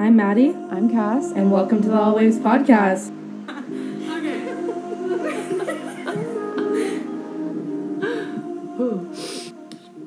I'm 0.00 0.16
Madi, 0.16 0.54
I'm 0.70 0.88
Cass, 0.88 1.30
and 1.30 1.52
welcome 1.52 1.82
to 1.82 1.88
the 1.88 1.94
All 1.94 2.16
Waves 2.16 2.38
Podcast. 2.38 3.10
Okay. 4.08 4.40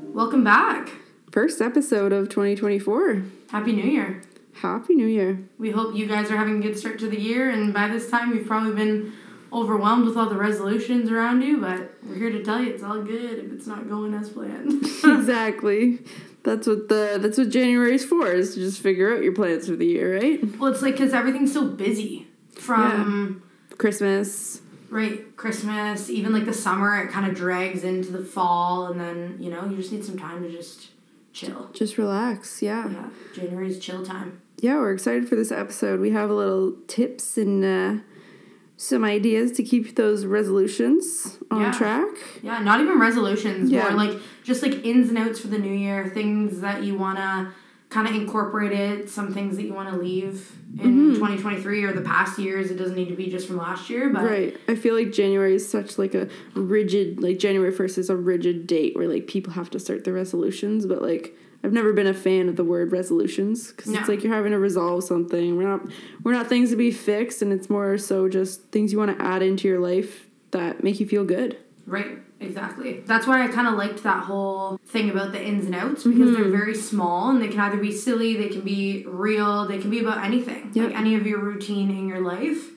Welcome 0.13 0.43
back. 0.43 0.89
First 1.31 1.61
episode 1.61 2.11
of 2.11 2.27
2024. 2.29 3.21
Happy 3.51 3.71
New 3.73 3.83
Year. 3.83 4.23
Happy 4.55 4.95
New 4.95 5.05
Year. 5.05 5.47
We 5.59 5.69
hope 5.69 5.95
you 5.95 6.07
guys 6.07 6.31
are 6.31 6.37
having 6.37 6.57
a 6.57 6.61
good 6.61 6.75
start 6.75 6.97
to 6.97 7.07
the 7.07 7.21
year, 7.21 7.51
and 7.51 7.71
by 7.71 7.87
this 7.87 8.09
time, 8.09 8.33
you've 8.33 8.47
probably 8.47 8.73
been 8.73 9.13
overwhelmed 9.53 10.07
with 10.07 10.17
all 10.17 10.27
the 10.27 10.37
resolutions 10.37 11.11
around 11.11 11.43
you, 11.43 11.57
but 11.57 11.93
we're 12.01 12.15
here 12.15 12.31
to 12.31 12.43
tell 12.43 12.59
you 12.59 12.73
it's 12.73 12.81
all 12.81 13.03
good 13.03 13.37
if 13.37 13.51
it's 13.51 13.67
not 13.67 13.87
going 13.87 14.15
as 14.15 14.29
planned. 14.29 14.83
exactly. 15.03 15.99
That's 16.43 16.67
what 16.67 16.89
the 16.89 17.17
that's 17.21 17.37
what 17.37 17.49
January's 17.49 18.03
for 18.05 18.31
is 18.31 18.53
to 18.55 18.59
just 18.59 18.81
figure 18.81 19.15
out 19.15 19.23
your 19.23 19.33
plans 19.33 19.67
for 19.67 19.75
the 19.75 19.85
year, 19.85 20.17
right? 20.17 20.57
well, 20.59 20.71
it's 20.71 20.81
like 20.81 20.95
because 20.95 21.13
everything's 21.13 21.53
so 21.53 21.65
busy 21.67 22.27
from 22.55 23.43
Christmas. 23.77 24.61
right 24.89 25.35
Christmas, 25.37 26.09
even 26.09 26.33
like 26.33 26.45
the 26.45 26.53
summer, 26.53 27.01
it 27.01 27.11
kind 27.11 27.25
of 27.25 27.35
drags 27.35 27.83
into 27.83 28.11
the 28.11 28.23
fall, 28.23 28.87
and 28.87 28.99
then 28.99 29.37
you 29.39 29.49
know 29.49 29.65
you 29.65 29.77
just 29.77 29.91
need 29.91 30.03
some 30.03 30.17
time 30.19 30.43
to 30.43 30.51
just 30.51 30.87
chill. 31.31 31.69
Just 31.73 31.97
relax. 31.97 32.61
Yeah. 32.61 32.89
Yeah, 32.89 33.09
January's 33.35 33.79
chill 33.79 34.05
time. 34.05 34.41
Yeah, 34.59 34.75
we're 34.75 34.93
excited 34.93 35.27
for 35.27 35.35
this 35.35 35.51
episode. 35.51 35.99
We 35.99 36.11
have 36.11 36.29
a 36.29 36.33
little 36.33 36.75
tips 36.87 37.37
and 37.37 37.63
uh, 37.65 38.03
some 38.83 39.03
ideas 39.05 39.51
to 39.53 39.63
keep 39.63 39.95
those 39.95 40.25
resolutions 40.25 41.37
on 41.49 41.61
Yeah. 41.61 41.71
track. 41.71 42.09
Yeah, 42.41 42.59
not 42.61 42.81
even 42.81 42.99
resolutions. 42.99 43.71
Yeah. 43.71 43.83
More 43.89 44.05
like 44.05 44.17
just 44.43 44.61
like 44.61 44.85
ins 44.85 45.07
and 45.09 45.17
outs 45.17 45.39
for 45.39 45.47
the 45.47 45.57
new 45.57 45.73
year, 45.73 46.07
things 46.13 46.59
that 46.61 46.83
you 46.83 46.95
wanna 46.95 47.53
kind 47.89 48.07
of 48.07 48.15
incorporate 48.15 48.71
it, 48.71 49.07
some 49.09 49.31
things 49.33 49.55
that 49.55 49.63
you 49.63 49.73
want 49.73 49.87
to 49.89 49.95
leave 49.97 50.51
in 50.81 51.11
Mm-hmm. 51.11 51.13
2023 51.13 51.83
or 51.83 51.93
the 51.93 52.01
past 52.01 52.39
years. 52.39 52.71
It 52.71 52.75
doesn't 52.77 52.95
need 52.95 53.07
to 53.09 53.15
be 53.15 53.27
just 53.29 53.45
from 53.47 53.57
last 53.57 53.87
year, 53.89 54.09
but 54.09 54.23
Right. 54.23 54.57
I 54.67 54.73
feel 54.75 54.95
like 54.95 55.11
January 55.11 55.53
is 55.55 55.69
such 55.69 55.97
like 55.99 56.15
a 56.15 56.27
rigid 56.55 57.21
like 57.21 57.37
January 57.39 57.71
1st 57.71 57.97
is 57.99 58.09
a 58.09 58.15
rigid 58.17 58.65
date 58.67 58.95
where 58.95 59.07
like 59.07 59.27
people 59.27 59.53
have 59.53 59.69
to 59.69 59.79
start 59.79 60.03
their 60.05 60.13
resolutions, 60.15 60.85
but 60.87 61.01
like 61.03 61.37
I've 61.63 61.71
never 61.73 61.93
been 61.93 62.07
a 62.07 62.13
fan 62.13 62.49
of 62.49 62.55
the 62.57 62.63
word 62.63 62.91
resolutions 62.91 63.71
cuz 63.71 63.87
No. 63.93 63.99
it's 63.99 64.09
like 64.09 64.23
you're 64.23 64.33
having 64.33 64.51
to 64.51 64.59
resolve 64.59 65.03
something. 65.03 65.55
We're 65.57 65.63
not 65.67 65.87
we're 66.23 66.33
not 66.33 66.47
things 66.47 66.69
to 66.71 66.75
be 66.75 66.91
fixed 66.91 67.41
and 67.41 67.53
it's 67.53 67.69
more 67.69 67.97
so 67.97 68.27
just 68.27 68.69
things 68.71 68.91
you 68.91 68.97
want 68.99 69.17
to 69.17 69.23
add 69.25 69.41
into 69.41 69.67
your 69.67 69.79
life 69.79 70.27
that 70.51 70.83
make 70.83 70.99
you 70.99 71.05
feel 71.07 71.23
good. 71.25 71.57
Right, 71.87 72.19
exactly. 72.39 73.01
That's 73.05 73.25
why 73.27 73.43
I 73.43 73.47
kind 73.47 73.67
of 73.67 73.73
liked 73.75 74.03
that 74.03 74.23
whole 74.25 74.79
thing 74.85 75.09
about 75.09 75.31
the 75.31 75.41
ins 75.43 75.65
and 75.65 75.75
outs 75.75 76.03
because 76.03 76.19
Mm-hmm. 76.29 76.33
they're 76.33 76.51
very 76.51 76.75
small 76.75 77.29
and 77.29 77.41
they 77.41 77.47
can 77.47 77.59
either 77.59 77.77
be 77.77 77.91
silly, 77.91 78.35
they 78.35 78.49
can 78.49 78.61
be 78.61 79.05
real, 79.07 79.65
they 79.67 79.77
can 79.79 79.89
be 79.89 79.99
about 79.99 80.23
anything, 80.23 80.69
Yep. 80.73 80.85
like 80.91 80.97
any 80.99 81.15
of 81.15 81.25
your 81.25 81.39
routine 81.39 81.89
in 81.89 82.07
your 82.07 82.21
life. 82.21 82.71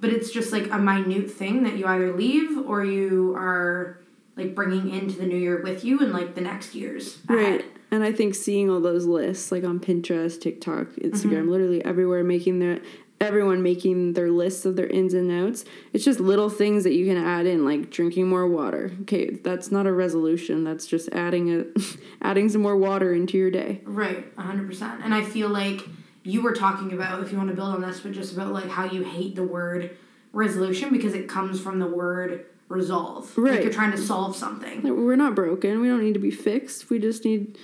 But 0.00 0.10
it's 0.10 0.30
just 0.32 0.52
like 0.52 0.68
a 0.72 0.78
minute 0.78 1.30
thing 1.30 1.62
that 1.62 1.76
you 1.78 1.86
either 1.86 2.12
leave 2.12 2.58
or 2.66 2.84
you 2.84 3.34
are 3.36 3.98
like 4.36 4.54
bringing 4.54 4.90
into 4.90 5.16
the 5.18 5.26
new 5.26 5.36
year 5.36 5.60
with 5.62 5.84
you 5.84 5.98
and 6.00 6.12
like 6.12 6.34
the 6.34 6.40
next 6.40 6.74
years. 6.74 7.18
Right. 7.28 7.64
And 7.92 8.02
I 8.02 8.10
think 8.10 8.34
seeing 8.34 8.70
all 8.70 8.80
those 8.80 9.04
lists 9.04 9.52
like 9.52 9.64
on 9.64 9.78
Pinterest, 9.78 10.40
TikTok, 10.40 10.86
Instagram, 10.96 11.42
mm-hmm. 11.42 11.50
literally 11.50 11.84
everywhere 11.84 12.24
making 12.24 12.58
their 12.58 12.80
everyone 13.20 13.62
making 13.62 14.14
their 14.14 14.30
lists 14.30 14.64
of 14.64 14.74
their 14.74 14.88
ins 14.88 15.14
and 15.14 15.30
outs. 15.30 15.64
It's 15.92 16.04
just 16.04 16.18
little 16.18 16.50
things 16.50 16.82
that 16.84 16.94
you 16.94 17.06
can 17.06 17.16
add 17.16 17.46
in 17.46 17.64
like 17.64 17.90
drinking 17.90 18.28
more 18.28 18.48
water. 18.48 18.90
Okay, 19.02 19.30
that's 19.30 19.70
not 19.70 19.86
a 19.86 19.92
resolution. 19.92 20.64
That's 20.64 20.86
just 20.86 21.10
adding 21.10 21.54
a 21.54 21.64
adding 22.22 22.48
some 22.48 22.62
more 22.62 22.76
water 22.76 23.12
into 23.12 23.36
your 23.36 23.50
day. 23.50 23.82
Right, 23.84 24.34
100%. 24.36 25.04
And 25.04 25.14
I 25.14 25.22
feel 25.22 25.50
like 25.50 25.82
you 26.24 26.40
were 26.40 26.54
talking 26.54 26.92
about, 26.92 27.22
if 27.22 27.30
you 27.30 27.36
want 27.36 27.50
to 27.50 27.54
build 27.54 27.74
on 27.74 27.82
this, 27.82 28.00
but 28.00 28.12
just 28.12 28.32
about 28.32 28.52
like 28.52 28.68
how 28.68 28.86
you 28.86 29.04
hate 29.04 29.36
the 29.36 29.44
word 29.44 29.96
resolution 30.32 30.90
because 30.90 31.14
it 31.14 31.28
comes 31.28 31.60
from 31.60 31.78
the 31.78 31.86
word 31.86 32.46
resolve. 32.68 33.36
Like 33.36 33.46
Right. 33.52 33.62
you're 33.64 33.72
trying 33.72 33.90
to 33.92 33.98
solve 33.98 34.34
something. 34.36 34.82
We're 34.82 35.16
not 35.16 35.34
broken. 35.34 35.80
We 35.80 35.88
don't 35.88 36.02
need 36.02 36.14
to 36.14 36.20
be 36.20 36.30
fixed. 36.30 36.88
We 36.90 36.98
just 36.98 37.24
need 37.24 37.58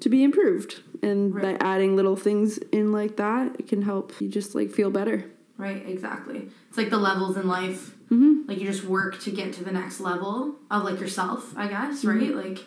to 0.00 0.08
be 0.08 0.22
improved. 0.24 0.80
And 1.02 1.34
Right. 1.34 1.58
by 1.58 1.66
adding 1.66 1.96
little 1.96 2.16
things 2.16 2.58
in 2.72 2.90
like 2.92 3.16
that, 3.16 3.56
it 3.58 3.66
can 3.68 3.82
help 3.82 4.12
you 4.20 4.28
just 4.28 4.54
like 4.54 4.70
feel 4.70 4.90
better. 4.90 5.24
Right, 5.58 5.84
exactly. 5.86 6.48
It's 6.68 6.78
like 6.78 6.90
the 6.90 6.98
levels 6.98 7.36
in 7.36 7.46
life. 7.46 7.94
Mm-hmm. 8.10 8.48
Like 8.48 8.58
you 8.58 8.66
just 8.66 8.84
work 8.84 9.20
to 9.20 9.30
get 9.30 9.52
to 9.54 9.64
the 9.64 9.70
next 9.72 10.00
level 10.00 10.56
of 10.70 10.82
like 10.84 10.98
yourself, 11.00 11.52
I 11.56 11.68
guess, 11.68 12.04
right? 12.04 12.34
Like 12.34 12.60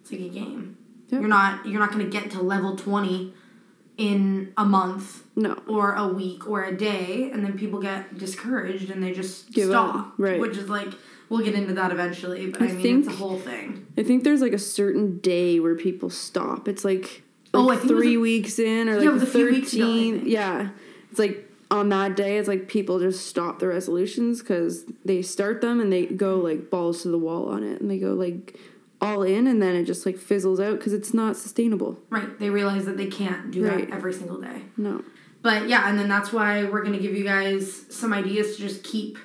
it's 0.00 0.10
like 0.10 0.20
a 0.22 0.28
game. 0.28 0.76
Yep. 1.10 1.20
You're 1.20 1.28
not 1.28 1.66
you're 1.66 1.80
not 1.80 1.92
going 1.92 2.04
to 2.04 2.10
get 2.10 2.30
to 2.32 2.42
level 2.42 2.76
20 2.76 3.34
in 3.98 4.52
a 4.56 4.64
month 4.64 5.22
No. 5.36 5.54
or 5.68 5.94
a 5.94 6.08
week 6.08 6.48
or 6.48 6.64
a 6.64 6.76
day 6.76 7.30
and 7.32 7.44
then 7.44 7.58
people 7.58 7.80
get 7.80 8.16
discouraged 8.18 8.90
and 8.90 9.02
they 9.02 9.12
just 9.12 9.52
Give 9.52 9.68
stop. 9.68 9.94
up, 9.94 10.12
right. 10.18 10.40
Which 10.40 10.56
is 10.56 10.68
like 10.68 10.88
we'll 11.28 11.44
get 11.44 11.54
into 11.54 11.72
that 11.74 11.90
eventually, 11.92 12.48
but 12.50 12.62
I, 12.62 12.66
I 12.66 12.72
mean 12.72 12.98
it's 13.00 13.08
a 13.08 13.12
whole 13.12 13.38
thing. 13.38 13.86
I 13.96 14.02
think 14.02 14.24
there's 14.24 14.40
like 14.42 14.52
a 14.52 14.58
certain 14.58 15.18
day 15.18 15.60
where 15.60 15.74
people 15.74 16.10
stop. 16.10 16.68
It's 16.68 16.84
like, 16.84 17.22
Oh, 17.54 17.62
like 17.62 17.80
think 17.80 17.92
was 17.92 18.00
three 18.02 18.14
a- 18.16 18.20
weeks 18.20 18.58
in 18.58 18.88
or 18.88 18.92
Yeah, 18.98 19.10
like 19.10 19.12
was 19.12 19.22
the 19.22 19.28
a 19.28 19.30
few 19.30 19.46
weeks 19.50 19.72
ago, 19.74 19.84
I 19.84 19.88
13th. 19.88 20.22
Yeah. 20.26 20.70
It's 21.10 21.18
like 21.18 21.48
on 21.70 21.88
that 21.90 22.16
day, 22.16 22.36
it's 22.38 22.48
like 22.48 22.68
people 22.68 22.98
just 23.00 23.26
stop 23.26 23.58
the 23.58 23.66
resolutions 23.68 24.40
because 24.40 24.84
they 25.04 25.20
start 25.22 25.60
them 25.62 25.80
and 25.80 25.90
they 25.92 26.06
go 26.06 26.36
like 26.36 26.68
balls 26.70 27.02
to 27.02 27.08
the 27.08 27.18
wall 27.18 27.48
on 27.48 27.62
it 27.62 27.80
and 27.80 27.90
they 27.90 27.98
go 27.98 28.12
like 28.14 28.58
all 29.02 29.22
in 29.24 29.46
and 29.48 29.60
then 29.60 29.74
it 29.74 29.84
just 29.84 30.06
like 30.06 30.16
fizzles 30.16 30.60
out 30.60 30.78
because 30.78 30.92
it's 30.92 31.12
not 31.12 31.36
sustainable. 31.36 31.98
Right. 32.08 32.38
They 32.38 32.48
realize 32.50 32.86
that 32.86 32.96
they 32.96 33.08
can't 33.08 33.50
do 33.50 33.66
Right. 33.66 33.90
that 33.90 33.94
every 33.94 34.12
single 34.12 34.40
day. 34.40 34.62
No. 34.76 35.02
But 35.42 35.68
yeah, 35.68 35.88
and 35.88 35.98
then 35.98 36.08
that's 36.08 36.32
why 36.32 36.64
we're 36.64 36.82
going 36.82 36.92
to 36.94 37.00
give 37.02 37.14
you 37.14 37.24
guys 37.24 37.84
some 37.90 38.12
ideas 38.12 38.56
to 38.56 38.62
just 38.62 38.84
keep 38.84 39.18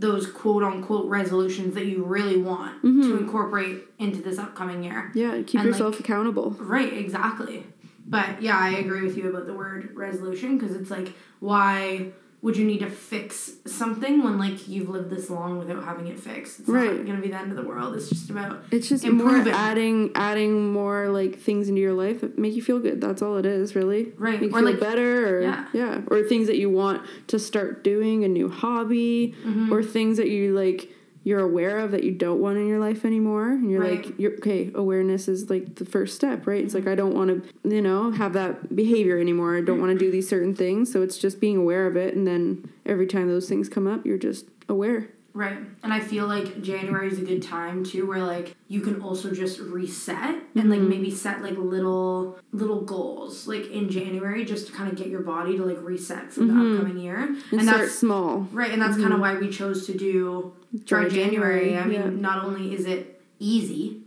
those 0.00 0.26
quote 0.26 0.64
unquote 0.64 1.06
resolutions 1.06 1.74
that 1.74 1.86
you 1.86 2.02
really 2.04 2.38
want 2.38 2.82
to 2.82 2.88
mm-hmm. 2.88 3.18
incorporate 3.18 3.82
into 3.98 4.20
this 4.20 4.36
upcoming 4.38 4.82
year. 4.82 5.12
Yeah. 5.14 5.40
Keep 5.46 5.60
And, 5.60 5.68
yourself 5.68 5.94
like- 5.94 6.00
accountable. 6.00 6.50
Right, 6.58 6.92
exactly. 6.92 7.64
But 8.06 8.42
yeah, 8.42 8.58
I 8.58 8.70
agree 8.70 9.02
with 9.02 9.16
you 9.16 9.30
about 9.30 9.46
the 9.46 9.54
word 9.54 9.92
resolution 9.94 10.58
because 10.58 10.74
it's 10.74 10.90
like, 10.90 11.12
why 11.38 12.06
would 12.42 12.56
you 12.56 12.64
need 12.64 12.78
to 12.80 12.88
fix 12.88 13.52
something 13.66 14.22
when 14.24 14.38
like 14.38 14.66
you've 14.66 14.88
lived 14.88 15.10
this 15.10 15.28
long 15.28 15.58
without 15.58 15.84
having 15.84 16.06
it 16.06 16.18
fixed? 16.18 16.60
It's 16.60 16.68
Right. 16.68 16.86
not 16.96 17.04
going 17.04 17.16
to 17.16 17.22
be 17.22 17.28
the 17.28 17.36
end 17.38 17.50
of 17.50 17.56
the 17.56 17.62
world. 17.68 17.94
It's 17.94 18.08
just 18.08 18.30
about 18.30 18.62
It's 18.70 18.88
just 18.88 19.04
Improving. 19.04 19.44
more 19.52 19.54
adding 19.54 20.10
adding 20.14 20.72
more 20.72 21.08
like 21.10 21.38
things 21.38 21.68
into 21.68 21.80
your 21.82 21.92
life 21.92 22.22
that 22.22 22.38
make 22.38 22.54
you 22.54 22.62
feel 22.62 22.78
good. 22.78 23.00
That's 23.00 23.20
all 23.20 23.36
it 23.36 23.44
is, 23.46 23.74
really. 23.74 24.12
Right. 24.16 24.40
Make 24.40 24.50
you 24.50 24.56
Or, 24.56 24.60
feel 24.60 24.70
like- 24.70 24.80
better 24.80 25.36
or 25.38 25.42
Yeah. 25.42 25.66
yeah. 25.74 26.00
Or 26.06 26.22
things 26.22 26.46
that 26.46 26.56
you 26.56 26.70
want 26.70 27.02
to 27.28 27.38
start 27.38 27.84
doing, 27.84 28.24
a 28.24 28.28
new 28.28 28.48
hobby, 28.48 29.34
Mm-hmm. 29.46 29.72
or 29.72 29.82
things 29.82 30.16
that 30.16 30.30
you 30.30 30.54
like 30.54 30.88
you're 31.22 31.40
aware 31.40 31.78
of 31.78 31.90
that 31.90 32.02
you 32.02 32.12
don't 32.12 32.40
want 32.40 32.56
in 32.58 32.66
your 32.66 32.78
life 32.78 33.04
anymore. 33.04 33.50
And 33.50 33.70
you're 33.70 33.80
Right. 33.80 34.04
like 34.06 34.18
you're 34.18 34.32
okay, 34.34 34.70
awareness 34.74 35.28
is 35.28 35.50
like 35.50 35.74
the 35.76 35.84
first 35.84 36.16
step, 36.16 36.46
right? 36.46 36.64
It's 36.64 36.74
like. 36.74 36.86
I 36.86 36.94
don't 36.94 37.14
want 37.14 37.28
to, 37.62 37.68
you 37.76 37.82
know, 37.82 38.10
have 38.10 38.32
that 38.32 38.74
behavior 38.74 39.18
anymore. 39.18 39.56
I 39.56 39.60
don't 39.60 39.80
want 39.80 39.92
to 39.92 39.98
do 39.98 40.10
these 40.10 40.28
certain 40.28 40.54
things. 40.54 40.90
So 40.90 41.02
it's 41.02 41.18
just 41.18 41.40
being 41.40 41.56
aware 41.58 41.86
of 41.86 41.96
it 41.96 42.14
and 42.16 42.26
then 42.26 42.70
every 42.86 43.06
time 43.06 43.28
those 43.28 43.48
things 43.48 43.68
come 43.68 43.86
up, 43.86 44.04
you're 44.06 44.18
just 44.18 44.46
aware. 44.68 45.08
Right. 45.32 45.58
And 45.82 45.92
I 45.92 46.00
feel 46.00 46.26
like 46.26 46.60
January 46.60 47.08
is 47.08 47.18
a 47.18 47.22
good 47.22 47.42
time 47.42 47.84
too 47.84 48.06
where 48.06 48.22
like 48.22 48.56
you 48.68 48.80
can 48.80 49.00
also 49.00 49.32
just 49.32 49.60
reset 49.60 50.34
and 50.54 50.70
like 50.70 50.80
mm-hmm. 50.80 50.88
maybe 50.88 51.10
set 51.10 51.42
like 51.42 51.56
little 51.56 52.38
little 52.52 52.80
goals 52.82 53.46
like 53.46 53.70
in 53.70 53.88
January 53.90 54.44
just 54.44 54.66
to 54.66 54.72
kind 54.72 54.90
of 54.90 54.96
get 54.96 55.06
your 55.06 55.20
body 55.20 55.56
to 55.56 55.64
like 55.64 55.78
reset 55.82 56.32
for 56.32 56.40
the 56.40 56.46
mm-hmm. 56.46 56.76
upcoming 56.76 56.98
year. 56.98 57.36
And, 57.52 57.62
start 57.62 57.90
small. 57.90 58.40
right, 58.52 58.70
and 58.70 58.82
that's 58.82 58.96
kind 58.96 59.12
of 59.12 59.20
mm-hmm. 59.20 59.20
why 59.20 59.34
we 59.36 59.50
chose 59.50 59.86
to 59.86 59.96
do 59.96 60.52
dry 60.84 61.02
Dry 61.02 61.08
January. 61.10 61.70
January, 61.70 61.78
I 61.78 61.84
mean, 61.84 62.16
yeah. 62.16 62.20
not 62.20 62.44
only 62.44 62.74
is 62.74 62.86
it 62.86 63.22
easy 63.38 64.02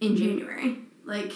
in 0.00 0.16
January, 0.16 0.78
like 1.04 1.32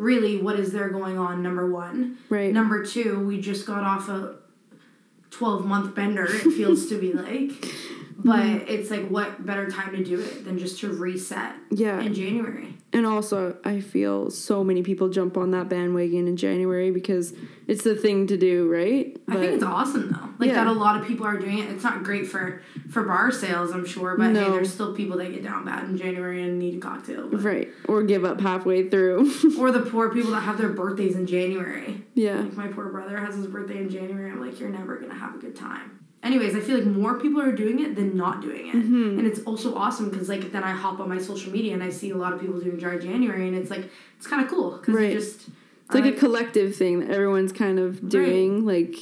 really 0.00 0.38
what 0.38 0.58
is 0.58 0.72
there 0.72 0.88
going 0.88 1.18
on 1.18 1.42
number 1.42 1.70
1. 1.70 2.18
Right. 2.30 2.52
Number 2.52 2.84
2, 2.84 3.26
we 3.26 3.40
just 3.40 3.66
got 3.66 3.82
off 3.82 4.08
a 4.08 4.36
12 5.30 5.66
month 5.66 5.94
bender 5.94 6.24
it 6.24 6.52
feels 6.52 6.86
to 6.88 7.00
be 7.00 7.12
like. 7.12 7.50
But 8.22 8.40
mm-hmm. 8.40 8.68
it's 8.68 8.90
like 8.90 9.08
what 9.08 9.46
better 9.46 9.70
time 9.70 9.96
to 9.96 10.04
do 10.04 10.20
it 10.20 10.44
than 10.44 10.58
just 10.58 10.80
to 10.80 10.92
reset 10.92 11.54
Yeah. 11.70 12.00
in 12.00 12.12
january 12.12 12.74
And 12.92 13.06
also, 13.06 13.56
I 13.64 13.80
feel 13.80 14.30
so 14.30 14.64
many 14.64 14.82
people 14.82 15.08
jump 15.10 15.36
on 15.36 15.52
that 15.52 15.68
bandwagon 15.68 16.26
in 16.26 16.36
January 16.36 16.90
because 16.90 17.32
it's 17.68 17.84
the 17.84 17.94
thing 17.94 18.26
to 18.26 18.36
do, 18.36 18.68
right? 18.68 19.16
i 19.28 19.34
think 19.34 19.52
it's 19.52 19.62
awesome 19.62 20.10
though 20.10 20.28
like 20.40 20.48
Yeah. 20.48 20.64
that 20.64 20.66
a 20.66 20.72
lot 20.72 21.00
of 21.00 21.06
people 21.06 21.24
are 21.24 21.36
doing 21.38 21.58
it 21.58 21.70
it's 21.70 21.84
not 21.84 22.02
great 22.02 22.26
for 22.26 22.62
for 22.88 23.04
bar 23.04 23.30
sales 23.30 23.70
i'm 23.70 23.86
sure 23.86 24.16
but 24.16 24.34
hey 24.34 24.50
there's 24.50 24.72
still 24.74 24.92
people 24.92 25.18
that 25.18 25.32
get 25.32 25.44
down 25.44 25.64
bad 25.64 25.84
in 25.84 25.96
january 25.96 26.42
and 26.42 26.58
need 26.58 26.78
a 26.78 26.80
cocktail 26.80 27.28
but- 27.28 27.42
right. 27.44 27.68
Or 27.86 28.02
give 28.02 28.24
up 28.24 28.40
halfway 28.40 28.88
through. 28.88 29.30
or 29.60 29.70
the 29.70 29.82
poor 29.82 30.10
people 30.12 30.32
that 30.32 30.40
have 30.40 30.58
their 30.58 30.70
birthdays 30.70 31.14
in 31.14 31.26
january 31.28 32.02
yeah. 32.14 32.40
like 32.40 32.54
my 32.54 32.66
poor 32.68 32.88
brother 32.88 33.16
has 33.18 33.36
his 33.36 33.46
birthday 33.46 33.78
in 33.78 33.88
january 33.88 34.32
i'm 34.32 34.40
like 34.44 34.58
you're 34.58 34.68
never 34.68 34.96
gonna 34.96 35.14
have 35.14 35.36
a 35.36 35.38
good 35.38 35.54
time 35.54 35.99
anyways 36.22 36.54
i 36.54 36.60
feel 36.60 36.76
like 36.78 36.86
more 36.86 37.18
people 37.18 37.40
are 37.40 37.52
doing 37.52 37.80
it 37.80 37.94
than 37.96 38.16
not 38.16 38.40
doing 38.42 38.68
it 38.68 38.74
Mm-hmm. 38.74 39.18
and 39.18 39.26
it's 39.26 39.40
also 39.40 39.74
awesome 39.74 40.10
because 40.10 40.28
like 40.28 40.52
then 40.52 40.62
i 40.62 40.70
hop 40.72 41.00
on 41.00 41.08
my 41.08 41.18
social 41.18 41.50
media 41.52 41.72
and 41.74 41.82
i 41.82 41.90
see 41.90 42.10
a 42.10 42.16
lot 42.16 42.32
of 42.32 42.40
people 42.40 42.60
doing 42.60 42.76
dry 42.76 42.98
january 42.98 43.48
and 43.48 43.56
it's 43.56 43.70
like 43.70 43.90
it's 44.18 44.26
kind 44.26 44.42
of 44.44 44.48
cool 44.50 44.72
because 44.72 44.94
Right. 44.94 45.12
just 45.12 45.48
It's 45.86 45.94
like 45.94 46.04
Right. 46.04 46.14
a 46.14 46.18
collective 46.18 46.76
thing 46.76 47.00
that 47.00 47.10
everyone's 47.10 47.52
kind 47.52 47.78
of 47.80 48.08
doing. 48.08 48.64
Like, 48.64 48.94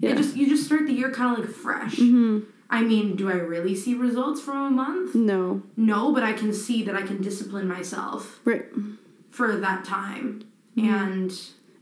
yeah. 0.00 0.10
It 0.10 0.16
just 0.18 0.36
you 0.36 0.46
just 0.46 0.64
start 0.66 0.86
the 0.86 0.92
year 0.92 1.10
kind 1.10 1.32
of 1.38 1.44
like 1.46 1.54
fresh. 1.54 1.96
hmm 1.96 2.40
I 2.68 2.82
mean, 2.82 3.14
do 3.16 3.30
I 3.30 3.34
really 3.36 3.74
see 3.76 3.94
results 3.94 4.40
from 4.42 4.58
a 4.58 4.70
month? 4.70 5.14
No. 5.14 5.62
No, 5.78 6.12
but 6.12 6.24
I 6.24 6.32
can 6.34 6.52
see 6.52 6.82
that 6.82 6.94
I 6.94 7.02
can 7.02 7.22
discipline 7.22 7.66
myself 7.68 8.40
Right. 8.44 8.66
for 9.30 9.56
that 9.56 9.84
time. 9.86 10.42
Mm-hmm. 10.76 10.94
And 10.94 11.32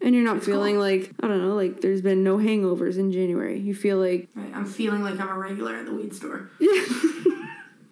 And 0.05 0.15
you're 0.15 0.23
not 0.23 0.37
It's 0.37 0.47
feeling 0.47 0.75
cool. 0.75 0.83
like, 0.83 1.11
I 1.23 1.29
don't 1.29 1.41
know, 1.41 1.55
like 1.57 1.81
there's 1.81 2.03
been 2.03 2.23
no 2.23 2.37
hangovers 2.37 2.99
in 2.99 3.11
January. 3.11 3.59
You 3.59 3.75
feel 3.75 3.97
like 3.97 4.29
right, 4.37 4.51
I'm 4.55 4.67
feeling 4.67 5.03
like 5.03 5.19
I'm 5.19 5.29
a 5.31 5.39
regular 5.39 5.75
at 5.77 5.87
the 5.87 5.95
weed 5.95 6.15
store. 6.15 6.51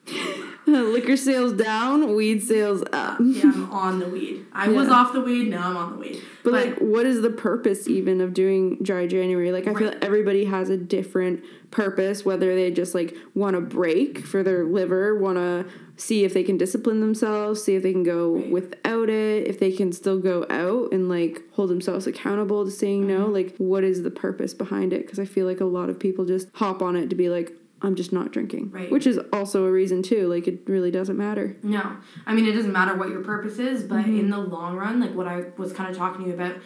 liquor 0.66 1.16
sales 1.16 1.52
down, 1.52 2.14
weed 2.14 2.42
sales 2.42 2.82
up. 2.92 3.18
Yeah, 3.20 3.44
I'm 3.44 3.70
on 3.70 3.98
the 3.98 4.08
weed. 4.08 4.46
I 4.52 4.68
was 4.68 4.88
off 4.88 5.12
the 5.12 5.20
weed, 5.20 5.48
now 5.48 5.70
I'm 5.70 5.76
on 5.76 5.92
the 5.92 5.98
weed. 5.98 6.22
But, 6.44 6.52
like, 6.52 6.78
what 6.78 7.06
is 7.06 7.22
the 7.22 7.30
purpose 7.30 7.88
even 7.88 8.20
of 8.20 8.34
doing 8.34 8.78
dry 8.82 9.06
January? 9.06 9.52
Like, 9.52 9.66
I 9.66 9.74
feel 9.74 9.88
like 9.88 10.04
everybody 10.04 10.44
has 10.44 10.70
a 10.70 10.76
different 10.76 11.44
purpose, 11.70 12.24
whether 12.24 12.54
they 12.54 12.70
just 12.70 12.94
like 12.94 13.16
want 13.34 13.56
a 13.56 13.60
break 13.60 14.18
for 14.26 14.42
their 14.42 14.64
liver, 14.64 15.16
want 15.16 15.38
to 15.38 15.66
see 15.96 16.24
if 16.24 16.34
they 16.34 16.42
can 16.42 16.56
discipline 16.58 17.00
themselves, 17.00 17.62
see 17.62 17.74
if 17.74 17.82
they 17.82 17.92
can 17.92 18.02
go 18.02 18.34
Right. 18.34 18.50
without 18.50 19.08
it, 19.08 19.46
if 19.46 19.58
they 19.58 19.72
can 19.72 19.92
still 19.92 20.18
go 20.18 20.44
out 20.50 20.92
and 20.92 21.08
like 21.08 21.42
hold 21.52 21.70
themselves 21.70 22.06
accountable 22.06 22.64
to 22.64 22.70
saying 22.70 23.06
no. 23.06 23.24
Mm-hmm. 23.24 23.32
Like, 23.32 23.56
what 23.56 23.84
is 23.84 24.02
the 24.02 24.10
purpose 24.10 24.52
behind 24.52 24.92
it? 24.92 25.02
Because 25.02 25.18
I 25.18 25.24
feel 25.24 25.46
like 25.46 25.60
a 25.60 25.64
lot 25.64 25.88
of 25.88 25.98
people 25.98 26.24
just 26.24 26.48
hop 26.54 26.82
on 26.82 26.96
it 26.96 27.08
to 27.10 27.16
be 27.16 27.28
like, 27.28 27.52
I'm 27.82 27.94
just 27.96 28.12
not 28.12 28.32
drinking, 28.32 28.70
Right. 28.70 28.90
which 28.90 29.06
is 29.06 29.18
also 29.32 29.66
a 29.66 29.72
reason 29.72 30.02
too. 30.02 30.28
Like, 30.28 30.46
it 30.48 30.60
really 30.66 30.90
doesn't 30.90 31.16
matter. 31.16 31.56
No, 31.62 31.96
I 32.26 32.34
mean 32.34 32.46
it 32.46 32.52
doesn't 32.52 32.72
matter 32.72 32.94
what 32.96 33.08
your 33.10 33.22
purpose 33.22 33.58
is, 33.58 33.82
but 33.82 34.00
Mm-hmm. 34.04 34.20
in 34.20 34.30
the 34.30 34.38
long 34.38 34.76
run, 34.76 35.00
like 35.00 35.14
what 35.14 35.26
I 35.26 35.46
was 35.56 35.72
kind 35.72 35.90
of 35.90 35.96
talking 35.96 36.22
to 36.24 36.28
you 36.28 36.34
about 36.34 36.56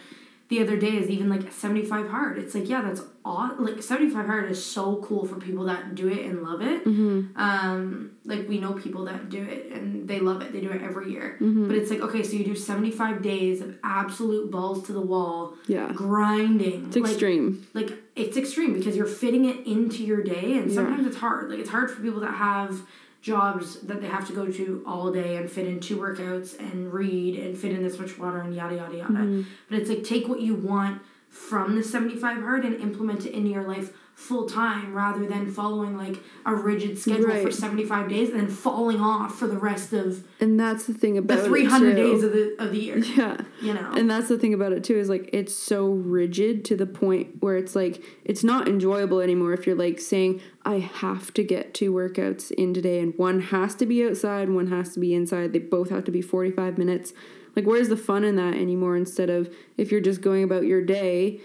the 0.49 0.61
other 0.61 0.77
day 0.77 0.95
is 0.95 1.09
even 1.09 1.27
like 1.27 1.51
seventy 1.51 1.83
five 1.83 2.07
hard. 2.07 2.37
It's 2.37 2.55
like 2.55 2.69
yeah, 2.69 2.81
that's 2.81 3.01
odd. 3.25 3.59
Like 3.59 3.83
seventy 3.83 4.09
five 4.09 4.25
hard 4.27 4.49
is 4.49 4.63
so 4.63 4.97
cool 5.03 5.25
for 5.25 5.35
people 5.35 5.65
that 5.65 5.93
do 5.93 6.07
it 6.07 6.25
and 6.25 6.41
love 6.41 6.61
it. 6.61 6.85
Mm-hmm. 6.85 7.37
Um, 7.37 8.11
like 8.23 8.47
we 8.47 8.57
know 8.57 8.71
people 8.71 9.03
that 9.05 9.27
do 9.29 9.43
it 9.43 9.73
and 9.73 10.07
they 10.07 10.19
love 10.21 10.41
it. 10.41 10.53
They 10.53 10.61
do 10.61 10.69
it 10.69 10.81
every 10.81 11.11
year. 11.11 11.35
Mm-hmm. 11.41 11.67
But 11.67 11.75
it's 11.75 11.91
like 11.91 11.99
okay, 11.99 12.23
so 12.23 12.37
you 12.37 12.45
do 12.45 12.55
seventy 12.55 12.91
five 12.91 13.21
days 13.21 13.59
of 13.59 13.75
absolute 13.83 14.49
balls 14.49 14.85
to 14.87 14.93
the 14.93 15.01
wall, 15.01 15.55
Yeah. 15.67 15.91
grinding. 15.93 16.85
It's 16.87 16.95
like, 16.95 17.11
extreme. 17.11 17.67
like 17.73 17.91
it's 18.17 18.35
extreme 18.37 18.73
because 18.73 18.95
you're 18.97 19.05
fitting 19.05 19.45
it 19.45 19.65
into 19.67 20.03
your 20.03 20.21
day 20.23 20.57
and 20.57 20.69
Yeah. 20.69 20.75
sometimes 20.75 21.05
it's 21.07 21.17
hard 21.17 21.49
like 21.49 21.59
it's 21.59 21.69
hard 21.69 21.89
for 21.91 22.01
people 22.01 22.19
that 22.21 22.33
have 22.33 22.81
jobs 23.21 23.79
that 23.81 23.99
they 24.01 24.07
have 24.07 24.25
to 24.27 24.33
go 24.33 24.49
to 24.51 24.83
all 24.85 25.11
day 25.11 25.37
and 25.37 25.49
fit 25.49 25.65
in 25.67 25.79
two 25.79 25.97
workouts 25.97 26.57
and 26.59 26.93
read 26.93 27.37
and 27.39 27.57
fit 27.57 27.71
in 27.71 27.83
this 27.83 27.97
much 27.99 28.17
water 28.17 28.39
and 28.39 28.55
yada 28.55 28.75
yada 28.75 28.95
yada 28.97 29.13
Mm-hmm. 29.13 29.41
but 29.69 29.79
it's 29.79 29.89
like 29.89 30.03
take 30.03 30.27
what 30.27 30.39
you 30.41 30.55
want 30.55 31.01
from 31.29 31.75
the 31.75 31.83
75 31.83 32.37
hard 32.41 32.65
and 32.65 32.75
implement 32.81 33.25
it 33.25 33.33
into 33.33 33.49
your 33.49 33.67
life 33.67 33.91
full 34.15 34.49
time 34.49 34.95
rather 34.95 35.27
than 35.27 35.45
following 35.51 35.95
like 35.95 36.17
a 36.43 36.55
rigid 36.55 36.97
schedule 36.97 37.29
for 37.39 37.51
75 37.51 38.09
days 38.09 38.31
and 38.31 38.39
then 38.39 38.47
falling 38.47 38.99
off 38.99 39.37
for 39.37 39.45
the 39.45 39.59
rest 39.59 39.93
of 39.93 40.25
And 40.39 40.59
that's 40.59 40.85
the 40.85 40.93
thing 40.95 41.19
about 41.19 41.37
the 41.37 41.43
300 41.43 41.95
too. 41.95 41.95
days 41.95 42.23
of 42.23 42.31
the 42.31 42.55
of 42.57 42.71
the 42.71 42.79
year 42.79 42.97
Yeah. 42.97 43.41
you 43.61 43.75
know 43.75 43.91
And 43.95 44.09
that's 44.09 44.27
the 44.27 44.39
thing 44.39 44.55
about 44.55 44.71
it 44.71 44.83
too 44.83 44.97
is 44.97 45.07
like 45.07 45.29
it's 45.33 45.53
so 45.53 45.89
rigid 45.89 46.65
to 46.65 46.75
the 46.75 46.87
point 46.87 47.43
where 47.43 47.57
it's 47.57 47.75
like 47.75 48.01
it's 48.25 48.43
not 48.43 48.67
enjoyable 48.67 49.19
anymore 49.19 49.53
if 49.53 49.67
you're 49.67 49.75
like 49.75 49.99
saying 49.99 50.41
I 50.65 50.79
have 50.79 51.31
to 51.35 51.43
get 51.43 51.75
two 51.75 51.93
workouts 51.93 52.49
in 52.49 52.73
today 52.73 52.99
and 52.99 53.13
one 53.17 53.39
has 53.39 53.75
to 53.75 53.85
be 53.85 54.03
outside, 54.03 54.49
one 54.49 54.67
has 54.67 54.93
to 54.95 54.99
be 54.99 55.13
inside. 55.13 55.53
They 55.53 55.59
both 55.59 55.91
have 55.91 56.03
to 56.05 56.11
be 56.11 56.21
45 56.21 56.77
minutes. 56.77 57.13
Like 57.57 57.65
where's 57.65 57.89
the 57.89 57.97
fun 57.97 58.23
in 58.23 58.35
that 58.35 58.53
anymore 58.53 58.95
instead 58.95 59.31
of 59.31 59.51
if 59.77 59.91
you're 59.91 59.99
just 59.99 60.21
going 60.21 60.43
about 60.43 60.65
your 60.65 60.79
day 60.79 61.41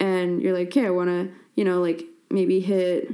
and 0.00 0.42
you're 0.42 0.52
like, 0.52 0.66
"Okay, 0.66 0.84
I 0.84 0.90
want 0.90 1.10
to, 1.10 1.32
you 1.54 1.62
know, 1.62 1.80
like 1.80 2.02
maybe 2.28 2.58
hit 2.58 3.08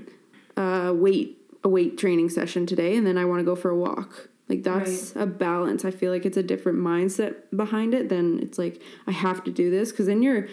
a 0.56 0.90
weight 0.94 1.36
a 1.62 1.68
weight 1.68 1.98
training 1.98 2.30
session 2.30 2.64
today 2.64 2.96
and 2.96 3.06
then 3.06 3.18
I 3.18 3.26
want 3.26 3.40
to 3.40 3.44
go 3.44 3.54
for 3.54 3.68
a 3.68 3.76
walk." 3.76 4.30
Like 4.48 4.62
that's 4.62 5.14
a 5.16 5.26
balance. 5.26 5.84
I 5.84 5.90
feel 5.90 6.10
like 6.10 6.24
it's 6.24 6.38
a 6.38 6.42
different 6.42 6.78
mindset 6.78 7.36
behind 7.54 7.92
it 7.92 8.08
than 8.08 8.40
it's 8.40 8.56
like 8.56 8.80
I 9.06 9.12
have 9.12 9.44
to 9.44 9.50
do 9.50 9.70
this 9.70 9.90
because 9.90 10.06
then 10.06 10.22
you're 10.22 10.48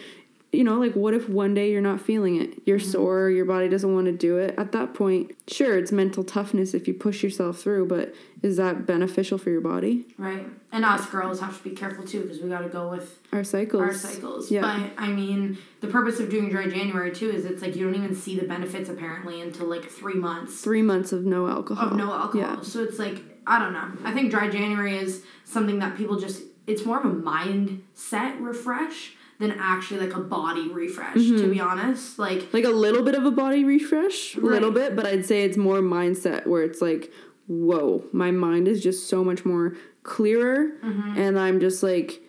you 0.50 0.64
know, 0.64 0.78
like 0.80 0.94
what 0.94 1.12
if 1.12 1.28
one 1.28 1.52
day 1.52 1.70
you're 1.70 1.82
not 1.82 2.00
feeling 2.00 2.40
it? 2.40 2.54
You're 2.64 2.78
mm-hmm. 2.78 2.90
sore, 2.90 3.28
your 3.30 3.44
body 3.44 3.68
doesn't 3.68 3.92
want 3.94 4.06
to 4.06 4.12
do 4.12 4.38
it. 4.38 4.54
At 4.56 4.72
that 4.72 4.94
point, 4.94 5.32
sure, 5.46 5.76
it's 5.76 5.92
mental 5.92 6.24
toughness 6.24 6.72
if 6.72 6.88
you 6.88 6.94
push 6.94 7.22
yourself 7.22 7.58
through, 7.58 7.86
but 7.86 8.14
is 8.42 8.56
that 8.56 8.86
beneficial 8.86 9.36
for 9.36 9.50
your 9.50 9.60
body? 9.60 10.06
right 10.16 10.46
and 10.70 10.84
us 10.84 11.06
girls 11.06 11.40
have 11.40 11.56
to 11.56 11.64
be 11.68 11.74
careful 11.74 12.04
too 12.04 12.22
because 12.22 12.40
we 12.40 12.48
got 12.48 12.60
to 12.60 12.68
go 12.68 12.88
with 12.90 13.18
Our 13.32 13.42
cycles. 13.44 13.82
our 13.82 13.92
cycles. 13.94 14.50
Yeah. 14.50 14.60
But 14.60 15.02
I 15.02 15.08
mean, 15.08 15.58
the 15.80 15.88
purpose 15.88 16.20
of 16.20 16.30
doing 16.30 16.50
dry 16.50 16.66
January 16.68 17.10
too 17.14 17.30
is 17.30 17.44
it's 17.46 17.62
like 17.62 17.74
you 17.76 17.84
don't 17.84 17.94
even 17.94 18.14
see 18.14 18.38
the 18.38 18.46
benefits 18.46 18.88
apparently 18.88 19.40
until 19.40 19.66
like 19.66 19.84
three 19.84 20.14
months 20.14 20.60
Three 20.60 20.82
months 20.82 21.12
of 21.12 21.24
no 21.24 21.48
alcohol. 21.48 21.88
of 21.88 21.96
no 21.96 22.12
alcohol. 22.12 22.56
Yeah. 22.56 22.62
So 22.62 22.82
it's 22.84 22.98
like 22.98 23.22
I 23.46 23.58
don't 23.58 23.72
know. 23.72 23.90
I 24.04 24.12
think 24.12 24.30
dry 24.30 24.48
January 24.48 24.98
is 24.98 25.22
something 25.44 25.78
that 25.78 25.96
people 25.96 26.18
just 26.18 26.42
it's 26.66 26.84
more 26.84 26.98
of 26.98 27.06
a 27.06 27.14
mindset 27.14 28.40
refresh 28.40 29.14
than 29.38 29.52
actually 29.52 30.00
like 30.00 30.14
a 30.16 30.20
body 30.20 30.68
refresh. 30.68 31.16
Mm-hmm. 31.16 31.36
To 31.42 31.48
be 31.48 31.60
honest, 31.60 32.18
like 32.18 32.52
Like 32.52 32.64
a 32.64 32.70
little 32.70 33.02
bit 33.02 33.14
of 33.14 33.24
a 33.24 33.30
body 33.30 33.64
refresh, 33.64 34.34
a 34.36 34.40
little 34.40 34.70
bit, 34.72 34.96
but 34.96 35.06
I'd 35.06 35.24
say 35.26 35.42
it's 35.44 35.56
more 35.56 35.78
mindset 35.78 36.46
where 36.46 36.62
it's 36.62 36.80
like, 36.82 37.12
whoa, 37.46 38.04
my 38.12 38.30
mind 38.30 38.66
is 38.68 38.82
just 38.82 39.08
so 39.08 39.22
much 39.24 39.44
more 39.44 39.76
clearer, 40.02 40.72
Mm-hmm. 40.84 41.18
and 41.20 41.38
I'm 41.38 41.60
just 41.60 41.82
like, 41.82 42.20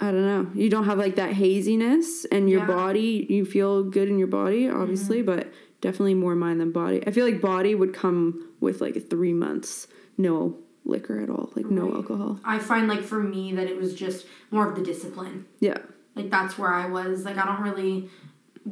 I 0.00 0.10
don't 0.12 0.26
know. 0.26 0.50
You 0.54 0.70
don't 0.70 0.84
have 0.84 0.98
like 0.98 1.16
that 1.16 1.32
haziness, 1.32 2.24
and 2.26 2.48
your 2.48 2.60
Yeah. 2.60 2.66
Mm-hmm. 2.66 2.76
body, 2.76 3.26
you 3.28 3.44
feel 3.44 3.82
good 3.84 4.08
in 4.08 4.18
your 4.18 4.28
body, 4.28 4.68
obviously, 4.68 5.22
but 5.22 5.52
definitely 5.80 6.14
more 6.14 6.34
mind 6.34 6.60
than 6.60 6.72
body. 6.72 7.04
I 7.06 7.10
feel 7.12 7.24
like 7.24 7.40
body 7.40 7.74
would 7.74 7.92
come 7.94 8.48
with 8.60 8.80
like 8.80 9.08
three 9.10 9.32
months, 9.32 9.86
no 10.16 10.56
liquor 10.84 11.20
at 11.20 11.30
all, 11.30 11.50
like 11.54 11.66
no 11.66 11.92
alcohol. 11.94 12.40
I 12.44 12.58
find 12.58 12.88
like 12.88 13.02
for 13.02 13.22
me 13.22 13.52
that 13.54 13.66
it 13.68 13.76
was 13.76 13.94
just 13.94 14.26
more 14.50 14.68
of 14.68 14.74
the 14.76 14.82
discipline. 14.82 15.46
Yeah. 15.60 15.78
Like 16.18 16.30
that's 16.30 16.58
where 16.58 16.72
I 16.72 16.86
was. 16.86 17.24
Like 17.24 17.38
I 17.38 17.46
don't 17.46 17.62
really 17.62 18.08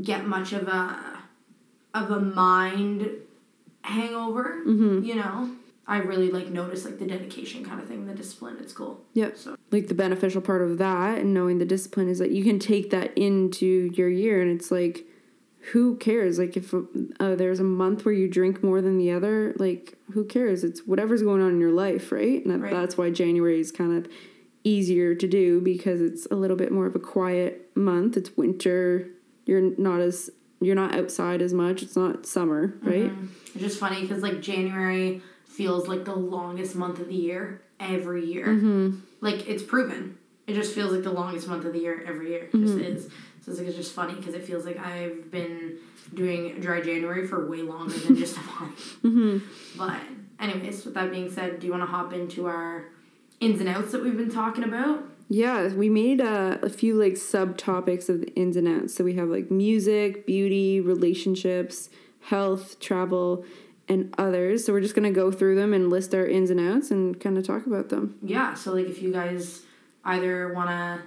get 0.03 0.27
much 0.27 0.53
of 0.53 0.69
a 0.69 1.19
of 1.95 2.11
a 2.11 2.21
mind 2.21 3.09
hangover. 3.83 4.63
Mm-hmm. 4.67 5.05
You 5.05 5.15
know, 5.17 5.51
I 5.87 5.99
really 5.99 6.31
like 6.31 6.49
notice 6.49 6.85
like 6.85 6.99
the 6.99 7.07
dedication 7.07 7.65
kind 7.65 7.81
of 7.81 7.89
thing, 7.89 8.07
the 8.07 8.15
discipline. 8.15 8.57
It's 8.61 8.73
cool. 8.73 9.01
Yep. 9.15 9.37
So 9.37 9.57
like 9.71 9.89
the 9.89 9.95
beneficial 9.95 10.43
part 10.43 10.63
of 10.63 10.79
that 10.79 11.19
and 11.19 11.33
knowing 11.33 11.59
the 11.59 11.65
discipline 11.65 12.09
is 12.09 12.19
that 12.19 12.31
you 12.31 12.45
can 12.45 12.59
take 12.59 12.91
that 12.91 13.17
into 13.17 13.91
your 13.95 14.09
year 14.09 14.43
and 14.43 14.51
it's 14.51 14.71
like 14.71 15.05
who 15.73 15.97
cares 15.97 16.39
like 16.39 16.57
if 16.57 16.73
uh, 16.73 17.35
there's 17.35 17.59
a 17.59 17.65
month 17.65 18.05
where 18.05 18.15
you 18.15 18.29
drink 18.29 18.63
more 18.63 18.81
than 18.81 18.99
the 18.99 19.11
other 19.11 19.53
like 19.59 19.99
who 20.13 20.25
cares 20.25 20.63
it's 20.63 20.87
whatever's 20.87 21.23
going 21.23 21.43
on 21.43 21.51
in 21.51 21.59
your 21.61 21.73
life 21.73 22.13
right 22.13 22.45
and 22.45 22.53
that, 22.55 22.61
Right. 22.61 22.73
that's 22.73 22.97
why 22.97 23.11
january 23.11 23.59
is 23.59 23.73
kind 23.73 23.97
of 23.99 24.09
easier 24.67 25.15
to 25.15 25.27
do 25.29 25.61
because 25.61 26.01
it's 26.01 26.27
a 26.31 26.35
little 26.35 26.57
bit 26.57 26.71
more 26.73 26.87
of 26.87 26.95
a 26.97 26.99
quiet 26.99 27.71
month 27.77 28.17
it's 28.17 28.37
winter 28.37 29.07
you're 29.47 29.61
not 29.79 30.01
as 30.01 30.31
you're 30.61 30.75
not 30.75 30.95
outside 30.95 31.41
as 31.41 31.53
much 31.53 31.83
it's 31.83 31.97
not 31.97 32.27
summer 32.27 32.75
right 32.83 33.13
it's 33.55 33.63
just 33.63 33.79
funny 33.79 34.01
because 34.03 34.23
like 34.23 34.41
January 34.43 35.23
feels 35.47 35.87
like 35.89 36.05
the 36.05 36.15
longest 36.15 36.75
month 36.75 36.99
of 36.99 37.09
the 37.09 37.15
year 37.15 37.63
every 37.81 38.25
year. 38.27 38.47
mm-hmm. 38.49 38.99
Like 39.23 39.49
it's 39.49 39.63
proven. 39.63 40.19
It 40.47 40.55
just 40.55 40.75
feels 40.75 40.93
like 40.93 41.03
the 41.03 41.13
longest 41.13 41.49
month 41.49 41.65
of 41.65 41.73
the 41.73 41.79
year 41.79 42.05
every 42.07 42.31
year. 42.33 42.45
It 42.45 42.53
Mm-hmm. 42.53 42.67
just 42.67 42.79
is. 42.79 43.05
So 43.43 43.51
it's 43.53 43.59
like 43.61 43.69
it's 43.69 43.77
just 43.77 43.93
funny 43.95 44.15
because 44.15 44.35
it 44.35 44.45
feels 44.45 44.67
like 44.67 44.79
I've 44.79 45.31
been 45.31 45.79
doing 46.13 46.61
dry 46.61 46.81
January 46.83 47.27
for 47.27 47.49
way 47.49 47.63
longer 47.63 47.97
than 47.97 48.17
just 48.17 48.37
a 48.43 48.43
month. 48.61 48.79
Mm-hmm. 49.03 49.79
But 49.79 50.01
anyways, 50.39 50.85
with 50.85 50.95
that 50.95 51.11
being 51.11 51.31
said, 51.31 51.59
do 51.61 51.67
you 51.67 51.73
want 51.73 51.83
to 51.85 51.91
hop 51.97 52.13
into 52.13 52.47
our 52.47 52.85
ins 53.41 53.61
and 53.61 53.69
outs 53.69 53.93
that 53.93 54.03
we've 54.03 54.17
been 54.17 54.31
talking 54.31 54.65
about? 54.65 55.05
Yeah, 55.29 55.69
we 55.75 55.89
made 55.89 56.21
uh, 56.21 56.59
a 56.63 56.71
few 56.71 56.95
like 56.95 57.15
subtopics 57.15 58.09
of 58.09 58.21
the 58.21 58.33
ins 58.35 58.57
and 58.57 58.69
outs. 58.69 58.95
So 58.95 59.03
we 59.05 59.15
have 59.15 59.29
like 59.29 59.51
music, 59.51 60.27
beauty, 60.27 60.81
relationships, 60.81 61.91
health, 62.21 62.79
travel, 62.79 63.45
and 63.89 64.15
others. 64.19 64.65
So 64.65 64.73
we're 64.73 64.81
just 64.81 64.95
gonna 64.95 65.11
go 65.11 65.33
through 65.33 65.57
them 65.57 65.73
and 65.73 65.91
list 65.91 66.15
our 66.15 66.27
ins 66.27 66.51
and 66.51 66.61
outs 66.61 66.91
and 66.91 67.19
kind 67.21 67.37
of 67.37 67.47
talk 67.47 67.67
about 67.67 67.89
them. 67.89 68.17
Yeah, 68.23 68.55
so 68.55 68.73
like 68.75 68.87
if 68.87 69.03
you 69.03 69.13
guys 69.13 69.63
either 70.05 70.53
want 70.53 70.71
to 70.71 71.03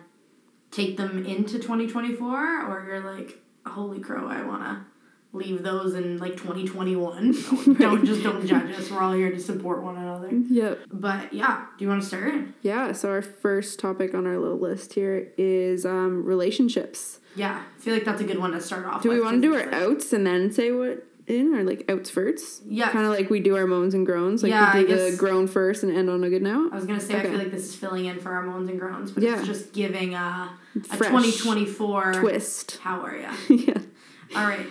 take 0.72 0.98
them 0.98 1.26
into 1.26 1.54
2024 1.58 2.66
or 2.68 2.86
you're 2.86 3.00
like, 3.00 3.42
holy 3.66 4.00
crow, 4.00 4.28
I 4.28 4.44
want 4.44 4.64
to 4.64 4.86
leave 5.32 5.64
those 5.64 5.94
in 5.94 6.18
like 6.18 6.34
2021. 6.38 7.32
don't 7.80 8.06
just 8.06 8.24
don't 8.24 8.46
judge 8.46 8.72
us. 8.72 8.90
We're 8.90 9.02
all 9.02 9.14
here 9.14 9.32
to 9.32 9.40
support 9.40 9.84
one 9.84 9.98
another. 9.98 10.30
Yep. 10.32 10.80
But 10.92 11.34
yeah, 11.34 11.66
do 11.78 11.86
you 11.86 11.90
want 11.90 12.02
to 12.02 12.08
start? 12.08 12.34
Yeah. 12.62 12.92
So 12.94 13.10
our 13.10 13.22
first 13.22 13.80
topic 13.80 14.14
on 14.14 14.26
our 14.26 14.38
little 14.38 14.60
list 14.60 14.94
here 14.94 15.32
is 15.38 15.86
um, 15.86 16.26
relationships. 16.26 17.20
Yeah, 17.36 17.62
I 17.78 17.80
feel 17.82 17.94
like 17.94 18.06
that's 18.06 18.22
a 18.22 18.26
good 18.26 18.40
one 18.40 18.52
to 18.52 18.62
start 18.62 18.86
off. 18.86 19.04
Do 19.04 19.10
we 19.10 19.22
want 19.22 19.42
to 19.42 19.42
do 19.42 19.56
our 19.56 19.72
outs 19.74 20.12
and 20.14 20.26
then 20.26 20.52
say 20.52 20.72
what 20.72 21.06
in 21.28 21.54
or 21.54 21.64
like 21.64 21.86
outs 21.90 22.10
first? 22.10 22.64
Yeah. 22.66 22.90
Kind 22.90 23.06
of 23.06 23.12
like 23.12 23.30
we 23.30 23.40
do 23.40 23.56
our 23.56 23.68
moans 23.68 23.94
and 23.94 24.06
groans. 24.06 24.42
Like 24.42 24.50
Yeah, 24.50 24.74
we 24.74 24.80
I 24.80 24.84
do 24.84 25.12
the 25.12 25.16
groan 25.16 25.48
first 25.48 25.84
and 25.84 25.96
end 25.96 26.10
on 26.10 26.24
a 26.24 26.30
good 26.30 26.42
note. 26.42 26.74
I 26.74 26.76
was 26.76 26.86
gonna 26.86 27.00
say 27.00 27.20
I 27.20 27.22
feel 27.22 27.38
like 27.38 27.52
this 27.52 27.66
is 27.70 27.76
filling 27.76 28.06
in 28.06 28.20
for 28.20 28.32
our 28.32 28.42
moans 28.42 28.68
and 28.68 28.80
groans, 28.80 29.12
but 29.12 29.22
Yeah. 29.22 29.38
it's 29.38 29.48
just 29.48 29.74
giving 29.74 30.16
a 30.16 30.50
Fresh 30.84 31.12
2024 31.12 32.14
twist. 32.16 32.80
How 32.82 33.02
are 33.02 33.16
you? 33.16 33.30
yeah. 33.68 33.78
All 34.36 34.48
right. 34.48 34.66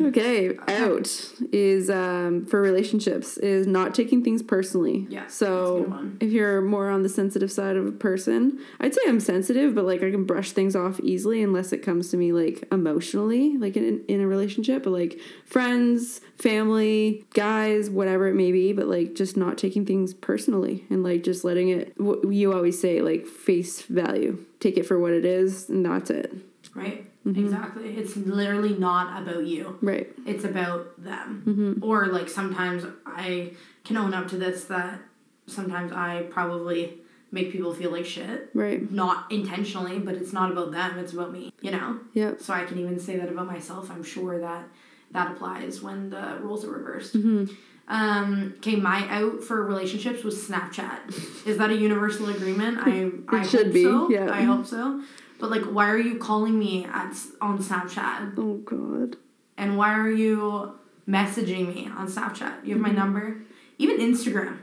Okay, 0.00 0.56
out 0.68 1.32
is 1.52 1.90
um, 1.90 2.46
for 2.46 2.60
relationships 2.60 3.36
is 3.38 3.66
not 3.66 3.94
taking 3.94 4.24
things 4.24 4.42
personally. 4.42 5.06
Yeah, 5.10 5.26
So 5.26 5.98
if 6.20 6.32
you're 6.32 6.60
more 6.62 6.88
on 6.88 7.02
the 7.02 7.08
sensitive 7.08 7.52
side 7.52 7.76
of 7.76 7.86
a 7.86 7.92
person, 7.92 8.58
I'd 8.80 8.94
say 8.94 9.00
I'm 9.06 9.20
sensitive, 9.20 9.74
but 9.74 9.84
like 9.84 10.02
I 10.02 10.10
can 10.10 10.24
brush 10.24 10.52
things 10.52 10.74
off 10.74 11.00
easily 11.00 11.42
unless 11.42 11.72
it 11.72 11.78
comes 11.78 12.10
to 12.10 12.16
me 12.16 12.32
like 12.32 12.64
emotionally, 12.72 13.56
like 13.58 13.76
in 13.76 14.04
in 14.08 14.20
a 14.20 14.26
relationship, 14.26 14.84
but 14.84 14.90
like 14.90 15.18
friends, 15.44 16.20
family, 16.36 17.24
guys, 17.34 17.90
whatever 17.90 18.26
it 18.28 18.34
may 18.34 18.52
be, 18.52 18.72
but 18.72 18.86
like 18.86 19.14
just 19.14 19.36
not 19.36 19.58
taking 19.58 19.84
things 19.84 20.14
personally 20.14 20.84
and 20.90 21.02
like 21.02 21.22
just 21.22 21.44
letting 21.44 21.68
it. 21.68 21.98
What 22.00 22.32
you 22.32 22.52
always 22.52 22.80
say 22.80 23.02
like 23.02 23.26
face 23.26 23.82
value, 23.82 24.44
take 24.60 24.76
it 24.76 24.86
for 24.86 24.98
what 24.98 25.12
it 25.12 25.24
is, 25.24 25.68
and 25.68 25.84
that's 25.84 26.10
it. 26.10 26.32
Right? 26.74 27.10
Mm-hmm. 27.26 27.44
Exactly. 27.44 27.96
It's 27.96 28.16
literally 28.16 28.76
not 28.76 29.22
about 29.22 29.46
you. 29.46 29.78
Right. 29.80 30.10
It's 30.26 30.44
about 30.44 31.02
them. 31.02 31.42
Mm-hmm. 31.46 31.84
Or 31.84 32.06
like 32.06 32.28
sometimes 32.28 32.84
I 33.06 33.52
can 33.84 33.96
own 33.96 34.12
up 34.12 34.28
to 34.28 34.36
this 34.36 34.64
that 34.64 35.00
sometimes 35.46 35.92
I 35.92 36.26
probably 36.30 36.98
make 37.32 37.50
people 37.50 37.74
feel 37.74 37.90
like 37.90 38.06
shit. 38.06 38.50
Right. 38.54 38.90
Not 38.90 39.30
intentionally, 39.30 39.98
but 39.98 40.14
it's 40.14 40.32
not 40.32 40.52
about 40.52 40.72
them, 40.72 40.98
it's 40.98 41.12
about 41.12 41.32
me, 41.32 41.52
you 41.60 41.70
know? 41.70 41.98
Yep. 42.12 42.40
So 42.40 42.54
I 42.54 42.64
can 42.64 42.78
even 42.78 42.98
say 42.98 43.16
that 43.16 43.28
about 43.28 43.46
myself. 43.46 43.90
I'm 43.90 44.04
sure 44.04 44.38
that 44.40 44.68
that 45.10 45.32
applies 45.32 45.82
when 45.82 46.10
the 46.10 46.38
roles 46.40 46.64
are 46.64 46.70
reversed. 46.70 47.14
Mm-hmm. 47.16 47.52
Um, 47.86 48.54
okay, 48.58 48.76
my 48.76 49.06
out 49.10 49.42
for 49.42 49.62
relationships 49.62 50.24
was 50.24 50.36
Snapchat. 50.48 51.46
Is 51.46 51.58
that 51.58 51.70
a 51.70 51.76
universal 51.76 52.30
agreement? 52.30 52.78
I 52.80 53.10
I 53.36 53.42
should 53.42 53.66
hope 53.66 53.74
be, 53.74 53.82
so. 53.82 54.10
yeah. 54.10 54.32
I 54.32 54.42
hope 54.42 54.66
so. 54.66 55.02
But 55.38 55.50
like, 55.50 55.62
why 55.62 55.90
are 55.90 55.98
you 55.98 56.18
calling 56.18 56.58
me 56.58 56.84
at 56.84 57.16
on 57.40 57.58
Snapchat? 57.58 58.34
Oh 58.38 58.58
God. 58.58 59.16
And 59.56 59.76
why 59.76 59.94
are 59.94 60.10
you 60.10 60.78
messaging 61.08 61.74
me 61.74 61.88
on 61.94 62.08
Snapchat? 62.08 62.64
You 62.64 62.74
have 62.74 62.82
my 62.82 62.90
number. 62.90 63.42
Even 63.78 63.98
Instagram. 63.98 64.58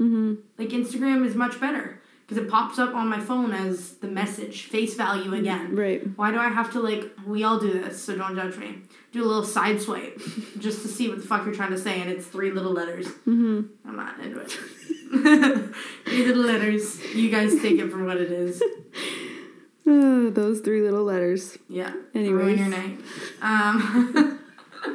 Mm-hmm. 0.00 0.34
Like 0.58 0.68
Instagram 0.70 1.24
is 1.24 1.34
much 1.34 1.58
better 1.60 2.00
because 2.26 2.42
it 2.42 2.50
pops 2.50 2.78
up 2.78 2.94
on 2.94 3.06
my 3.08 3.20
phone 3.20 3.52
as 3.52 3.92
the 3.98 4.08
message, 4.08 4.64
face 4.64 4.94
value 4.94 5.32
again. 5.32 5.76
Right. 5.76 6.02
Why 6.16 6.32
do 6.32 6.38
I 6.38 6.48
have 6.48 6.72
to 6.72 6.80
like? 6.80 7.12
We 7.24 7.44
all 7.44 7.58
do 7.58 7.72
this, 7.72 8.02
so 8.02 8.16
don't 8.16 8.34
judge 8.34 8.56
me. 8.56 8.78
Do 9.12 9.22
a 9.22 9.26
little 9.26 9.44
side 9.44 9.80
swipe 9.80 10.20
just 10.58 10.82
to 10.82 10.88
see 10.88 11.08
what 11.08 11.18
the 11.18 11.26
fuck 11.26 11.44
you're 11.46 11.54
trying 11.54 11.70
to 11.70 11.78
say, 11.78 12.00
and 12.00 12.10
it's 12.10 12.26
three 12.26 12.50
little 12.50 12.72
letters. 12.72 13.06
Mm-hmm. 13.06 13.62
I'm 13.88 13.96
not 13.96 14.18
into 14.20 14.40
it. 14.40 14.50
three 16.04 16.26
little 16.26 16.42
letters. 16.42 17.00
You 17.14 17.30
guys 17.30 17.60
take 17.62 17.78
it 17.78 17.90
for 17.90 18.04
what 18.04 18.16
it 18.16 18.32
is. 18.32 18.62
Those 20.34 20.60
three 20.60 20.82
little 20.82 21.04
letters. 21.04 21.58
Yeah. 21.68 21.92
Anyways. 22.14 22.44
Ruin 22.44 22.58
your 22.58 22.68
night. 22.68 22.98
Um, 23.40 24.40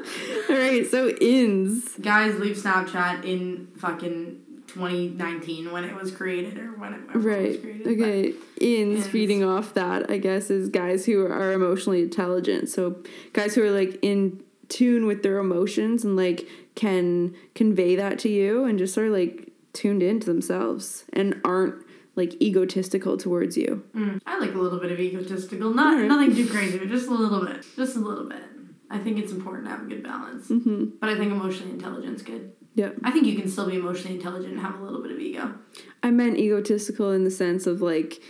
All 0.49 0.55
right, 0.57 0.85
so 0.89 1.09
ins. 1.09 1.93
guys, 2.01 2.37
leave 2.39 2.55
Snapchat 2.57 3.23
in 3.25 3.67
fucking 3.77 4.39
2019 4.67 5.71
when 5.71 5.83
it 5.83 5.95
was 5.95 6.11
created 6.11 6.57
or 6.57 6.71
when 6.77 6.93
it, 6.93 7.01
it 7.09 7.15
was 7.15 7.25
Right. 7.25 7.61
created. 7.61 7.87
Okay. 7.87 8.33
Ins, 8.59 8.99
Ins. 8.99 9.07
feeding 9.07 9.43
off 9.43 9.73
that, 9.73 10.09
I 10.09 10.17
guess, 10.17 10.49
is 10.49 10.69
guys 10.69 11.05
who 11.05 11.25
are 11.25 11.51
emotionally 11.51 12.01
intelligent. 12.01 12.69
So 12.69 12.97
guys 13.33 13.55
who 13.55 13.63
are 13.63 13.71
like 13.71 13.97
in 14.01 14.41
tune 14.69 15.05
with 15.07 15.23
their 15.23 15.37
emotions 15.39 16.03
and 16.05 16.15
like 16.15 16.47
can 16.75 17.33
convey 17.55 17.95
that 17.97 18.19
to 18.19 18.29
you 18.29 18.63
and 18.63 18.77
just 18.79 18.93
sort 18.93 19.07
of 19.07 19.13
like 19.13 19.49
tuned 19.73 20.01
into 20.03 20.25
themselves 20.27 21.03
and 21.11 21.39
aren't 21.43 21.75
like 22.21 22.39
egotistical 22.41 23.17
towards 23.17 23.57
you. 23.57 23.83
Mm, 23.95 24.21
I 24.27 24.37
like 24.37 24.53
a 24.53 24.57
little 24.59 24.79
bit 24.79 24.91
of 24.91 24.99
egotistical. 24.99 25.73
Not 25.73 25.99
nothing 26.03 26.35
too 26.35 26.47
crazy, 26.55 26.77
but 26.77 26.87
just 26.87 27.07
a 27.07 27.13
little 27.13 27.43
bit. 27.43 27.65
Just 27.75 27.95
a 27.95 27.99
little 27.99 28.29
bit. 28.29 28.43
I 28.91 28.99
think 28.99 29.17
it's 29.17 29.31
important 29.31 29.65
to 29.65 29.71
have 29.71 29.81
a 29.83 29.85
good 29.85 30.03
balance. 30.03 30.49
Mm-hmm. 30.49 30.97
But 30.99 31.09
I 31.09 31.17
think 31.17 31.31
emotionally 31.31 31.71
intelligent's 31.71 32.21
good. 32.21 32.53
Yep. 32.75 32.97
I 33.03 33.11
think 33.11 33.25
you 33.25 33.37
can 33.39 33.49
still 33.49 33.69
be 33.69 33.77
emotionally 33.77 34.17
intelligent 34.17 34.53
and 34.53 34.61
have 34.61 34.79
a 34.79 34.83
little 34.83 35.01
bit 35.01 35.11
of 35.11 35.19
ego. 35.19 35.55
I 36.03 36.11
meant 36.11 36.37
egotistical 36.37 37.11
in 37.11 37.23
the 37.23 37.31
sense 37.31 37.65
of 37.65 37.81
like 37.81 38.21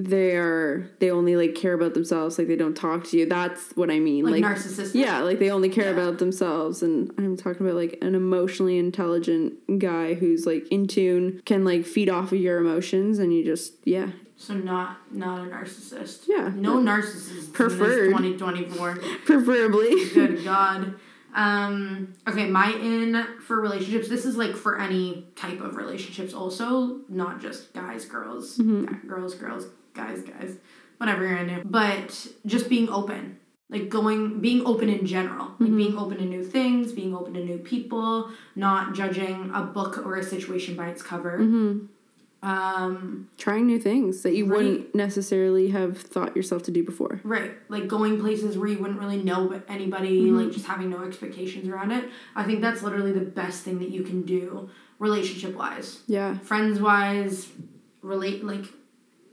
they 0.00 0.36
are 0.36 0.88
they 1.00 1.10
only 1.10 1.34
like 1.34 1.54
care 1.56 1.72
about 1.74 1.92
themselves 1.94 2.38
like 2.38 2.46
they 2.46 2.54
don't 2.56 2.76
talk 2.76 3.02
to 3.04 3.16
you 3.18 3.26
that's 3.26 3.72
what 3.74 3.90
i 3.90 3.98
mean 3.98 4.24
Like, 4.24 4.42
like, 4.42 4.56
narcissistic. 4.56 4.94
yeah 4.94 5.18
like 5.20 5.40
they 5.40 5.50
only 5.50 5.68
care 5.68 5.86
Yeah. 5.86 5.90
about 6.00 6.18
themselves 6.18 6.82
and 6.84 7.12
i'm 7.18 7.36
talking 7.36 7.66
about 7.66 7.74
like 7.76 7.98
an 8.00 8.14
emotionally 8.14 8.78
intelligent 8.78 9.54
guy 9.80 10.14
who's 10.14 10.46
like 10.46 10.68
in 10.68 10.86
tune 10.86 11.42
can 11.44 11.64
like 11.64 11.84
feed 11.84 12.08
off 12.08 12.30
of 12.32 12.38
your 12.38 12.58
emotions 12.58 13.18
and 13.18 13.34
you 13.34 13.44
just 13.44 13.74
yeah 13.84 14.10
So 14.36 14.54
not 14.54 14.98
not 15.12 15.40
a 15.44 15.50
narcissist. 15.50 16.28
Yeah. 16.28 16.52
No 16.54 16.76
narcissist 16.78 17.52
Preferred. 17.52 18.10
Twenty 18.12 18.36
twenty 18.38 18.64
four. 18.66 18.94
preferably 19.24 20.08
Good 20.14 20.44
God. 20.52 20.94
Um, 21.34 22.14
okay, 22.26 22.46
my 22.48 22.70
in 22.72 23.26
for 23.46 23.60
relationships. 23.60 24.08
This 24.08 24.24
is 24.24 24.36
like 24.36 24.54
for 24.56 24.78
any 24.80 25.26
type 25.36 25.60
of 25.60 25.76
relationships, 25.76 26.32
also 26.34 27.00
not 27.08 27.40
just 27.40 27.74
guys, 27.74 28.04
girls, 28.06 28.58
Mm-hmm. 28.58 29.08
girls, 29.08 29.34
girls, 29.34 29.66
guys, 29.98 30.20
guys, 30.22 30.50
whatever 30.98 31.20
you're 31.26 31.36
into. 31.38 31.62
But 31.66 32.08
just 32.46 32.68
being 32.74 32.88
open, 32.88 33.38
like 33.68 33.86
going, 33.88 34.40
being 34.40 34.64
open 34.72 34.88
in 34.88 35.04
general, 35.06 35.46
like 35.58 35.68
Mm-hmm. 35.68 35.76
being 35.82 35.98
open 35.98 36.16
to 36.18 36.24
new 36.24 36.44
things, 36.56 36.92
being 36.92 37.14
open 37.14 37.34
to 37.34 37.44
new 37.44 37.58
people, 37.58 38.30
not 38.56 38.94
judging 38.94 39.50
a 39.60 39.62
book 39.62 39.92
or 40.06 40.16
a 40.16 40.22
situation 40.34 40.72
by 40.80 40.86
its 40.88 41.02
cover. 41.02 41.38
Mm-hmm. 41.38 41.86
Um, 42.40 43.28
trying 43.36 43.66
new 43.66 43.80
things 43.80 44.22
that 44.22 44.32
you 44.36 44.46
Right. 44.46 44.56
wouldn't 44.58 44.94
necessarily 44.94 45.70
have 45.70 45.98
thought 45.98 46.36
yourself 46.36 46.62
to 46.64 46.70
do 46.70 46.84
before 46.84 47.20
Right, 47.24 47.50
like 47.68 47.88
going 47.88 48.20
places 48.20 48.56
where 48.56 48.68
you 48.68 48.78
wouldn't 48.78 49.00
really 49.00 49.20
know 49.30 49.60
anybody, 49.68 50.20
Mm-hmm. 50.22 50.36
like 50.36 50.52
just 50.52 50.66
having 50.66 50.88
no 50.88 51.02
expectations 51.02 51.66
around 51.68 51.90
it. 51.90 52.04
I 52.36 52.44
think 52.44 52.60
that's 52.60 52.80
literally 52.84 53.10
the 53.10 53.26
best 53.42 53.64
thing 53.64 53.80
that 53.80 53.90
you 53.90 54.02
can 54.04 54.22
do, 54.22 54.70
relationship 55.00 55.56
wise, 55.56 55.98
yeah 56.06 56.38
friends 56.38 56.80
wise, 56.80 57.48
relate 58.02 58.44
like, 58.44 58.66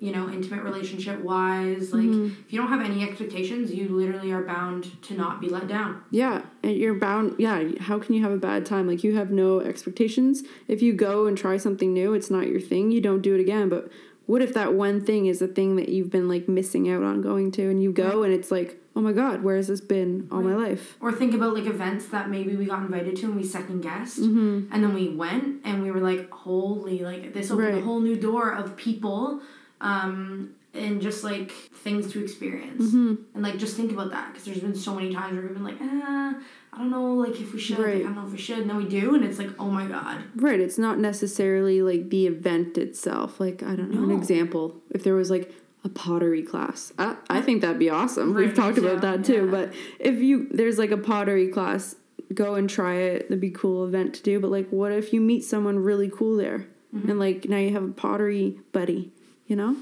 you 0.05 0.11
know, 0.15 0.29
intimate 0.29 0.63
relationship 0.63 1.17
wise. 1.21 1.91
Like, 1.93 2.03
Mm-hmm. 2.05 2.41
if 2.45 2.53
you 2.53 2.59
don't 2.61 2.69
have 2.75 2.81
any 2.89 2.99
expectations, 3.07 3.73
you 3.73 3.87
literally 3.89 4.31
are 4.31 4.43
bound 4.43 4.81
to 5.07 5.13
not 5.15 5.41
be 5.41 5.49
let 5.49 5.67
down. 5.67 6.03
Yeah, 6.11 6.43
and 6.63 6.73
you're 6.81 6.99
bound. 7.07 7.35
Yeah, 7.39 7.57
how 7.79 7.97
can 7.99 8.13
you 8.15 8.21
have 8.21 8.31
a 8.31 8.37
bad 8.37 8.65
time? 8.65 8.85
Like 8.87 9.03
you 9.03 9.15
have 9.15 9.31
no 9.31 9.59
expectations. 9.61 10.43
If 10.67 10.81
you 10.81 10.93
go 10.93 11.25
and 11.27 11.37
try 11.37 11.57
something 11.57 11.91
new, 11.93 12.13
it's 12.13 12.29
not 12.29 12.47
your 12.47 12.59
thing. 12.71 12.91
You 12.91 13.01
don't 13.01 13.21
do 13.21 13.33
it 13.35 13.41
again. 13.41 13.67
But 13.69 13.89
what 14.27 14.41
if 14.41 14.53
that 14.53 14.73
one 14.73 15.03
thing 15.05 15.25
is 15.27 15.39
the 15.39 15.47
thing 15.47 15.75
that 15.75 15.89
you've 15.89 16.09
been 16.11 16.27
like 16.27 16.47
missing 16.47 16.89
out 16.89 17.03
on 17.03 17.21
going 17.21 17.51
to, 17.53 17.69
and 17.71 17.81
you 17.81 17.91
go 17.91 18.23
and 18.23 18.33
it's 18.33 18.51
like, 18.51 18.79
oh 18.97 19.01
my 19.01 19.11
god, 19.11 19.43
where 19.43 19.55
has 19.57 19.67
this 19.67 19.81
been 19.81 20.27
all 20.31 20.41
my 20.41 20.55
life? 20.55 20.97
Or 21.01 21.11
think 21.11 21.33
about 21.35 21.53
like 21.53 21.65
events 21.65 22.05
that 22.07 22.29
maybe 22.29 22.55
we 22.55 22.65
got 22.65 22.81
invited 22.81 23.15
to 23.17 23.25
and 23.25 23.35
we 23.35 23.43
second 23.43 23.81
guessed, 23.81 24.19
Mm-hmm. 24.21 24.71
and 24.73 24.83
then 24.83 24.93
we 24.93 25.09
went 25.09 25.61
and 25.65 25.83
we 25.83 25.91
were 25.91 25.99
like, 25.99 26.29
holy, 26.31 26.99
like 26.99 27.33
this 27.33 27.51
opened 27.51 27.77
a 27.77 27.81
whole 27.81 27.99
new 27.99 28.15
door 28.15 28.51
of 28.51 28.75
people, 28.77 29.41
um, 29.81 30.55
and 30.73 31.01
just 31.01 31.23
like 31.23 31.51
things 31.51 32.11
to 32.11 32.23
experience. 32.23 32.83
Mm-hmm. 32.83 33.15
And 33.33 33.43
like 33.43 33.57
just 33.57 33.75
think 33.77 33.91
about 33.91 34.11
that 34.11 34.29
because 34.33 34.45
there's 34.45 34.59
been 34.59 34.75
so 34.75 34.93
many 34.95 35.13
times 35.13 35.33
where 35.33 35.43
we've 35.43 35.53
been 35.53 35.63
like, 35.63 35.77
ah, 35.81 36.35
I 36.73 36.77
don't 36.77 36.89
know, 36.91 37.13
like 37.13 37.39
if 37.39 37.53
we 37.53 37.59
should, 37.59 37.77
like, 37.77 37.87
Right. 37.87 37.95
I 37.97 38.03
don't 38.03 38.15
know 38.15 38.25
if 38.25 38.31
we 38.31 38.37
should, 38.37 38.59
and 38.59 38.69
then 38.69 38.77
we 38.77 38.85
do, 38.87 39.15
and 39.15 39.23
it's 39.23 39.39
like, 39.39 39.49
oh 39.59 39.69
my 39.69 39.85
god, 39.85 40.21
Right. 40.35 40.59
It's 40.59 40.77
not 40.77 40.99
necessarily 40.99 41.81
like 41.81 42.09
the 42.09 42.27
event 42.27 42.77
itself. 42.77 43.39
Like 43.39 43.63
I 43.63 43.75
don't 43.75 43.91
know 43.91 44.03
an 44.03 44.11
example. 44.11 44.75
If 44.91 45.03
there 45.03 45.15
was 45.15 45.29
like 45.29 45.53
a 45.85 45.89
pottery 45.89 46.41
class, 46.43 46.91
I, 46.97 47.15
I 47.29 47.41
think 47.41 47.61
that'd 47.61 47.79
be 47.79 47.89
awesome. 47.89 48.33
We've 48.33 48.53
talked 48.55 48.77
about 48.77 48.95
yeah, 48.95 49.11
that 49.11 49.25
too. 49.25 49.45
yeah. 49.45 49.51
But 49.51 49.73
if 49.99 50.19
you 50.19 50.47
there's 50.51 50.77
like 50.77 50.91
a 50.91 50.97
pottery 50.97 51.47
class, 51.47 51.95
go 52.33 52.55
and 52.55 52.69
try 52.69 52.95
it. 52.95 53.29
That'd 53.29 53.39
be 53.39 53.47
a 53.49 53.51
cool 53.51 53.85
event 53.85 54.15
to 54.15 54.23
do. 54.23 54.39
But 54.41 54.51
like, 54.51 54.67
what 54.69 54.91
if 54.91 55.13
you 55.13 55.21
meet 55.21 55.45
someone 55.45 55.79
really 55.79 56.09
cool 56.09 56.35
there, 56.35 56.67
Mm-hmm. 56.93 57.09
and 57.11 57.19
like 57.19 57.49
now 57.49 57.57
you 57.57 57.71
have 57.73 57.83
a 57.83 57.89
pottery 57.89 58.57
buddy? 58.71 59.11
You 59.47 59.55
know. 59.55 59.75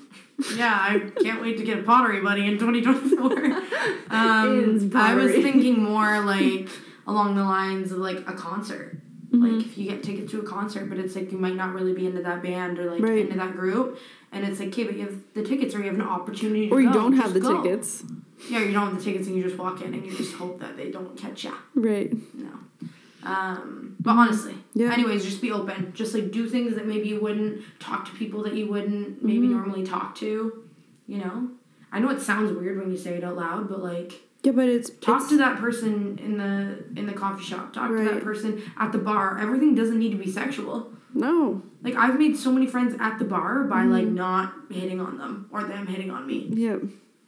yeah, 0.56 0.76
I 0.78 1.00
can't 1.22 1.42
wait 1.42 1.58
to 1.58 1.64
get 1.64 1.80
a 1.80 1.84
pottery 1.84 2.20
buddy 2.22 2.46
in 2.48 2.58
2024. 2.60 3.62
Um, 4.10 4.92
I 4.96 5.16
was 5.16 5.32
thinking 5.32 5.82
more 5.82 6.20
like 6.24 6.70
along 7.08 7.36
the 7.36 7.44
lines 7.44 7.92
of 7.92 7.98
like 7.98 8.20
a 8.30 8.34
concert. 8.34 8.98
Mm-hmm. 9.32 9.42
Like 9.58 9.66
if 9.66 9.78
you 9.78 9.90
get 9.90 10.04
tickets 10.04 10.32
to 10.32 10.40
a 10.40 10.44
concert, 10.44 10.88
but 10.90 11.00
it's 11.00 11.16
like 11.16 11.32
you 11.32 11.38
might 11.38 11.56
not 11.56 11.74
really 11.74 11.94
be 11.94 12.06
into 12.06 12.22
that 12.22 12.44
band 12.44 12.78
or 12.80 12.92
like 12.92 13.02
Right. 13.02 13.20
into 13.20 13.36
that 13.38 13.54
group, 13.54 13.98
and 14.32 14.46
it's 14.46 14.60
like, 14.60 14.70
okay, 14.70 14.84
but 14.84 14.96
you 14.96 15.02
have 15.06 15.18
the 15.34 15.44
tickets 15.44 15.74
or 15.74 15.80
you 15.80 15.86
have 15.86 15.96
an 15.96 16.02
opportunity 16.02 16.70
to 16.70 16.76
Or 16.76 16.80
you 16.82 16.90
go, 16.90 16.94
don't 16.94 17.14
have 17.14 17.34
the 17.34 17.40
go. 17.40 17.62
tickets. 17.64 18.04
Yeah, 18.50 18.60
you 18.60 18.72
don't 18.74 18.88
have 18.92 18.98
the 18.98 19.04
tickets 19.04 19.28
and 19.28 19.36
you 19.36 19.44
just 19.44 19.58
walk 19.58 19.82
in 19.82 19.94
and 19.94 20.06
you 20.06 20.16
just 20.16 20.34
hope 20.36 20.60
that 20.60 20.78
they 20.78 20.92
don't 20.92 21.18
catch 21.18 21.44
you. 21.46 21.54
Right. 21.74 22.12
No. 22.36 22.50
Um, 23.26 23.96
but 24.00 24.12
honestly. 24.12 24.56
Yeah. 24.74 24.92
anyways, 24.94 25.24
just 25.24 25.42
be 25.42 25.52
open. 25.52 25.92
Just 25.96 26.14
like 26.14 26.32
do 26.32 26.48
things 26.50 26.76
that 26.76 26.86
maybe 26.88 27.08
you 27.10 27.20
wouldn't 27.20 27.62
talk 27.80 28.06
to 28.06 28.12
people 28.14 28.44
that 28.44 28.54
you 28.54 28.68
wouldn't 28.68 29.24
maybe 29.24 29.40
Mm-hmm. 29.48 29.52
normally 29.52 29.84
talk 29.86 30.16
to. 30.16 30.64
You 31.08 31.18
know, 31.20 31.50
I 31.92 32.00
know 32.00 32.10
it 32.10 32.22
sounds 32.22 32.52
weird 32.52 32.78
when 32.80 32.92
you 32.92 32.98
say 32.98 33.16
it 33.16 33.24
out 33.24 33.36
loud, 33.36 33.70
but 33.70 33.84
like 33.84 34.14
Yeah, 34.44 34.52
but 34.54 34.68
it's 34.68 34.90
talk 34.90 35.18
it's- 35.18 35.30
to 35.30 35.38
that 35.38 35.58
person 35.58 36.18
in 36.24 36.38
the 36.38 36.84
in 37.00 37.06
the 37.06 37.14
coffee 37.14 37.44
shop. 37.44 37.72
Talk 37.74 37.90
to 37.90 38.04
that 38.04 38.24
person 38.24 38.62
at 38.78 38.92
the 38.92 38.98
bar. 39.00 39.38
Everything 39.40 39.76
doesn't 39.76 40.00
need 40.00 40.12
to 40.12 40.18
be 40.18 40.30
sexual. 40.32 40.92
no. 41.14 41.62
Like 41.84 41.96
I've 41.96 42.18
made 42.18 42.38
so 42.38 42.50
many 42.50 42.66
friends 42.66 42.96
at 43.02 43.20
the 43.20 43.26
bar 43.26 43.66
by 43.66 43.84
like 43.84 44.06
Mm-hmm. 44.06 44.16
not 44.16 44.54
hitting 44.72 45.02
on 45.02 45.18
them 45.18 45.48
or 45.52 45.64
them 45.66 45.86
hitting 45.88 46.10
on 46.12 46.26
me. 46.26 46.48
Yeah. 46.50 46.78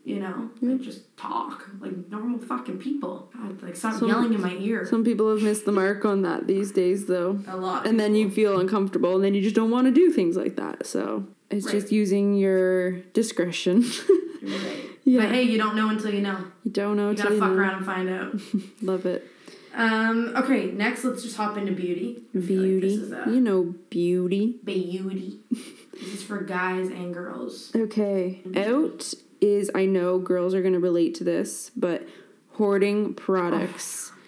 You 0.06 0.20
know, 0.20 0.52
like 0.62 0.82
just 0.82 1.18
talk 1.18 1.68
like 1.80 1.94
normal 2.12 2.38
fucking 2.40 2.78
people. 2.78 3.28
God, 3.36 3.62
like 3.64 3.76
stop 3.76 3.96
Some- 3.96 4.08
yelling 4.08 4.34
in 4.36 4.42
my 4.42 4.54
ear. 4.58 4.86
Some 4.86 5.04
people 5.04 5.30
have 5.34 5.42
missed 5.44 5.66
the 5.66 5.72
mark 5.72 6.06
on 6.06 6.22
that 6.22 6.46
these 6.46 6.72
days, 6.72 7.08
though. 7.08 7.40
a 7.48 7.58
lot. 7.58 7.88
And 7.88 8.00
then 8.00 8.14
you 8.16 8.30
feel 8.30 8.60
uncomfortable, 8.60 9.16
and 9.16 9.24
then 9.26 9.34
you 9.34 9.42
just 9.42 9.56
don't 9.56 9.72
want 9.72 9.86
to 9.88 9.92
do 9.92 10.12
things 10.12 10.38
like 10.38 10.58
that. 10.58 10.86
So 10.86 11.26
it's 11.50 11.66
Right. 11.66 11.72
just 11.74 11.92
using 11.92 12.36
your 12.36 12.92
discretion. 13.14 13.84
Right. 14.44 14.82
Yeah. 15.08 15.22
But 15.22 15.36
hey, 15.36 15.44
you 15.44 15.60
don't 15.60 15.76
know 15.76 15.90
until 15.90 16.12
you 16.12 16.22
know. 16.22 16.38
you 16.64 16.72
don't 16.72 16.98
know 16.98 17.12
You 17.12 17.16
gotta 17.18 17.36
you 17.36 17.40
fuck 17.40 17.52
know. 17.52 17.58
around 17.58 17.76
and 17.78 17.86
find 17.86 18.10
out. 18.10 18.34
Love 18.82 19.06
it. 19.06 19.28
Um, 19.76 20.34
okay, 20.36 20.72
next 20.72 21.04
let's 21.04 21.22
just 21.22 21.38
hop 21.38 21.58
into 21.58 21.74
beauty. 21.74 22.24
Like 22.34 22.48
Beauty. 22.48 22.96
a 23.14 23.30
you 23.30 23.40
know, 23.40 23.76
beauty. 23.92 24.56
beauty. 24.64 25.42
this 25.94 26.14
is 26.16 26.24
for 26.24 26.40
guys 26.42 26.88
and 26.88 27.14
girls. 27.14 27.72
Okay. 27.76 28.42
Out 28.56 29.14
is, 29.42 29.70
I 29.76 29.86
know 29.86 30.20
girls 30.20 30.54
are 30.54 30.62
going 30.62 30.74
to 30.74 30.80
relate 30.80 31.16
to 31.16 31.24
this, 31.24 31.72
but 31.76 32.08
hoarding 32.54 33.14
products. 33.14 34.12
Oh. 34.14 34.20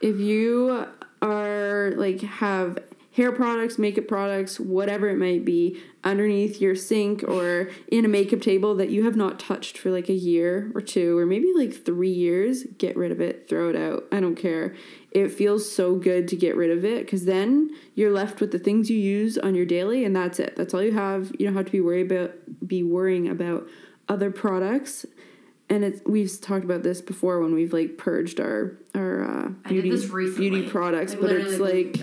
If 0.00 0.20
you 0.20 0.86
are 1.22 1.92
like, 1.96 2.20
have 2.20 2.78
hair 3.14 3.30
products, 3.30 3.78
makeup 3.78 4.08
products, 4.08 4.58
whatever 4.58 5.08
it 5.08 5.16
might 5.16 5.44
be, 5.44 5.80
underneath 6.02 6.60
your 6.60 6.74
sink 6.74 7.22
or 7.22 7.70
in 7.88 8.04
a 8.04 8.08
makeup 8.08 8.40
table 8.40 8.74
that 8.74 8.90
you 8.90 9.04
have 9.04 9.14
not 9.14 9.38
touched 9.38 9.78
for 9.78 9.90
like 9.90 10.08
a 10.08 10.14
year 10.14 10.72
or 10.74 10.80
two 10.80 11.16
or 11.16 11.24
maybe 11.24 11.52
like 11.56 11.84
three 11.84 12.10
years, 12.10 12.64
get 12.76 12.96
rid 12.96 13.12
of 13.12 13.20
it, 13.20 13.48
throw 13.48 13.70
it 13.70 13.76
out. 13.76 14.04
I 14.10 14.18
don't 14.18 14.34
care. 14.34 14.74
It 15.12 15.28
feels 15.28 15.70
so 15.70 15.94
good 15.94 16.26
to 16.28 16.36
get 16.36 16.56
rid 16.56 16.70
of 16.76 16.84
it 16.84 17.06
because 17.06 17.24
then 17.24 17.70
you're 17.94 18.12
left 18.12 18.40
with 18.40 18.50
the 18.50 18.58
things 18.58 18.90
you 18.90 18.98
use 18.98 19.38
on 19.38 19.54
your 19.54 19.66
daily 19.66 20.04
and 20.04 20.14
that's 20.14 20.40
it. 20.40 20.56
That's 20.56 20.74
all 20.74 20.82
you 20.82 20.92
have. 20.92 21.30
You 21.38 21.46
don't 21.46 21.54
have 21.54 21.66
to 21.66 21.72
be 21.72 21.80
worried 21.80 22.10
about 22.10 22.34
be 22.66 22.82
worrying 22.82 23.28
about 23.28 23.68
other 24.08 24.30
products. 24.30 25.06
And 25.70 25.82
it's 25.84 26.00
we've 26.06 26.40
talked 26.40 26.64
about 26.64 26.82
this 26.82 27.00
before 27.00 27.40
when 27.40 27.54
we've 27.54 27.72
like 27.72 27.96
purged 27.96 28.38
our 28.40 28.76
our 28.94 29.22
uh, 29.24 29.48
beauty 29.68 29.88
did 29.90 29.98
this 29.98 30.10
recently. 30.10 30.50
beauty 30.50 30.68
products, 30.68 31.12
Like, 31.12 31.20
but 31.22 31.30
it's 31.32 31.58
like 31.58 32.00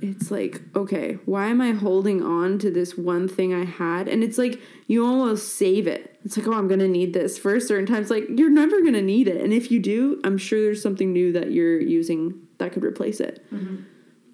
it's 0.00 0.30
like 0.30 0.60
okay 0.76 1.14
why 1.24 1.46
am 1.46 1.62
i 1.62 1.70
holding 1.72 2.22
on 2.22 2.58
to 2.58 2.70
this 2.70 2.94
one 2.98 3.26
thing 3.26 3.54
i 3.54 3.64
had 3.64 4.06
and 4.06 4.22
it's 4.22 4.36
like 4.36 4.60
you 4.86 5.06
almost 5.06 5.54
save 5.56 5.86
it 5.86 6.18
it's 6.26 6.36
like 6.36 6.46
oh 6.46 6.52
i'm 6.52 6.68
gonna 6.68 6.86
need 6.88 7.14
this 7.14 7.38
for 7.38 7.58
certain 7.58 7.86
times 7.86 8.10
like 8.10 8.24
you're 8.28 8.50
never 8.50 8.82
gonna 8.82 9.00
need 9.00 9.26
it 9.28 9.40
and 9.40 9.50
if 9.54 9.70
you 9.70 9.80
do 9.80 10.20
i'm 10.22 10.36
sure 10.36 10.60
there's 10.60 10.82
something 10.82 11.10
new 11.10 11.32
that 11.32 11.52
you're 11.52 11.80
using 11.80 12.38
that 12.58 12.70
could 12.72 12.84
replace 12.84 13.18
it 13.20 13.46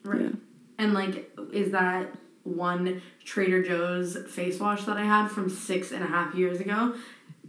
Right. 0.02 0.22
Yeah. 0.22 0.28
And 0.78 0.92
like, 0.94 1.30
is 1.52 1.70
that 1.72 2.08
one 2.44 3.02
Trader 3.24 3.62
Joe's 3.62 4.16
face 4.28 4.58
wash 4.58 4.84
that 4.84 4.96
I 4.96 5.04
had 5.04 5.28
from 5.28 5.50
six 5.50 5.92
and 5.92 6.02
a 6.02 6.06
half 6.06 6.34
years 6.34 6.60
ago 6.60 6.94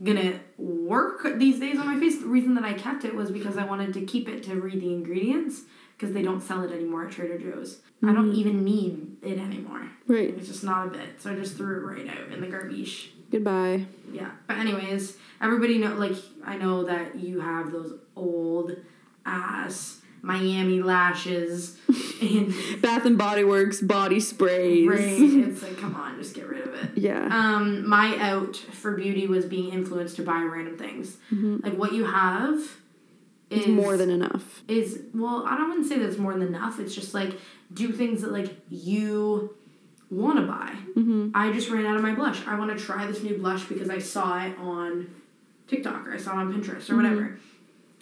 gonna 0.04 0.40
work 0.58 1.38
these 1.38 1.60
days 1.60 1.80
on 1.80 1.88
my 1.88 2.00
face? 2.00 2.20
The 2.20 2.28
reason 2.28 2.56
that 2.56 2.64
I 2.64 2.74
kept 2.74 3.06
it 3.06 3.16
was 3.16 3.32
because 3.32 3.58
I 3.58 3.66
wanted 3.66 3.94
to 3.94 4.06
keep 4.06 4.28
it 4.28 4.44
to 4.44 4.60
read 4.60 4.82
the 4.82 4.94
ingredients 4.94 5.62
because 5.96 6.14
they 6.14 6.24
don't 6.24 6.42
sell 6.42 6.64
it 6.64 6.72
anymore 6.72 7.06
at 7.06 7.12
Trader 7.12 7.38
Joe's. 7.38 7.80
I 8.04 8.08
don't 8.08 8.30
mm-hmm. 8.30 8.40
even 8.40 8.64
need 8.64 9.18
it 9.22 9.38
anymore. 9.38 9.88
right 10.08 10.30
It's 10.30 10.48
just 10.48 10.64
not 10.64 10.88
a 10.88 10.90
bit. 10.90 11.22
So 11.22 11.32
I 11.32 11.36
just 11.36 11.56
threw 11.56 11.78
it 11.78 12.00
right 12.00 12.10
out 12.10 12.34
in 12.34 12.42
the 12.42 12.48
garbage. 12.48 13.12
goodbye 13.32 13.86
Yeah. 14.12 14.32
But 14.48 14.58
anyways, 14.58 15.18
everybody 15.40 15.78
know 15.78 15.94
like 15.96 16.16
I 16.44 16.58
know 16.58 16.84
that 16.86 17.16
you 17.16 17.40
have 17.40 17.72
those 17.72 18.00
old 18.16 18.76
ass 19.26 20.01
Miami 20.22 20.82
lashes 20.82 21.78
and 22.22 22.54
bath 22.82 23.06
and 23.06 23.18
body 23.18 23.44
works 23.44 23.82
body 23.82 24.20
sprays 24.20 24.88
Right. 24.88 25.00
It's 25.00 25.64
like, 25.64 25.78
come 25.78 25.96
on, 25.96 26.18
just 26.18 26.36
get 26.36 26.48
rid 26.48 26.68
of 26.68 26.74
it. 26.76 26.98
yeah 26.98 27.28
Um, 27.32 27.88
my 27.88 28.18
out 28.20 28.56
for 28.56 28.92
beauty 28.96 29.26
was 29.28 29.46
being 29.46 29.72
influenced 29.74 30.16
to 30.18 30.24
buy 30.24 30.42
random 30.42 30.78
things. 30.78 31.18
Like 31.32 31.76
what 31.76 31.94
you 31.94 32.06
have 32.06 32.60
is 33.50 33.60
it's 33.60 33.68
more 33.68 33.98
than 33.98 34.10
enough 34.10 34.62
is 34.68 35.02
well, 35.14 35.44
I 35.48 35.58
don't 35.58 35.70
want 35.70 35.84
to 35.84 35.90
say 35.90 35.98
that 36.00 36.08
it's 36.08 36.18
more 36.18 36.34
than 36.34 36.44
enough. 36.44 36.80
It's 36.80 36.96
just 36.96 37.14
like 37.14 37.34
do 37.74 37.92
things 37.92 38.22
that 38.22 38.32
like 38.32 38.56
you 38.70 39.56
want 40.10 40.38
to 40.40 40.46
buy. 40.46 40.74
Mm-hmm. 40.96 41.32
I 41.34 41.52
just 41.52 41.70
ran 41.70 41.86
out 41.86 41.96
of 41.96 42.02
my 42.02 42.14
blush. 42.14 42.46
I 42.46 42.58
want 42.60 42.78
to 42.78 42.84
try 42.84 43.08
this 43.08 43.24
new 43.24 43.38
blush 43.38 43.64
because 43.66 43.90
I 43.90 44.00
saw 44.00 44.44
it 44.46 44.58
on 44.60 45.14
TikTok 45.68 46.08
or 46.08 46.14
I 46.14 46.18
saw 46.18 46.34
it 46.34 46.44
on 46.44 46.54
Pinterest 46.54 46.90
or 46.90 46.96
whatever. 46.98 47.40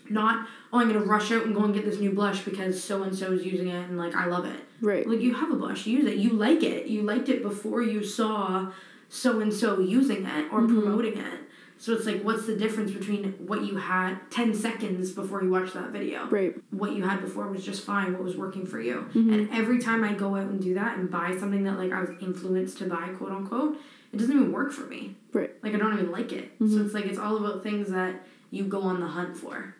Not 0.09 0.47
oh, 0.71 0.79
I'm 0.79 0.87
gonna 0.91 1.05
rush 1.05 1.31
out 1.31 1.45
and 1.45 1.55
go 1.55 1.63
and 1.63 1.73
get 1.73 1.85
this 1.85 1.99
new 1.99 2.11
blush 2.11 2.41
because 2.41 2.81
so 2.83 3.03
and 3.03 3.15
so 3.15 3.31
is 3.31 3.45
using 3.45 3.69
it 3.69 3.89
and 3.89 3.97
like 3.97 4.15
I 4.15 4.25
love 4.25 4.45
it. 4.45 4.59
right 4.81 5.07
Like 5.07 5.21
you 5.21 5.33
have 5.35 5.51
a 5.51 5.55
blush, 5.55 5.85
use 5.85 6.05
it. 6.05 6.17
You 6.17 6.31
like 6.31 6.63
it. 6.63 6.87
You 6.87 7.03
liked 7.03 7.29
it 7.29 7.41
before 7.41 7.81
you 7.81 8.03
saw 8.03 8.71
so 9.09 9.39
and 9.41 9.53
so 9.53 9.79
using 9.79 10.25
it 10.25 10.45
or 10.51 10.61
mm-hmm. 10.61 10.81
promoting 10.81 11.17
it. 11.17 11.39
So 11.79 11.93
it's 11.93 12.05
like, 12.05 12.21
what's 12.23 12.45
the 12.45 12.57
difference 12.57 12.91
between 12.91 13.35
what 13.47 13.63
you 13.63 13.77
had 13.77 14.19
ten 14.29 14.53
seconds 14.53 15.11
before 15.11 15.41
you 15.41 15.49
watched 15.49 15.73
that 15.75 15.91
video? 15.91 16.27
right 16.27 16.53
What 16.71 16.91
you 16.91 17.03
had 17.03 17.21
before 17.21 17.47
was 17.47 17.63
just 17.63 17.85
fine. 17.85 18.11
What 18.11 18.21
was 18.21 18.35
working 18.35 18.65
for 18.65 18.81
you? 18.81 19.07
Mm-hmm. 19.13 19.33
And 19.33 19.49
every 19.51 19.79
time 19.79 20.03
I 20.03 20.13
go 20.13 20.35
out 20.35 20.47
and 20.47 20.61
do 20.61 20.73
that 20.73 20.97
and 20.97 21.09
buy 21.09 21.37
something 21.37 21.63
that 21.63 21.77
like 21.77 21.93
I 21.93 22.01
was 22.01 22.09
influenced 22.21 22.79
to 22.79 22.85
buy, 22.85 23.07
quote 23.17 23.31
unquote, 23.31 23.77
it 24.11 24.17
doesn't 24.17 24.35
even 24.35 24.51
work 24.51 24.73
for 24.73 24.87
me. 24.87 25.15
right 25.31 25.51
Like 25.63 25.73
I 25.73 25.77
don't 25.77 25.93
even 25.93 26.11
like 26.11 26.33
it. 26.33 26.51
So 26.59 26.65
mm-hmm. 26.65 26.85
it's 26.85 26.93
like 26.93 27.05
it's 27.05 27.17
all 27.17 27.37
about 27.37 27.63
things 27.63 27.89
that 27.91 28.25
you 28.51 28.65
go 28.65 28.81
on 28.81 28.99
the 28.99 29.07
hunt 29.07 29.37
for. 29.37 29.73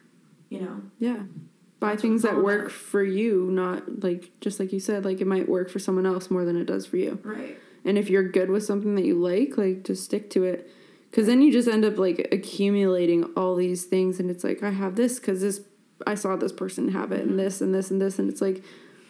You 0.50 0.62
know. 0.62 0.82
yeah 1.00 1.24
buy 1.80 1.96
things 1.96 2.24
that 2.24 2.44
work 2.44 2.62
about. 2.62 2.72
for 2.74 3.04
you 3.04 3.50
not 3.52 4.04
like 4.04 4.32
just 4.42 4.60
like 4.60 4.74
you 4.74 4.80
said 4.80 5.06
like 5.06 5.22
it 5.22 5.28
might 5.28 5.48
work 5.48 5.70
for 5.70 5.80
someone 5.80 6.06
else 6.06 6.30
more 6.30 6.44
than 6.44 6.58
it 6.58 6.66
does 6.66 6.86
for 6.86 6.98
you 6.98 7.20
Right. 7.24 7.58
And 7.86 7.98
if 7.98 8.10
you're 8.10 8.28
good 8.28 8.50
with 8.50 8.64
something 8.66 8.96
that 8.96 9.06
you 9.06 9.16
like, 9.16 9.58
like 9.58 9.84
just 9.84 10.04
stick 10.04 10.30
to 10.32 10.44
it. 10.44 10.70
Cause 11.12 11.26
then 11.26 11.42
you 11.42 11.52
just 11.52 11.68
end 11.68 11.86
up 11.86 11.98
like 11.98 12.28
accumulating 12.32 13.24
all 13.36 13.56
these 13.56 13.86
things, 13.86 14.20
and 14.20 14.30
it's 14.30 14.44
like 14.44 14.62
I 14.62 14.70
have 14.70 14.96
this 14.96 15.18
because 15.20 15.42
this 15.42 15.62
I 16.06 16.14
saw 16.16 16.36
this 16.36 16.52
person 16.52 16.90
have 16.90 17.12
it, 17.12 17.22
and 17.22 17.40
this 17.40 17.62
and 17.62 17.74
this 17.74 17.90
and 17.90 18.00
this, 18.00 18.20
and 18.20 18.30
it's 18.30 18.42
like 18.42 18.64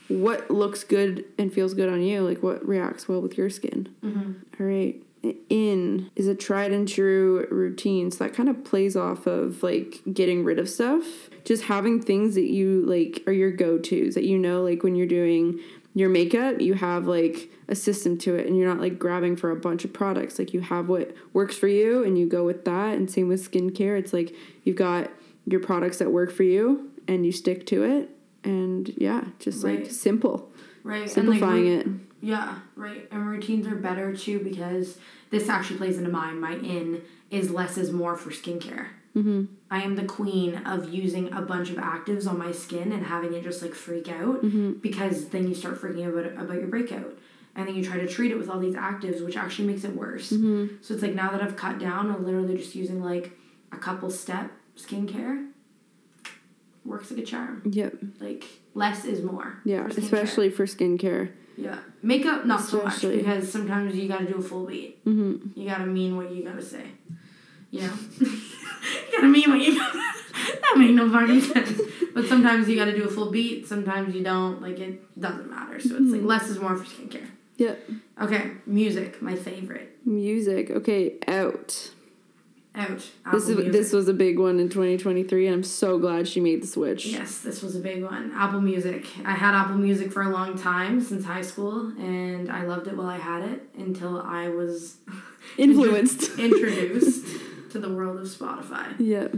what 0.08 0.50
looks 0.50 0.84
good 0.86 1.26
and 1.38 1.52
feels 1.52 1.74
good 1.74 1.90
on 1.90 2.02
you, 2.02 2.22
like 2.22 2.42
what 2.42 2.66
reacts 2.66 3.10
well 3.10 3.22
with 3.22 3.38
your 3.38 3.50
skin. 3.50 3.90
Mm-hmm. 4.02 4.32
All 4.62 4.66
right. 4.66 5.02
In 5.50 6.10
is 6.16 6.28
a 6.28 6.36
tried 6.36 6.72
and 6.72 6.88
true 6.88 7.46
routine. 7.52 8.10
So 8.10 8.24
that 8.24 8.34
kind 8.34 8.48
of 8.48 8.64
plays 8.64 8.96
off 8.96 9.28
of 9.28 9.62
like 9.62 10.02
getting 10.14 10.46
rid 10.46 10.60
of 10.60 10.70
stuff. 10.70 11.04
Just 11.44 11.64
having 11.64 12.02
things 12.02 12.36
that 12.36 12.50
you 12.50 12.86
like 12.86 13.24
are 13.28 13.34
your 13.34 13.52
go 13.52 13.78
tos 13.78 14.16
that 14.16 14.24
you 14.24 14.38
know, 14.38 14.64
like 14.64 14.82
when 14.82 14.96
you're 14.96 15.08
doing 15.08 15.60
your 15.94 16.08
makeup, 16.08 16.62
you 16.62 16.76
have 16.76 17.06
like 17.06 17.50
a 17.68 17.76
system 17.76 18.18
to 18.20 18.36
it 18.36 18.48
and 18.48 18.58
you're 18.58 18.68
not 18.68 18.80
like 18.80 18.98
grabbing 18.98 19.36
for 19.36 19.52
a 19.52 19.56
bunch 19.56 19.84
of 19.84 19.92
products. 19.92 20.40
Like 20.40 20.54
you 20.54 20.62
have 20.62 20.88
what 20.88 21.14
works 21.34 21.58
for 21.58 21.68
you 21.68 22.04
and 22.04 22.18
you 22.18 22.28
go 22.28 22.46
with 22.46 22.64
that. 22.66 22.96
And 22.96 23.12
same 23.12 23.28
with 23.28 23.52
skincare. 23.52 24.00
It's 24.00 24.14
like 24.14 24.34
you've 24.64 24.78
got 24.78 25.12
your 25.46 25.60
products 25.60 25.98
that 25.98 26.12
work 26.12 26.32
for 26.32 26.44
you 26.44 26.92
and 27.08 27.26
you 27.26 27.34
stick 27.34 27.66
to 27.68 27.84
it. 27.84 28.10
And 28.44 28.94
yeah, 28.98 29.26
just 29.40 29.66
like 29.66 29.88
simple. 29.92 30.50
Right. 30.84 31.10
Simplifying 31.10 31.68
and 31.68 31.78
like, 31.78 31.86
it. 31.86 32.09
Yeah, 32.22 32.60
right. 32.76 33.08
And 33.12 33.28
routines 33.28 33.68
are 33.68 33.76
better 33.76 34.16
too 34.16 34.40
because 34.40 34.98
this 35.30 35.50
actually 35.50 35.78
plays 35.78 35.98
into 35.98 36.10
mine. 36.10 36.40
My 36.40 36.54
in 36.54 37.02
is 37.30 37.52
less 37.52 37.78
is 37.78 37.92
more 37.92 38.16
for 38.16 38.30
skincare. 38.32 38.88
Mm-hmm. 39.16 39.46
I 39.72 39.82
am 39.82 39.96
the 39.96 40.06
queen 40.06 40.56
of 40.66 40.90
using 40.94 41.32
a 41.34 41.42
bunch 41.42 41.70
of 41.70 41.78
actives 41.78 42.28
on 42.28 42.38
my 42.38 42.52
skin 42.52 42.92
and 42.92 43.06
having 43.06 43.34
it 43.34 43.44
just 43.44 43.62
like 43.62 43.74
freak 43.74 44.10
out 44.10 44.42
because 44.82 45.30
then 45.30 45.48
you 45.48 45.56
start 45.56 45.82
freaking 45.82 46.06
out 46.06 46.14
about, 46.14 46.44
about 46.44 46.58
your 46.58 46.68
breakout. 46.68 47.18
And 47.56 47.68
then 47.68 47.76
you 47.76 47.84
try 47.84 47.98
to 47.98 48.08
treat 48.08 48.32
it 48.32 48.38
with 48.38 48.50
all 48.50 48.60
these 48.60 48.76
actives, 48.76 49.26
which 49.26 49.36
actually 49.36 49.68
makes 49.68 49.84
it 49.84 49.96
worse. 49.96 50.30
So 50.30 50.94
it's 50.94 51.02
like 51.02 51.16
now 51.16 51.32
that 51.32 51.42
I've 51.42 51.56
cut 51.56 51.80
down, 51.80 52.12
I'm 52.12 52.24
literally 52.24 52.56
just 52.56 52.76
using 52.76 53.04
like 53.04 53.32
a 53.72 53.78
couple 53.78 54.10
step 54.12 54.52
skincare. 54.78 55.50
Works 56.86 57.12
like 57.12 57.20
a 57.22 57.26
charm. 57.26 57.64
Yep. 57.66 57.96
Like 58.20 58.46
less 58.74 59.06
is 59.06 59.22
more. 59.22 59.60
Yeah, 59.66 59.88
for 59.88 60.00
especially 60.00 60.50
for 60.50 60.66
skincare. 60.66 61.32
Yeah, 61.60 61.80
makeup 62.02 62.46
not 62.46 62.62
so 62.62 62.84
much 62.84 63.02
because 63.02 63.52
sometimes 63.52 63.96
you 63.96 64.08
gotta 64.08 64.26
do 64.26 64.36
a 64.36 64.42
full 64.42 64.66
beat. 64.66 65.04
Mm-hmm. 65.06 65.60
You 65.60 65.70
gotta 65.70 65.86
mean 65.86 66.16
what 66.16 66.32
you 66.32 66.44
gotta 66.44 66.62
say. 66.62 66.86
You 67.70 67.82
know, 67.82 67.94
you 68.20 69.12
gotta 69.12 69.28
mean 69.28 69.50
what 69.50 69.60
you 69.60 69.78
gotta. 69.78 70.00
that 70.62 70.76
make 70.78 70.92
no 70.92 71.10
fucking 71.12 71.42
sense. 71.42 71.82
But 72.14 72.28
sometimes 72.28 72.70
you 72.70 72.76
gotta 72.76 72.96
do 72.96 73.04
a 73.04 73.08
full 73.12 73.30
beat. 73.32 73.68
Sometimes 73.68 74.16
you 74.16 74.24
don't. 74.24 74.62
Like 74.62 74.80
it 74.80 75.20
doesn't 75.20 75.50
matter. 75.50 75.80
So 75.80 75.98
it's 75.98 76.12
like 76.12 76.24
less 76.24 76.50
is 76.50 76.60
more 76.60 76.76
for 76.76 76.86
skincare. 76.86 77.28
Yep. 77.58 77.90
Okay, 78.22 78.52
music, 78.66 79.22
my 79.22 79.36
favorite. 79.36 79.98
Music. 80.06 80.72
Okay, 80.72 81.18
out. 81.28 81.92
Out. 82.76 83.10
This 83.32 83.50
is 83.50 83.56
Music. 83.56 83.72
this 83.74 83.92
was 83.94 84.08
a 84.08 84.14
big 84.14 84.38
one 84.38 84.60
in 84.60 84.70
2023, 84.70 85.48
and 85.48 85.56
I'm 85.56 85.64
so 85.64 85.98
glad 85.98 86.28
she 86.28 86.40
made 86.40 86.62
the 86.62 86.68
switch. 86.68 87.08
Yes, 87.08 87.40
this 87.40 87.64
was 87.64 87.76
a 87.76 87.80
big 87.80 88.04
one. 88.04 88.32
Apple 88.36 88.62
Music. 88.62 89.08
I 89.26 89.32
had 89.34 89.56
Apple 89.56 89.78
Music 89.78 90.12
for 90.12 90.22
a 90.22 90.30
long 90.30 90.56
time 90.58 91.02
since 91.02 91.26
high 91.26 91.42
school, 91.42 91.88
and 92.00 92.50
I 92.52 92.64
loved 92.66 92.88
it 92.88 92.96
while 92.96 93.08
I 93.08 93.18
had 93.18 93.44
it 93.44 93.64
until 93.78 94.22
I 94.22 94.50
was 94.50 94.98
Influenced. 95.58 96.38
introduced 96.40 97.26
to 97.72 97.80
the 97.80 97.92
world 97.92 98.20
of 98.20 98.28
Spotify. 98.28 98.94
Yep. 99.00 99.34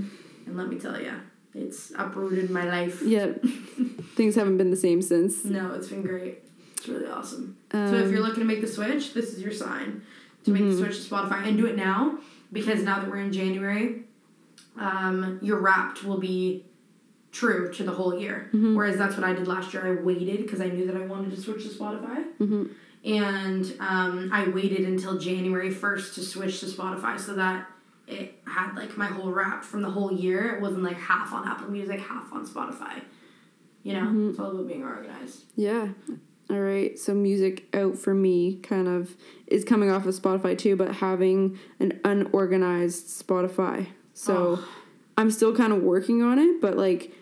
And 0.47 0.57
let 0.57 0.67
me 0.67 0.77
tell 0.77 0.99
you, 1.01 1.13
it's 1.55 1.93
uprooted 1.97 2.49
my 2.49 2.65
life. 2.65 3.01
Yep. 3.01 3.43
Things 4.15 4.35
haven't 4.35 4.57
been 4.57 4.71
the 4.71 4.77
same 4.77 5.01
since. 5.01 5.45
No, 5.45 5.73
it's 5.73 5.87
been 5.87 6.01
great. 6.01 6.39
It's 6.75 6.87
really 6.89 7.07
awesome. 7.07 7.57
Um, 7.71 7.89
so 7.89 7.95
if 7.95 8.11
you're 8.11 8.21
looking 8.21 8.41
to 8.41 8.45
make 8.45 8.59
the 8.61 8.67
switch, 8.67 9.13
this 9.13 9.33
is 9.33 9.41
your 9.41 9.53
sign 9.53 10.01
to 10.43 10.51
make 10.51 10.63
the 10.63 10.69
Mhm. 10.69 10.79
switch 10.79 11.07
to 11.07 11.13
Spotify 11.13 11.47
and 11.47 11.55
do 11.57 11.65
it 11.67 11.77
now 11.77 12.17
because 12.51 12.83
now 12.83 12.99
that 12.99 13.09
we're 13.09 13.17
in 13.17 13.31
January, 13.33 14.03
um, 14.77 15.39
your 15.41 15.59
wrapped 15.59 16.03
will 16.03 16.17
be 16.19 16.65
true 17.31 17.71
to 17.73 17.83
the 17.83 17.91
whole 17.91 18.17
year. 18.19 18.49
Whereas 18.75 18.97
that's 18.97 19.15
what 19.15 19.23
I 19.23 19.33
did 19.33 19.47
last 19.47 19.73
year. 19.73 19.87
I 19.97 20.01
waited 20.01 20.43
because 20.43 20.59
I 20.61 20.67
knew 20.67 20.85
that 20.87 20.95
I 20.95 21.05
wanted 21.05 21.31
to 21.35 21.41
switch 21.41 21.63
to 21.63 21.69
Spotify. 21.69 22.25
And 23.03 23.73
um, 23.79 24.29
I 24.33 24.47
waited 24.49 24.81
until 24.81 25.17
January 25.17 25.73
1st 25.73 26.13
to 26.15 26.21
switch 26.21 26.59
to 26.59 26.65
Spotify 26.67 27.19
so 27.19 27.33
that 27.35 27.67
it 28.07 28.35
had 28.45 28.75
like 28.75 28.97
my 28.97 29.07
whole 29.07 29.31
wrap 29.31 29.63
from 29.63 29.81
the 29.81 29.89
whole 29.89 30.11
year. 30.13 30.55
It 30.55 30.61
wasn't 30.61 30.83
like 30.83 30.97
half 30.97 31.31
on 31.33 31.47
Apple 31.47 31.71
Music, 31.71 31.99
half 32.01 32.31
on 32.33 32.45
Spotify. 32.45 33.01
You 33.83 33.93
know, 33.93 34.29
it's 34.29 34.39
all 34.39 34.51
about 34.51 34.67
being 34.67 34.83
organized. 34.83 35.45
Yeah. 35.55 35.87
All 36.51 36.59
right. 36.59 36.99
So 36.99 37.13
music 37.13 37.73
out 37.73 37.97
for 37.97 38.13
me 38.13 38.57
kind 38.57 38.89
of 38.89 39.15
is 39.47 39.63
coming 39.63 39.89
off 39.89 40.05
of 40.05 40.13
Spotify 40.13 40.57
too, 40.57 40.75
but 40.75 40.95
having 40.95 41.57
an 41.79 42.01
unorganized 42.03 43.07
Spotify. 43.07 43.87
So 44.13 44.59
I'm 45.17 45.31
still 45.31 45.55
kind 45.55 45.71
of 45.71 45.81
working 45.81 46.21
on 46.21 46.39
it, 46.39 46.59
but 46.59 46.75
like 46.75 47.13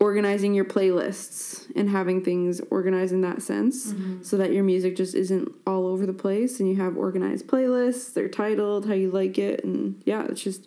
organizing 0.00 0.52
your 0.52 0.66
playlists 0.66 1.66
and 1.74 1.88
having 1.88 2.22
things 2.22 2.60
organized 2.70 3.12
in 3.12 3.22
that 3.22 3.40
sense 3.40 3.92
mm-hmm. 3.92 4.22
so 4.22 4.36
that 4.36 4.52
your 4.52 4.64
music 4.64 4.96
just 4.96 5.14
isn't 5.14 5.50
all 5.66 5.86
over 5.86 6.04
the 6.04 6.12
place 6.12 6.60
and 6.60 6.68
you 6.68 6.76
have 6.76 6.98
organized 6.98 7.46
playlists, 7.46 8.12
they're 8.12 8.28
titled 8.28 8.86
how 8.86 8.92
you 8.92 9.10
like 9.10 9.38
it 9.38 9.64
and 9.64 10.02
yeah, 10.04 10.26
it's 10.28 10.42
just 10.42 10.66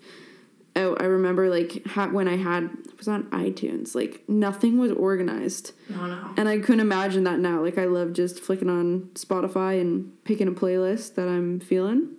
Oh, 0.79 0.95
I 0.99 1.05
remember 1.05 1.49
like 1.49 1.85
ha- 1.87 2.07
when 2.07 2.27
I 2.27 2.37
had 2.37 2.63
it 2.65 2.97
was 2.97 3.07
on 3.07 3.23
iTunes, 3.31 3.95
like 3.95 4.23
nothing 4.29 4.77
was 4.77 4.91
organized. 4.91 5.71
No, 5.89 6.05
no. 6.07 6.33
And 6.37 6.47
I 6.47 6.59
couldn't 6.59 6.79
imagine 6.81 7.23
that 7.25 7.39
now. 7.39 7.61
Like 7.61 7.77
I 7.77 7.85
love 7.85 8.13
just 8.13 8.39
flicking 8.39 8.69
on 8.69 9.09
Spotify 9.15 9.81
and 9.81 10.11
picking 10.23 10.47
a 10.47 10.51
playlist 10.51 11.15
that 11.15 11.27
I'm 11.27 11.59
feeling. 11.59 12.09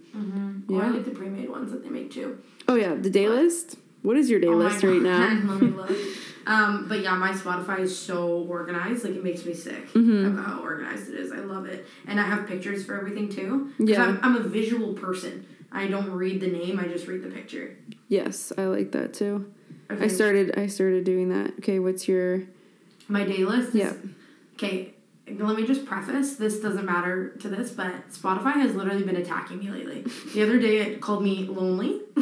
Or 0.68 0.82
I 0.82 0.88
like 0.88 1.04
the 1.04 1.12
pre-made 1.12 1.48
ones 1.48 1.70
that 1.72 1.82
they 1.84 1.88
make 1.90 2.10
too. 2.10 2.38
Oh 2.66 2.74
yeah, 2.74 2.94
the 2.94 3.10
day 3.10 3.28
list. 3.28 3.76
What 4.02 4.16
is 4.16 4.28
your 4.30 4.40
day 4.40 4.48
Oh 4.48 4.52
list 4.56 4.82
right 4.82 5.00
now? 5.02 5.20
Let 5.44 5.60
me 5.62 5.68
look. 5.68 5.90
Um, 6.46 6.86
but 6.88 7.00
yeah, 7.02 7.14
my 7.14 7.30
Spotify 7.32 7.80
is 7.80 7.96
so 7.98 8.28
organized. 8.48 9.04
Like 9.04 9.14
it 9.14 9.22
makes 9.24 9.44
me 9.44 9.54
sick 9.54 9.92
Mm-hmm. 9.92 10.38
of 10.38 10.44
how 10.46 10.60
organized 10.62 11.08
it 11.08 11.14
is. 11.14 11.30
I 11.32 11.38
love 11.38 11.66
it, 11.66 11.86
and 12.06 12.18
I 12.20 12.24
have 12.24 12.46
pictures 12.46 12.84
for 12.84 12.96
everything 12.98 13.28
too. 13.28 13.72
Yeah. 13.78 14.02
I'm, 14.04 14.20
I'm 14.22 14.36
a 14.36 14.40
visual 14.42 14.94
person. 14.94 15.46
I 15.70 15.86
don't 15.86 16.10
read 16.10 16.40
the 16.40 16.48
name. 16.48 16.78
I 16.78 16.88
just 16.88 17.06
read 17.06 17.22
the 17.22 17.28
picture. 17.30 17.76
Yes, 18.08 18.52
I 18.56 18.64
like 18.66 18.92
that 18.92 19.12
too. 19.14 19.52
I 19.90 20.08
started 20.08 20.58
I 20.58 20.66
started 20.66 21.04
doing 21.04 21.28
that. 21.30 21.54
Okay, 21.58 21.78
what's 21.78 22.08
your 22.08 22.42
my 23.08 23.24
day 23.24 23.44
list. 23.44 23.70
Is, 23.70 23.74
Yeah. 23.74 23.92
Okay, 24.54 24.92
let 25.38 25.56
me 25.56 25.66
just 25.66 25.86
preface. 25.86 26.36
This 26.36 26.60
doesn't 26.60 26.84
matter 26.84 27.30
to 27.40 27.48
this, 27.48 27.70
but 27.70 28.10
Spotify 28.10 28.54
has 28.54 28.74
literally 28.74 29.02
been 29.04 29.16
attacking 29.16 29.58
me 29.60 29.70
lately. 29.70 30.04
The 30.34 30.42
other 30.42 30.58
day 30.58 30.78
it 30.80 31.00
called 31.00 31.22
me 31.22 31.44
lonely, 31.46 32.00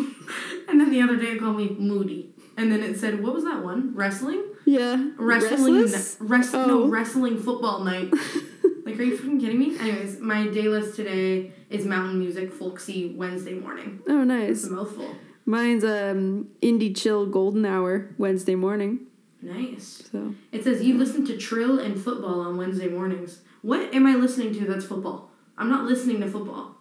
and 0.68 0.80
then 0.80 0.90
the 0.90 1.02
other 1.02 1.16
day 1.16 1.32
it 1.32 1.40
called 1.40 1.56
me 1.56 1.70
moody, 1.78 2.30
and 2.56 2.70
then 2.70 2.82
it 2.82 2.98
said 2.98 3.22
what 3.22 3.34
was 3.34 3.44
that 3.44 3.64
one? 3.64 3.94
Wrestling. 3.94 4.42
Yeah. 4.64 5.10
wrestling 5.16 5.82
Restless? 5.82 6.16
rest, 6.20 6.54
Oh. 6.54 6.66
no 6.66 6.86
wrestling 6.88 7.38
football 7.40 7.84
night 7.84 8.12
like 8.86 8.98
are 9.00 9.02
you 9.02 9.16
fucking 9.18 9.40
kidding 9.40 9.58
me? 9.58 9.76
Anyways 9.78 10.20
my 10.20 10.46
day 10.46 10.68
list 10.68 10.94
today 10.96 11.52
is 11.68 11.84
mountain 11.84 12.20
music 12.20 12.52
folksy 12.52 13.12
wednesday 13.14 13.54
morning. 13.54 14.00
Oh 14.08 14.22
nice. 14.24 14.50
it's 14.50 14.64
a 14.64 14.70
mouthful. 14.70 15.14
Mine's 15.44 15.84
um 15.84 16.48
indie 16.62 16.96
chill 16.96 17.26
golden 17.26 17.66
hour 17.66 18.14
Wednesday 18.16 18.54
morning. 18.54 19.00
nice. 19.42 20.04
So. 20.10 20.34
It 20.52 20.64
says 20.64 20.82
you 20.82 20.96
listen 20.96 21.26
to 21.26 21.36
trill 21.36 21.80
and 21.80 22.00
football 22.00 22.40
on 22.40 22.56
wednesday 22.56 22.88
mornings. 22.88 23.42
What 23.62 23.92
am 23.92 24.06
i 24.06 24.14
listening 24.14 24.54
to 24.54 24.64
that's 24.64 24.84
football? 24.86 25.30
I'm 25.58 25.68
not 25.68 25.84
listening 25.84 26.20
to 26.20 26.28
football. 26.30 26.76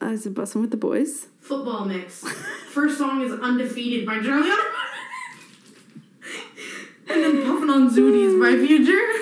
I 0.00 0.10
was 0.10 0.26
bussing 0.26 0.60
with 0.60 0.70
the 0.70 0.76
boys. 0.76 1.28
football 1.40 1.86
mix. 1.86 2.20
First 2.68 2.98
song 2.98 3.22
is 3.22 3.32
undefeated 3.32 4.04
by 4.04 4.20
charlie 4.20 4.50
and 7.08 7.22
then 7.22 7.42
puffing 7.44 7.70
on 7.70 7.88
zooties 7.88 8.38
by 8.38 8.66
future 8.66 9.15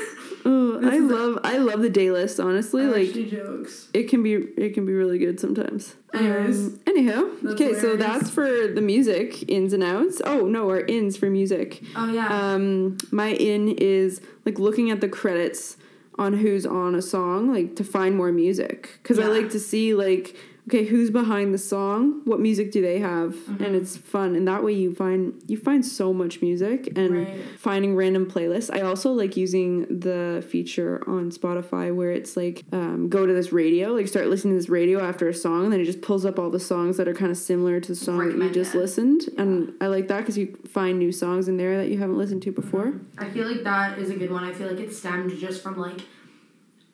Oh, 0.44 0.78
This 0.78 0.92
I 0.92 0.98
love 0.98 1.38
I 1.42 1.59
love 1.59 1.80
the 1.80 1.90
day 1.90 2.11
list, 2.11 2.38
honestly. 2.40 2.87
Like 2.87 3.12
jokes 3.30 3.88
it 3.94 4.04
can 4.04 4.22
be 4.22 4.35
it 4.35 4.74
can 4.74 4.85
be 4.87 4.92
really 4.92 5.18
good 5.18 5.40
sometimes. 5.40 5.94
Anyways. 6.12 6.78
Um, 6.87 7.38
okay, 7.46 7.74
so 7.74 7.96
that's 7.96 8.30
for 8.30 8.46
the 8.68 8.80
music 8.80 9.48
ins 9.48 9.72
and 9.72 9.83
outs. 9.83 10.20
Oh 10.24 10.46
no, 10.46 10.68
our 10.70 10.80
ins 10.80 11.16
for 11.16 11.28
music. 11.30 11.83
oh 11.96 12.12
yeah 12.12 12.28
Um, 12.52 12.96
my 13.11 13.28
in 13.28 13.68
is 13.68 14.20
like 14.44 14.59
looking 14.59 14.90
at 14.90 15.00
the 15.00 15.09
credits 15.09 15.76
on 16.16 16.35
who's 16.35 16.64
on 16.64 16.94
a 16.94 17.02
song, 17.02 17.52
like 17.52 17.74
to 17.76 17.85
find 17.85 18.16
more 18.16 18.30
music, 18.30 18.98
because 19.02 19.18
I 19.18 19.26
like 19.26 19.50
to 19.50 19.59
see 19.59 19.94
like 19.94 20.37
okay 20.68 20.85
who's 20.85 21.11
behind 21.11 21.53
the 21.53 21.59
song, 21.59 22.22
what 22.24 22.40
music 22.40 22.72
do 22.72 22.81
they 22.81 22.98
have, 22.98 23.35
Mm-hmm. 23.35 23.64
and 23.64 23.77
it's 23.77 23.96
fun, 23.96 24.35
and 24.37 24.46
that 24.48 24.62
way 24.64 24.72
you 24.72 24.94
find 24.94 25.42
you 25.46 25.57
find 25.59 25.85
so 25.85 26.12
much 26.12 26.40
music 26.40 26.92
and 26.96 27.11
Right. 27.27 27.40
finding 27.59 27.94
random 27.96 28.24
playlists. 28.27 28.70
I 28.74 28.81
also 28.83 29.12
like 29.12 29.37
using 29.37 29.83
the 30.00 30.44
feature 30.48 31.03
on 31.07 31.31
Spotify 31.31 31.94
where 31.94 32.11
it's 32.12 32.37
like 32.37 32.62
um, 32.72 33.09
go 33.09 33.27
to 33.27 33.33
this 33.33 33.53
radio, 33.53 33.92
like 33.92 34.09
start 34.09 34.27
listening 34.29 34.55
to 34.55 34.59
this 34.61 34.68
radio 34.70 35.00
after 35.00 35.29
a 35.29 35.35
song, 35.35 35.64
and 35.64 35.72
then 35.72 35.81
it 35.81 35.85
just 35.85 36.00
pulls 36.03 36.24
up 36.24 36.38
all 36.38 36.50
the 36.50 36.61
songs 36.61 36.96
that 36.96 37.07
are 37.09 37.14
kind 37.14 37.31
of 37.31 37.37
similar 37.37 37.81
to 37.81 37.88
the 37.88 37.96
song 37.96 38.18
that 38.29 38.37
you 38.44 38.50
just 38.50 38.74
it. 38.74 38.79
listened, 38.79 39.29
and 39.37 39.72
I 39.81 39.88
like 39.88 40.09
that 40.09 40.20
because 40.20 40.38
you 40.38 40.57
find 40.66 40.98
new 40.98 41.12
songs 41.12 41.48
in 41.48 41.57
there 41.59 41.77
that 41.79 41.88
you 41.90 41.98
haven't 41.98 42.16
listened 42.18 42.42
to 42.42 42.53
before. 42.53 42.94
I 43.18 43.29
feel 43.31 43.46
like 43.50 43.62
that 43.64 43.98
is 43.98 44.11
a 44.11 44.16
good 44.16 44.31
one. 44.31 44.44
I 44.44 44.53
feel 44.53 44.68
like 44.68 44.81
it 44.81 44.94
stemmed 44.94 45.37
just 45.38 45.62
from 45.62 45.77
like 45.77 46.00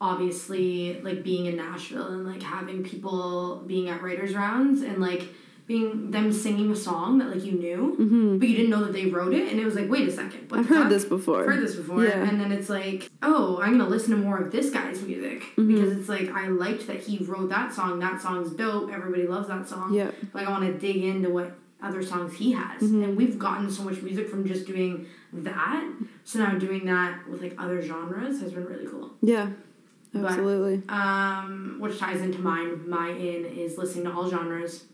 obviously 0.00 1.00
like 1.02 1.22
being 1.22 1.46
in 1.46 1.56
Nashville 1.56 2.06
and 2.08 2.26
like 2.26 2.42
having 2.42 2.82
people 2.82 3.62
being 3.66 3.88
at 3.88 4.02
writers 4.02 4.34
rounds 4.34 4.82
and 4.82 4.98
like 4.98 5.24
being 5.66 6.10
them 6.10 6.32
singing 6.32 6.68
a 6.72 6.74
song 6.76 7.18
that 7.18 7.28
like 7.30 7.44
you 7.44 7.52
knew 7.52 8.36
but 8.40 8.48
you 8.48 8.56
didn't 8.56 8.70
know 8.70 8.82
that 8.82 8.92
they 8.92 9.06
wrote 9.06 9.32
it 9.32 9.52
and 9.52 9.60
it 9.60 9.64
was 9.64 9.76
like 9.76 9.88
wait 9.88 10.08
a 10.08 10.10
second 10.12 10.50
what 10.50 10.60
Mm-hmm. 10.60 10.72
I've 10.72 10.78
heard 10.82 10.90
this 10.90 11.04
before. 11.04 11.40
I've 11.42 11.46
heard 11.46 11.62
this 11.62 11.76
before 11.76 12.04
Yeah. 12.04 12.24
and 12.28 12.40
then 12.40 12.50
it's 12.50 12.68
like 12.68 13.08
oh 13.22 13.60
I'm 13.62 13.78
gonna 13.78 13.88
listen 13.88 14.10
to 14.12 14.16
more 14.16 14.38
of 14.38 14.50
this 14.50 14.70
guy's 14.70 15.00
music 15.02 15.42
Mm-hmm. 15.56 15.68
because 15.74 15.96
it's 15.96 16.08
like 16.08 16.28
I 16.30 16.48
liked 16.48 16.88
that 16.88 17.00
he 17.00 17.18
wrote 17.24 17.50
that 17.50 17.72
song 17.72 18.00
that 18.00 18.20
song's 18.20 18.50
dope 18.52 18.90
everybody 18.92 19.28
loves 19.28 19.46
that 19.48 19.68
song 19.68 19.94
Yeah. 19.94 20.10
like 20.34 20.46
I 20.46 20.50
want 20.50 20.64
to 20.64 20.72
dig 20.76 21.04
into 21.04 21.30
what 21.30 21.52
other 21.82 22.02
songs 22.02 22.36
he 22.36 22.52
has, 22.52 22.82
Mm-hmm. 22.82 23.04
and 23.04 23.16
we've 23.16 23.38
gotten 23.38 23.70
so 23.70 23.82
much 23.84 24.02
music 24.02 24.28
from 24.28 24.46
just 24.46 24.66
doing 24.66 25.06
that. 25.32 25.82
So 26.24 26.38
now 26.40 26.58
doing 26.58 26.84
that 26.84 27.26
with 27.26 27.40
like 27.40 27.54
other 27.56 27.80
genres 27.80 28.38
has 28.42 28.52
been 28.52 28.66
really 28.66 28.86
cool. 28.86 29.12
Yeah, 29.22 29.48
But- 30.12 30.24
absolutely. 30.24 30.82
Um, 30.88 31.76
which 31.78 31.98
ties 31.98 32.20
into 32.20 32.40
mine. 32.40 32.88
My 32.88 33.10
in 33.10 33.44
is 33.44 33.78
listening 33.78 34.04
to 34.06 34.12
all 34.12 34.28
genres: 34.28 34.84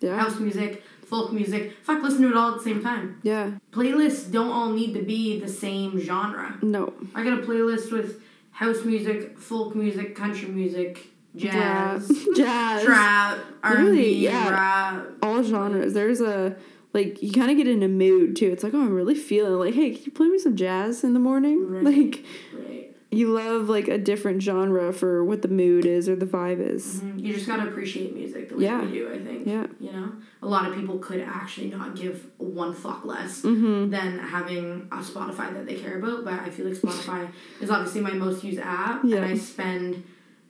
Yeah, 0.00 0.18
house 0.18 0.38
music, 0.40 0.82
folk 1.06 1.32
music. 1.32 1.72
Fuck, 1.82 2.02
listen 2.02 2.22
to 2.22 2.30
it 2.30 2.36
all 2.36 2.50
at 2.52 2.58
the 2.58 2.64
same 2.64 2.82
time. 2.82 3.18
yeah. 3.22 3.52
Playlists 3.72 4.30
don't 4.30 4.50
all 4.50 4.70
need 4.70 4.94
to 4.94 5.02
be 5.02 5.38
the 5.38 5.48
same 5.48 5.98
genre. 6.00 6.58
No, 6.62 6.92
I 7.14 7.22
got 7.22 7.38
a 7.38 7.42
playlist 7.42 7.92
with 7.92 8.20
house 8.50 8.84
music, 8.84 9.38
folk 9.38 9.74
music, 9.76 10.16
country 10.16 10.48
music, 10.48 11.06
jazz, 11.36 12.08
jazz, 12.36 12.82
trap, 12.84 13.38
R 13.62 13.76
and 13.76 13.86
Really? 13.86 14.14
Yeah. 14.16 14.50
rap. 14.50 15.06
all 15.22 15.42
genres. 15.44 15.92
There's 15.94 16.20
a 16.20 16.56
like 16.92 17.22
you 17.22 17.30
kind 17.30 17.50
of 17.50 17.56
get 17.56 17.68
in 17.68 17.82
a 17.82 17.88
mood 17.88 18.34
too. 18.36 18.50
It's 18.50 18.64
like 18.64 18.74
oh, 18.74 18.80
I'm 18.80 18.94
really 18.94 19.14
feeling 19.14 19.52
like 19.60 19.74
hey, 19.74 19.90
can 19.94 20.04
you 20.06 20.12
play 20.12 20.28
me 20.28 20.38
some 20.38 20.56
jazz 20.56 21.04
in 21.04 21.12
the 21.14 21.20
morning? 21.20 21.68
Right. 21.68 21.84
Like 21.84 22.24
Right. 22.54 22.85
You 23.10 23.28
love 23.28 23.68
like 23.68 23.86
a 23.88 23.98
different 23.98 24.42
genre 24.42 24.92
for 24.92 25.24
what 25.24 25.40
the 25.42 25.48
mood 25.48 25.86
is 25.86 26.08
or 26.08 26.16
the 26.16 26.26
vibe 26.26 26.60
is. 26.60 27.00
Mhm. 27.00 27.22
You 27.24 27.32
just 27.32 27.46
gotta 27.46 27.68
appreciate 27.68 28.14
music 28.14 28.48
the 28.48 28.56
way 28.56 28.64
Yeah. 28.64 28.84
we 28.84 28.92
do. 28.92 29.08
I 29.12 29.18
think. 29.18 29.46
Yeah. 29.46 29.66
You 29.80 29.92
know, 29.92 30.12
a 30.42 30.46
lot 30.48 30.68
of 30.68 30.74
people 30.76 30.98
could 30.98 31.20
actually 31.20 31.68
not 31.68 31.94
give 31.94 32.26
one 32.38 32.72
fuck 32.74 33.04
less 33.04 33.42
Mm-hmm. 33.42 33.90
than 33.90 34.18
having 34.18 34.88
a 34.90 34.96
Spotify 34.96 35.52
that 35.54 35.66
they 35.66 35.74
care 35.76 35.98
about. 35.98 36.24
But 36.24 36.34
I 36.40 36.50
feel 36.50 36.66
like 36.66 36.74
Spotify 36.74 37.28
is 37.60 37.70
obviously 37.70 38.00
my 38.00 38.12
most 38.12 38.42
used 38.44 38.58
app, 38.60 39.02
Yeah. 39.04 39.18
and 39.18 39.24
I 39.26 39.34
spend 39.36 40.02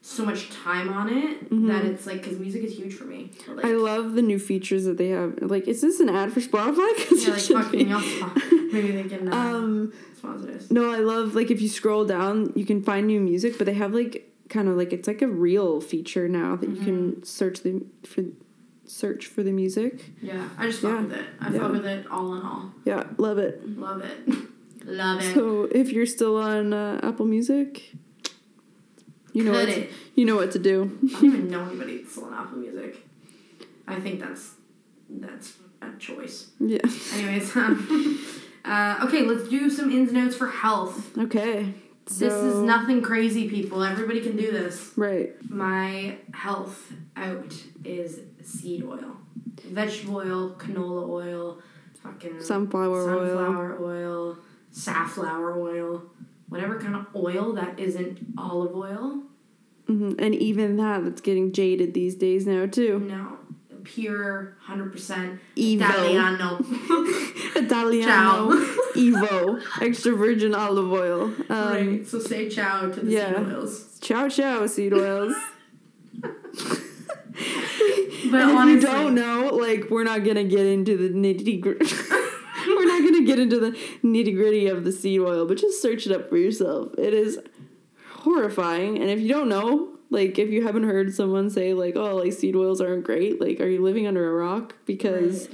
so 0.09 0.25
much 0.25 0.51
time 0.51 0.89
on 0.93 1.09
it 1.13 1.51
that 1.67 1.85
it's 1.85 2.07
like 2.07 2.23
because 2.23 2.39
music 2.39 2.63
is 2.63 2.77
huge 2.77 2.95
for 2.95 3.05
me. 3.05 3.31
Like, 3.49 3.57
Mm-hmm. 3.59 3.67
I 3.67 3.73
love 3.73 4.15
the 4.15 4.23
new 4.23 4.39
features 4.39 4.85
that 4.85 4.99
they 4.99 5.09
have. 5.09 5.39
Like, 5.43 5.67
is 5.67 5.81
this 5.81 5.99
an 6.01 6.09
ad 6.09 6.33
for 6.33 6.41
Spotify? 6.41 6.87
yeah, 7.27 7.33
like 7.33 7.41
fucking 7.65 7.79
be. 7.85 7.91
y'all 7.91 8.01
spot- 8.01 8.37
Maybe 8.73 8.93
they 8.93 9.05
can 9.09 9.33
uh, 9.33 9.37
Um, 9.37 9.93
sponsor 10.17 10.53
us. 10.53 10.71
no, 10.71 10.93
I 10.93 10.99
love 10.99 11.35
like 11.35 11.51
if 11.51 11.61
you 11.61 11.69
scroll 11.69 12.05
down, 12.05 12.53
you 12.55 12.65
can 12.65 12.83
find 12.83 13.07
new 13.07 13.21
music, 13.21 13.59
but 13.59 13.67
they 13.67 13.75
have 13.75 13.93
like 13.95 14.33
kind 14.49 14.69
of 14.69 14.77
like 14.77 14.93
it's 14.93 15.09
like 15.09 15.23
a 15.23 15.29
real 15.29 15.81
feature 15.81 16.29
now 16.29 16.55
that 16.57 16.69
you 16.69 16.77
can 16.77 17.13
Mm-hmm. 17.13 17.23
search 17.25 17.63
the 17.63 17.85
for 18.05 18.23
search 18.85 19.27
for 19.27 19.43
the 19.43 19.51
music. 19.53 20.13
Yeah, 20.23 20.49
I 20.57 20.67
just 20.67 20.81
fuck 20.83 20.93
Yeah. 20.93 21.01
with 21.03 21.13
it. 21.15 21.25
I 21.41 21.51
Yeah. 21.53 21.59
fuck 21.61 21.73
with 21.73 21.87
it 21.87 22.07
all 22.11 22.35
in 22.37 22.43
all. 22.43 22.73
Yeah, 22.85 23.03
love 23.19 23.39
it. 23.39 23.55
Love 23.77 24.03
it. 24.03 24.19
Love 24.85 25.21
it. 25.21 25.35
So 25.35 25.65
if 25.73 25.91
you're 25.93 26.07
still 26.07 26.37
on 26.37 26.73
uh, 26.73 27.01
Apple 27.03 27.27
Music, 27.27 27.93
you 29.37 29.45
know 29.45 29.53
Cut 29.53 29.69
what 29.69 29.79
it. 29.79 29.91
you 30.15 30.25
know 30.25 30.37
what 30.37 30.51
to 30.53 30.59
do. 30.59 30.99
I 31.05 31.09
don't 31.21 31.25
even 31.27 31.51
know 31.51 31.65
anybody 31.67 31.99
that's 31.99 32.17
on 32.19 32.33
Apple 32.33 32.59
Music. 32.59 32.97
I 33.87 34.01
think 34.01 34.19
that's 34.21 34.55
that's 35.11 35.53
a 35.83 35.91
choice. 35.99 36.49
Yeah. 36.59 36.79
Anyways, 37.15 37.55
um, 37.55 38.25
uh, 38.65 39.01
okay, 39.05 39.23
let's 39.23 39.49
do 39.49 39.69
some 39.69 39.91
ins 39.93 40.09
and 40.09 40.19
outs 40.19 40.37
for 40.37 40.49
health. 40.49 41.17
Okay. 41.19 41.75
this 42.07 42.33
is 42.33 42.57
nothing 42.63 43.03
crazy, 43.03 43.49
people. 43.49 43.85
Everybody 43.85 44.21
can 44.23 44.37
do 44.37 44.51
this. 44.51 44.93
right. 44.97 45.33
My 45.51 46.17
health 46.33 46.93
out 47.17 47.53
is 47.85 48.21
seed 48.43 48.85
oil, 48.85 49.17
vegetable 49.69 50.17
oil, 50.17 50.55
canola 50.59 51.09
oil, 51.09 51.59
fucking 52.03 52.41
Sunflower 52.43 53.11
oil. 53.11 53.27
sunflower 53.29 53.79
oil, 53.83 54.39
safflower 54.73 55.61
oil, 55.61 56.03
whatever 56.49 56.79
kind 56.79 56.95
of 56.95 57.07
oil 57.15 57.53
that 57.55 57.79
isn't 57.79 58.19
olive 58.39 58.75
oil. 58.75 59.23
hmm 59.87 60.13
And 60.19 60.35
even 60.35 60.77
that, 60.77 61.05
that's 61.05 61.21
getting 61.21 61.53
jaded 61.53 61.95
these 61.95 62.15
days 62.15 62.47
now 62.47 62.67
too. 62.67 63.01
No, 63.01 63.39
pure, 63.85 64.57
hundred 64.61 64.93
percent 64.93 65.41
Evo. 65.57 65.81
Italiano. 65.81 66.59
Italiano, 67.57 68.51
Evo, 68.97 69.63
extra 69.81 70.13
virgin 70.15 70.55
olive 70.55 70.93
oil. 70.93 71.23
Um, 71.49 71.73
right. 71.73 72.07
So 72.07 72.19
say 72.19 72.49
ciao 72.49 72.91
to 72.91 73.01
the 73.01 73.11
yeah. 73.11 73.29
seed 73.29 73.47
oils. 73.47 73.99
Ciao, 74.01 74.29
ciao, 74.29 74.67
seed 74.67 74.93
oils. 74.93 75.35
But 76.21 76.33
and 78.33 78.71
if 78.71 78.75
you 78.75 78.81
don't 78.81 79.15
know, 79.15 79.51
like, 79.53 79.91
we're 79.91 80.05
not 80.05 80.25
gonna 80.25 80.45
get 80.45 80.67
into 80.67 80.97
the 80.97 81.11
nitty 81.11 81.61
gritty. 81.61 81.87
We're 83.27 83.37
not 83.37 83.39
gonna 83.39 83.49
get 83.49 83.61
into 83.61 83.61
the 83.61 84.07
nitty 84.07 84.37
gritty 84.37 84.67
of 84.69 84.85
the 84.85 84.93
seed 84.93 85.21
oil, 85.21 85.47
but 85.47 85.59
just 85.59 85.83
search 85.83 86.07
it 86.07 86.13
up 86.13 86.29
for 86.29 86.37
yourself. 86.37 86.93
It 86.99 87.15
is 87.15 87.39
horrifying, 88.11 88.99
and 88.99 89.11
if 89.11 89.21
you 89.21 89.29
don't 89.29 89.49
know, 89.49 89.89
like, 90.11 90.39
if 90.39 90.51
you 90.51 90.65
haven't 90.65 90.85
heard 90.85 91.15
someone 91.15 91.51
say 91.51 91.75
like, 91.75 91.97
"Oh, 91.97 92.17
like 92.17 92.33
seed 92.33 92.57
oils 92.57 92.81
aren't 92.81 93.05
great," 93.05 93.41
like, 93.41 93.61
are 93.61 93.69
you 93.69 93.83
living 93.83 94.07
under 94.07 94.29
a 94.29 94.35
rock? 94.35 94.77
Because 94.87 95.49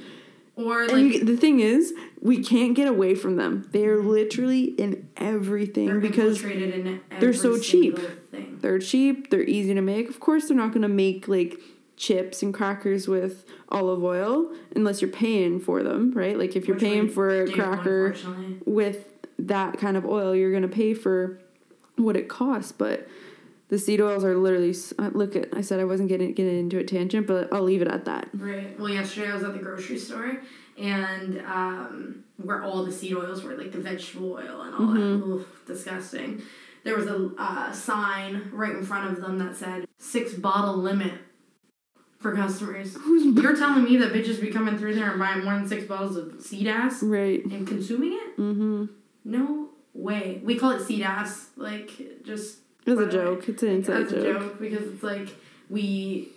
or 0.55 0.83
and 0.83 0.93
like 0.93 1.03
you, 1.15 1.25
the 1.25 1.37
thing 1.37 1.61
is, 1.61 1.95
we 2.21 2.43
can't 2.43 2.75
get 2.75 2.87
away 2.87 3.15
from 3.15 3.37
them. 3.37 3.69
They 3.73 3.87
are 3.87 4.03
literally 4.03 4.65
in 4.65 5.09
everything 5.17 5.87
they're 5.87 6.01
because 6.01 6.45
in 6.45 7.01
they're 7.21 7.33
so 7.33 7.59
cheap. 7.59 7.99
Thing. 8.31 8.59
they're 8.61 8.79
cheap, 8.79 9.31
they're 9.31 9.43
easy 9.43 9.73
to 9.75 9.81
make. 9.81 10.09
Of 10.09 10.21
course, 10.21 10.49
they're 10.49 10.57
not 10.57 10.71
going 10.71 10.83
to 10.83 10.89
make 10.89 11.27
like 11.27 11.59
chips 11.97 12.43
and 12.43 12.53
crackers 12.55 13.07
with 13.07 13.45
olive 13.69 14.03
oil 14.03 14.51
unless 14.75 15.01
you're 15.01 15.11
paying 15.11 15.61
for 15.61 15.83
them, 15.83 16.13
right? 16.15 16.39
Like 16.39 16.57
if 16.57 16.67
you're 16.67 16.75
Which 16.77 16.83
paying 16.85 17.09
for 17.09 17.43
a 17.45 17.53
cracker 17.53 18.15
with 18.65 19.09
that 19.39 19.79
kind 19.79 19.97
of 19.97 20.05
oil, 20.05 20.35
you're 20.35 20.51
going 20.51 20.63
to 20.63 20.69
pay 20.69 20.95
for 20.95 21.39
what 21.97 22.17
it 22.17 22.29
costs, 22.29 22.73
but 22.73 23.07
the 23.69 23.79
seed 23.79 24.01
oils 24.01 24.25
are 24.25 24.37
literally 24.37 24.75
uh, 24.99 25.11
look 25.13 25.35
at 25.37 25.49
I 25.55 25.61
said 25.63 25.81
I 25.81 25.85
wasn't 25.85 26.09
getting 26.09 26.33
getting 26.35 26.59
into 26.59 26.79
a 26.79 26.85
tangent, 26.85 27.27
but 27.27 27.53
I'll 27.53 27.63
leave 27.63 27.83
it 27.83 27.89
at 27.89 28.05
that. 28.05 28.29
Right. 28.35 28.79
Well, 28.79 28.91
yesterday 28.91 29.31
I 29.31 29.35
was 29.35 29.45
at 29.45 29.53
the 29.55 29.59
grocery 29.61 29.99
store, 29.99 30.43
and 30.79 31.41
um, 31.47 32.25
where 32.37 32.63
all 32.63 32.85
the 32.85 32.93
seed 32.93 33.15
oils 33.15 33.43
were, 33.43 33.55
like 33.55 33.73
the 33.73 33.79
vegetable 33.79 34.33
oil 34.35 34.63
and 34.63 34.75
all 34.75 34.81
Mm-hmm. 34.81 35.21
that. 35.21 35.27
Oof, 35.27 35.47
disgusting. 35.67 36.43
There 36.85 36.97
was 36.97 37.07
a 37.07 37.31
uh, 37.39 37.73
sign 37.73 38.51
right 38.53 38.73
in 38.73 38.85
front 38.85 39.11
of 39.17 39.23
them 39.23 39.39
that 39.39 39.57
said 39.57 39.87
six 39.99 40.35
bottle 40.35 40.77
limit 40.77 41.13
for 42.23 42.35
customers. 42.35 42.97
You're 43.07 43.57
telling 43.57 43.85
me 43.85 43.97
that 43.99 44.13
bitches 44.13 44.41
be 44.41 44.51
coming 44.51 44.79
through 44.79 44.95
there 44.95 45.11
and 45.11 45.19
buying 45.19 45.45
more 45.45 45.55
than 45.55 45.69
six 45.69 45.85
bottles 45.85 46.17
of 46.17 46.41
seed 46.41 46.69
ass 46.69 47.03
Right. 47.03 47.45
and 47.45 47.67
consuming 47.67 48.13
it? 48.15 48.37
Mm-hmm. 48.39 48.87
No 49.25 49.69
way. 49.93 50.41
We 50.45 50.57
call 50.57 50.71
it 50.71 50.81
seed 50.87 51.03
ass, 51.03 51.49
like 51.57 51.91
just 52.25 52.59
It's 52.87 52.89
a 52.89 52.95
by 52.95 53.01
the 53.03 53.07
way. 53.07 53.13
joke. 53.13 53.49
It's 53.49 53.63
an 53.63 53.69
inside 53.71 54.03
as 54.07 54.13
a 54.13 54.23
joke. 54.23 54.41
joke 54.43 54.61
because 54.61 54.87
it's 54.89 55.03
like 55.03 55.29
we 55.69 56.29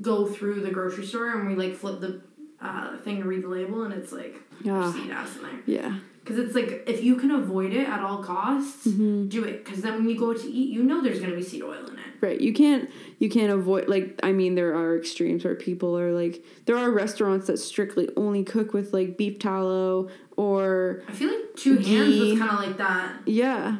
go 0.00 0.26
through 0.26 0.60
the 0.60 0.70
grocery 0.70 1.06
store 1.06 1.30
and 1.38 1.48
we 1.48 1.54
like 1.54 1.76
flip 1.76 2.00
the 2.00 2.20
uh, 2.60 2.96
thing 2.98 3.22
to 3.22 3.28
read 3.28 3.42
the 3.42 3.48
label 3.48 3.82
and 3.84 3.92
it's 3.94 4.12
like 4.12 4.36
yeah. 4.62 4.92
seed 4.92 5.10
ass 5.10 5.36
in 5.36 5.42
there 5.42 5.60
Yeah. 5.66 5.98
Because 6.22 6.38
it's 6.38 6.54
like 6.54 6.84
if 6.86 7.02
you 7.02 7.16
can 7.16 7.30
avoid 7.32 7.72
it 7.72 7.88
at 7.88 8.00
all 8.00 8.22
costs 8.22 8.86
Mm-hmm. 8.86 9.28
do 9.28 9.44
it 9.44 9.64
because 9.64 9.82
then 9.82 9.94
when 9.94 10.08
you 10.08 10.18
go 10.18 10.32
to 10.32 10.46
eat 10.50 10.70
you 10.70 10.82
know 10.82 11.02
there's 11.02 11.20
gonna 11.20 11.34
be 11.36 11.42
seed 11.42 11.62
oil 11.62 11.84
in 11.86 11.94
it 11.94 11.98
Right. 12.20 12.40
You 12.40 12.52
can't 12.52 12.88
you 13.18 13.28
can't 13.28 13.50
avoid 13.52 13.88
like 13.88 14.20
I 14.22 14.30
mean 14.30 14.54
there 14.54 14.74
are 14.76 14.96
extremes 14.96 15.42
where 15.44 15.56
people 15.56 15.98
are 15.98 16.12
like 16.12 16.44
there 16.66 16.76
are 16.76 16.88
restaurants 16.92 17.48
that 17.48 17.58
strictly 17.58 18.08
only 18.16 18.44
cook 18.44 18.72
with 18.72 18.92
like 18.92 19.16
beef 19.18 19.40
tallow 19.40 20.08
or 20.36 21.02
I 21.08 21.12
feel 21.12 21.28
like 21.28 21.56
two 21.56 21.78
hands 21.78 22.14
Ghee. 22.14 22.30
was 22.30 22.38
kind 22.38 22.50
of 22.52 22.60
like 22.64 22.76
that 22.78 23.12
yeah. 23.26 23.78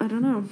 I 0.00 0.08
don't 0.08 0.22
know. 0.22 0.44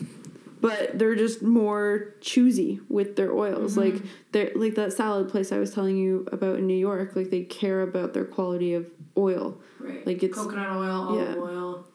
But 0.60 0.96
they're 0.96 1.16
just 1.16 1.42
more 1.42 2.14
choosy 2.20 2.78
with 2.88 3.16
their 3.16 3.32
oils. 3.32 3.76
Like 3.76 3.96
they're 4.30 4.52
like 4.54 4.76
that 4.76 4.92
salad 4.92 5.28
place 5.28 5.50
I 5.50 5.58
was 5.58 5.74
telling 5.74 5.96
you 5.96 6.28
about 6.30 6.58
in 6.60 6.68
New 6.68 6.76
York, 6.76 7.16
like 7.16 7.30
they 7.30 7.42
care 7.42 7.82
about 7.82 8.14
their 8.14 8.24
quality 8.24 8.74
of 8.74 8.86
oil. 9.16 9.60
right 9.78 10.06
Like, 10.06 10.22
it's- 10.22 10.38
coconut 10.38 10.70
oil 10.76 10.90
olive 11.08 11.36
yeah. 11.36 11.42
oil 11.42 11.86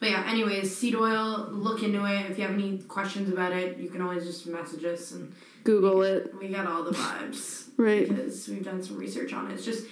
but 0.00 0.10
yeah 0.10 0.24
anyways 0.30 0.76
seed 0.76 0.94
oil 0.96 1.48
look 1.50 1.82
into 1.82 2.04
it 2.04 2.30
if 2.30 2.36
you 2.38 2.44
have 2.44 2.54
any 2.54 2.78
questions 2.78 3.32
about 3.32 3.52
it 3.52 3.78
you 3.78 3.88
can 3.88 4.00
always 4.02 4.24
just 4.24 4.46
message 4.46 4.84
us 4.84 5.12
and 5.12 5.32
Google 5.64 6.02
it. 6.02 6.34
we 6.40 6.48
got 6.48 6.66
all 6.66 6.82
the 6.82 6.90
vibes 6.90 7.68
Right. 7.78 8.08
because 8.08 8.48
we've 8.48 8.64
done 8.64 8.82
some 8.82 8.96
research 8.98 9.32
on 9.32 9.50
it. 9.50 9.54
It's 9.54 9.64
just 9.64 9.86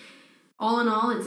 all 0.58 0.80
in 0.80 0.88
all, 0.88 1.10
it's 1.10 1.26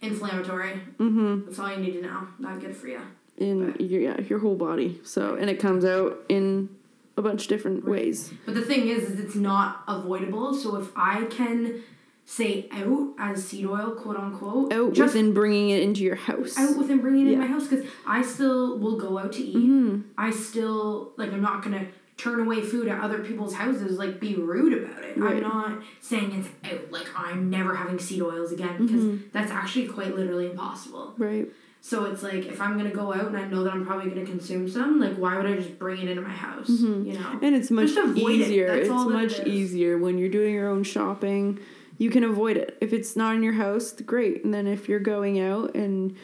inflammatory. 0.00 0.80
Mm-hmm. 0.98 1.46
That's 1.46 1.58
all 1.58 1.70
you 1.70 1.78
need 1.78 1.92
to 1.94 2.02
know. 2.02 2.28
Not 2.38 2.60
good 2.60 2.76
for 2.76 2.86
you. 2.88 3.00
In 3.38 3.74
your 3.78 4.00
yeah, 4.00 4.20
your 4.20 4.38
whole 4.38 4.54
body. 4.54 5.00
So 5.04 5.34
and 5.34 5.50
it 5.50 5.58
comes 5.58 5.84
out 5.84 6.18
in 6.28 6.68
a 7.16 7.22
bunch 7.22 7.42
of 7.42 7.48
different 7.48 7.84
ways. 7.86 8.32
But 8.46 8.54
the 8.54 8.62
thing 8.62 8.88
is, 8.88 9.04
is 9.10 9.18
it's 9.20 9.34
not 9.34 9.82
avoidable. 9.88 10.54
So 10.54 10.76
if 10.76 10.88
I 10.96 11.24
can 11.24 11.82
say 12.28 12.68
out 12.72 13.10
as 13.18 13.46
seed 13.46 13.64
oil, 13.66 13.92
quote 13.92 14.16
unquote, 14.16 14.72
Out 14.72 14.92
just 14.92 15.14
within 15.14 15.32
bringing 15.32 15.70
it 15.70 15.82
into 15.82 16.02
your 16.02 16.16
house. 16.16 16.58
out 16.58 16.76
within 16.76 16.98
bringing 17.00 17.28
it 17.28 17.32
in 17.34 17.38
my 17.38 17.46
house, 17.46 17.68
because 17.68 17.86
I 18.06 18.20
still 18.22 18.78
will 18.78 18.96
go 18.98 19.16
out 19.18 19.32
to 19.34 19.42
eat. 19.42 19.56
Mm-hmm. 19.56 20.00
I 20.18 20.30
still 20.32 21.12
like. 21.16 21.32
I'm 21.32 21.40
not 21.40 21.62
gonna 21.62 21.86
turn 22.16 22.40
away 22.40 22.62
food 22.62 22.88
at 22.88 23.00
other 23.00 23.18
people's 23.18 23.54
houses. 23.54 23.98
Like 23.98 24.18
be 24.20 24.34
rude 24.34 24.82
about 24.82 25.04
it. 25.04 25.16
Right. 25.16 25.36
I'm 25.36 25.42
not 25.42 25.82
saying 26.00 26.32
it's 26.32 26.72
out. 26.74 26.90
Like 26.90 27.06
I'm 27.16 27.48
never 27.48 27.74
having 27.76 27.98
seed 27.98 28.22
oils 28.22 28.50
again 28.52 28.86
because 28.86 29.02
Mm-hmm. 29.02 29.26
that's 29.32 29.52
actually 29.52 29.86
quite 29.88 30.16
literally 30.16 30.46
impossible. 30.50 31.14
Right. 31.16 31.46
So 31.82 32.06
it's 32.06 32.24
like 32.24 32.46
if 32.46 32.60
I'm 32.60 32.76
gonna 32.76 32.90
go 32.90 33.12
out 33.14 33.26
and 33.26 33.36
I 33.36 33.46
know 33.46 33.62
that 33.62 33.72
I'm 33.72 33.86
probably 33.86 34.10
gonna 34.10 34.26
consume 34.26 34.68
some, 34.68 34.98
like 34.98 35.14
why 35.16 35.36
would 35.36 35.46
I 35.46 35.54
just 35.54 35.78
bring 35.78 36.00
it 36.02 36.08
into 36.08 36.22
my 36.22 36.30
house? 36.30 36.68
You 36.68 37.12
know. 37.12 37.38
And 37.40 37.54
it's 37.54 37.70
much 37.70 37.90
avoid 37.92 38.16
it. 38.16 38.48
easier. 38.48 38.74
It's 38.74 38.88
much 38.90 39.38
it 39.38 39.46
easier 39.46 39.96
when 39.96 40.18
you're 40.18 40.28
doing 40.28 40.52
your 40.54 40.68
own 40.68 40.82
shopping. 40.82 41.60
You 41.98 42.10
can 42.10 42.24
avoid 42.24 42.56
it. 42.56 42.76
If 42.80 42.92
it's 42.92 43.16
not 43.16 43.34
in 43.34 43.42
your 43.42 43.54
house, 43.54 43.92
great. 43.92 44.44
And 44.44 44.52
then 44.52 44.66
if 44.66 44.88
you're 44.88 45.00
going 45.00 45.40
out 45.40 45.74
and 45.74 46.16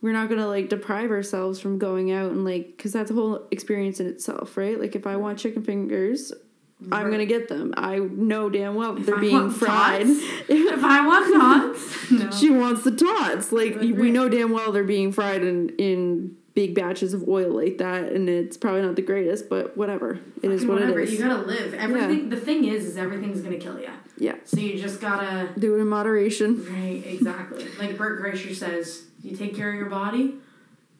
we're 0.00 0.12
not 0.12 0.28
going 0.28 0.40
to 0.40 0.46
like 0.46 0.68
deprive 0.68 1.10
ourselves 1.10 1.58
from 1.58 1.78
going 1.78 2.12
out 2.12 2.30
and 2.30 2.44
like 2.44 2.78
cuz 2.78 2.92
that's 2.92 3.10
a 3.10 3.14
whole 3.14 3.46
experience 3.50 3.98
in 4.00 4.06
itself, 4.06 4.56
right? 4.56 4.78
Like 4.78 4.94
if 4.94 5.06
I 5.06 5.16
want 5.16 5.38
chicken 5.38 5.62
fingers, 5.62 6.32
I'm 6.92 7.06
going 7.08 7.18
to 7.18 7.26
get 7.26 7.48
them. 7.48 7.74
I 7.76 7.98
know 7.98 8.48
damn 8.48 8.76
well 8.76 8.94
they're 8.94 9.16
I 9.16 9.20
being 9.20 9.50
fried. 9.50 10.06
tots, 10.06 10.20
if 10.48 10.84
I 10.84 11.06
want 11.06 11.34
tots, 11.34 12.10
no. 12.10 12.30
she 12.38 12.50
wants 12.50 12.84
the 12.84 12.92
tots. 12.92 13.50
Like 13.50 13.76
Like, 13.76 13.96
we 13.96 14.10
know 14.10 14.28
damn 14.28 14.52
well 14.52 14.70
they're 14.70 14.84
being 14.84 15.10
fried 15.10 15.42
in 15.42 15.70
in 15.70 16.36
big 16.58 16.74
batches 16.74 17.14
of 17.14 17.28
oil 17.28 17.50
like 17.52 17.78
that 17.78 18.10
and 18.10 18.28
it's 18.28 18.56
probably 18.56 18.82
not 18.82 18.96
the 18.96 19.02
greatest, 19.02 19.48
but 19.48 19.76
whatever. 19.76 20.18
It 20.42 20.50
is 20.50 20.66
what 20.66 20.80
Whatever, 20.80 20.98
it 20.98 21.04
is. 21.04 21.12
You 21.12 21.20
gotta 21.20 21.42
live. 21.42 21.72
Everything. 21.72 22.30
The 22.30 22.36
thing 22.36 22.64
is, 22.64 22.84
is 22.84 22.96
everything's 22.96 23.42
gonna 23.42 23.58
kill 23.58 23.78
you. 23.78 23.88
yeah. 24.16 24.34
So 24.44 24.58
you 24.58 24.76
just 24.76 25.00
gotta. 25.00 25.50
Do 25.56 25.76
it 25.76 25.78
in 25.78 25.86
moderation. 25.86 26.66
Right. 26.68 27.00
Exactly. 27.06 27.64
like 27.78 27.96
Bert 27.96 28.20
Kreischer 28.20 28.52
says, 28.52 29.04
you 29.22 29.36
take 29.36 29.54
care 29.54 29.70
of 29.70 29.76
your 29.76 29.88
body, 29.88 30.34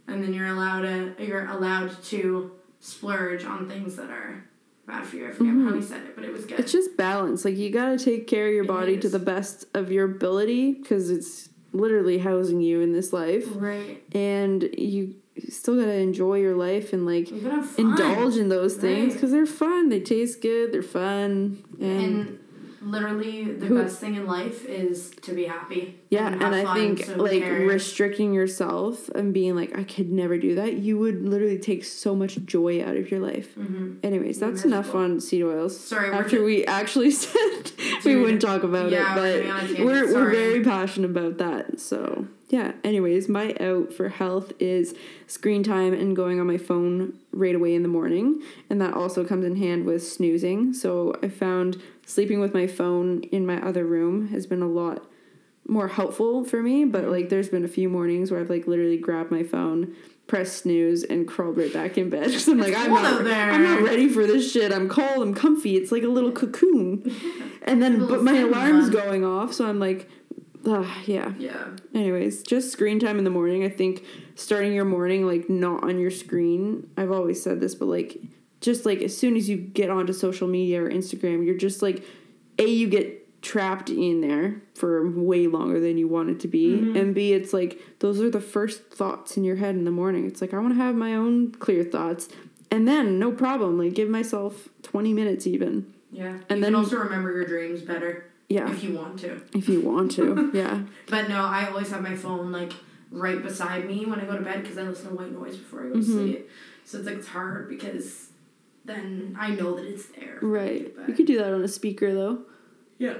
and 0.06 0.22
then 0.22 0.32
you're 0.32 0.46
allowed 0.46 0.82
to. 0.82 1.16
You're 1.18 1.48
allowed 1.48 2.00
to 2.04 2.52
splurge 2.78 3.44
on 3.44 3.68
things 3.68 3.96
that 3.96 4.10
are 4.10 4.44
bad 4.86 5.06
for 5.06 5.16
you. 5.16 5.28
I 5.28 5.32
forget 5.32 5.54
how 5.54 5.74
he 5.74 5.82
said 5.82 6.02
it, 6.02 6.14
but 6.14 6.24
it 6.24 6.32
was 6.32 6.42
good. 6.42 6.52
Mm-hmm. 6.52 6.62
It's 6.62 6.70
just 6.70 6.96
balance. 6.96 7.44
Like 7.44 7.56
you 7.56 7.70
got 7.70 7.98
to 7.98 8.04
take 8.04 8.28
care 8.28 8.46
of 8.46 8.54
your 8.54 8.62
It 8.62 8.68
body 8.68 8.96
to 8.98 9.08
the 9.08 9.18
best 9.18 9.64
of 9.74 9.90
your 9.90 10.04
ability 10.04 10.74
because 10.74 11.10
it's 11.10 11.48
literally 11.72 12.18
housing 12.18 12.60
you 12.60 12.80
in 12.80 12.92
this 12.92 13.12
life, 13.12 13.44
right. 13.56 14.00
and 14.14 14.62
you 14.78 15.16
still 15.48 15.76
got 15.76 15.86
to 15.86 15.92
enjoy 15.94 16.36
your 16.40 16.54
life 16.56 16.92
and 16.92 17.06
like 17.06 17.30
You 17.30 17.40
gotta 17.40 17.66
indulge 17.78 18.36
in 18.36 18.48
those 18.48 18.74
things 18.76 19.14
because 19.14 19.30
they're 19.30 19.46
fun. 19.46 19.88
They 19.88 20.00
taste 20.00 20.40
good. 20.42 20.72
They're 20.72 20.82
fun, 20.82 21.62
and, 21.80 22.38
And 22.80 22.92
literally, 22.92 23.44
the 23.44 23.66
Who- 23.66 23.82
best 23.82 23.98
thing 24.00 24.14
in 24.14 24.26
life 24.26 24.64
is 24.66 25.10
to 25.22 25.32
be 25.34 25.44
happy. 25.44 25.96
yeah. 26.10 26.30
have 26.30 26.40
And 26.40 26.54
I 26.54 26.74
think 26.74 27.04
so 27.04 27.16
like 27.16 27.42
restricting 27.42 28.32
yourself 28.32 29.08
and 29.10 29.34
being 29.34 29.54
like, 29.56 29.76
I 29.76 29.82
could 29.84 30.10
never 30.10 30.38
do 30.38 30.54
that. 30.54 30.74
You 30.74 30.96
would 30.98 31.22
literally 31.28 31.58
take 31.58 31.84
so 31.84 32.14
much 32.14 32.38
joy 32.46 32.82
out 32.84 32.96
of 32.96 33.10
your 33.10 33.20
life. 33.20 33.54
Mhm. 33.56 33.96
Anyways, 34.02 34.38
that's 34.38 34.64
enough 34.64 34.94
on 34.94 35.20
seed 35.20 35.42
oils. 35.42 35.78
Sorry, 35.78 36.10
we're 36.10 36.16
after 36.16 36.36
ju- 36.38 36.44
we 36.44 36.64
actually 36.66 37.10
said 37.22 37.72
we 38.04 38.16
wouldn't 38.16 38.40
talk 38.42 38.62
about 38.62 38.90
yeah, 38.90 39.18
it, 39.24 39.32
getting 39.38 39.50
on 39.50 39.64
a 39.66 39.68
but 39.74 39.84
we're 39.84 40.14
we're 40.14 40.30
very 40.30 40.62
passionate 40.62 41.10
about 41.10 41.38
that. 41.38 41.80
So 41.80 42.26
yeah. 42.48 42.72
Anyways, 42.82 43.28
my 43.28 43.54
out 43.60 43.92
for 43.92 44.08
health 44.08 44.52
is 44.58 44.94
screen 45.26 45.62
time 45.62 45.92
and 45.92 46.16
going 46.16 46.40
on 46.40 46.46
my 46.46 46.56
phone 46.56 47.18
right 47.30 47.54
away 47.54 47.74
in 47.74 47.82
the 47.82 47.88
morning, 47.88 48.42
and 48.70 48.80
that 48.80 48.94
also 48.94 49.24
comes 49.24 49.44
in 49.44 49.56
hand 49.56 49.84
with 49.84 50.06
snoozing. 50.06 50.72
So 50.72 51.14
I 51.22 51.28
found 51.28 51.80
sleeping 52.06 52.40
with 52.40 52.54
my 52.54 52.66
phone 52.66 53.22
in 53.24 53.44
my 53.44 53.60
other 53.60 53.84
room 53.84 54.28
has 54.28 54.46
been 54.46 54.62
a 54.62 54.68
lot 54.68 55.04
more 55.66 55.88
helpful 55.88 56.42
for 56.42 56.62
me. 56.62 56.86
But 56.86 57.04
like, 57.04 57.28
there's 57.28 57.50
been 57.50 57.64
a 57.64 57.68
few 57.68 57.90
mornings 57.90 58.30
where 58.30 58.40
I've 58.40 58.50
like 58.50 58.66
literally 58.66 58.96
grabbed 58.96 59.30
my 59.30 59.42
phone. 59.42 59.94
Pressed 60.26 60.58
snooze 60.58 61.04
and 61.04 61.26
crawled 61.26 61.56
right 61.56 61.72
back 61.72 61.96
in 61.96 62.10
bed 62.10 62.24
because 62.26 62.48
I'm 62.48 62.58
like 62.58 62.74
I'm 62.76 62.92
not. 62.92 63.26
I'm 63.26 63.62
not 63.62 63.82
ready 63.82 64.08
for 64.08 64.26
this 64.26 64.50
shit. 64.50 64.72
I'm 64.72 64.88
cold. 64.88 65.22
I'm 65.22 65.34
comfy. 65.34 65.76
It's 65.76 65.90
like 65.92 66.02
a 66.02 66.08
little 66.08 66.32
cocoon. 66.32 67.14
And 67.62 67.82
then, 67.82 68.06
but 68.06 68.22
my 68.22 68.38
alarm's 68.38 68.88
going 68.88 69.26
off, 69.26 69.52
so 69.52 69.68
I'm 69.68 69.78
like 69.78 70.08
Ah, 70.66 71.02
yeah. 71.06 71.32
Yeah. 71.38 71.68
Anyways, 71.94 72.42
just 72.42 72.70
screen 72.72 72.98
time 72.98 73.18
in 73.18 73.24
the 73.24 73.30
morning. 73.30 73.64
I 73.64 73.68
think 73.68 74.04
starting 74.34 74.72
your 74.74 74.84
morning 74.84 75.26
like 75.26 75.48
not 75.48 75.84
on 75.84 75.98
your 75.98 76.10
screen. 76.10 76.90
I've 76.96 77.12
always 77.12 77.42
said 77.42 77.60
this, 77.60 77.74
but 77.74 77.86
like 77.86 78.18
just 78.60 78.84
like 78.84 79.00
as 79.02 79.16
soon 79.16 79.36
as 79.36 79.48
you 79.48 79.56
get 79.56 79.88
onto 79.90 80.12
social 80.12 80.48
media 80.48 80.82
or 80.82 80.90
Instagram, 80.90 81.44
you're 81.46 81.56
just 81.56 81.80
like 81.82 82.04
a 82.58 82.66
you 82.66 82.88
get 82.88 83.40
trapped 83.40 83.88
in 83.88 84.20
there 84.20 84.60
for 84.74 85.08
way 85.12 85.46
longer 85.46 85.78
than 85.78 85.96
you 85.96 86.08
want 86.08 86.28
it 86.28 86.40
to 86.40 86.48
be, 86.48 86.74
and 86.98 87.14
b 87.14 87.32
it's 87.32 87.52
like 87.52 87.80
those 88.00 88.20
are 88.20 88.28
the 88.30 88.40
first 88.40 88.90
thoughts 88.90 89.36
in 89.36 89.44
your 89.44 89.56
head 89.56 89.76
in 89.76 89.84
the 89.84 89.92
morning. 89.92 90.26
It's 90.26 90.40
like 90.40 90.52
I 90.52 90.58
want 90.58 90.74
to 90.76 90.82
have 90.82 90.96
my 90.96 91.14
own 91.14 91.52
clear 91.52 91.84
thoughts, 91.84 92.28
and 92.72 92.86
then 92.88 93.20
no 93.20 93.30
problem, 93.30 93.78
like 93.78 93.94
give 93.94 94.08
myself 94.08 94.68
twenty 94.82 95.12
minutes 95.14 95.46
even. 95.46 95.94
Yeah. 96.10 96.30
And 96.48 96.62
then- 96.62 96.72
then 96.72 96.74
also 96.74 96.96
remember 96.96 97.30
your 97.32 97.44
dreams 97.44 97.80
better 97.82 98.24
Yeah, 98.48 98.70
if 98.70 98.82
you 98.82 98.94
want 98.94 99.18
to. 99.20 99.42
if 99.52 99.68
you 99.68 99.80
want 99.80 100.12
to. 100.12 100.50
Yeah. 100.54 100.80
But 101.08 101.28
no, 101.28 101.44
I 101.44 101.68
always 101.68 101.90
have 101.90 102.02
my 102.02 102.16
phone 102.16 102.50
like 102.52 102.72
right 103.10 103.42
beside 103.42 103.86
me 103.86 104.06
when 104.06 104.20
I 104.20 104.24
go 104.24 104.36
to 104.38 104.44
bed 104.44 104.62
because 104.62 104.78
I 104.78 104.82
listen 104.82 105.08
to 105.10 105.14
white 105.14 105.32
noise 105.32 105.56
before 105.56 105.80
I 105.80 105.88
go 105.88 105.94
to 105.94 105.98
Mm-hmm. 106.00 106.12
sleep. 106.12 106.50
So 106.84 106.98
it's 106.98 107.06
like 107.06 107.16
it's 107.16 107.28
hard 107.28 107.68
because 107.68 108.28
then 108.86 109.36
I 109.38 109.50
know 109.50 109.74
that 109.76 109.84
it's 109.84 110.06
there. 110.06 110.38
Right. 110.40 110.94
But- 110.96 111.08
You 111.08 111.14
could 111.14 111.26
do 111.26 111.36
that 111.38 111.52
on 111.52 111.62
a 111.62 111.68
speaker 111.68 112.14
though. 112.14 112.42
Yeah. 112.98 113.18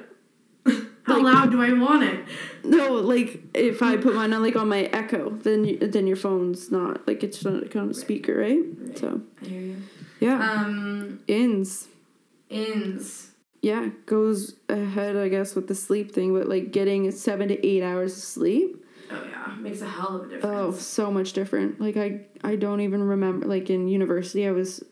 How 1.04 1.22
loud 1.22 1.50
do 1.50 1.62
I 1.62 1.72
want 1.72 2.04
it? 2.04 2.24
No, 2.64 2.94
like 2.94 3.42
if 3.54 3.82
I 3.82 3.96
put 3.98 4.14
mine 4.14 4.32
on 4.34 4.42
like 4.42 4.56
on 4.56 4.68
my 4.68 4.84
Echo, 4.84 5.30
then 5.30 5.64
you, 5.64 5.78
then 5.78 6.06
your 6.06 6.16
phone's 6.16 6.70
not 6.70 7.06
like 7.06 7.22
it's 7.22 7.44
not 7.44 7.74
on 7.76 7.90
a 7.90 7.94
speaker, 7.94 8.34
right? 8.36 8.60
Right. 8.78 8.98
So 8.98 9.20
I 9.42 9.44
hear 9.46 9.60
you. 9.60 9.76
yeah, 10.20 10.50
Um, 10.52 11.20
ins 11.28 11.88
ins. 12.50 13.27
Yeah 13.62 13.88
goes 14.06 14.56
ahead 14.68 15.16
I 15.16 15.28
guess 15.28 15.54
with 15.54 15.68
the 15.68 15.74
sleep 15.74 16.12
thing, 16.12 16.32
but 16.34 16.48
like 16.48 16.70
getting 16.70 17.10
seven 17.10 17.48
to 17.48 17.66
eight 17.66 17.82
hours 17.82 18.16
of 18.16 18.22
sleep, 18.22 18.84
Oh 19.10 19.24
yeah, 19.30 19.54
makes 19.58 19.80
a 19.80 19.88
hell 19.88 20.16
of 20.16 20.26
a 20.26 20.28
difference. 20.34 20.44
oh, 20.44 20.72
so 20.72 21.10
much 21.10 21.32
different. 21.32 21.80
Like 21.80 21.96
I 21.96 22.26
I 22.44 22.56
don't 22.56 22.80
even 22.80 23.02
remember 23.02 23.46
like 23.46 23.70
in 23.70 23.88
university 23.88 24.46
I 24.46 24.52
was 24.52 24.84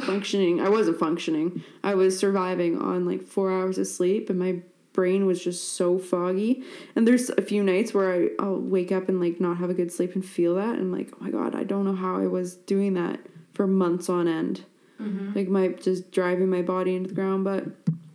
functioning. 0.00 0.60
I 0.60 0.68
wasn't 0.68 0.98
functioning. 0.98 1.62
I 1.82 1.94
was 1.94 2.18
surviving 2.18 2.78
on 2.80 3.04
like 3.04 3.22
four 3.22 3.50
hours 3.52 3.78
of 3.78 3.86
sleep, 3.86 4.30
and 4.30 4.38
my 4.38 4.62
brain 4.92 5.26
was 5.26 5.42
just 5.42 5.74
so 5.74 5.98
foggy. 5.98 6.64
And 6.96 7.06
there's 7.06 7.30
a 7.30 7.42
few 7.42 7.62
nights 7.62 7.94
where 7.94 8.12
I, 8.12 8.28
I'll 8.40 8.58
wake 8.60 8.90
up 8.90 9.08
and 9.08 9.20
like 9.20 9.40
not 9.40 9.58
have 9.58 9.70
a 9.70 9.74
good 9.74 9.92
sleep 9.92 10.14
and 10.14 10.24
feel 10.24 10.54
that. 10.56 10.70
And 10.70 10.80
I'm 10.80 10.92
like, 10.92 11.10
oh 11.12 11.24
my 11.24 11.30
god, 11.30 11.54
I 11.54 11.62
don't 11.64 11.84
know 11.84 11.94
how 11.94 12.16
I 12.16 12.26
was 12.26 12.54
doing 12.56 12.94
that 12.94 13.20
for 13.54 13.66
months 13.66 14.08
on 14.08 14.26
end. 14.26 14.64
Mm-hmm. 15.00 15.34
Like 15.34 15.48
my 15.48 15.68
just 15.68 16.10
driving 16.10 16.48
my 16.48 16.62
body 16.62 16.96
into 16.96 17.08
the 17.08 17.14
ground. 17.14 17.44
But 17.44 17.64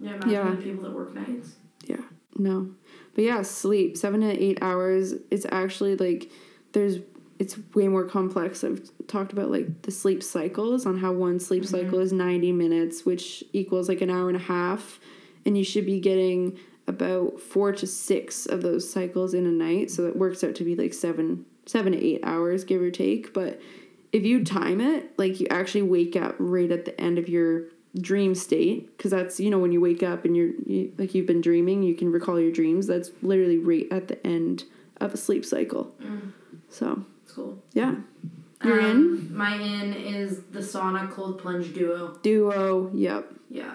Yeah, 0.04 0.16
imagine 0.16 0.32
Yeah. 0.32 0.56
people 0.56 0.84
that 0.84 0.94
work 0.94 1.14
nights. 1.16 1.56
yeah, 1.86 2.02
no. 2.38 2.70
But 3.16 3.24
yeah, 3.24 3.42
sleep 3.42 3.96
seven 3.98 4.22
to 4.22 4.44
eight 4.44 4.60
hours. 4.62 5.14
It's 5.32 5.46
actually 5.52 5.96
like 5.96 6.32
there's 6.74 6.98
it's 7.40 7.58
way 7.74 7.88
more 7.88 8.06
complex. 8.06 8.64
I've 8.64 8.90
talked 9.08 9.34
about 9.34 9.52
like 9.52 9.82
the 9.82 9.92
sleep 9.92 10.24
cycles 10.24 10.86
on 10.86 10.98
how 10.98 11.12
one 11.12 11.40
sleep 11.40 11.64
mm-hmm. 11.64 11.76
cycle 11.76 12.00
is 12.00 12.14
90 12.14 12.52
minutes, 12.52 13.06
which 13.06 13.44
equals 13.54 13.90
like 13.90 14.02
an 14.02 14.10
hour 14.10 14.28
and 14.28 14.38
a 14.38 14.42
half. 14.42 15.00
And 15.46 15.58
you 15.58 15.64
should 15.64 15.86
be 15.86 16.00
getting 16.00 16.58
about 16.88 17.40
four 17.40 17.72
to 17.74 17.88
six 17.88 18.46
of 18.46 18.62
those 18.62 18.90
cycles 18.90 19.34
in 19.34 19.46
a 19.46 19.52
night. 19.52 19.92
So 19.92 20.06
it 20.06 20.16
works 20.16 20.44
out 20.44 20.56
to 20.56 20.64
be 20.64 20.76
like 20.76 20.94
seven, 20.94 21.46
seven 21.66 21.94
to 21.94 22.02
eight 22.02 22.22
hours, 22.24 22.64
give 22.64 22.82
or 22.82 22.92
take. 22.92 23.34
But 23.34 23.60
if 24.12 24.24
you 24.24 24.44
time 24.44 24.80
it, 24.80 25.18
like 25.18 25.40
you 25.40 25.48
actually 25.50 25.84
wake 25.84 26.16
up 26.16 26.36
right 26.40 26.72
at 26.72 26.86
the 26.86 27.00
end 27.00 27.18
of 27.18 27.28
your 27.28 27.64
dream 28.00 28.34
state, 28.36 28.96
because 28.98 29.12
that's, 29.12 29.40
you 29.40 29.50
know, 29.50 29.60
when 29.60 29.72
you 29.72 29.80
wake 29.82 30.02
up 30.04 30.26
and 30.26 30.36
you're 30.36 30.52
you, 30.66 30.92
like 30.98 31.14
you've 31.14 31.28
been 31.28 31.42
dreaming, 31.42 31.84
you 31.84 31.96
can 31.96 32.12
recall 32.12 32.40
your 32.40 32.52
dreams. 32.52 32.88
That's 32.88 33.12
literally 33.22 33.58
right 33.58 33.88
at 33.92 34.08
the 34.08 34.26
end 34.26 34.64
of 34.98 35.14
a 35.14 35.18
sleep 35.18 35.46
cycle. 35.46 35.94
So, 36.70 37.06
It's 37.24 37.34
cool. 37.34 37.62
yeah. 37.74 37.96
You're 38.64 38.80
in? 38.80 38.88
um, 38.98 39.30
My 39.38 39.56
in 39.56 39.94
is 39.94 40.42
the 40.52 40.60
sauna 40.62 41.12
cold 41.12 41.38
plunge 41.40 41.74
duo. 41.74 42.18
Duo. 42.24 42.90
Yep. 42.94 43.34
Yeah. 43.50 43.74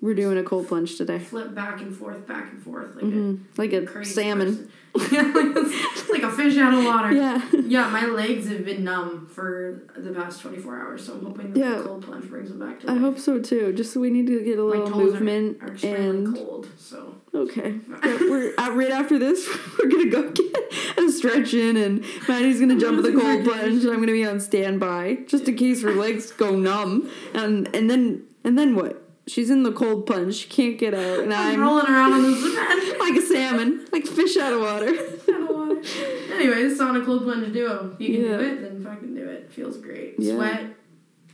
We're 0.00 0.14
doing 0.14 0.36
a 0.36 0.42
cold 0.42 0.68
plunge 0.68 0.98
today. 0.98 1.18
Flip 1.20 1.54
back 1.54 1.80
and 1.80 1.96
forth, 1.96 2.26
back 2.26 2.52
and 2.52 2.62
forth 2.62 2.94
like 2.96 3.04
hmm 3.04 3.36
Like 3.56 3.72
a 3.72 3.82
a 3.84 3.86
crazy 3.86 4.12
salmon. 4.14 4.48
person. 4.56 4.70
Yeah, 5.10 5.22
like, 6.10 6.22
a 6.22 6.30
fish 6.30 6.56
out 6.58 6.72
of 6.72 6.84
water. 6.84 7.12
Yeah. 7.12 7.42
Yeah, 7.52 7.88
my 7.90 8.06
legs 8.06 8.48
have 8.48 8.64
been 8.64 8.84
numb 8.84 9.26
for 9.26 9.82
the 9.96 10.12
past 10.12 10.40
24 10.40 10.80
hours, 10.80 11.06
so 11.06 11.14
I'm 11.14 11.24
hoping 11.24 11.52
that 11.52 11.58
Yeah. 11.58 11.78
the 11.78 11.82
cold 11.84 12.04
plunge 12.04 12.28
brings 12.30 12.48
them 12.50 12.60
back 12.60 12.80
to 12.80 12.90
I 12.90 12.96
hope 12.96 13.18
so 13.18 13.40
too. 13.40 13.72
Just 13.72 13.92
so 13.92 14.00
we 14.00 14.10
need 14.10 14.26
to 14.28 14.40
get 14.44 14.58
a 14.58 14.62
My 14.62 14.76
little 14.76 14.98
movement 14.98 15.58
are, 15.62 15.68
are 15.68 15.94
and 15.96 16.34
cold, 16.36 16.68
so. 16.78 17.16
okay. 17.34 17.74
We're 18.04 18.54
uh, 18.56 18.70
right 18.72 18.90
after 18.92 19.18
this. 19.18 19.48
We're 19.78 19.88
gonna 19.90 20.10
go 20.10 20.30
get 20.30 20.56
a 20.98 21.10
stretch 21.10 21.54
in, 21.54 21.76
and 21.76 22.04
Madi's 22.28 22.60
gonna 22.60 22.78
jump 22.78 23.02
with 23.02 23.12
the 23.12 23.20
cold 23.20 23.44
plunge, 23.44 23.82
and 23.84 23.92
I'm 23.92 24.00
gonna 24.00 24.12
be 24.12 24.24
on 24.24 24.38
standby 24.40 25.24
just 25.26 25.48
in 25.48 25.56
case 25.56 25.82
her 25.82 25.92
legs 25.92 26.30
go 26.30 26.54
numb. 26.56 27.10
And 27.34 27.74
and 27.74 27.90
then 27.90 28.22
and 28.44 28.56
then 28.58 28.74
what? 28.76 29.02
She's 29.26 29.48
in 29.50 29.62
the 29.62 29.72
cold 29.72 30.06
plunge. 30.06 30.34
She 30.34 30.48
can't 30.48 30.78
get 30.78 30.92
out, 30.94 31.20
and 31.20 31.32
I'm 31.32 31.54
I'm 31.54 31.60
rolling 31.60 31.86
around 31.86 32.12
on 32.12 32.22
the 32.22 32.36
cement. 32.36 32.98
like 33.00 33.16
a 33.16 33.22
salmon, 33.22 33.86
like 33.92 34.06
fish 34.06 34.36
out 34.36 34.52
of 34.52 34.60
water. 34.60 34.88
out 34.88 35.40
of 35.42 35.48
water. 35.56 36.34
Anyways, 36.34 36.78
sauna 36.78 37.04
cold 37.04 37.22
plunge 37.22 37.52
duo. 37.52 37.96
You 37.98 38.12
can 38.14 38.24
Yeah. 38.24 38.36
do 38.36 38.44
it, 38.44 38.60
then 38.62 38.84
fucking 38.84 39.14
do 39.14 39.24
it. 39.26 39.50
Feels 39.52 39.78
great. 39.78 40.16
Yeah. 40.18 40.34
Sweat, 40.34 40.64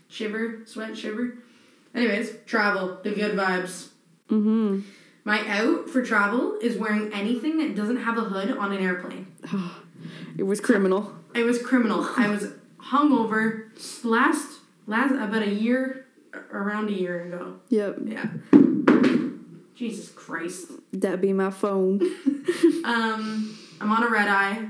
shiver, 0.08 0.60
sweat, 0.66 0.96
shiver. 0.96 1.38
Anyways, 1.94 2.36
travel, 2.46 2.98
the 3.02 3.10
good 3.10 3.36
vibes. 3.36 3.88
Mm-hmm. 4.28 4.80
My 5.24 5.46
out 5.48 5.90
for 5.90 6.02
travel 6.02 6.56
is 6.62 6.76
wearing 6.78 7.12
anything 7.12 7.58
that 7.58 7.74
doesn't 7.74 7.98
have 7.98 8.16
a 8.16 8.22
hood 8.22 8.56
on 8.56 8.72
an 8.72 8.82
airplane. 8.82 9.26
It 10.38 10.44
was 10.44 10.60
criminal. 10.60 11.12
It 11.34 11.42
was 11.44 11.60
criminal. 11.60 12.08
I 12.16 12.30
was 12.30 12.52
hungover 12.78 13.64
last 14.04 14.60
last 14.86 15.12
about 15.12 15.42
a 15.42 15.50
year 15.50 16.06
around 16.52 16.88
a 16.88 16.92
year 16.92 17.22
ago. 17.24 17.56
Yep. 17.68 17.98
Yeah. 18.04 18.26
Jesus 19.74 20.10
Christ. 20.10 20.72
That 20.92 21.20
be 21.20 21.32
my 21.32 21.50
phone. 21.50 22.00
Um, 22.82 23.58
I'm 23.80 23.92
on 23.92 24.02
a 24.02 24.08
red 24.08 24.26
eye. 24.28 24.68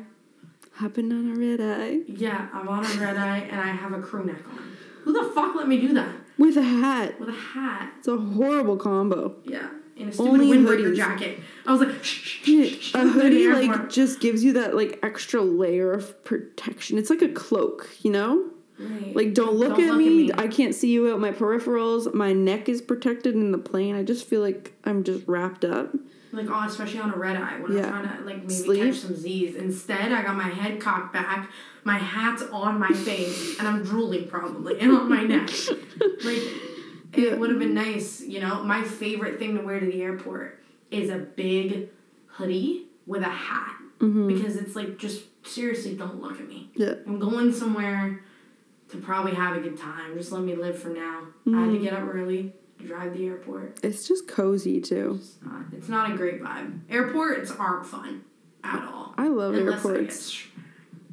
Happened 0.74 1.12
on 1.12 1.30
a 1.30 1.38
red 1.38 1.60
eye 1.60 2.00
Yeah, 2.08 2.48
I'm 2.52 2.68
on 2.68 2.84
a 2.84 2.88
red 3.00 3.16
eye 3.16 3.38
and 3.50 3.60
I 3.60 3.68
have 3.68 3.92
a 3.92 4.00
crew 4.00 4.24
neck 4.24 4.40
on. 4.50 4.76
Who 5.02 5.12
the 5.12 5.32
fuck 5.32 5.54
let 5.54 5.68
me 5.68 5.80
do 5.80 5.94
that 5.94 6.08
with 6.38 6.56
a 6.56 6.62
hat. 6.62 7.18
with 7.20 7.28
a 7.28 7.32
hat? 7.32 7.92
It's 7.98 8.08
a 8.08 8.16
horrible 8.16 8.76
combo. 8.76 9.36
Yeah, 9.44 9.68
in 9.96 10.08
a 10.08 10.12
stupid 10.12 10.28
Only 10.28 10.46
windbreaker 10.58 10.92
hoodies. 10.92 10.96
jacket. 10.96 11.38
I 11.66 11.72
was 11.72 11.80
like, 11.82 12.02
shh, 12.02 12.42
shh, 12.42 12.78
shh, 12.80 12.94
a 12.94 12.98
don't 12.98 13.12
go 13.14 13.20
to 13.22 13.28
hoodie 13.28 13.68
like 13.68 13.88
just 13.90 14.18
gives 14.20 14.42
you 14.42 14.54
that 14.54 14.74
like 14.74 14.98
extra 15.02 15.40
layer 15.42 15.92
of 15.92 16.22
protection. 16.24 16.98
It's 16.98 17.10
like 17.10 17.22
a 17.22 17.28
cloak, 17.28 17.88
you 18.02 18.10
know? 18.10 18.44
Right. 18.80 19.14
Like 19.14 19.34
don't 19.34 19.54
look, 19.56 19.76
Don't 19.76 19.80
at, 19.82 19.90
look 19.90 19.98
me. 19.98 20.30
at 20.30 20.38
me. 20.38 20.44
I 20.44 20.48
can't 20.48 20.74
see 20.74 20.90
you 20.90 21.12
out 21.12 21.20
my 21.20 21.32
peripherals. 21.32 22.12
My 22.14 22.32
neck 22.32 22.68
is 22.68 22.80
protected 22.80 23.34
in 23.34 23.52
the 23.52 23.58
plane. 23.58 23.94
I 23.94 24.02
just 24.02 24.26
feel 24.26 24.40
like 24.40 24.72
I'm 24.84 25.04
just 25.04 25.26
wrapped 25.28 25.64
up. 25.64 25.94
Like, 26.32 26.46
oh, 26.48 26.64
especially 26.66 27.00
on 27.00 27.12
a 27.12 27.16
red 27.16 27.36
eye 27.36 27.58
when 27.60 27.76
Yeah. 27.76 27.86
I'm 27.92 28.04
trying 28.06 28.18
to 28.18 28.24
like 28.24 28.36
maybe 28.42 28.54
Sleep. 28.54 28.82
catch 28.84 29.00
some 29.00 29.16
Z's. 29.16 29.56
Instead, 29.56 30.12
I 30.12 30.22
got 30.22 30.36
my 30.36 30.48
head 30.48 30.80
cocked 30.80 31.12
back, 31.12 31.50
my 31.84 31.98
hat's 31.98 32.42
on 32.52 32.78
my 32.78 32.88
face, 32.92 33.58
and 33.58 33.66
I'm 33.68 33.82
drooling 33.82 34.28
probably 34.28 34.78
and 34.80 34.92
on 34.96 35.08
my 35.08 35.22
neck. 35.24 35.50
Like, 36.24 36.42
Yeah. 37.16 37.32
it 37.32 37.38
would 37.40 37.50
have 37.50 37.58
been 37.58 37.74
nice, 37.74 38.20
you 38.20 38.38
know. 38.40 38.62
My 38.62 38.82
favorite 38.84 39.38
thing 39.40 39.56
to 39.58 39.62
wear 39.64 39.80
to 39.80 39.86
the 39.86 40.00
airport 40.02 40.62
is 40.92 41.10
a 41.10 41.18
big 41.18 41.88
hoodie 42.26 42.86
with 43.06 43.22
a 43.22 43.28
hat 43.28 43.76
Mm-hmm. 43.98 44.28
because 44.28 44.56
it's 44.56 44.74
like 44.74 44.96
just 44.96 45.24
seriously, 45.46 45.94
don't 45.94 46.22
look 46.22 46.40
at 46.40 46.48
me. 46.48 46.70
Yeah. 46.74 46.94
I'm 47.06 47.18
going 47.18 47.52
somewhere 47.52 48.22
to 48.92 48.98
probably 48.98 49.34
have 49.34 49.56
a 49.56 49.60
good 49.60 49.78
time. 49.78 50.16
Just 50.16 50.32
let 50.32 50.42
me 50.42 50.54
live 50.54 50.78
for 50.78 50.88
now. 50.88 51.24
I 51.46 51.64
had 51.64 51.72
to 51.72 51.78
get 51.78 51.92
up 51.92 52.08
early 52.12 52.52
drive 52.86 53.14
the 53.16 53.26
airport. 53.26 53.78
It's 53.82 54.08
just 54.08 54.26
cozy 54.26 54.80
too. 54.80 55.18
It's 55.20 55.36
not, 55.42 55.62
it's 55.72 55.88
not 55.88 56.10
a 56.10 56.16
great 56.16 56.40
vibe. 56.42 56.80
Airports 56.90 57.50
aren't 57.50 57.86
fun 57.86 58.24
at 58.64 58.82
all. 58.82 59.14
I 59.18 59.28
love 59.28 59.54
Unless 59.54 59.84
I 59.84 59.88
airports. 59.90 60.42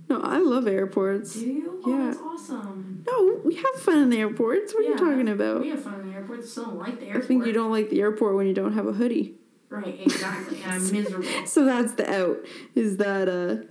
No, 0.09 0.21
I 0.21 0.38
love 0.38 0.67
airports. 0.67 1.34
Do 1.34 1.45
you? 1.45 1.82
Oh, 1.86 1.89
Yeah. 1.89 2.05
that's 2.05 2.19
awesome. 2.19 3.03
No, 3.05 3.41
we 3.43 3.55
have 3.55 3.75
fun 3.82 3.97
in 3.97 4.09
the 4.09 4.19
airports. 4.19 4.73
What 4.73 4.86
are 4.86 4.89
you 4.89 4.95
talking 4.97 5.28
about? 5.28 5.61
We 5.61 5.69
have 5.69 5.84
fun 5.84 5.99
in 5.99 6.09
the 6.09 6.15
airport. 6.15 6.45
Still 6.45 6.65
don't 6.67 6.80
like 6.80 6.99
the 6.99 7.07
airport. 7.07 7.23
I 7.25 7.28
think 7.28 7.45
you 7.45 7.51
don't 7.51 7.71
like 7.71 7.89
the 7.89 7.99
airport 7.99 8.36
when 8.36 8.47
you 8.47 8.53
don't 8.53 8.73
have 8.73 8.88
a 8.88 8.93
hoodie. 8.93 9.36
Right, 9.69 9.99
exactly. 9.99 10.61
and 10.63 10.71
I'm 10.71 10.91
miserable. 10.91 11.28
So 11.45 11.65
that's 11.65 11.93
the 11.93 12.09
out. 12.09 12.38
Is 12.75 12.97
that 12.97 13.28
uh 13.28 13.65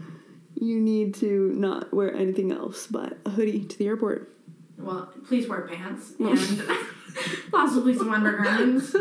you 0.60 0.80
need 0.80 1.14
to 1.16 1.52
not 1.54 1.92
wear 1.94 2.14
anything 2.14 2.50
else 2.52 2.86
but 2.86 3.18
a 3.24 3.30
hoodie 3.30 3.64
to 3.64 3.78
the 3.78 3.86
airport. 3.86 4.32
Well, 4.78 5.10
please 5.26 5.48
wear 5.48 5.62
pants 5.62 6.12
and 6.18 6.38
possibly 7.50 7.94
some 7.94 8.12
undergarments. 8.12 8.94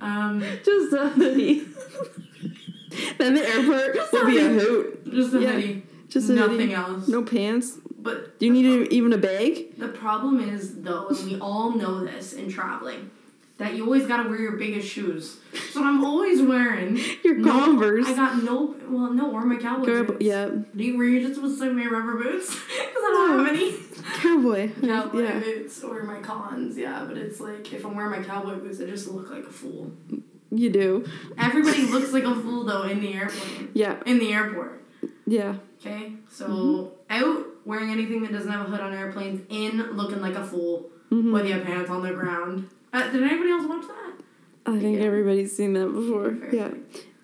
Um, 0.00 0.40
Just 0.64 0.92
a 0.92 1.08
hoodie. 1.08 1.64
then 3.18 3.34
the 3.34 3.46
airport 3.48 4.12
will 4.12 4.26
be 4.26 4.38
a 4.38 4.48
hoot. 4.48 5.10
just 5.12 5.34
a 5.34 5.40
Yeah, 5.40 5.52
hoodie. 5.52 5.82
Just 6.08 6.30
a 6.30 6.34
Nothing 6.34 6.58
hoodie. 6.58 6.74
else. 6.74 7.08
No 7.08 7.22
pants. 7.22 7.78
But 7.98 8.38
Do 8.38 8.46
you 8.46 8.52
need 8.52 8.92
even 8.92 9.12
a 9.12 9.18
bag? 9.18 9.76
the 9.78 9.88
problem 9.88 10.40
is, 10.40 10.82
though, 10.82 11.08
and 11.08 11.24
we 11.24 11.38
all 11.40 11.70
know 11.70 12.04
this 12.04 12.32
in 12.32 12.48
traveling, 12.50 13.10
that 13.58 13.74
you 13.74 13.84
always 13.84 14.06
gotta 14.06 14.28
wear 14.28 14.40
your 14.40 14.52
biggest 14.52 14.88
shoes. 14.88 15.36
So 15.72 15.84
I'm 15.84 16.04
always 16.04 16.40
wearing 16.42 16.98
Your 17.24 17.36
no- 17.36 17.50
Converse. 17.52 18.06
I 18.08 18.14
got 18.14 18.42
no, 18.42 18.74
well, 18.88 19.12
no, 19.12 19.30
or 19.30 19.44
my 19.44 19.56
cowboy 19.56 19.84
Girl, 19.84 20.04
boots. 20.04 20.24
yeah, 20.24 20.46
Do 20.48 20.82
you, 20.84 20.96
were 20.96 21.04
you 21.04 21.20
just 21.20 21.34
supposed 21.36 21.60
to 21.60 21.66
say 21.66 21.72
my 21.72 21.86
rubber 21.86 22.16
boots? 22.16 22.48
Because 22.92 23.02
I 23.04 23.26
don't 23.28 23.46
have 23.46 23.54
any. 23.56 23.72
cowboy. 24.20 24.70
Cowboy 24.86 25.22
yeah, 25.22 25.38
boots 25.40 25.82
or 25.82 26.02
my 26.04 26.20
cons, 26.20 26.76
yeah. 26.78 27.04
But 27.06 27.16
it's 27.18 27.40
like 27.40 27.72
if 27.72 27.84
I'm 27.84 27.94
wearing 27.96 28.10
my 28.10 28.22
cowboy 28.26 28.56
boots, 28.56 28.80
I 28.80 28.86
just 28.86 29.08
look 29.08 29.30
like 29.30 29.44
a 29.44 29.50
fool. 29.50 29.92
you 30.50 30.70
do. 30.70 31.04
Everybody 31.38 31.82
looks 31.86 32.12
like 32.12 32.24
a 32.24 32.34
fool 32.34 32.64
though 32.64 32.82
in 32.84 33.00
the 33.00 33.12
airplane, 33.14 33.70
Yeah, 33.74 33.96
in 34.06 34.18
the 34.18 34.32
airport. 34.32 34.82
yeah. 35.26 35.56
Okay, 35.80 36.12
so 36.30 36.46
Mm-hmm. 36.48 36.94
out 37.24 37.46
wearing 37.64 37.90
anything 37.90 38.22
that 38.22 38.32
doesn't 38.32 38.50
have 38.50 38.66
a 38.66 38.70
hood 38.70 38.80
on 38.80 38.92
airplanes, 38.94 39.42
in 39.50 39.78
looking 39.96 40.20
like 40.20 40.34
a 40.36 40.44
fool 40.44 40.90
Mhm. 41.10 41.32
with 41.32 41.46
your 41.46 41.60
pants 41.60 41.90
on 41.90 42.02
the 42.02 42.12
ground. 42.12 42.68
Uh, 42.92 43.08
did 43.10 43.22
anybody 43.22 43.50
else 43.50 43.66
watch 43.66 43.86
that? 43.86 44.12
I 44.66 44.78
think 44.78 44.98
Yeah. 44.98 45.04
everybody's 45.04 45.54
seen 45.56 45.72
that 45.74 45.88
before. 45.88 46.32
Fair 46.36 46.54
Yeah. 46.54 46.70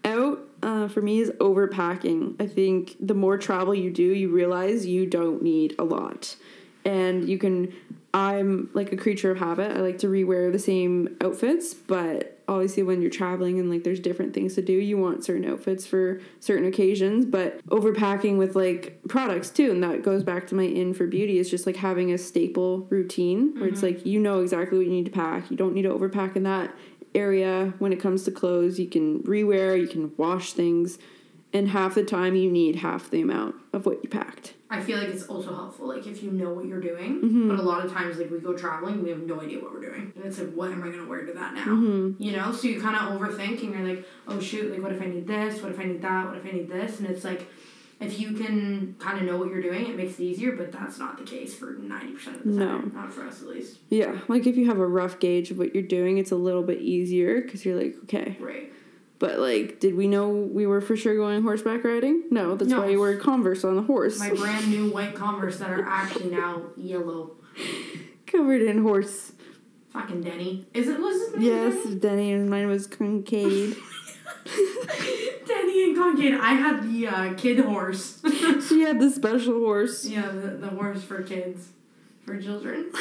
Out 0.05 0.41
uh, 0.63 0.89
for 0.89 1.03
me 1.03 1.21
is 1.21 1.31
overpacking. 1.33 2.35
I 2.41 2.47
think 2.47 2.97
the 3.01 3.15
more 3.15 3.37
travel 3.37 3.75
you 3.75 3.91
do, 3.91 4.03
you 4.03 4.29
realize 4.31 4.87
you 4.87 5.07
don't 5.07 5.43
need 5.43 5.75
a 5.79 5.85
lot. 5.85 6.37
And 6.85 7.29
you 7.29 7.37
can, 7.39 7.73
I'm 8.15 8.71
like 8.73 8.93
a 8.93 8.97
creature 8.97 9.31
of 9.31 9.39
habit. 9.39 9.77
I 9.77 9.81
like 9.81 9.99
to 9.99 10.09
rewear 10.09 10.51
the 10.51 10.59
same 10.59 11.17
outfits, 11.21 11.75
but 11.75 12.38
obviously 12.49 12.83
when 12.83 13.03
you're 13.03 13.11
traveling 13.11 13.61
and 13.61 13.71
like 13.71 13.85
there's 13.85 14.01
different 14.01 14.35
things 14.35 14.55
to 14.55 14.63
do, 14.63 14.73
you 14.73 14.97
want 14.97 15.25
certain 15.25 15.45
outfits 15.45 15.87
for 15.87 16.21
certain 16.41 16.67
occasions. 16.67 17.27
But 17.27 17.65
overpacking 17.67 18.39
with 18.39 18.57
like 18.57 19.01
products 19.09 19.51
too, 19.51 19.71
and 19.71 19.83
that 19.83 20.03
goes 20.03 20.25
back 20.25 20.47
to 20.49 20.55
my 20.55 20.65
in 20.65 20.95
for 20.95 21.07
beauty, 21.07 21.39
is 21.39 21.51
just 21.51 21.67
like 21.67 21.77
having 21.77 22.13
a 22.13 22.19
staple 22.19 22.87
routine 22.91 23.55
where 23.59 23.69
it's 23.69 23.83
mm-hmm. 23.83 23.97
like 23.97 24.07
you 24.07 24.19
know 24.19 24.41
exactly 24.41 24.79
what 24.79 24.87
you 24.87 24.93
need 24.93 25.07
to 25.07 25.13
pack. 25.13 25.51
You 25.51 25.57
don't 25.57 25.75
need 25.75 25.83
to 25.83 25.91
overpack 25.91 26.35
in 26.35 26.43
that 26.45 26.75
area 27.15 27.75
when 27.79 27.93
it 27.93 28.01
comes 28.01 28.25
to 28.25 28.31
clothes. 28.31 28.79
You 28.79 28.89
can 28.89 29.23
rewear, 29.23 29.79
you 29.79 29.89
can 29.89 30.13
wash 30.17 30.53
things, 30.55 30.99
and 31.53 31.69
half 31.69 31.95
the 31.95 32.05
time 32.05 32.35
you 32.35 32.51
need 32.51 32.77
half 32.77 33.11
the 33.11 33.23
amount 33.23 33.55
of 33.73 33.87
what 33.87 34.03
you 34.03 34.09
packed. 34.11 34.55
I 34.71 34.83
feel 34.83 34.99
like 34.99 35.09
it's 35.09 35.25
also 35.25 35.55
helpful, 35.55 35.89
like 35.89 36.07
if 36.07 36.23
you 36.23 36.31
know 36.31 36.51
what 36.51 36.67
you're 36.67 36.81
doing. 36.81 37.23
Mm-hmm. 37.23 37.49
But 37.49 37.59
a 37.59 37.63
lot 37.63 37.85
of 37.85 37.91
times, 37.91 38.19
like 38.19 38.31
we 38.31 38.39
go 38.39 38.53
traveling, 38.55 39.03
we 39.03 39.09
have 39.09 39.21
no 39.21 39.41
idea 39.41 39.59
what 39.61 39.73
we're 39.73 39.81
doing, 39.81 40.13
and 40.15 40.25
it's 40.25 40.39
like, 40.39 40.53
what 40.53 40.71
am 40.71 40.83
I 40.83 40.91
gonna 40.91 41.07
wear 41.07 41.25
to 41.25 41.33
that 41.33 41.55
now? 41.55 41.65
Mm-hmm. 41.65 42.23
You 42.23 42.33
know, 42.37 42.53
so 42.53 42.69
you 42.69 42.81
kind 42.81 42.95
of 42.95 43.19
overthink, 43.19 43.63
and 43.63 43.73
you're 43.73 43.97
like, 43.97 44.07
oh 44.27 44.39
shoot, 44.41 44.71
like 44.71 44.83
what 44.83 44.93
if 44.93 45.01
I 45.01 45.07
need 45.07 45.27
this? 45.27 45.63
What 45.63 45.73
if 45.73 45.81
I 45.81 45.85
need 45.85 46.03
that? 46.03 46.29
What 46.29 46.37
if 46.37 46.45
I 46.45 46.51
need 46.51 46.69
this? 46.69 46.99
And 47.01 47.09
it's 47.09 47.25
like, 47.25 47.49
if 48.01 48.21
you 48.21 48.33
can 48.33 48.95
kind 48.99 49.19
of 49.19 49.25
know 49.25 49.39
what 49.39 49.49
you're 49.49 49.63
doing, 49.63 49.87
it 49.89 49.97
makes 49.97 50.21
it 50.21 50.23
easier. 50.25 50.53
But 50.53 50.71
that's 50.71 50.99
not 50.99 51.17
the 51.17 51.25
case 51.25 51.55
for 51.55 51.73
ninety 51.81 52.13
percent 52.13 52.37
of 52.37 52.45
the 52.45 52.59
time. 52.59 52.93
no. 52.95 53.01
Not 53.01 53.13
for 53.13 53.27
us, 53.27 53.41
at 53.41 53.49
least. 53.49 53.79
Yeah, 53.89 54.21
like 54.29 54.47
if 54.47 54.57
you 54.59 54.67
have 54.67 54.79
a 54.79 54.87
rough 54.87 55.19
gauge 55.19 55.51
of 55.51 55.57
what 55.57 55.75
you're 55.75 55.83
doing, 55.83 56.19
it's 56.19 56.31
a 56.31 56.37
little 56.37 56.63
bit 56.63 56.81
easier 56.81 57.41
because 57.41 57.65
you're 57.65 57.77
like, 57.81 57.97
okay. 58.05 58.37
Right. 58.39 58.71
But 59.19 59.39
like, 59.41 59.81
did 59.81 59.97
we 59.97 60.07
know 60.07 60.29
we 60.29 60.67
were 60.67 60.81
for 60.81 60.97
sure 60.97 61.17
going 61.17 61.43
horseback 61.43 61.83
riding? 61.85 62.25
No, 62.31 62.55
that's 62.57 62.71
No. 62.71 62.83
why 62.83 62.89
you 62.91 63.01
wear 63.01 63.17
Converse 63.17 63.65
on 63.65 63.75
the 63.77 63.83
horse. 63.83 64.19
My 64.19 64.31
brand 64.31 64.69
new 64.69 64.91
white 64.93 65.15
Converse 65.15 65.59
that 65.59 65.71
are 65.71 65.85
actually 65.85 66.31
now 66.31 66.63
yellow. 66.77 67.33
Covered 68.27 68.63
in 68.63 68.83
horse. 68.83 69.33
Fucking 69.93 70.23
Denny. 70.23 70.67
Is 70.75 70.87
it 70.89 71.01
was 71.01 71.35
his? 71.35 71.43
Yes, 71.43 71.83
Denny? 71.85 71.97
Denny, 71.99 72.33
and 72.33 72.49
mine 72.51 72.69
was 72.69 72.87
Concade. 72.87 73.75
Denny 75.47 75.85
and 75.85 75.97
Concade. 75.97 76.35
I 76.35 76.53
had 76.53 76.83
the 76.83 77.07
uh, 77.09 77.35
kid 77.35 77.61
horse. 77.61 78.21
she 78.69 78.83
had 78.83 79.01
the 79.01 79.11
special 79.11 79.55
horse. 79.59 80.05
yeah, 80.07 80.29
the, 80.31 80.51
the 80.51 80.69
horse 80.69 81.03
for 81.03 81.23
kids, 81.23 81.69
for 82.29 82.41
children. 82.41 82.91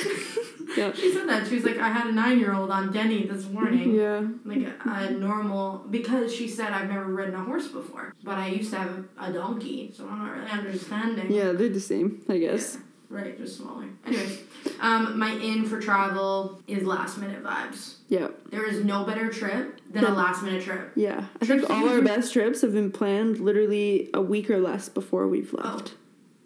Yeah. 0.75 0.93
She 0.93 1.13
said 1.13 1.27
that. 1.29 1.47
She 1.47 1.55
was 1.55 1.63
like, 1.63 1.77
I 1.77 1.87
had 1.87 2.07
a 2.07 2.11
nine 2.11 2.39
year 2.39 2.53
old 2.53 2.69
on 2.69 2.91
Denny 2.91 3.25
this 3.25 3.47
morning. 3.49 3.95
Yeah. 3.95 4.27
Like 4.45 4.67
a, 4.67 4.75
a 4.85 5.09
normal, 5.11 5.85
because 5.89 6.35
she 6.35 6.47
said 6.47 6.71
I've 6.73 6.89
never 6.89 7.05
ridden 7.05 7.33
a 7.35 7.43
horse 7.43 7.69
before, 7.69 8.13
but 8.21 8.37
I 8.37 8.49
used 8.49 8.71
to 8.73 8.79
have 8.79 9.05
a, 9.17 9.31
donkey, 9.31 9.91
so 9.95 10.07
I'm 10.07 10.19
not 10.19 10.37
really 10.37 10.51
understanding. 10.51 11.31
Yeah, 11.31 11.53
they're 11.53 11.69
the 11.69 11.79
same, 11.79 12.21
I 12.29 12.37
guess. 12.37 12.75
Yeah, 12.75 12.81
Right, 13.09 13.37
just 13.37 13.57
smaller. 13.57 13.85
Anyways, 14.05 14.41
um, 14.81 15.17
my 15.17 15.31
in 15.31 15.65
for 15.65 15.79
travel 15.79 16.61
is 16.67 16.83
last 16.83 17.17
minute 17.17 17.41
vibes. 17.41 17.95
Yeah. 18.09 18.27
There 18.51 18.67
is 18.67 18.83
no 18.83 19.05
better 19.05 19.31
trip 19.31 19.79
than 19.89 20.03
a 20.03 20.13
last 20.13 20.43
minute 20.43 20.63
trip. 20.63 20.91
Yeah. 20.95 21.25
I 21.41 21.45
Trips 21.45 21.65
think 21.65 21.69
all 21.69 21.87
our 21.87 22.01
best 22.01 22.33
trips 22.33 22.61
have 22.61 22.73
been 22.73 22.91
planned 22.91 23.39
literally 23.39 24.09
a 24.13 24.21
week 24.21 24.49
or 24.49 24.59
less 24.59 24.89
before 24.89 25.25
we've 25.27 25.53
left. 25.53 25.93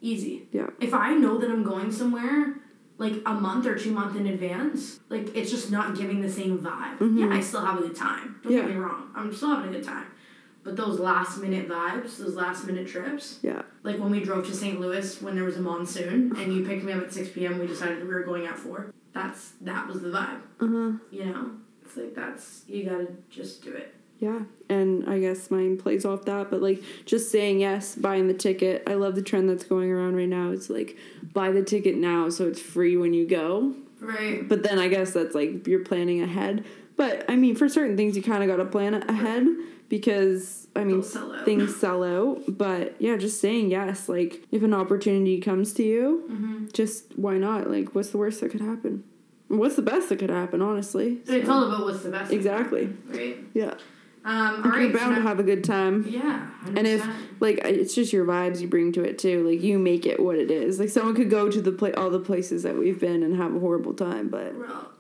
Easy. 0.02 0.48
Yeah. 0.52 0.68
If 0.80 0.94
I 0.94 1.14
know 1.14 1.40
that 1.40 1.50
I'm 1.50 1.64
going 1.64 1.92
somewhere 1.92 2.61
like 3.02 3.16
a 3.26 3.34
month 3.34 3.66
or 3.66 3.76
two 3.76 3.90
months 3.92 4.16
in 4.16 4.28
advance, 4.28 5.00
like 5.10 5.36
it's 5.36 5.50
just 5.50 5.72
not 5.72 5.98
giving 5.98 6.22
the 6.22 6.30
same 6.32 6.60
vibe. 6.60 7.00
Mhm. 7.00 7.20
Yeah, 7.20 7.36
I 7.36 7.40
still 7.42 7.62
have 7.66 7.80
a 7.80 7.82
good 7.82 7.96
time. 7.96 8.36
Don't 8.44 8.54
Yeah. 8.54 8.62
get 8.62 8.70
me 8.70 8.76
wrong. 8.76 9.10
I'm 9.16 9.34
still 9.34 9.50
having 9.50 9.70
a 9.74 9.78
good 9.78 9.84
time. 9.84 10.06
But 10.64 10.76
those 10.78 11.00
last 11.00 11.42
minute 11.42 11.68
vibes, 11.68 12.18
those 12.18 12.36
last 12.36 12.68
minute 12.68 12.88
trips, 12.88 13.40
Yeah. 13.42 13.64
like 13.82 13.98
when 14.00 14.12
we 14.12 14.20
drove 14.24 14.46
to 14.46 14.54
St. 14.54 14.80
Louis 14.80 15.20
when 15.20 15.34
there 15.34 15.44
was 15.46 15.58
a 15.58 15.62
monsoon 15.64 16.32
and 16.38 16.54
you 16.54 16.64
picked 16.64 16.84
me 16.84 16.92
up 16.94 17.02
at 17.02 17.12
6 17.12 17.30
p.m., 17.30 17.58
we 17.58 17.66
decided 17.66 18.08
we 18.08 18.14
were 18.14 18.22
going 18.22 18.46
at 18.46 18.60
4. 18.60 18.94
That's 19.14 19.54
that 19.62 19.88
was 19.88 20.02
the 20.04 20.10
vibe, 20.10 20.42
huh. 20.60 20.92
you 21.10 21.26
know? 21.26 21.46
It's 21.84 21.98
like 21.98 22.14
that's 22.14 22.64
you 22.68 22.84
gotta 22.86 23.08
just 23.32 23.64
do 23.64 23.72
it. 23.72 23.96
Yeah. 24.22 24.40
And 24.70 25.10
I 25.10 25.20
guess 25.20 25.52
mine 25.52 25.78
plays 25.78 26.06
off 26.06 26.24
that, 26.26 26.50
but 26.50 26.62
like 26.62 26.82
just 27.06 27.30
saying 27.32 27.60
yes, 27.60 27.96
buying 27.96 28.28
the 28.30 28.34
ticket. 28.34 28.84
I 28.88 28.94
love 28.94 29.16
the 29.16 29.22
trend 29.22 29.50
that's 29.50 29.66
going 29.66 29.92
around 29.92 30.16
right 30.16 30.30
now. 30.30 30.52
It's 30.52 30.70
like 30.70 30.96
buy 31.34 31.52
the 31.52 31.64
ticket 31.64 31.98
now 31.98 32.30
so 32.30 32.48
it's 32.48 32.62
free 32.62 32.96
when 32.96 33.14
you 33.14 33.28
go. 33.28 33.76
Right. 34.00 34.48
But 34.48 34.64
then 34.64 34.80
I 34.80 34.88
guess 34.88 35.12
that's 35.12 35.36
like 35.36 35.68
you're 35.68 35.84
planning 35.84 36.22
ahead. 36.22 36.64
But 36.98 37.26
I 37.30 37.36
mean, 37.36 37.56
for 37.56 37.68
certain 37.68 37.98
things, 37.98 38.16
you 38.16 38.22
kind 38.24 38.44
of 38.44 38.48
got 38.50 38.64
to 38.64 38.70
plan 38.70 38.94
ahead 38.94 39.48
because 39.90 40.68
I 40.76 40.84
mean, 40.86 41.04
sell 41.04 41.44
things 41.44 41.76
sell 41.76 42.04
out. 42.04 42.44
But 42.48 42.96
yeah, 43.02 43.18
just 43.18 43.42
saying 43.42 43.72
yes. 43.72 44.08
Like 44.08 44.44
if 44.52 44.64
an 44.64 44.74
opportunity 44.74 45.40
comes 45.42 45.74
to 45.74 45.84
you, 45.84 46.24
Mm-hmm. 46.32 46.68
just 46.74 47.18
why 47.18 47.38
not? 47.38 47.70
Like, 47.70 47.94
what's 47.96 48.12
the 48.12 48.18
worst 48.18 48.40
that 48.42 48.52
could 48.52 48.62
happen? 48.62 49.04
What's 49.50 49.76
the 49.76 49.82
best 49.82 50.08
that 50.10 50.20
could 50.20 50.30
happen? 50.30 50.62
Honestly, 50.62 51.18
It's 51.28 51.46
So, 51.46 51.52
all 51.54 51.64
about 51.68 51.84
what's 51.86 52.04
the 52.04 52.10
best. 52.10 52.32
Exactly. 52.32 52.84
happen, 52.86 53.04
Right. 53.10 53.38
yeah. 53.54 53.74
Um, 54.24 54.64
all 54.64 54.70
right. 54.72 54.82
you're 54.84 54.94
bound 54.98 55.16
so 55.16 55.22
to 55.22 55.28
have 55.28 55.40
a 55.40 55.44
good 55.44 55.64
time. 55.64 56.06
Yeah. 56.08 56.48
100%. 56.66 56.78
And 56.78 56.86
if 56.88 57.08
like 57.40 57.58
it's 57.66 57.96
just 57.96 58.14
your 58.14 58.24
vibes 58.26 58.60
you 58.62 58.68
bring 58.68 58.92
to 58.94 59.04
it 59.04 59.18
too, 59.18 59.48
like 59.50 59.62
you 59.64 59.80
make 59.80 60.06
it 60.06 60.20
what 60.20 60.36
it 60.38 60.52
is. 60.52 60.80
Like 60.80 60.90
someone 60.90 61.16
could 61.16 61.30
go 61.32 61.50
to 61.50 61.60
the 61.62 61.72
pla- 61.72 61.92
all 61.98 62.12
the 62.12 62.20
places 62.20 62.62
that 62.64 62.78
we've 62.78 63.00
been 63.00 63.24
and 63.24 63.36
have 63.38 63.56
a 63.56 63.60
horrible 63.60 63.94
time, 63.96 64.30
but 64.30 64.54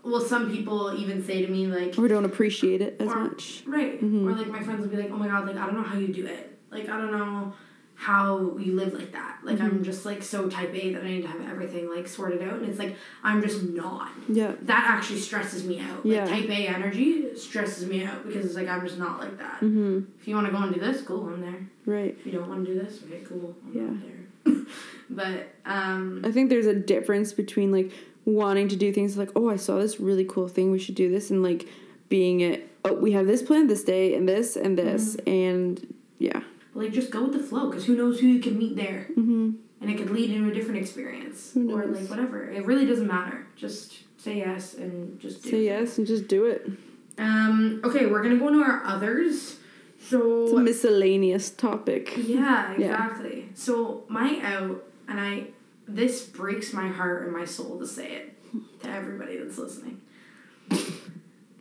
well, 0.04 0.22
some 0.22 0.50
people 0.52 0.96
even 0.98 1.24
say 1.24 1.46
to 1.46 1.52
me 1.52 1.68
like, 1.68 1.96
we 1.98 2.08
don't 2.08 2.26
appreciate 2.26 2.82
it 2.82 2.98
as 3.00 3.10
Or- 3.10 3.16
much. 3.26 3.64
right, 3.68 4.02
Mhm. 4.04 4.26
or 4.26 4.32
like 4.36 4.48
my 4.48 4.62
friends 4.64 4.82
will 4.82 4.90
be 4.90 4.98
like, 4.98 5.12
oh 5.12 5.18
my 5.18 5.28
god, 5.28 5.46
like 5.46 5.58
I 5.58 5.68
don't 5.68 5.76
know 5.76 5.84
how 5.84 6.00
you 6.00 6.08
do 6.08 6.26
it. 6.26 6.58
Like 6.72 6.90
I 6.90 6.98
don't 6.98 7.12
know 7.12 7.54
how 8.02 8.58
you 8.58 8.74
live 8.76 8.94
like 8.96 9.12
that. 9.12 9.38
Like 9.44 9.58
Mm-hmm. 9.58 9.66
I'm 9.78 9.84
just 9.84 10.06
like 10.08 10.24
so 10.24 10.50
type 10.50 10.74
A 10.74 10.94
that 10.94 11.04
I 11.04 11.08
need 11.08 11.22
to 11.22 11.28
have 11.28 11.42
everything 11.48 11.88
like 11.88 12.08
sorted 12.08 12.42
out, 12.42 12.56
and 12.56 12.68
it's 12.68 12.80
like 12.80 12.96
I'm 13.24 13.42
just 13.44 13.62
not. 13.64 14.10
Yeah. 14.28 14.54
That 14.64 14.86
actually 14.90 15.20
stresses 15.20 15.64
me 15.64 15.80
out. 15.80 16.04
Yeah. 16.04 16.26
Like 16.26 16.30
type 16.42 16.50
A 16.50 16.68
energy 16.68 17.36
stresses 17.36 17.88
me 17.88 18.04
out 18.04 18.26
because 18.26 18.44
it's 18.46 18.56
like 18.56 18.68
I'm 18.68 18.84
just 18.88 18.98
not 18.98 19.20
like 19.20 19.38
that. 19.38 19.58
Mm-hmm. 19.62 20.00
If 20.20 20.28
you 20.28 20.34
want 20.34 20.48
to 20.48 20.52
go 20.52 20.58
and 20.64 20.74
do 20.74 20.80
this, 20.80 21.02
cool, 21.04 21.28
I'm 21.28 21.42
there. 21.42 21.68
Right. 21.86 22.18
If 22.20 22.26
you 22.26 22.32
don't 22.32 22.50
want 22.50 22.66
to 22.66 22.74
do 22.74 22.80
this, 22.80 23.00
okay, 23.04 23.22
cool, 23.28 23.56
I'm 23.68 23.74
Yeah. 23.76 24.08
there. 24.08 24.66
but 25.12 25.48
um, 25.66 26.22
I 26.26 26.32
think 26.32 26.50
there's 26.50 26.66
a 26.66 26.74
difference 26.76 27.34
between 27.34 27.72
like 27.72 27.92
wanting 28.26 28.68
to 28.70 28.76
do 28.76 28.92
things 28.92 29.16
like, 29.18 29.30
oh, 29.36 29.50
I 29.50 29.58
saw 29.58 29.78
this 29.78 30.00
really 30.00 30.26
cool 30.26 30.48
thing, 30.48 30.72
we 30.72 30.80
should 30.80 30.96
do 30.96 31.12
this, 31.12 31.30
and 31.30 31.44
like 31.44 31.68
being 32.10 32.42
it, 32.42 32.68
oh, 32.84 32.94
we 32.94 33.12
have 33.12 33.28
this 33.28 33.44
plan 33.44 33.68
this 33.68 33.84
day 33.84 34.16
and 34.16 34.28
this 34.28 34.56
and 34.56 34.76
this, 34.76 35.16
Mm-hmm. 35.18 35.30
and 35.30 35.94
yeah. 36.18 36.42
Like 36.74 36.92
just 36.92 37.12
go 37.12 37.24
with 37.24 37.34
the 37.34 37.40
flow 37.44 37.70
because 37.70 37.86
who 37.86 37.96
knows 37.96 38.20
who 38.20 38.28
you 38.28 38.40
can 38.42 38.58
meet 38.58 38.76
there. 38.76 39.08
Mm-hmm. 39.12 39.52
and 39.82 39.90
it 39.90 39.98
could 39.98 40.10
lead 40.12 40.30
into 40.32 40.50
a 40.50 40.54
different 40.54 40.80
experience 40.80 41.52
or 41.56 41.86
like 41.86 42.08
whatever. 42.08 42.50
It 42.50 42.66
really 42.66 42.86
doesn't 42.86 43.08
matter. 43.08 43.48
Just 43.56 43.94
say 44.18 44.38
yes 44.38 44.74
and 44.76 45.20
just 45.20 45.44
do. 45.44 45.50
Say 45.50 45.66
yes 45.66 45.98
and 45.98 46.06
just 46.08 46.28
do 46.28 46.46
it. 46.46 46.70
Um. 47.18 47.82
Okay, 47.84 48.06
we're 48.06 48.24
gonna 48.24 48.38
go 48.38 48.48
into 48.48 48.62
our 48.64 48.84
others. 48.86 49.58
So 50.04 50.44
It's 50.46 50.54
a 50.54 50.60
miscellaneous 50.60 51.50
topic. 51.52 52.14
yeah, 52.18 52.74
Yeah. 52.78 52.94
exactly. 52.96 53.50
So 53.54 54.04
my 54.08 54.40
out, 54.44 54.84
and 55.08 55.20
I. 55.20 55.48
This 55.88 56.22
breaks 56.26 56.72
my 56.74 56.88
heart 56.88 57.24
and 57.24 57.34
my 57.34 57.44
soul 57.44 57.78
to 57.80 57.86
say 57.88 58.14
it 58.14 58.82
to 58.84 58.90
everybody 58.90 59.38
that's 59.38 59.58
listening. 59.58 60.00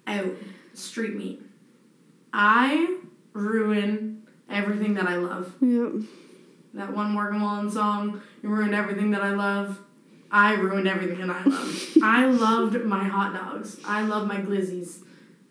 out 0.06 0.34
street 0.74 1.16
meat. 1.16 1.42
I 2.32 2.98
ruin 3.32 4.19
everything 4.50 4.94
that 4.94 5.06
I 5.06 5.16
love. 5.16 5.54
Yep. 5.60 5.92
That 6.74 6.94
one 6.94 7.12
Morgan 7.12 7.40
Wallen 7.40 7.70
song, 7.70 8.22
You 8.42 8.48
Ruined 8.48 8.74
Everything 8.74 9.10
That 9.10 9.22
I 9.22 9.30
Love. 9.30 9.80
I 10.30 10.54
ruined 10.54 10.86
everything 10.86 11.26
that 11.26 11.30
I 11.30 11.42
love. 11.42 11.88
I 12.02 12.26
loved 12.26 12.84
my 12.84 13.04
hot 13.04 13.34
dogs. 13.34 13.80
I 13.84 14.02
love 14.02 14.28
my 14.28 14.36
glizzies. 14.36 15.02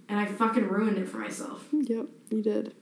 And 0.08 0.18
I 0.18 0.26
fucking 0.26 0.68
ruined 0.70 0.98
it 0.98 1.08
for 1.08 1.18
myself. 1.18 1.68
Yep. 1.72 2.06
You 2.30 2.42
did. 2.42 2.74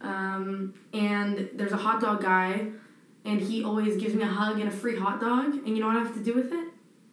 Um, 0.00 0.74
and 0.92 1.50
there's 1.54 1.72
a 1.72 1.76
hot 1.76 2.00
dog 2.00 2.22
guy, 2.22 2.68
and 3.24 3.40
he 3.40 3.64
always 3.64 3.96
gives 3.96 4.14
me 4.14 4.22
a 4.22 4.26
hug 4.26 4.60
and 4.60 4.68
a 4.68 4.72
free 4.72 4.96
hot 4.96 5.20
dog. 5.20 5.54
And 5.54 5.68
you 5.68 5.80
know 5.80 5.88
what 5.88 5.96
I 5.96 6.00
have 6.00 6.14
to 6.14 6.22
do 6.22 6.34
with 6.34 6.52
it? 6.52 6.68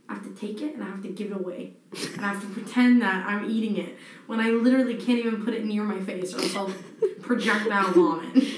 I 0.10 0.16
have 0.16 0.24
to 0.24 0.30
take 0.40 0.62
it 0.62 0.76
and 0.76 0.84
I 0.84 0.88
have 0.88 1.02
to 1.04 1.08
give 1.10 1.32
it 1.32 1.38
away. 1.38 1.74
And 2.16 2.26
I 2.26 2.30
have 2.34 2.42
to 2.42 2.48
pretend 2.48 3.02
that 3.02 3.26
I'm 3.26 3.50
eating 3.50 3.78
it 3.78 3.96
when 4.28 4.40
I 4.40 4.50
literally 4.52 4.96
can't 4.96 5.20
even 5.20 5.44
put 5.44 5.54
it 5.54 5.66
near 5.66 5.84
my 5.84 6.00
face 6.02 6.34
or 6.34 6.40
else 6.40 6.56
I'll 6.56 6.74
projectile 7.22 7.92
vomit. 7.92 8.44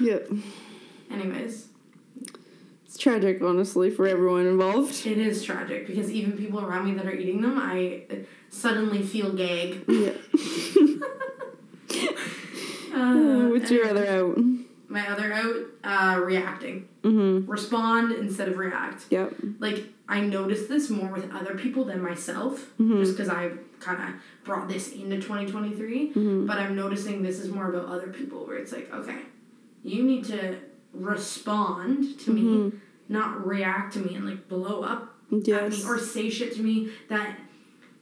Yep. 0.00 0.28
Anyways, 1.08 1.68
It's 2.84 2.98
tragic, 2.98 3.40
honestly, 3.42 3.90
for 3.90 4.08
everyone 4.08 4.44
involved. 4.46 5.06
it 5.06 5.18
is 5.18 5.44
tragic 5.44 5.86
because 5.86 6.10
even 6.10 6.32
people 6.36 6.60
around 6.64 6.86
me 6.86 6.94
that 6.94 7.06
are 7.06 7.12
eating 7.14 7.40
them, 7.42 7.56
I 7.58 8.02
suddenly 8.50 9.02
feel 9.02 9.32
gag. 9.32 9.84
Yeah. 9.88 10.12
Uh, 12.94 13.48
What's 13.48 13.70
your 13.72 13.88
other 13.88 14.06
out? 14.06 14.38
My 14.88 15.08
other 15.08 15.32
out, 15.32 15.56
uh, 15.82 16.20
reacting. 16.20 16.88
Mm-hmm. 17.02 17.50
Respond 17.50 18.12
instead 18.12 18.48
of 18.48 18.56
react. 18.56 19.06
Yep. 19.10 19.34
Like, 19.58 19.84
I 20.08 20.20
noticed 20.20 20.68
this 20.68 20.90
more 20.90 21.08
with 21.10 21.32
other 21.32 21.54
people 21.54 21.84
than 21.84 22.02
myself, 22.02 22.60
Mm-hmm. 22.78 22.98
just 23.00 23.16
because 23.16 23.28
I 23.30 23.50
kind 23.80 24.02
of 24.02 24.14
brought 24.44 24.68
this 24.68 24.92
into 24.92 25.16
2023. 25.16 26.10
Mm-hmm. 26.10 26.46
But 26.46 26.58
I'm 26.58 26.74
noticing 26.76 27.22
this 27.22 27.38
is 27.40 27.48
more 27.50 27.68
about 27.70 27.86
other 27.86 28.08
people 28.08 28.46
where 28.46 28.56
it's 28.56 28.72
like, 28.72 28.92
okay, 28.92 29.18
you 29.82 30.02
need 30.04 30.24
to 30.26 30.56
respond 30.92 32.18
to 32.20 32.30
me, 32.32 32.42
Mm-hmm. 32.42 32.76
not 33.08 33.46
react 33.46 33.92
to 33.94 33.98
me 34.00 34.14
and 34.14 34.24
like 34.26 34.48
blow 34.48 34.82
up 34.82 35.14
at 35.32 35.70
me 35.70 35.84
or 35.86 35.98
say 35.98 36.28
shit 36.30 36.54
to 36.54 36.62
me 36.62 36.90
that 37.08 37.38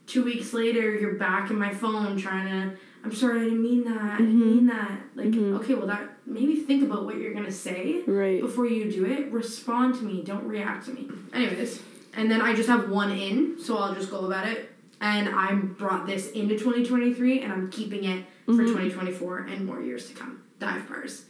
two 0.07 0.25
weeks 0.25 0.53
later 0.53 0.95
you're 0.95 1.15
back 1.15 1.51
in 1.51 1.59
my 1.59 1.73
phone 1.73 2.17
trying 2.17 2.47
to 2.47 2.77
i'm 3.05 3.13
sorry 3.13 3.41
i 3.41 3.45
didn't 3.45 3.63
mean 3.63 3.85
that 3.85 3.97
i 3.97 4.17
Mm-hmm. 4.19 4.25
didn't 4.25 4.55
mean 4.57 4.67
that 4.67 5.01
like 5.15 5.35
okay 5.61 5.75
well 5.75 5.87
that 5.87 6.11
maybe 6.27 6.57
think 6.57 6.83
about 6.83 7.05
what 7.05 7.17
you're 7.17 7.33
gonna 7.33 7.51
say 7.51 8.03
Right. 8.07 8.41
before 8.41 8.67
you 8.67 8.91
do 8.93 9.05
it 9.07 9.33
respond 9.33 9.95
to 9.97 10.03
me 10.03 10.23
don't 10.23 10.45
react 10.47 10.85
to 10.87 10.93
me 10.93 11.09
anyways 11.33 11.81
and 12.15 12.31
then 12.31 12.41
i 12.41 12.55
just 12.55 12.69
have 12.69 12.89
one 12.89 13.11
in 13.11 13.57
so 13.63 13.79
i'll 13.79 13.95
just 13.95 14.11
go 14.11 14.27
about 14.27 14.47
it 14.47 14.71
and 15.01 15.29
i 15.29 15.53
brought 15.53 16.07
this 16.07 16.31
into 16.33 16.59
2023 16.59 17.43
and 17.43 17.53
i'm 17.53 17.71
keeping 17.71 18.05
it 18.05 18.25
for 18.47 18.53
mm-hmm. 18.53 18.67
2024 18.67 19.39
and 19.39 19.67
more 19.67 19.81
years 19.81 20.09
to 20.09 20.15
come 20.15 20.43
dive 20.59 20.89
bars 20.89 21.25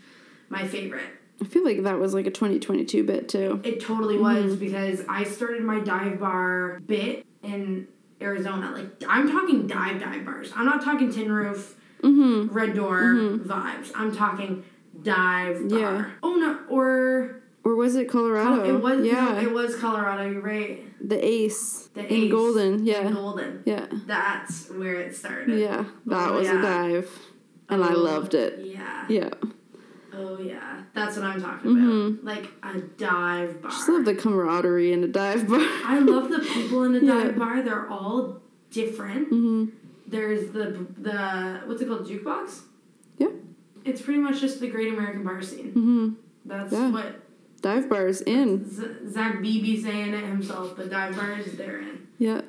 my 0.49 0.67
favorite 0.67 1.07
I 1.41 1.45
feel 1.45 1.65
like 1.65 1.83
that 1.83 1.99
was 1.99 2.15
like 2.15 2.27
a 2.27 2.31
2022 2.31 3.03
bit 3.03 3.29
too. 3.29 3.61
it 3.65 3.81
totally 3.81 4.17
was 4.17 4.53
mm-hmm. 4.53 4.61
because 4.61 5.03
I 5.09 5.25
started 5.25 5.65
my 5.65 5.81
dive 5.81 6.21
bar 6.21 6.79
bit 6.87 7.27
in 7.43 7.89
Arizona. 8.21 8.71
Like 8.71 9.03
I'm 9.09 9.31
talking 9.31 9.67
dive 9.67 10.01
dive 10.01 10.25
bars. 10.25 10.53
I'm 10.55 10.67
not 10.67 10.85
talking 10.85 11.13
tin 11.13 11.31
roof, 11.31 11.77
Mm-hmm. 12.03 12.53
red 12.53 12.75
door 12.75 13.01
mm-hmm. 13.01 13.49
vibes. 13.49 13.93
I'm 13.95 14.15
talking 14.15 14.65
dive 15.03 15.69
bar. 15.69 15.79
Yeah. 15.79 16.11
Oh 16.23 16.35
no, 16.35 16.59
or 16.69 17.42
Or 17.65 17.77
was 17.77 17.95
it 17.97 18.09
Colorado? 18.09 18.65
it 18.77 18.81
was 18.83 19.05
yeah. 19.07 19.33
no, 19.35 19.39
it 19.41 19.53
was 19.53 19.77
Colorado. 19.77 20.29
You're 20.31 20.41
right. 20.43 20.83
the 21.07 21.25
Ace. 21.25 21.89
The 21.95 22.01
in 22.07 22.25
Ace 22.25 22.31
Golden. 22.33 22.85
Yeah. 22.87 23.07
in 23.07 23.15
Golden. 23.15 23.63
Yeah. 23.65 23.87
That's 24.07 24.69
where 24.71 24.97
it 24.97 25.15
started. 25.15 25.59
Yeah. 25.59 25.85
That 26.07 26.31
Oh, 26.31 26.39
was 26.39 26.47
yeah. 26.49 26.59
a 26.59 26.63
dive. 26.63 27.11
And 27.69 27.85
I 27.85 27.93
Oh, 27.95 27.99
loved 27.99 28.35
it. 28.35 28.67
Yeah. 28.67 29.07
Yeah. 29.09 29.31
Oh 30.15 30.39
yeah. 30.41 30.83
That's 30.95 31.17
what 31.17 31.25
I'm 31.25 31.41
talking 31.41 31.71
about. 31.71 32.25
Like 32.25 32.51
a 32.63 32.81
dive 32.81 33.63
bar. 33.63 33.71
Just 33.71 33.89
love 33.89 34.05
the 34.05 34.15
camaraderie 34.15 34.93
in 34.93 35.05
a 35.05 35.09
dive 35.09 35.49
bar. 35.49 35.61
I 35.61 36.01
love 36.01 36.29
the 36.31 36.41
people 36.41 36.83
in 36.85 36.97
a 36.97 36.99
Yeah. 37.03 37.25
dive 37.25 37.39
bar. 37.39 37.63
They're 37.63 37.89
all 37.89 38.43
different. 38.71 39.31
mm-hmm. 39.31 39.67
There's 40.07 40.51
the 40.51 40.85
the 40.99 41.61
what's 41.67 41.81
it 41.81 41.89
called 41.89 42.07
jukebox. 42.07 42.61
Yeah. 43.19 43.29
It's 43.85 44.03
pretty 44.03 44.19
much 44.21 44.41
just 44.41 44.61
the 44.61 44.69
Great 44.69 44.93
American 44.93 45.23
Bar 45.25 45.41
scene. 45.43 45.69
Mm-hmm. 45.69 46.09
That's 46.45 46.73
Yeah. 46.73 46.91
what 46.91 47.22
Dive 47.63 47.89
bars 47.89 48.21
in. 48.23 48.69
Z- 48.69 49.09
Zach 49.11 49.41
Beebe 49.41 49.81
saying 49.81 50.13
it 50.15 50.25
himself. 50.25 50.77
But 50.77 50.91
dive 50.91 51.17
bars, 51.17 51.47
they're 51.53 51.81
in. 51.81 52.07
Yeah. 52.19 52.43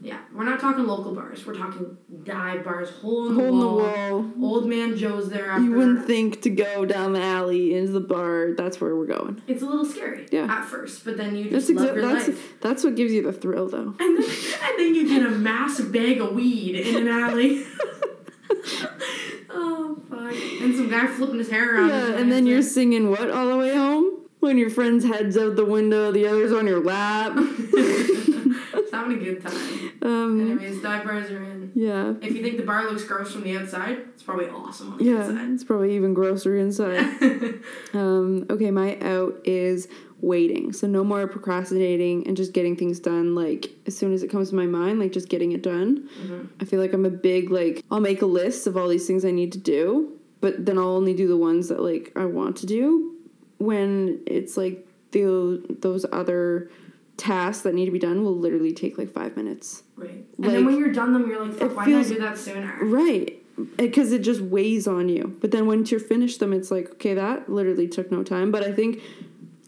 Yeah, 0.00 0.18
we're 0.34 0.44
not 0.44 0.60
talking 0.60 0.84
local 0.86 1.14
bars. 1.14 1.46
We're 1.46 1.54
talking 1.54 1.96
dive 2.24 2.62
bars, 2.62 2.90
hole 2.90 3.28
in 3.28 3.34
the, 3.36 3.40
Hole 3.42 3.52
in 3.54 3.58
the 3.60 3.66
wall. 3.66 4.20
wall. 4.36 4.54
Old 4.56 4.66
man 4.66 4.98
Joe's 4.98 5.30
there 5.30 5.50
after. 5.50 5.64
You 5.64 5.72
wouldn't 5.72 6.06
think 6.06 6.42
to 6.42 6.50
go 6.50 6.84
down 6.84 7.14
the 7.14 7.22
alley 7.22 7.74
into 7.74 7.92
the 7.92 8.00
bar. 8.00 8.52
That's 8.54 8.78
where 8.82 8.94
we're 8.94 9.06
going. 9.06 9.40
it's 9.46 9.62
a 9.62 9.66
little 9.66 9.84
scary 9.86 10.26
Yeah. 10.30 10.44
at 10.44 10.66
first, 10.66 11.06
but 11.06 11.16
then 11.16 11.34
you 11.36 11.48
That's 11.48 11.68
just 11.68 11.78
love 11.78 11.96
exactly 11.96 12.02
your 12.02 12.12
that's 12.12 12.28
life. 12.28 12.60
that's 12.60 12.84
what 12.84 12.96
gives 12.96 13.12
you 13.14 13.22
the 13.22 13.32
thrill, 13.32 13.66
though. 13.68 13.94
And 13.98 14.18
then, 14.18 14.24
and 14.24 14.78
then 14.78 14.94
you 14.94 15.08
get 15.08 15.24
a 15.26 15.30
massive 15.30 15.90
bag 15.90 16.20
of 16.20 16.34
weed 16.34 16.74
in 16.80 16.96
an 16.96 17.08
alley. 17.08 17.64
oh 19.50 19.98
fuck! 20.10 20.34
And 20.62 20.74
some 20.76 20.90
guy 20.90 21.06
flipping 21.06 21.38
his 21.38 21.50
hair 21.50 21.76
around. 21.76 21.88
Yeah, 21.88 22.18
and 22.18 22.30
then 22.30 22.46
you're 22.46 22.60
singing 22.62 23.10
what 23.10 23.30
all 23.30 23.48
the 23.48 23.56
way 23.56 23.74
home 23.74 24.23
when 24.44 24.58
your 24.58 24.70
friend's 24.70 25.04
head's 25.04 25.36
out 25.38 25.56
the 25.56 25.64
window, 25.64 26.12
the 26.12 26.26
other's 26.26 26.52
on 26.52 26.66
your 26.66 26.82
lap. 26.84 27.32
it's 27.38 28.92
having 28.92 29.16
a 29.16 29.24
good 29.24 29.42
time. 29.42 29.92
um, 30.02 30.40
Anyways, 30.40 30.82
dive 30.82 31.04
bars 31.04 31.30
are 31.30 31.42
in. 31.42 31.72
yeah, 31.74 32.12
If 32.20 32.34
you 32.36 32.42
think 32.42 32.58
the 32.58 32.62
bar 32.62 32.84
looks 32.84 33.04
gross 33.04 33.32
from 33.32 33.42
the 33.42 33.56
outside, 33.56 33.98
it's 34.12 34.22
probably 34.22 34.46
awesome 34.46 34.92
on 34.92 34.98
the 34.98 35.04
yeah, 35.04 35.52
it's 35.52 35.64
probably 35.64 35.96
even 35.96 36.12
grosser 36.14 36.56
inside. 36.56 36.98
inside. 37.22 37.54
Um, 37.94 38.46
okay, 38.50 38.70
my 38.70 38.98
out 39.00 39.40
is 39.44 39.88
waiting. 40.20 40.72
So 40.72 40.86
no 40.86 41.04
more 41.04 41.26
procrastinating 41.26 42.26
and 42.26 42.36
just 42.36 42.52
getting 42.52 42.76
things 42.76 42.98
done 43.00 43.34
like 43.34 43.70
as 43.86 43.96
soon 43.96 44.12
as 44.12 44.22
it 44.22 44.28
comes 44.30 44.50
to 44.50 44.54
my 44.56 44.66
mind, 44.66 44.98
like 44.98 45.12
just 45.12 45.28
getting 45.28 45.52
it 45.52 45.62
done. 45.62 46.08
I 46.60 46.64
feel 46.64 46.80
like 46.80 46.92
I'm 46.92 47.06
a 47.06 47.10
big 47.10 47.50
like 47.50 47.82
I'll 47.90 48.00
make 48.00 48.20
a 48.20 48.26
list 48.26 48.66
of 48.66 48.76
all 48.76 48.88
these 48.88 49.06
things 49.06 49.24
I 49.24 49.30
need 49.30 49.52
to 49.52 49.58
do, 49.58 50.18
but 50.40 50.66
then 50.66 50.76
I'll 50.76 50.88
only 50.96 51.14
do 51.14 51.28
the 51.28 51.36
ones 51.36 51.68
that 51.68 51.80
like 51.80 52.12
I 52.16 52.24
want 52.26 52.56
to 52.58 52.66
do 52.66 53.13
when 53.64 54.20
it's 54.26 54.56
like 54.56 54.86
the 55.12 55.64
those 55.80 56.04
other 56.12 56.70
tasks 57.16 57.62
that 57.62 57.74
need 57.74 57.84
to 57.86 57.90
be 57.90 57.98
done 57.98 58.24
will 58.24 58.36
literally 58.36 58.72
take 58.72 58.98
like 58.98 59.10
5 59.10 59.36
minutes. 59.36 59.84
right. 59.96 60.24
And 60.42 60.52
then 60.52 60.66
when 60.66 60.78
you're 60.78 60.92
done 60.92 61.12
them, 61.12 61.28
you're 61.28 61.44
like, 61.44 61.76
why 61.76 61.84
feels- 61.84 62.08
didn't 62.08 62.22
I 62.22 62.30
do 62.30 62.34
that 62.34 62.38
sooner? 62.38 62.78
Right. 62.82 63.40
Because 63.76 64.10
it 64.10 64.22
just 64.22 64.40
weighs 64.40 64.88
on 64.88 65.08
you. 65.08 65.36
But 65.40 65.52
then 65.52 65.66
once 65.66 65.92
you're 65.92 66.00
finished 66.00 66.40
them, 66.40 66.52
it's 66.52 66.72
like, 66.72 66.90
okay, 66.94 67.14
that 67.14 67.48
literally 67.48 67.86
took 67.86 68.10
no 68.10 68.24
time. 68.24 68.50
But 68.50 68.64
I 68.64 68.72
think 68.72 69.00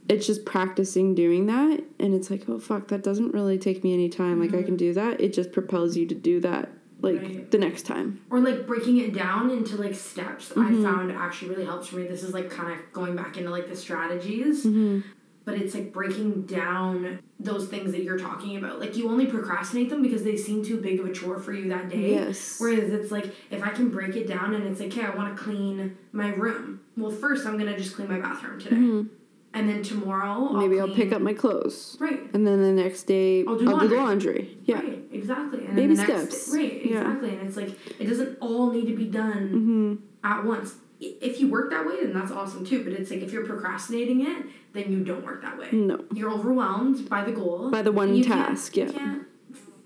it's 0.09 0.27
just 0.27 0.45
practicing 0.45 1.15
doing 1.15 1.47
that. 1.47 1.85
And 2.01 2.13
it's 2.15 2.29
like, 2.29 2.49
oh, 2.49 2.59
fuck, 2.59 2.89
that 2.89 3.05
doesn't 3.05 3.33
really 3.33 3.59
take 3.59 3.85
me 3.85 3.93
any 3.95 4.09
time. 4.09 4.41
Like, 4.41 4.51
I 4.51 4.57
mm-hmm. 4.57 4.67
can 4.67 4.77
do 4.77 4.93
that. 4.95 5.21
It 5.21 5.33
just 5.33 5.53
propels 5.53 5.97
you 5.97 6.05
to 6.07 6.17
do 6.17 6.41
that, 6.41 6.69
like, 7.01 7.21
Right. 7.21 7.51
the 7.51 7.59
next 7.59 7.83
time. 7.87 8.21
Or 8.31 8.41
like 8.41 8.67
breaking 8.67 8.99
it 8.99 9.13
down 9.15 9.51
into 9.51 9.77
like 9.77 9.95
steps, 9.95 10.51
Mm-hmm. 10.51 10.85
I 10.87 10.91
found 10.91 11.13
actually 11.13 11.51
really 11.51 11.65
helps 11.67 11.89
for 11.89 11.97
me. 11.97 12.07
This 12.07 12.23
is 12.23 12.33
like 12.35 12.51
kind 12.51 12.73
of 12.73 12.79
going 12.93 13.15
back 13.17 13.37
into 13.37 13.51
like 13.51 13.69
the 13.69 13.77
strategies. 13.77 14.65
Mm-hmm. 14.65 15.01
But 15.45 15.55
it's 15.55 15.75
like 15.77 15.93
breaking 15.93 16.43
down 16.47 17.21
those 17.39 17.69
things 17.69 17.93
that 17.93 18.03
you're 18.03 18.19
talking 18.19 18.57
about. 18.57 18.81
Like 18.81 18.97
you 18.97 19.09
only 19.09 19.27
procrastinate 19.27 19.91
them 19.91 20.03
because 20.03 20.25
they 20.25 20.37
seem 20.37 20.65
too 20.65 20.81
big 20.81 20.99
of 20.99 21.07
a 21.07 21.13
chore 21.13 21.39
for 21.39 21.53
you 21.53 21.69
that 21.69 21.89
day. 21.89 22.15
Yes. 22.15 22.57
Whereas 22.59 22.91
it's 22.93 23.13
like 23.13 23.27
if 23.53 23.63
I 23.63 23.69
can 23.69 23.89
break 23.91 24.17
it 24.17 24.27
down 24.27 24.55
and 24.55 24.67
it's 24.67 24.81
like, 24.81 24.89
okay, 24.91 25.05
I 25.05 25.11
want 25.15 25.37
to 25.37 25.41
clean 25.41 25.97
my 26.11 26.31
room. 26.31 26.81
Well, 26.97 27.13
first 27.13 27.47
I'm 27.47 27.57
gonna 27.59 27.77
just 27.79 27.95
clean 27.95 28.09
my 28.09 28.19
bathroom 28.19 28.59
today, 28.59 29.09
and 29.57 29.69
then 29.69 29.83
tomorrow 29.83 30.37
Mm-hmm. 30.47 30.59
Maybe 30.61 30.81
I'll, 30.81 30.95
pick 30.95 31.13
up 31.13 31.21
my 31.23 31.33
clothes. 31.35 31.97
right. 31.99 32.21
And 32.35 32.47
then 32.47 32.63
the 32.63 32.71
next 32.83 33.05
day, 33.05 33.43
I'll 33.45 33.55
I'll 33.55 33.59
do 33.59 33.65
do, 33.65 33.73
laundry. 33.73 33.89
the 33.97 34.03
laundry. 34.05 34.59
Yeah. 34.65 34.75
Right, 34.77 35.03
exactly. 35.13 35.65
And 35.67 35.75
Baby 35.75 35.95
then 35.95 36.07
the 36.07 36.13
next 36.15 36.43
steps. 36.43 36.55
right, 36.57 36.85
Yeah. 36.85 36.99
exactly. 37.01 37.31
And 37.31 37.41
it's 37.49 37.57
like 37.57 37.71
it 38.01 38.05
doesn't 38.07 38.39
all 38.41 38.71
need 38.71 38.87
to 38.87 38.97
be 38.97 39.07
done 39.07 39.43
Mm-hmm. 39.59 39.95
at 40.33 40.45
once. 40.45 40.75
If 41.01 41.41
you 41.41 41.49
work 41.49 41.71
that 41.71 41.85
way, 41.87 41.97
then 42.03 42.13
that's 42.15 42.31
awesome 42.33 42.65
too. 42.65 42.85
But 42.85 42.93
it's 42.95 43.11
like 43.11 43.21
if 43.21 43.33
you're 43.33 43.45
procrastinating 43.47 44.27
it, 44.27 44.47
then 44.73 44.93
you 44.93 45.05
don't 45.05 45.25
work 45.25 45.43
that 45.43 45.59
way. 45.59 45.69
No. 45.73 46.05
You're 46.13 46.31
overwhelmed 46.33 47.09
by 47.09 47.23
the 47.25 47.33
goal. 47.33 47.71
By 47.71 47.83
the 47.83 47.93
one 47.93 48.23
task, 48.23 48.77
yeah. 48.77 48.87
You 48.87 48.93
can't, 48.93 49.23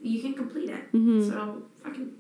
you 0.03 0.23
can't 0.23 0.37
complete 0.37 0.71
it. 0.71 0.93
Mhm. 0.93 1.29
So 1.29 1.63
fucking 1.85 2.13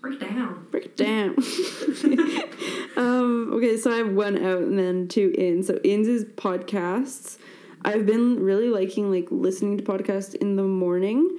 break 0.00 0.20
it 0.22 0.28
down. 0.30 0.66
Break 0.70 0.86
it 0.86 0.96
down. 0.96 1.36
um, 2.96 3.52
okay, 3.54 3.76
so 3.76 3.92
I 3.92 3.96
have 3.96 4.12
one 4.12 4.36
out 4.44 4.62
and 4.62 4.78
then 4.78 5.08
two 5.08 5.34
in. 5.36 5.62
So 5.62 5.78
ins 5.84 6.08
is 6.08 6.24
podcasts. 6.24 7.38
I've 7.84 8.06
been 8.06 8.40
really 8.42 8.68
liking 8.68 9.10
like 9.10 9.28
listening 9.30 9.78
to 9.78 9.84
podcasts 9.84 10.34
in 10.34 10.56
the 10.56 10.62
morning. 10.64 11.38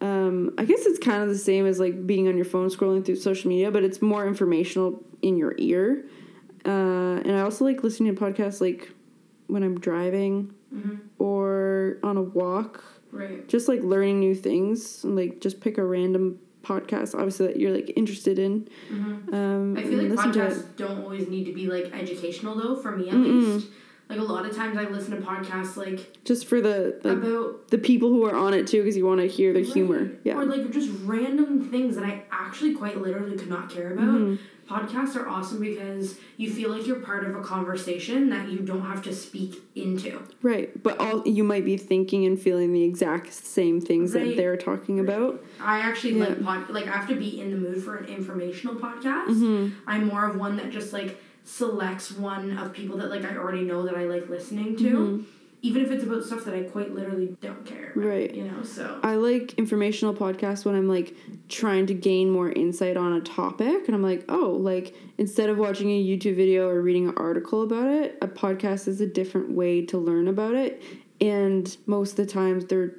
Um, 0.00 0.54
I 0.58 0.64
guess 0.64 0.84
it's 0.84 0.98
kind 0.98 1.22
of 1.22 1.28
the 1.28 1.38
same 1.38 1.66
as 1.66 1.78
like 1.80 2.06
being 2.06 2.28
on 2.28 2.36
your 2.36 2.44
phone 2.44 2.68
scrolling 2.68 3.04
through 3.04 3.16
social 3.16 3.48
media, 3.48 3.70
but 3.70 3.82
it's 3.84 4.02
more 4.02 4.26
informational 4.26 5.02
in 5.22 5.36
your 5.36 5.54
ear. 5.58 6.04
Uh, 6.64 6.68
and 7.24 7.32
I 7.32 7.40
also 7.40 7.64
like 7.64 7.82
listening 7.82 8.14
to 8.14 8.20
podcasts 8.20 8.60
like 8.60 8.90
when 9.46 9.62
I'm 9.62 9.78
driving 9.78 10.52
Mhm. 10.74 10.98
or 11.20 11.98
on 12.02 12.16
a 12.16 12.22
walk 12.22 12.82
Right. 13.12 13.46
just 13.48 13.68
like 13.68 13.82
learning 13.84 14.18
new 14.18 14.34
things 14.34 15.04
and 15.04 15.14
like 15.14 15.40
just 15.40 15.60
pick 15.60 15.78
a 15.78 15.84
random 15.84 16.40
podcast 16.66 17.14
obviously 17.14 17.46
that 17.48 17.56
you're 17.60 17.72
like 17.78 17.92
interested 17.96 18.38
in 18.38 18.52
Mhm. 18.92 19.32
um 19.38 19.76
I 19.78 19.82
feel 19.82 19.98
like 20.02 20.10
listen 20.10 20.32
to 20.32 20.40
it. 20.44 20.52
podcasts 20.52 20.76
don't 20.76 21.00
always 21.04 21.28
need 21.28 21.44
to 21.44 21.52
be 21.52 21.66
like 21.76 21.86
educational 22.02 22.54
though. 22.60 22.76
For 22.76 22.92
me 22.96 23.08
at 23.08 23.14
Mm-mm. 23.14 23.54
least, 23.54 23.68
Like 24.08 24.20
a 24.20 24.22
lot 24.22 24.46
of 24.46 24.54
times 24.54 24.76
I 24.78 24.84
listen 24.96 25.12
to 25.18 25.22
podcasts 25.32 25.76
like 25.76 25.98
Just 26.24 26.46
for 26.46 26.60
the 26.60 26.76
like 27.02 27.16
about 27.18 27.68
the 27.74 27.78
people 27.78 28.08
who 28.10 28.24
are 28.28 28.36
on 28.36 28.54
it 28.54 28.66
too, 28.68 28.80
because 28.82 28.96
you 28.96 29.04
want 29.10 29.20
to 29.20 29.26
hear 29.26 29.52
the 29.52 29.62
humor. 29.74 30.02
Yeah. 30.24 30.36
Or 30.38 30.44
like 30.44 30.70
just 30.70 30.90
random 31.04 31.68
things 31.72 31.96
that 31.96 32.04
I 32.04 32.22
actually 32.30 32.74
quite 32.74 32.96
literally 33.06 33.36
could 33.36 33.48
not 33.56 33.68
care 33.68 33.92
about. 33.92 34.14
Mm-hmm. 34.20 34.34
Podcasts 34.68 35.14
are 35.14 35.28
awesome 35.28 35.60
because 35.60 36.16
you 36.36 36.50
feel 36.52 36.70
like 36.70 36.86
you're 36.86 37.00
part 37.00 37.24
of 37.24 37.36
a 37.36 37.40
conversation 37.40 38.30
that 38.30 38.48
you 38.48 38.58
don't 38.58 38.82
have 38.82 39.00
to 39.04 39.14
speak 39.14 39.62
into. 39.76 40.20
Right, 40.42 40.82
but 40.82 40.98
all 40.98 41.26
you 41.26 41.44
might 41.44 41.64
be 41.64 41.76
thinking 41.76 42.26
and 42.26 42.40
feeling 42.40 42.72
the 42.72 42.82
exact 42.82 43.32
same 43.32 43.80
things 43.80 44.12
that 44.12 44.36
they're 44.36 44.56
talking 44.56 44.98
about. 44.98 45.44
I 45.60 45.78
actually 45.80 46.18
Yeah. 46.18 46.24
like 46.24 46.42
pod 46.42 46.70
like 46.70 46.86
I 46.88 46.96
have 46.96 47.08
to 47.08 47.14
be 47.14 47.40
in 47.40 47.50
the 47.52 47.56
mood 47.56 47.82
for 47.84 47.96
an 47.96 48.06
informational 48.06 48.74
podcast. 48.74 49.28
Mm-hmm. 49.28 49.74
I'm 49.86 50.06
more 50.06 50.28
of 50.28 50.36
one 50.36 50.56
that 50.56 50.70
just 50.70 50.92
like 50.92 51.20
selects 51.44 52.10
one 52.10 52.58
of 52.58 52.72
people 52.72 52.96
that 52.98 53.08
like 53.08 53.24
I 53.24 53.36
already 53.36 53.62
know 53.62 53.84
that 53.86 53.94
I 53.96 54.04
like 54.04 54.28
listening 54.28 54.76
to. 54.78 54.90
Mm-hmm. 54.90 55.22
Even 55.62 55.84
if 55.84 55.90
it's 55.90 56.04
about 56.04 56.24
stuff 56.24 56.44
that 56.44 56.54
I 56.54 56.62
quite 56.62 56.94
literally 56.94 57.36
don't 57.40 57.64
care 57.64 57.92
about. 57.92 58.04
Right. 58.04 58.34
You 58.34 58.44
know, 58.44 58.62
so 58.62 59.00
I 59.02 59.16
like 59.16 59.54
informational 59.54 60.14
podcasts 60.14 60.64
when 60.64 60.74
I'm 60.74 60.88
like 60.88 61.16
trying 61.48 61.86
to 61.86 61.94
gain 61.94 62.30
more 62.30 62.50
insight 62.50 62.96
on 62.96 63.14
a 63.14 63.20
topic, 63.20 63.86
and 63.86 63.94
I'm 63.94 64.02
like, 64.02 64.24
oh, 64.28 64.50
like 64.50 64.94
instead 65.18 65.48
of 65.48 65.58
watching 65.58 65.90
a 65.90 66.02
YouTube 66.02 66.36
video 66.36 66.68
or 66.68 66.80
reading 66.80 67.08
an 67.08 67.14
article 67.16 67.62
about 67.62 67.88
it, 67.88 68.18
a 68.22 68.28
podcast 68.28 68.86
is 68.88 69.00
a 69.00 69.06
different 69.06 69.52
way 69.52 69.84
to 69.86 69.98
learn 69.98 70.28
about 70.28 70.54
it, 70.54 70.82
and 71.20 71.76
most 71.86 72.18
of 72.18 72.26
the 72.26 72.26
times 72.26 72.66
they're 72.66 72.94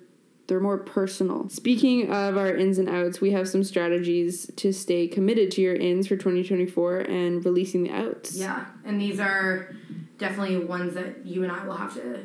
they're 0.47 0.60
more 0.60 0.78
personal. 0.78 1.49
Speaking 1.49 2.10
of 2.12 2.38
our 2.38 2.55
ins 2.55 2.78
and 2.78 2.89
outs, 2.89 3.20
we 3.20 3.32
have 3.32 3.47
some 3.49 3.64
strategies 3.64 4.49
to 4.55 4.72
stay 4.72 5.08
committed 5.08 5.51
to 5.51 5.62
your 5.62 5.76
ins 5.76 6.08
for 6.08 6.16
2024 6.16 6.99
and 6.99 7.45
releasing 7.45 7.84
the 7.84 7.91
outs. 7.91 8.36
Yeah, 8.36 8.66
and 8.86 8.99
these 8.99 9.20
are 9.20 9.76
definitely 10.18 10.58
ones 10.58 10.93
that 10.95 11.26
you 11.26 11.43
and 11.43 11.51
I 11.51 11.66
will 11.66 11.76
have 11.76 11.93
to 11.95 12.22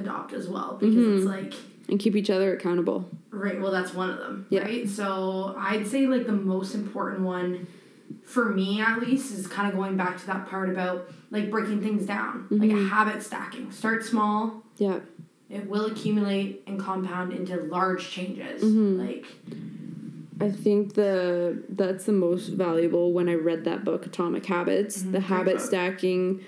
adopt 0.00 0.32
as 0.32 0.48
well 0.48 0.76
because 0.80 0.96
it's 0.96 1.24
mm-hmm. 1.24 1.28
like 1.28 1.54
And 1.88 1.98
keep 1.98 2.16
each 2.16 2.30
other 2.30 2.54
accountable. 2.54 3.08
right. 3.30 3.60
Well, 3.60 3.70
that's 3.72 3.94
one 3.94 4.10
of 4.10 4.18
them, 4.18 4.46
Yeah. 4.50 4.62
right? 4.62 4.88
So 4.88 5.54
I'd 5.58 5.86
say 5.86 6.06
like 6.06 6.26
the 6.26 6.32
most 6.32 6.74
important 6.74 7.22
one 7.22 7.66
for 8.24 8.46
me 8.50 8.80
at 8.80 9.00
least 9.00 9.32
is 9.32 9.46
kind 9.46 9.68
of 9.68 9.74
going 9.76 9.96
back 9.96 10.18
to 10.18 10.26
that 10.26 10.48
part 10.48 10.68
about 10.68 11.10
like 11.30 11.50
breaking 11.50 11.80
things 11.80 12.06
down, 12.06 12.46
like 12.50 12.70
mm-hmm. 12.70 12.88
habit 12.88 13.22
stacking. 13.22 13.70
Start 13.70 14.04
small. 14.04 14.62
Yeah. 14.78 15.00
It 15.48 15.68
will 15.68 15.86
accumulate 15.86 16.62
and 16.66 16.78
compound 16.78 17.32
into 17.32 17.56
large 17.56 18.08
changes. 18.10 18.62
Mm-hmm. 18.62 19.00
Like 19.00 19.26
I 20.40 20.50
think 20.50 20.94
the 20.94 21.62
that's 21.68 22.04
the 22.04 22.12
most 22.12 22.48
valuable 22.48 23.12
when 23.12 23.28
I 23.28 23.34
read 23.34 23.64
that 23.64 23.84
book, 23.84 24.06
Atomic 24.06 24.46
Habits. 24.46 24.98
Mm-hmm. 24.98 25.12
the 25.12 25.18
great 25.18 25.28
habit 25.28 25.56
book. 25.56 25.66
stacking 25.66 26.40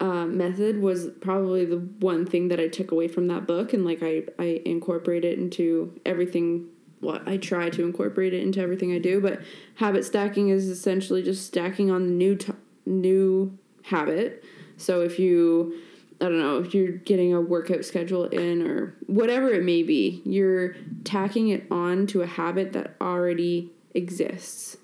uh, 0.00 0.26
method 0.26 0.80
was 0.80 1.08
probably 1.20 1.64
the 1.64 1.78
one 1.78 2.24
thing 2.24 2.48
that 2.48 2.60
I 2.60 2.68
took 2.68 2.92
away 2.92 3.08
from 3.08 3.26
that 3.28 3.46
book, 3.46 3.72
and 3.72 3.84
like 3.84 4.02
I 4.02 4.24
I 4.38 4.62
incorporate 4.64 5.24
it 5.24 5.38
into 5.38 5.98
everything. 6.06 6.68
What 7.00 7.28
I 7.28 7.36
try 7.36 7.70
to 7.70 7.84
incorporate 7.84 8.34
it 8.34 8.42
into 8.42 8.60
everything 8.60 8.92
I 8.92 8.98
do, 8.98 9.20
but 9.20 9.40
habit 9.76 10.04
stacking 10.04 10.48
is 10.48 10.68
essentially 10.68 11.22
just 11.22 11.46
stacking 11.46 11.90
on 11.92 12.06
the 12.06 12.12
new 12.12 12.34
t- 12.36 12.52
new 12.86 13.56
habit. 13.82 14.44
So 14.76 15.02
if 15.02 15.18
you 15.18 15.80
I 16.20 16.24
don't 16.24 16.40
know, 16.40 16.58
if 16.58 16.74
you're 16.74 16.92
getting 16.92 17.32
a 17.32 17.40
workout 17.40 17.84
schedule 17.84 18.24
in 18.24 18.66
or 18.66 18.96
whatever 19.06 19.50
it 19.50 19.62
may 19.62 19.84
be, 19.84 20.20
you're 20.24 20.74
tacking 21.04 21.48
it 21.48 21.66
on 21.70 22.06
to 22.08 22.22
a 22.22 22.26
habit 22.26 22.72
that 22.72 22.96
already 23.00 23.70
exists. 23.94 24.76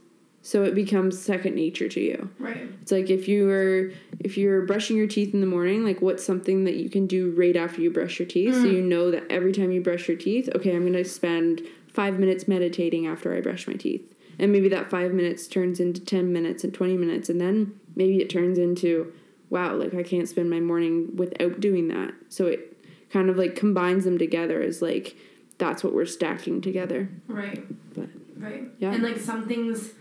So 0.44 0.62
it 0.62 0.74
becomes 0.74 1.18
second 1.18 1.54
nature 1.54 1.88
to 1.88 2.00
you. 2.00 2.28
right. 2.38 2.68
It's 2.82 2.92
like 2.92 3.08
if 3.08 3.28
you 3.28 3.46
were 3.46 3.92
if 4.20 4.36
you're 4.36 4.66
brushing 4.66 4.94
your 4.94 5.06
teeth 5.06 5.32
in 5.32 5.40
the 5.40 5.46
morning, 5.46 5.84
like 5.84 6.02
what's 6.02 6.22
something 6.22 6.64
that 6.64 6.74
you 6.74 6.90
can 6.90 7.06
do 7.06 7.30
right 7.30 7.56
after 7.56 7.80
you 7.80 7.90
brush 7.90 8.18
your 8.18 8.28
teeth? 8.28 8.52
So 8.52 8.64
you 8.64 8.82
mm. 8.82 8.88
know 8.88 9.10
that 9.10 9.24
every 9.30 9.52
time 9.52 9.72
you 9.72 9.80
brush 9.80 10.06
your 10.06 10.18
teeth, 10.18 10.50
okay, 10.54 10.76
I'm 10.76 10.82
going 10.82 10.92
to 10.92 11.04
spend 11.04 11.62
5 11.88 12.18
minutes 12.18 12.46
meditating 12.46 13.06
after 13.06 13.34
I 13.34 13.40
brush 13.40 13.66
my 13.66 13.72
teeth. 13.72 14.14
And 14.38 14.52
maybe 14.52 14.68
that 14.68 14.90
5 14.90 15.14
minutes 15.14 15.46
turns 15.46 15.80
into 15.80 16.02
10 16.02 16.30
minutes 16.30 16.62
and 16.62 16.74
20 16.74 16.98
minutes 16.98 17.30
and 17.30 17.40
then 17.40 17.80
maybe 17.96 18.18
it 18.18 18.28
turns 18.28 18.58
into 18.58 19.14
wow, 19.48 19.74
like 19.74 19.94
I 19.94 20.02
can't 20.02 20.28
spend 20.28 20.50
my 20.50 20.60
morning 20.60 21.16
without 21.16 21.58
doing 21.60 21.88
that. 21.88 22.12
So 22.28 22.48
it 22.48 22.76
kind 23.10 23.30
of 23.30 23.38
like 23.38 23.56
combines 23.56 24.04
them 24.04 24.18
together 24.18 24.60
as 24.60 24.82
like 24.82 25.16
that's 25.56 25.82
what 25.82 25.94
we're 25.94 26.04
stacking 26.04 26.60
together. 26.60 27.08
Right. 27.28 27.64
But 27.94 28.10
Right. 28.36 28.64
Yeah. 28.78 28.92
And 28.92 29.02
like 29.02 29.18
some 29.18 29.48
things 29.48 29.92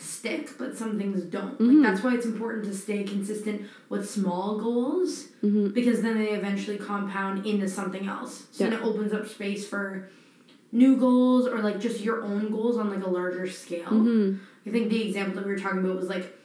stick, 0.00 0.56
but 0.58 0.76
some 0.76 0.96
things 0.98 1.22
don't. 1.24 1.54
Mm-hmm. 1.58 1.82
Like 1.82 1.90
that's 1.92 2.04
why 2.04 2.14
it's 2.14 2.24
important 2.26 2.64
to 2.66 2.74
stay 2.74 3.02
consistent 3.04 3.62
with 3.88 4.08
small 4.08 4.58
goals 4.58 5.26
Mm-hmm. 5.42 5.68
because 5.68 6.02
then 6.02 6.18
they 6.18 6.30
eventually 6.30 6.78
compound 6.78 7.46
into 7.46 7.68
something 7.68 8.06
else. 8.08 8.46
So 8.50 8.64
Yeah. 8.64 8.70
then 8.70 8.78
it 8.80 8.84
opens 8.84 9.12
up 9.12 9.28
space 9.28 9.66
for 9.68 10.08
new 10.72 10.96
goals 10.96 11.46
or 11.46 11.60
like 11.60 11.78
just 11.80 12.00
your 12.00 12.22
own 12.24 12.50
goals 12.50 12.76
on 12.76 12.90
like 12.90 13.04
a 13.04 13.08
larger 13.10 13.48
scale. 13.48 13.86
Mm-hmm. 13.90 14.36
I 14.66 14.70
think 14.70 14.90
the 14.90 15.06
example 15.06 15.34
that 15.36 15.46
we 15.46 15.52
were 15.52 15.58
talking 15.58 15.78
about 15.84 15.96
was 15.96 16.08
like 16.08 16.36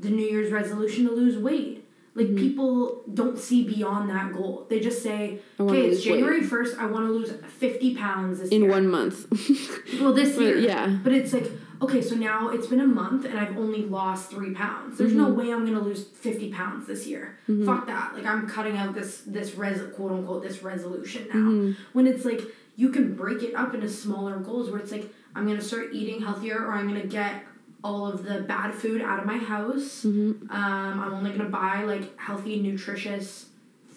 the 0.00 0.10
New 0.10 0.26
Year's 0.26 0.50
resolution 0.52 1.04
to 1.06 1.12
lose 1.12 1.36
weight. 1.38 1.76
Like 2.16 2.26
Mm-hmm. 2.26 2.36
people 2.38 3.02
don't 3.14 3.38
see 3.38 3.62
beyond 3.64 4.10
that 4.10 4.32
goal. 4.32 4.66
They 4.68 4.80
just 4.80 5.00
say, 5.00 5.38
"Okay, 5.60 5.86
it's. 5.90 6.02
January 6.02 6.42
first. 6.42 6.76
I 6.76 6.86
want 6.86 7.06
to 7.06 7.12
lose 7.12 7.32
fifty 7.58 7.94
pounds 7.94 8.40
this 8.40 8.50
in 8.50 8.62
year." 8.62 8.70
one 8.70 8.88
month. 8.88 9.26
Well, 10.00 10.12
this 10.12 10.36
year. 10.42 10.56
yeah. 10.58 10.88
But 11.04 11.12
it's 11.12 11.32
like, 11.32 11.48
okay, 11.82 12.02
so 12.02 12.14
now 12.14 12.48
it's 12.50 12.66
been 12.66 12.80
a 12.80 12.86
month 12.86 13.24
and 13.24 13.38
I've 13.38 13.56
only 13.56 13.82
lost 13.82 14.30
three 14.30 14.52
pounds. 14.54 14.98
There's 14.98 15.12
no 15.14 15.26
Mm-hmm. 15.26 15.38
way 15.38 15.52
I'm 15.52 15.64
gonna 15.64 15.80
lose 15.80 16.04
fifty 16.04 16.52
pounds 16.52 16.86
this 16.86 17.06
year. 17.06 17.38
Fuck 17.66 17.86
that. 17.86 18.14
Like 18.14 18.26
I'm 18.26 18.48
cutting 18.48 18.76
out 18.76 18.94
this 18.94 19.22
this 19.26 19.54
res 19.54 19.80
quote 19.94 20.12
unquote 20.12 20.42
this 20.42 20.62
resolution 20.62 21.26
now. 21.28 21.34
Mm-hmm. 21.40 21.72
When 21.92 22.06
it's 22.06 22.24
like 22.24 22.42
you 22.76 22.88
can 22.90 23.14
break 23.14 23.42
it 23.42 23.54
up 23.54 23.74
into 23.74 23.88
smaller 23.88 24.36
goals 24.38 24.70
where 24.70 24.80
it's 24.80 24.92
like 24.92 25.12
I'm 25.34 25.46
gonna 25.46 25.60
start 25.60 25.88
eating 25.92 26.20
healthier 26.22 26.58
or 26.64 26.72
I'm 26.72 26.86
gonna 26.88 27.06
get 27.06 27.44
all 27.82 28.06
of 28.06 28.24
the 28.24 28.40
bad 28.42 28.74
food 28.74 29.00
out 29.00 29.18
of 29.20 29.24
my 29.26 29.38
house. 29.38 30.04
Mm-hmm. 30.04 30.50
Um, 30.50 31.00
I'm 31.00 31.14
only 31.14 31.30
gonna 31.30 31.48
buy 31.48 31.84
like 31.84 32.18
healthy, 32.18 32.60
nutritious 32.60 33.46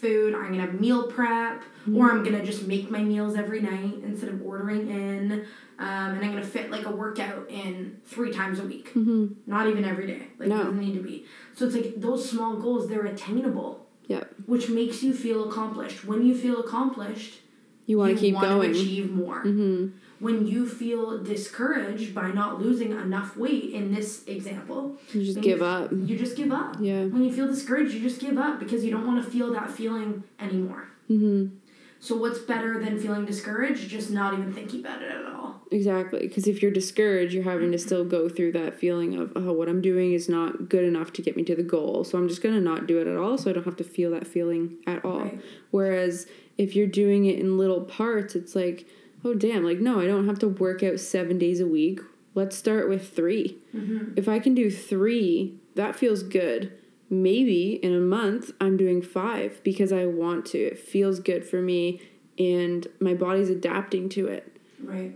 food. 0.03 0.35
I'm 0.35 0.51
gonna 0.51 0.71
meal 0.73 1.03
prep, 1.07 1.63
Mm-hmm. 1.83 1.97
or 1.97 2.11
I'm 2.11 2.23
gonna 2.23 2.45
just 2.45 2.65
make 2.65 2.89
my 2.89 3.03
meals 3.03 3.35
every 3.35 3.59
night 3.61 3.95
instead 4.05 4.29
of 4.29 4.41
ordering 4.41 4.89
in. 4.89 5.31
Um, 5.79 5.87
and 6.15 6.23
I'm 6.23 6.31
gonna 6.31 6.41
fit 6.45 6.71
like 6.71 6.85
a 6.85 6.91
workout 6.91 7.49
in 7.49 7.97
three 8.05 8.31
times 8.31 8.59
a 8.59 8.63
week. 8.63 8.93
mm-hmm. 8.93 9.33
Not 9.45 9.67
even 9.67 9.83
every 9.83 10.07
day. 10.07 10.27
Like 10.39 10.47
No. 10.47 10.55
it 10.55 10.63
doesn't 10.63 10.79
need 10.79 10.93
to 10.93 11.03
be. 11.03 11.25
So 11.55 11.65
it's 11.65 11.75
like 11.75 11.95
those 11.99 12.29
small 12.29 12.55
goals, 12.55 12.87
they're 12.87 13.05
attainable, 13.05 13.85
Yeah. 14.07 14.23
which 14.45 14.69
makes 14.69 15.03
you 15.03 15.13
feel 15.13 15.49
accomplished. 15.49 16.05
When 16.05 16.25
you 16.25 16.35
feel 16.37 16.59
accomplished, 16.61 17.41
You 17.85 17.97
want 17.97 18.13
to 18.15 18.19
keep 18.19 18.39
going. 18.39 18.71
achieve 18.71 19.11
more. 19.11 19.43
Mm-hmm. 19.43 19.87
When 20.23 20.47
you 20.47 20.67
feel 20.67 21.21
discouraged 21.21 22.15
by 22.15 22.31
not 22.31 22.61
losing 22.61 22.91
enough 22.91 23.35
weight, 23.35 23.71
in 23.73 23.93
this 23.93 24.25
example, 24.25 24.97
You 25.13 25.25
just 25.25 25.41
give 25.41 25.59
you, 25.59 25.65
up. 25.65 25.91
You 25.91 26.17
just 26.17 26.37
give 26.37 26.51
up. 26.51 26.77
Yeah. 26.79 27.03
When 27.03 27.23
you 27.25 27.31
feel 27.31 27.47
discouraged, 27.47 27.93
you 27.93 27.99
just 27.99 28.21
give 28.21 28.37
up 28.37 28.57
because 28.57 28.85
you 28.85 28.91
don't 28.91 29.05
want 29.05 29.23
to 29.23 29.29
feel 29.29 29.51
that 29.51 29.69
feeling 29.69 30.23
anymore. 30.39 30.87
Mm-hmm. 31.11 31.57
So 31.99 32.15
what's 32.15 32.39
better 32.39 32.81
than 32.83 32.99
feeling 32.99 33.25
discouraged? 33.25 33.89
Just 33.89 34.11
not 34.11 34.33
even 34.33 34.53
thinking 34.53 34.79
about 34.79 35.01
it 35.01 35.11
at 35.11 35.25
all. 35.25 35.61
Exactly. 35.71 36.19
Because 36.27 36.47
if 36.47 36.61
you're 36.61 36.71
discouraged, 36.71 37.33
you're 37.33 37.43
having 37.43 37.71
to 37.71 37.77
still 37.77 38.05
go 38.05 38.29
through 38.29 38.53
that 38.53 38.79
feeling 38.79 39.15
of, 39.15 39.31
oh, 39.35 39.51
what 39.53 39.67
I'm 39.67 39.81
doing 39.81 40.13
is 40.13 40.29
not 40.29 40.69
good 40.69 40.85
enough 40.85 41.11
to 41.13 41.21
get 41.21 41.35
me 41.35 41.43
to 41.43 41.55
the 41.55 41.63
goal. 41.63 42.03
So 42.03 42.17
I'm 42.17 42.29
just 42.29 42.41
going 42.41 42.55
to 42.55 42.61
not 42.61 42.87
do 42.87 42.99
it 42.99 43.07
at 43.07 43.17
all 43.17 43.37
so 43.37 43.49
I 43.49 43.53
don't 43.53 43.65
have 43.65 43.77
to 43.77 43.83
feel 43.83 44.11
that 44.11 44.27
feeling 44.27 44.77
at 44.87 45.03
all. 45.03 45.21
Right. 45.21 45.41
Whereas 45.71 46.27
if 46.57 46.75
you're 46.75 46.87
doing 46.87 47.25
it 47.25 47.39
in 47.39 47.57
little 47.57 47.81
parts, 47.81 48.35
it's 48.35 48.55
like, 48.55 48.85
oh, 49.23 49.33
damn, 49.33 49.63
like, 49.63 49.79
no, 49.79 49.99
I 49.99 50.07
don't 50.07 50.27
have 50.27 50.39
to 50.39 50.47
work 50.47 50.83
out 50.83 50.99
seven 50.99 51.37
days 51.37 51.59
a 51.59 51.67
week. 51.67 51.99
Let's 52.35 52.57
start 52.57 52.89
with 52.89 53.15
3 53.15 53.57
mm-hmm. 53.75 54.13
If 54.15 54.27
I 54.27 54.39
can 54.39 54.55
do 54.55 54.71
three, 54.71 55.59
that 55.75 55.95
feels 55.95 56.23
good. 56.23 56.73
Maybe 57.09 57.73
in 57.73 57.93
a 57.93 57.99
month, 57.99 58.51
I'm 58.59 58.75
doing 58.75 59.03
five 59.03 59.61
because 59.63 59.91
I 59.91 60.07
want 60.07 60.47
to. 60.47 60.57
It 60.57 60.79
feels 60.79 61.19
good 61.19 61.45
for 61.45 61.61
me 61.61 62.01
and 62.39 62.87
my 62.99 63.13
body's 63.13 63.49
adapting 63.49 64.09
to 64.09 64.27
it. 64.27 64.57
Right. 64.81 65.13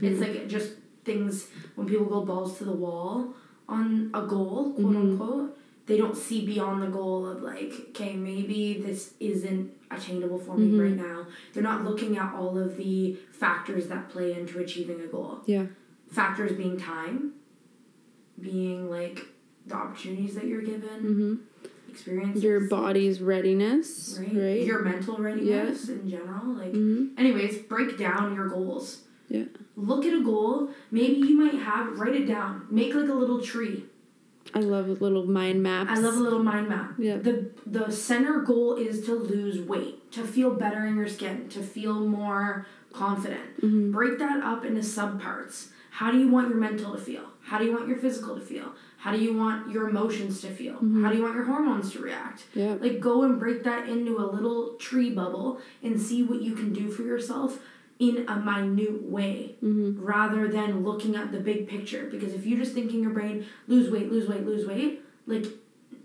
It's 0.00 0.20
like 0.20 0.48
just 0.48 0.74
things 1.04 1.48
when 1.74 1.88
people 1.88 2.06
go 2.06 2.24
balls 2.24 2.58
to 2.58 2.64
the 2.64 2.72
wall 2.72 3.34
on 3.68 4.10
a 4.14 4.22
goal, 4.22 4.72
quote 4.74 4.86
mm-hmm. 4.86 4.96
unquote, 4.96 5.58
they 5.86 5.96
don't 5.96 6.16
see 6.16 6.46
beyond 6.46 6.82
the 6.82 6.86
goal 6.86 7.26
of 7.26 7.42
like, 7.42 7.72
okay, 7.90 8.14
maybe 8.14 8.80
this 8.80 9.14
isn't 9.18 9.72
attainable 9.90 10.38
for 10.38 10.56
me 10.56 10.78
right 10.78 10.96
now. 10.96 11.26
They're 11.52 11.62
not 11.62 11.84
looking 11.84 12.16
at 12.16 12.34
all 12.34 12.56
of 12.58 12.76
the 12.76 13.16
factors 13.32 13.88
that 13.88 14.08
play 14.08 14.32
into 14.32 14.58
achieving 14.58 15.00
a 15.00 15.06
goal. 15.06 15.40
Yeah. 15.46 15.66
Factors 16.10 16.52
being 16.52 16.78
time, 16.78 17.32
being 18.40 18.88
like 18.90 19.26
the 19.66 19.74
opportunities 19.74 20.34
that 20.34 20.44
you're 20.46 20.62
given, 20.62 20.80
Mm-hmm. 21.02 21.34
experiences. 21.90 22.42
Your 22.42 22.60
body's 22.68 23.20
readiness, 23.20 24.16
right? 24.18 24.32
right? 24.34 24.62
Your 24.62 24.80
mental 24.82 25.16
readiness 25.18 25.88
in 25.88 26.08
general. 26.08 26.54
Like 26.54 26.72
mm-hmm. 26.72 27.18
anyways, 27.18 27.58
break 27.62 27.98
down 27.98 28.34
your 28.34 28.48
goals. 28.48 29.02
Yeah. 29.28 29.44
Look 29.76 30.04
at 30.04 30.12
a 30.12 30.22
goal. 30.22 30.70
Maybe 30.90 31.18
you 31.18 31.38
might 31.38 31.60
have 31.60 31.98
write 31.98 32.14
it 32.14 32.26
down. 32.26 32.66
Make 32.70 32.94
like 32.94 33.08
a 33.08 33.14
little 33.14 33.40
tree. 33.40 33.84
I 34.54 34.60
love 34.60 34.88
a 34.88 34.92
little 34.92 35.26
mind 35.26 35.62
maps. 35.62 35.90
I 35.90 35.98
love 35.98 36.16
a 36.16 36.20
little 36.20 36.42
mind 36.42 36.68
map. 36.68 36.94
Yeah. 36.98 37.16
The 37.18 37.50
the 37.66 37.90
center 37.90 38.40
goal 38.40 38.76
is 38.76 39.04
to 39.06 39.14
lose 39.14 39.60
weight, 39.60 40.10
to 40.12 40.24
feel 40.24 40.50
better 40.50 40.84
in 40.86 40.96
your 40.96 41.08
skin, 41.08 41.48
to 41.50 41.62
feel 41.62 42.00
more 42.00 42.66
confident. 42.92 43.60
Mm-hmm. 43.60 43.92
Break 43.92 44.18
that 44.18 44.42
up 44.42 44.64
into 44.64 44.80
subparts. 44.80 45.68
How 45.90 46.10
do 46.10 46.18
you 46.18 46.28
want 46.28 46.48
your 46.48 46.58
mental 46.58 46.92
to 46.92 46.98
feel? 46.98 47.24
How 47.42 47.58
do 47.58 47.64
you 47.64 47.72
want 47.72 47.88
your 47.88 47.98
physical 47.98 48.34
to 48.36 48.40
feel? 48.40 48.72
How 48.98 49.12
do 49.12 49.18
you 49.18 49.36
want 49.36 49.70
your 49.70 49.88
emotions 49.88 50.40
to 50.42 50.48
feel? 50.48 50.74
Mm-hmm. 50.74 51.04
How 51.04 51.10
do 51.10 51.16
you 51.16 51.22
want 51.22 51.34
your 51.34 51.44
hormones 51.44 51.92
to 51.92 52.00
react? 52.00 52.44
Yeah. 52.54 52.76
Like 52.80 53.00
go 53.00 53.22
and 53.22 53.38
break 53.38 53.64
that 53.64 53.88
into 53.88 54.18
a 54.18 54.26
little 54.26 54.74
tree 54.74 55.10
bubble 55.10 55.60
and 55.82 56.00
see 56.00 56.22
what 56.22 56.42
you 56.42 56.54
can 56.54 56.72
do 56.72 56.90
for 56.90 57.02
yourself 57.02 57.60
in 58.00 58.24
a 58.28 58.36
minute 58.36 59.02
way 59.04 59.54
Mm-hmm. 59.62 60.02
rather 60.02 60.48
than 60.48 60.82
looking 60.82 61.14
at 61.14 61.30
the 61.32 61.38
big 61.38 61.68
picture. 61.68 62.08
Because 62.10 62.32
if 62.32 62.46
you 62.46 62.56
just 62.56 62.72
think 62.72 62.92
in 62.92 63.02
your 63.02 63.12
brain, 63.12 63.44
lose 63.68 63.90
weight, 63.90 64.10
lose 64.10 64.26
weight, 64.28 64.44
lose 64.46 64.66
weight, 64.66 65.02
like 65.26 65.44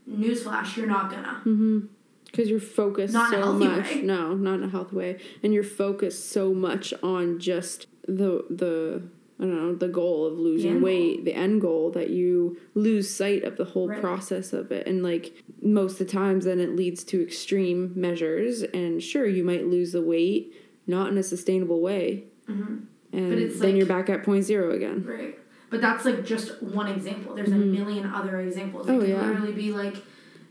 newsflash, 0.09 0.75
you're 0.77 0.87
not 0.87 1.09
gonna. 1.09 1.41
Mm-hmm. 1.45 1.79
Because 2.25 2.49
you're 2.49 2.59
focused 2.59 3.13
Not 3.13 3.31
so 3.31 3.53
much. 3.53 3.89
way. 3.95 4.01
No, 4.01 4.33
not 4.33 4.55
in 4.55 4.63
a 4.63 4.69
healthy 4.69 4.95
way. 4.95 5.19
And 5.41 5.53
you're 5.53 5.63
focused 5.63 6.29
so 6.31 6.53
much 6.53 6.93
on 7.01 7.39
just 7.39 7.87
the 8.07 8.45
the 8.49 9.01
I 9.39 9.43
don't 9.43 9.55
know 9.55 9.75
the 9.75 9.87
goal 9.87 10.25
of 10.25 10.37
losing 10.37 10.71
end 10.71 10.83
weight, 10.83 11.23
the 11.25 11.33
end 11.33 11.61
goal 11.61 11.91
that 11.91 12.09
you 12.09 12.57
lose 12.73 13.13
sight 13.13 13.43
of 13.43 13.55
the 13.57 13.65
whole 13.65 13.87
Right. 13.87 14.01
process 14.01 14.51
of 14.53 14.71
it. 14.71 14.85
And 14.87 15.01
like 15.01 15.33
most 15.61 15.93
of 15.93 15.99
the 15.99 16.05
times, 16.13 16.43
then 16.45 16.59
it 16.59 16.75
leads 16.75 17.03
to 17.05 17.21
extreme 17.23 17.93
measures. 17.95 18.63
And 18.63 19.01
sure, 19.01 19.25
you 19.27 19.43
might 19.45 19.65
lose 19.67 19.91
the 19.93 20.01
weight, 20.01 20.53
not 20.87 21.09
in 21.09 21.17
a 21.17 21.23
sustainable 21.23 21.81
way. 21.81 22.25
Mm-hmm. 22.49 22.61
And 22.63 22.87
Mm-hmm. 23.13 23.29
But 23.29 23.37
it's 23.37 23.59
then 23.59 23.69
like- 23.69 23.77
you're 23.77 23.85
back 23.87 24.09
at 24.09 24.23
point 24.23 24.43
zero 24.43 24.71
again. 24.71 25.05
Right. 25.05 25.39
But 25.69 25.79
that's 25.81 26.03
like 26.05 26.25
just 26.25 26.61
one 26.61 26.87
example. 26.87 27.33
There's 27.33 27.49
a 27.49 27.51
mm-hmm. 27.51 27.71
million 27.71 28.05
other 28.13 28.39
examples. 28.41 28.87
Oh, 28.89 28.93
it 28.93 28.95
Oh, 28.95 28.99
could 28.99 29.09
yeah. 29.09 29.21
literally 29.21 29.53
be 29.53 29.71
like, 29.71 29.95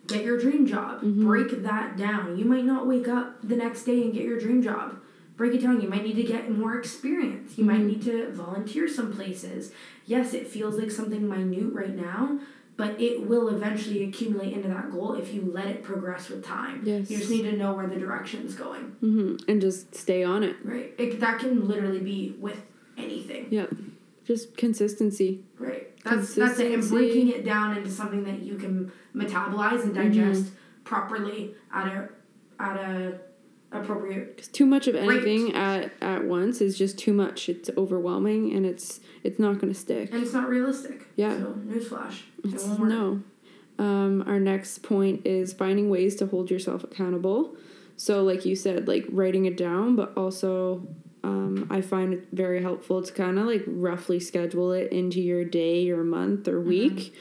get 0.06 0.24
your 0.24 0.38
dream 0.38 0.66
job. 0.66 1.02
Mm-hmm. 1.02 1.26
Break 1.26 1.62
that 1.62 1.96
down. 1.96 2.38
You 2.38 2.44
might 2.44 2.64
not 2.64 2.86
wake 2.86 3.06
up 3.08 3.36
the 3.46 3.56
next 3.56 3.84
day 3.84 4.02
and 4.02 4.12
get 4.12 4.24
your 4.24 4.38
dream 4.38 4.62
job. 4.62 4.96
Break 5.36 5.52
it 5.54 5.62
down. 5.62 5.80
You 5.80 5.88
might 5.88 6.04
need 6.04 6.16
to 6.16 6.22
get 6.22 6.50
more 6.50 6.78
experience. 6.78 7.58
You 7.58 7.64
might 7.64 7.80
need 7.80 8.02
to 8.02 8.30
volunteer 8.32 8.86
some 8.88 9.12
places. 9.12 9.72
Yes, 10.06 10.32
it 10.32 10.46
feels 10.46 10.78
like 10.78 10.90
something 10.90 11.28
minute 11.28 11.72
right 11.72 11.94
now, 11.94 12.38
but 12.76 13.00
it 13.00 13.26
will 13.26 13.48
eventually 13.48 14.04
accumulate 14.04 14.52
into 14.52 14.68
that 14.68 14.90
goal 14.90 15.14
if 15.14 15.32
you 15.32 15.50
let 15.52 15.66
it 15.66 15.82
progress 15.82 16.28
with 16.28 16.44
time. 16.44 16.82
Yes. 16.84 17.10
You 17.10 17.18
just 17.18 17.30
need 17.30 17.42
to 17.42 17.56
know 17.56 17.72
where 17.74 17.86
the 17.86 17.96
direction 17.96 18.44
is 18.46 18.54
going. 18.54 18.96
hmm 19.00 19.36
And 19.48 19.60
just 19.60 19.94
stay 19.94 20.24
on 20.24 20.42
it. 20.42 20.56
Right. 20.64 20.92
It, 20.98 21.20
that 21.20 21.38
can 21.38 21.68
literally 21.68 22.00
be 22.00 22.34
with 22.40 22.60
anything. 22.96 23.46
Yep. 23.50 23.74
Just 24.24 24.56
consistency. 24.56 25.44
Right. 25.58 25.90
That's 26.04 26.34
that's 26.34 26.58
it. 26.58 26.72
And 26.72 26.88
breaking 26.88 27.28
it 27.28 27.44
down 27.44 27.76
into 27.76 27.90
something 27.90 28.24
that 28.24 28.40
you 28.40 28.56
can 28.56 28.90
metabolize 29.14 29.82
and 29.82 29.94
digest 29.94 30.52
properly 30.84 31.54
at 31.72 31.86
a 31.86 32.08
at 32.58 32.76
a 32.76 33.18
appropriate. 33.74 34.36
Because 34.36 34.48
too 34.48 34.66
much 34.66 34.86
of 34.88 34.94
anything 34.94 35.54
at 35.54 35.92
at 36.00 36.24
once 36.24 36.60
is 36.60 36.76
just 36.78 36.98
too 36.98 37.12
much. 37.12 37.48
It's 37.48 37.70
overwhelming 37.76 38.52
and 38.54 38.64
it's 38.66 39.00
it's 39.22 39.38
not 39.38 39.58
going 39.58 39.72
to 39.72 39.78
stick. 39.78 40.12
And 40.12 40.22
it's 40.22 40.32
not 40.32 40.48
realistic. 40.48 41.06
Yeah. 41.16 41.36
So 41.38 41.54
newsflash. 41.66 42.20
It 42.44 42.54
It's, 42.54 42.64
won't 42.64 42.80
work. 42.80 42.88
no. 42.88 43.22
Um, 43.76 44.22
our 44.26 44.38
next 44.38 44.82
point 44.84 45.26
is 45.26 45.52
finding 45.52 45.90
ways 45.90 46.14
to 46.16 46.26
hold 46.26 46.50
yourself 46.50 46.84
accountable. 46.84 47.56
So, 47.96 48.22
like 48.22 48.44
you 48.44 48.54
said, 48.56 48.86
like 48.86 49.04
writing 49.10 49.46
it 49.46 49.56
down, 49.56 49.96
but 49.96 50.12
also 50.16 50.86
um, 51.24 51.66
I 51.70 51.80
find 51.80 52.12
it 52.12 52.28
very 52.32 52.60
helpful 52.62 53.02
to 53.02 53.12
kind 53.12 53.38
of 53.38 53.46
like 53.46 53.64
roughly 53.66 54.20
schedule 54.20 54.72
it 54.72 54.92
into 54.92 55.20
your 55.20 55.44
day 55.44 55.90
or 55.90 56.04
month 56.04 56.46
or 56.48 56.60
week. 56.60 57.14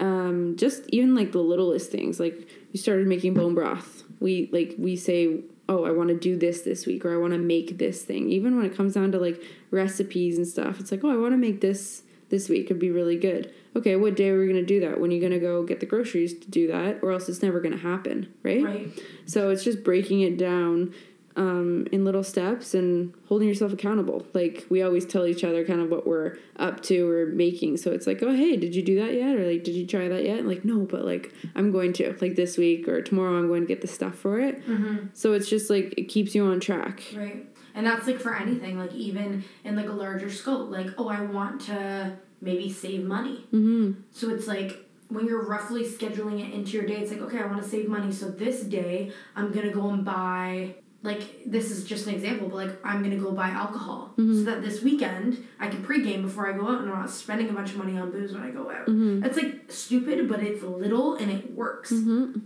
Um, 0.00 0.56
just 0.56 0.82
even 0.88 1.14
like 1.14 1.32
the 1.32 1.38
littlest 1.38 1.90
things. 1.90 2.18
Like 2.18 2.48
you 2.72 2.78
started 2.78 3.06
making 3.06 3.34
bone 3.34 3.54
broth. 3.54 4.02
We 4.20 4.48
like 4.52 4.74
we 4.76 4.96
say, 4.96 5.40
oh, 5.68 5.84
I 5.84 5.90
want 5.90 6.08
to 6.10 6.14
do 6.14 6.36
this 6.36 6.62
this 6.62 6.86
week, 6.86 7.04
or 7.04 7.14
I 7.14 7.18
want 7.18 7.32
to 7.32 7.38
make 7.38 7.78
this 7.78 8.02
thing. 8.02 8.30
Even 8.30 8.56
when 8.56 8.66
it 8.66 8.76
comes 8.76 8.94
down 8.94 9.12
to 9.12 9.18
like 9.18 9.42
recipes 9.70 10.36
and 10.36 10.46
stuff, 10.46 10.80
it's 10.80 10.90
like, 10.90 11.02
oh, 11.04 11.10
I 11.10 11.16
want 11.16 11.32
to 11.32 11.38
make 11.38 11.60
this 11.60 12.02
this 12.28 12.48
week. 12.48 12.66
It'd 12.66 12.78
be 12.78 12.90
really 12.90 13.16
good. 13.16 13.52
Okay, 13.76 13.96
what 13.96 14.16
day 14.16 14.28
are 14.28 14.38
we 14.38 14.46
gonna 14.46 14.62
do 14.62 14.80
that? 14.80 15.00
When 15.00 15.10
are 15.10 15.14
you 15.14 15.20
gonna 15.20 15.40
go 15.40 15.64
get 15.64 15.80
the 15.80 15.86
groceries 15.86 16.38
to 16.38 16.50
do 16.50 16.68
that, 16.68 17.00
or 17.02 17.10
else 17.10 17.28
it's 17.28 17.42
never 17.42 17.60
gonna 17.60 17.76
happen, 17.76 18.32
right? 18.42 18.62
Right. 18.62 19.02
So 19.26 19.50
it's 19.50 19.64
just 19.64 19.82
breaking 19.82 20.20
it 20.20 20.36
down 20.36 20.94
um, 21.36 21.86
in 21.90 22.04
little 22.04 22.22
steps 22.22 22.74
and 22.74 23.12
holding 23.28 23.48
yourself 23.48 23.72
accountable. 23.72 24.26
Like 24.34 24.66
we 24.70 24.82
always 24.82 25.04
tell 25.04 25.26
each 25.26 25.44
other 25.44 25.64
kind 25.64 25.80
of 25.80 25.90
what 25.90 26.06
we're 26.06 26.36
up 26.56 26.82
to 26.84 27.08
or 27.08 27.26
making. 27.26 27.76
So 27.78 27.90
it's 27.92 28.06
like, 28.06 28.22
oh 28.22 28.32
hey, 28.32 28.56
did 28.56 28.74
you 28.74 28.82
do 28.82 29.00
that 29.00 29.14
yet? 29.14 29.36
Or 29.36 29.50
like, 29.50 29.64
did 29.64 29.74
you 29.74 29.86
try 29.86 30.08
that 30.08 30.24
yet? 30.24 30.38
And 30.38 30.48
like, 30.48 30.64
no, 30.64 30.80
but 30.80 31.04
like 31.04 31.32
I'm 31.54 31.72
going 31.72 31.92
to 31.94 32.16
like 32.20 32.36
this 32.36 32.56
week 32.56 32.88
or 32.88 33.02
tomorrow 33.02 33.38
I'm 33.38 33.48
going 33.48 33.62
to 33.62 33.68
get 33.68 33.80
the 33.80 33.88
stuff 33.88 34.14
for 34.14 34.38
it. 34.40 34.66
Mm-hmm. 34.66 35.06
So 35.12 35.32
it's 35.32 35.48
just 35.48 35.70
like 35.70 35.94
it 35.96 36.04
keeps 36.04 36.34
you 36.34 36.46
on 36.46 36.60
track. 36.60 37.02
Right. 37.14 37.46
And 37.74 37.84
that's 37.86 38.06
like 38.06 38.20
for 38.20 38.36
anything, 38.36 38.78
like 38.78 38.92
even 38.92 39.44
in 39.64 39.74
like 39.74 39.88
a 39.88 39.92
larger 39.92 40.30
scope, 40.30 40.70
like, 40.70 40.90
oh, 40.96 41.08
I 41.08 41.22
want 41.22 41.62
to 41.62 42.16
maybe 42.40 42.70
save 42.70 43.04
money. 43.04 43.44
Mm-hmm. 43.52 44.02
So 44.12 44.30
it's 44.30 44.46
like 44.46 44.84
when 45.08 45.26
you're 45.26 45.44
roughly 45.44 45.84
scheduling 45.84 46.40
it 46.40 46.54
into 46.54 46.72
your 46.72 46.86
day, 46.86 46.96
it's 46.96 47.10
like, 47.10 47.20
okay, 47.20 47.40
I 47.40 47.46
want 47.46 47.62
to 47.62 47.68
save 47.68 47.88
money. 47.88 48.12
So 48.12 48.30
this 48.30 48.62
day, 48.62 49.12
I'm 49.36 49.52
going 49.52 49.66
to 49.66 49.72
go 49.72 49.90
and 49.90 50.04
buy, 50.04 50.76
like, 51.04 51.44
this 51.44 51.70
is 51.70 51.84
just 51.84 52.06
an 52.06 52.14
example, 52.14 52.48
but 52.48 52.56
like, 52.56 52.84
I'm 52.84 53.04
to 53.08 53.16
go 53.16 53.30
buy 53.30 53.50
alcohol. 53.50 54.14
So 54.16 54.42
that 54.44 54.62
this 54.62 54.82
weekend, 54.82 55.46
I 55.60 55.68
can 55.68 55.84
pregame 55.84 56.22
before 56.22 56.48
I 56.48 56.56
go 56.56 56.66
out 56.66 56.80
and 56.80 56.90
I'm 56.90 57.00
not 57.00 57.10
spending 57.10 57.50
a 57.50 57.52
bunch 57.52 57.72
of 57.72 57.76
money 57.76 57.98
on 57.98 58.10
booze 58.10 58.32
when 58.32 58.42
I 58.42 58.50
go 58.50 58.70
out. 58.70 58.86
Mm-hmm. 58.86 59.22
It's 59.22 59.36
like 59.36 59.70
stupid, 59.70 60.28
but 60.30 60.40
it's 60.42 60.62
little 60.62 61.14
and 61.16 61.30
it 61.30 61.52
works. 61.52 61.92
Mm-hmm. 61.92 62.38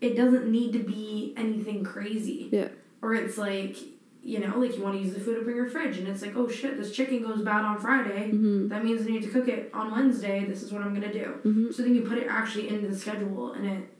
It 0.00 0.16
doesn't 0.16 0.46
need 0.46 0.72
to 0.74 0.78
be 0.78 1.34
anything 1.36 1.82
crazy. 1.82 2.48
Yeah. 2.52 2.68
Or 3.02 3.12
it's 3.14 3.36
like, 3.36 3.76
you 4.22 4.38
know, 4.38 4.56
like 4.56 4.76
you 4.76 4.84
want 4.84 4.96
to 4.96 5.02
use 5.02 5.12
the 5.12 5.20
food 5.20 5.42
up 5.42 5.48
in 5.48 5.56
your 5.56 5.68
fridge 5.68 5.98
and 5.98 6.06
it's 6.06 6.22
like, 6.22 6.36
oh 6.36 6.48
shit, 6.48 6.76
this 6.76 6.92
chicken 6.92 7.24
goes 7.24 7.42
bad 7.42 7.64
on 7.64 7.76
Friday. 7.80 8.30
Mm-hmm. 8.30 8.68
That 8.68 8.84
means 8.84 9.02
I 9.02 9.10
need 9.10 9.22
to 9.22 9.30
cook 9.30 9.48
it 9.48 9.70
on 9.74 9.90
Wednesday. 9.90 10.44
This 10.44 10.62
is 10.62 10.72
what 10.72 10.82
I'm 10.82 10.94
gonna 10.94 11.12
do. 11.12 11.40
Mhm. 11.44 11.74
So 11.74 11.82
then 11.82 11.96
you 11.96 12.02
put 12.02 12.18
it 12.18 12.28
actually 12.28 12.68
into 12.68 12.86
the 12.86 12.96
schedule 12.96 13.52
and 13.52 13.66
it 13.66 13.95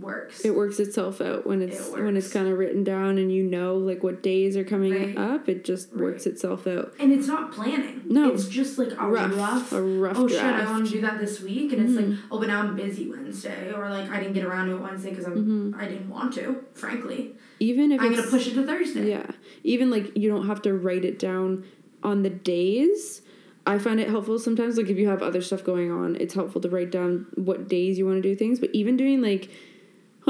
works. 0.00 0.44
It 0.44 0.54
works 0.54 0.78
itself 0.80 1.20
out 1.20 1.46
when 1.46 1.62
it's 1.62 1.88
It 1.88 2.02
when 2.02 2.16
it's 2.16 2.32
kind 2.32 2.48
of 2.48 2.58
written 2.58 2.82
down 2.84 3.18
and 3.18 3.32
you 3.32 3.42
know 3.42 3.76
like 3.76 4.02
what 4.02 4.22
days 4.22 4.56
are 4.56 4.64
coming 4.64 4.92
Right. 4.92 5.16
up. 5.16 5.48
It 5.48 5.64
just 5.64 5.94
works 5.96 6.26
itself 6.26 6.66
out. 6.66 6.94
and 6.98 7.12
it's 7.12 7.26
not 7.26 7.52
planning. 7.52 8.02
No. 8.08 8.32
It's 8.32 8.48
just 8.48 8.78
like 8.78 8.92
a 8.98 9.06
Rough, 9.08 9.36
rough. 9.36 9.72
a 9.72 9.82
rough 9.82 10.16
oh 10.18 10.28
shit, 10.28 10.42
I 10.42 10.64
want 10.70 10.86
to 10.86 10.92
do 10.92 11.00
that 11.02 11.18
this 11.20 11.40
week, 11.40 11.72
and 11.72 11.82
it's 11.84 11.94
like, 11.94 12.06
Mm-hmm. 12.06 12.32
oh, 12.32 12.38
but 12.38 12.48
now 12.48 12.60
I'm 12.62 12.74
busy 12.76 13.08
Wednesday, 13.10 13.72
or 13.72 13.88
like 13.90 14.10
I 14.10 14.18
didn't 14.18 14.32
get 14.34 14.44
around 14.44 14.68
to 14.68 14.76
it 14.76 14.80
Wednesday 14.80 15.10
because 15.10 15.26
I'm 15.26 15.36
Mm-hmm. 15.36 15.80
I 15.80 15.86
didn't 15.86 16.08
want 16.08 16.34
to. 16.34 16.64
Frankly, 16.74 17.34
Even 17.60 17.92
if 17.92 18.00
I'm 18.00 18.10
gonna 18.10 18.22
push 18.26 18.46
it 18.46 18.54
to 18.54 18.66
Thursday. 18.66 19.08
Yeah. 19.10 19.26
Even 19.64 19.90
like 19.90 20.16
you 20.16 20.28
don't 20.30 20.46
have 20.46 20.62
to 20.62 20.74
write 20.74 21.04
it 21.04 21.18
down 21.18 21.64
on 22.02 22.22
the 22.22 22.30
days. 22.30 23.22
I 23.66 23.78
find 23.78 24.00
it 24.00 24.08
helpful 24.08 24.38
sometimes 24.38 24.76
like 24.78 24.88
if 24.88 24.96
you 24.96 25.08
have 25.08 25.22
other 25.22 25.42
stuff 25.42 25.62
going 25.64 25.92
on, 25.92 26.16
it's 26.16 26.32
helpful 26.34 26.60
to 26.62 26.68
write 26.70 26.90
down 26.90 27.26
what 27.34 27.68
days 27.68 27.98
you 27.98 28.06
want 28.06 28.22
to 28.22 28.28
do 28.28 28.34
things, 28.34 28.58
but 28.58 28.70
even 28.72 28.96
doing 28.96 29.20
like 29.20 29.50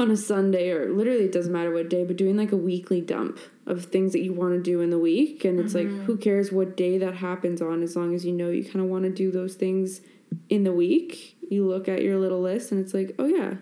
on 0.01 0.11
a 0.11 0.17
Sunday 0.17 0.71
or 0.71 0.91
literally 0.91 1.25
it 1.25 1.31
doesn't 1.31 1.51
matter 1.51 1.71
what 1.71 1.89
day, 1.89 2.03
but 2.03 2.17
doing 2.17 2.35
like 2.35 2.51
a 2.51 2.57
weekly 2.57 2.99
dump 2.99 3.39
of 3.65 3.85
things 3.85 4.11
that 4.13 4.21
you 4.21 4.33
want 4.33 4.53
to 4.53 4.61
do 4.61 4.81
in 4.81 4.89
the 4.89 4.99
week 4.99 5.45
and 5.45 5.59
it's 5.59 5.73
like 5.73 5.87
who 5.87 6.13
mm-hmm. 6.13 6.21
cares 6.21 6.51
what 6.51 6.75
day 6.75 6.97
that 6.97 7.15
happens 7.15 7.61
on 7.61 7.83
as 7.83 7.95
long 7.95 8.13
as 8.13 8.25
you 8.25 8.33
know 8.33 8.49
you 8.49 8.63
kind 8.63 8.83
of 8.83 8.85
want 8.85 9.03
to 9.03 9.09
do 9.09 9.31
those 9.31 9.55
things 9.55 10.01
in 10.49 10.63
the 10.63 10.73
week. 10.73 11.37
You 11.49 11.67
look 11.67 11.87
at 11.87 12.01
your 12.01 12.17
little 12.17 12.41
list 12.41 12.71
and 12.71 12.83
it's 12.83 12.93
like, 12.93 13.13
"Oh 13.19 13.25
yeah, 13.25 13.55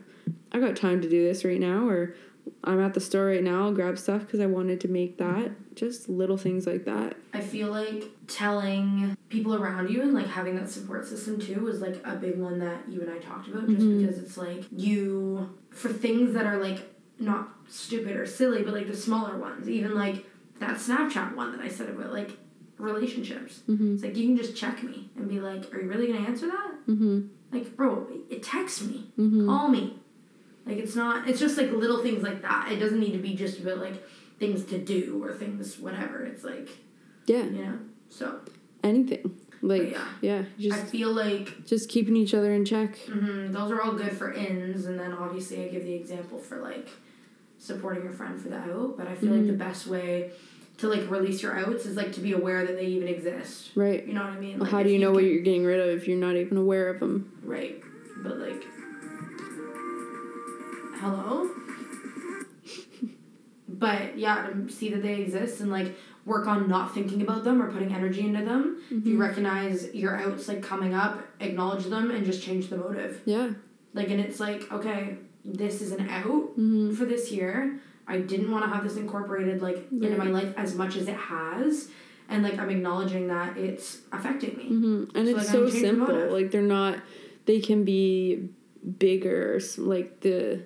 I 0.51 0.59
got 0.59 0.75
time 0.75 1.01
to 1.01 1.09
do 1.09 1.23
this 1.23 1.43
right 1.43 1.59
now 1.59 1.87
or 1.87 2.15
I'm 2.63 2.79
at 2.81 2.93
the 2.93 2.99
store 2.99 3.25
right 3.27 3.43
now, 3.43 3.63
I'll 3.63 3.73
grab 3.73 3.97
stuff 3.97 4.21
because 4.21 4.39
I 4.39 4.45
wanted 4.45 4.81
to 4.81 4.87
make 4.87 5.17
that. 5.17 5.51
Just 5.75 6.09
little 6.09 6.37
things 6.37 6.67
like 6.67 6.85
that. 6.85 7.15
I 7.33 7.39
feel 7.41 7.69
like 7.69 8.03
telling 8.27 9.15
people 9.29 9.55
around 9.55 9.89
you 9.89 10.01
and 10.01 10.13
like 10.13 10.27
having 10.27 10.55
that 10.55 10.69
support 10.69 11.05
system 11.07 11.39
too 11.39 11.61
was 11.61 11.79
like 11.81 12.01
a 12.05 12.15
big 12.15 12.37
one 12.37 12.59
that 12.59 12.79
you 12.89 13.01
and 13.01 13.09
I 13.11 13.17
talked 13.19 13.47
about 13.47 13.67
just 13.69 13.87
because 13.87 14.17
it's 14.17 14.37
like 14.37 14.63
you 14.71 15.49
for 15.71 15.89
things 15.89 16.33
that 16.33 16.45
are 16.45 16.57
like 16.57 16.93
not 17.19 17.49
stupid 17.67 18.15
or 18.15 18.25
silly 18.25 18.63
but 18.63 18.73
like 18.73 18.87
the 18.87 18.95
smaller 18.95 19.37
ones 19.37 19.69
even 19.69 19.93
like 19.95 20.25
that 20.59 20.77
Snapchat 20.77 21.35
one 21.35 21.51
that 21.51 21.61
I 21.61 21.67
said 21.69 21.89
about 21.89 22.11
like 22.13 22.31
relationships 22.77 23.61
Mm-hmm. 23.69 23.93
it's 23.95 24.03
like 24.03 24.15
you 24.15 24.27
can 24.27 24.37
just 24.37 24.55
check 24.55 24.81
me 24.83 25.09
and 25.15 25.27
be 25.27 25.39
like 25.39 25.73
are 25.73 25.81
you 25.81 25.89
really 25.89 26.07
gonna 26.11 26.25
answer 26.27 26.47
that 26.47 26.71
Mm-hmm. 26.87 27.27
like 27.51 27.75
bro 27.75 28.07
it 28.29 28.41
text 28.43 28.83
me 28.83 29.11
Mm-hmm. 29.19 29.47
call 29.47 29.67
me 29.67 29.99
like 30.65 30.77
it's 30.77 30.95
not 30.95 31.27
it's 31.27 31.39
just 31.39 31.57
like 31.57 31.71
little 31.71 32.01
things 32.03 32.23
like 32.23 32.41
that 32.41 32.71
it 32.71 32.77
doesn't 32.77 32.99
need 32.99 33.11
to 33.13 33.17
be 33.19 33.35
just 33.35 33.59
about 33.59 33.77
like 33.79 34.03
things 34.39 34.63
to 34.65 34.77
do 34.77 35.21
or 35.23 35.33
things 35.33 35.79
whatever 35.79 36.23
it's 36.25 36.43
like 36.43 36.69
Yeah, 37.25 37.43
you 37.43 37.63
know 37.65 37.79
so 38.09 38.39
anything. 38.83 39.35
Like 39.61 39.91
yeah. 39.91 40.05
yeah, 40.21 40.39
I 40.39 40.61
just 40.61 40.85
feel 40.87 41.11
like 41.11 41.65
just 41.65 41.89
keeping 41.89 42.15
each 42.15 42.33
other 42.33 42.53
in 42.53 42.63
check. 42.63 42.95
Mm-hmm, 43.07 43.51
those 43.51 43.71
are 43.71 43.81
all 43.81 43.91
good 43.91 44.13
for 44.13 44.31
ins, 44.31 44.85
and 44.85 44.97
then 44.97 45.11
obviously 45.11 45.65
I 45.65 45.67
give 45.67 45.83
the 45.83 45.93
example 45.93 46.39
for 46.39 46.57
like 46.61 46.87
supporting 47.57 48.03
your 48.03 48.13
friend 48.13 48.39
for 48.41 48.47
the 48.47 48.57
out. 48.57 48.95
But 48.97 49.07
I 49.07 49.15
feel 49.15 49.31
like 49.33 49.47
the 49.47 49.53
best 49.53 49.85
way 49.85 50.31
to 50.77 50.87
like 50.87 51.11
release 51.11 51.43
your 51.43 51.57
outs 51.59 51.85
is 51.85 51.97
like 51.97 52.13
to 52.13 52.21
be 52.21 52.31
aware 52.31 52.65
that 52.65 52.77
they 52.77 52.85
even 52.85 53.09
exist. 53.09 53.71
Right. 53.75 54.05
You 54.07 54.13
know 54.13 54.21
what 54.21 54.29
I 54.29 54.39
mean? 54.39 54.59
Well, 54.59 54.63
Like, 54.63 54.71
how 54.71 54.81
do 54.83 54.89
you 54.91 54.99
know 54.99 55.11
what 55.11 55.25
you're 55.25 55.41
getting 55.43 55.65
rid 55.65 55.81
of 55.81 55.89
if 55.89 56.07
you're 56.07 56.17
not 56.17 56.37
even 56.37 56.55
aware 56.57 56.87
of 56.87 57.01
them? 57.01 57.37
right? 57.43 57.81
but 58.23 58.37
like, 58.37 58.63
hello. 60.99 61.49
but 63.67 64.17
yeah, 64.17 64.47
to 64.47 64.69
see 64.71 64.89
that 64.89 65.01
they 65.01 65.21
exist 65.21 65.61
and 65.61 65.71
like 65.71 65.95
work 66.25 66.47
on 66.47 66.67
not 66.67 66.93
thinking 66.93 67.21
about 67.21 67.43
them 67.43 67.61
or 67.61 67.71
putting 67.71 67.93
energy 67.93 68.21
into 68.21 68.43
them. 68.43 68.81
If 68.91 69.05
you 69.05 69.17
recognize 69.17 69.93
your 69.93 70.15
outs 70.17 70.47
like 70.47 70.61
coming 70.61 70.93
up, 70.93 71.25
acknowledge 71.39 71.85
them 71.85 72.11
and 72.11 72.25
just 72.25 72.43
change 72.43 72.69
the 72.69 72.77
motive. 72.77 73.21
Yeah. 73.25 73.51
Like, 73.93 74.09
and 74.09 74.19
it's 74.19 74.39
like, 74.39 74.71
okay, 74.71 75.17
this 75.45 75.81
is 75.81 75.91
an 75.91 76.09
out 76.09 76.25
Mm-hmm. 76.57 76.93
for 76.93 77.05
this 77.05 77.31
year. 77.31 77.79
I 78.07 78.17
didn't 78.19 78.51
want 78.51 78.65
to 78.65 78.69
have 78.71 78.83
this 78.83 78.97
incorporated 78.97 79.61
like 79.61 79.87
into 79.91 80.17
my 80.17 80.25
life 80.25 80.53
as 80.57 80.75
much 80.75 80.95
as 80.95 81.07
it 81.07 81.15
has, 81.15 81.89
and 82.27 82.41
like 82.43 82.57
I'm 82.57 82.69
acknowledging 82.71 83.27
that 83.27 83.55
it's 83.55 83.99
affecting 84.11 84.57
me. 84.57 84.63
hmm 84.67 85.03
And 85.15 85.27
So, 85.27 85.35
it's 85.35 85.37
like, 85.37 85.47
so 85.47 85.69
simple. 85.69 86.27
Like 86.31 86.49
they're 86.51 86.61
not. 86.63 86.99
They 87.45 87.59
can 87.61 87.83
be 87.85 88.49
bigger. 88.97 89.59
Like 89.77 90.19
the. 90.21 90.61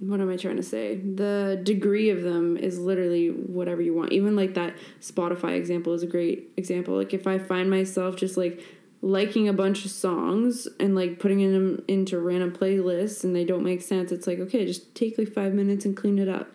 What 0.00 0.20
am 0.20 0.30
I 0.30 0.36
trying 0.36 0.56
to 0.56 0.62
say? 0.62 0.96
The 0.96 1.60
degree 1.62 2.10
of 2.10 2.22
them 2.22 2.56
is 2.56 2.78
literally 2.78 3.28
whatever 3.28 3.82
you 3.82 3.94
want. 3.94 4.12
Even 4.12 4.36
like 4.36 4.54
that 4.54 4.74
Spotify 5.00 5.56
example 5.56 5.92
is 5.92 6.02
a 6.04 6.06
great 6.06 6.50
example. 6.56 6.94
Like 6.96 7.12
if 7.12 7.26
I 7.26 7.38
find 7.38 7.68
myself 7.68 8.14
just 8.16 8.36
like 8.36 8.62
liking 9.02 9.48
a 9.48 9.52
bunch 9.52 9.84
of 9.84 9.90
songs 9.90 10.68
and 10.78 10.94
like 10.94 11.18
putting 11.18 11.38
them 11.52 11.82
into 11.88 12.18
random 12.20 12.52
playlists 12.52 13.24
and 13.24 13.34
they 13.34 13.44
don't 13.44 13.64
make 13.64 13.82
sense, 13.82 14.12
it's 14.12 14.26
like 14.28 14.38
okay, 14.38 14.64
just 14.66 14.94
take 14.94 15.18
like 15.18 15.32
five 15.32 15.52
minutes 15.52 15.84
and 15.84 15.96
clean 15.96 16.18
it 16.18 16.28
up, 16.28 16.48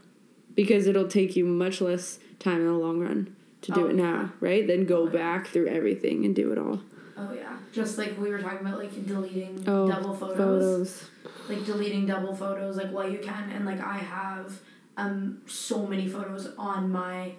because 0.55 0.87
it'll 0.87 1.07
take 1.07 1.35
you 1.35 1.43
much 1.45 1.81
less 1.81 2.19
time 2.39 2.61
in 2.61 2.67
the 2.67 2.73
long 2.73 2.99
run 2.99 3.35
to 3.61 3.71
do 3.73 3.85
Oh, 3.85 3.89
it 3.89 3.95
yeah. 3.97 4.03
now, 4.03 4.33
right? 4.39 4.65
Then 4.67 4.85
go 4.85 5.03
Oh, 5.03 5.05
yeah. 5.07 5.11
back 5.11 5.47
through 5.47 5.67
everything 5.67 6.23
and 6.25 6.33
do 6.35 6.51
it 6.53 6.57
all. 6.57 6.79
Oh 7.17 7.31
yeah, 7.33 7.57
just 7.73 7.97
like 7.97 8.17
we 8.19 8.29
were 8.29 8.39
talking 8.39 8.59
about, 8.65 8.77
like 8.79 9.05
deleting 9.05 9.63
Oh, 9.67 9.87
double 9.87 10.13
photos, 10.13 10.37
Photos. 10.37 11.09
Like 11.47 11.65
deleting 11.65 12.05
double 12.05 12.35
photos, 12.35 12.77
like 12.77 12.91
while 12.91 13.09
you 13.09 13.19
can, 13.19 13.51
and 13.51 13.65
like 13.65 13.79
I 13.81 13.97
have 13.97 14.59
um 14.97 15.41
so 15.47 15.85
many 15.87 16.07
photos 16.07 16.53
on 16.57 16.91
my 16.91 17.33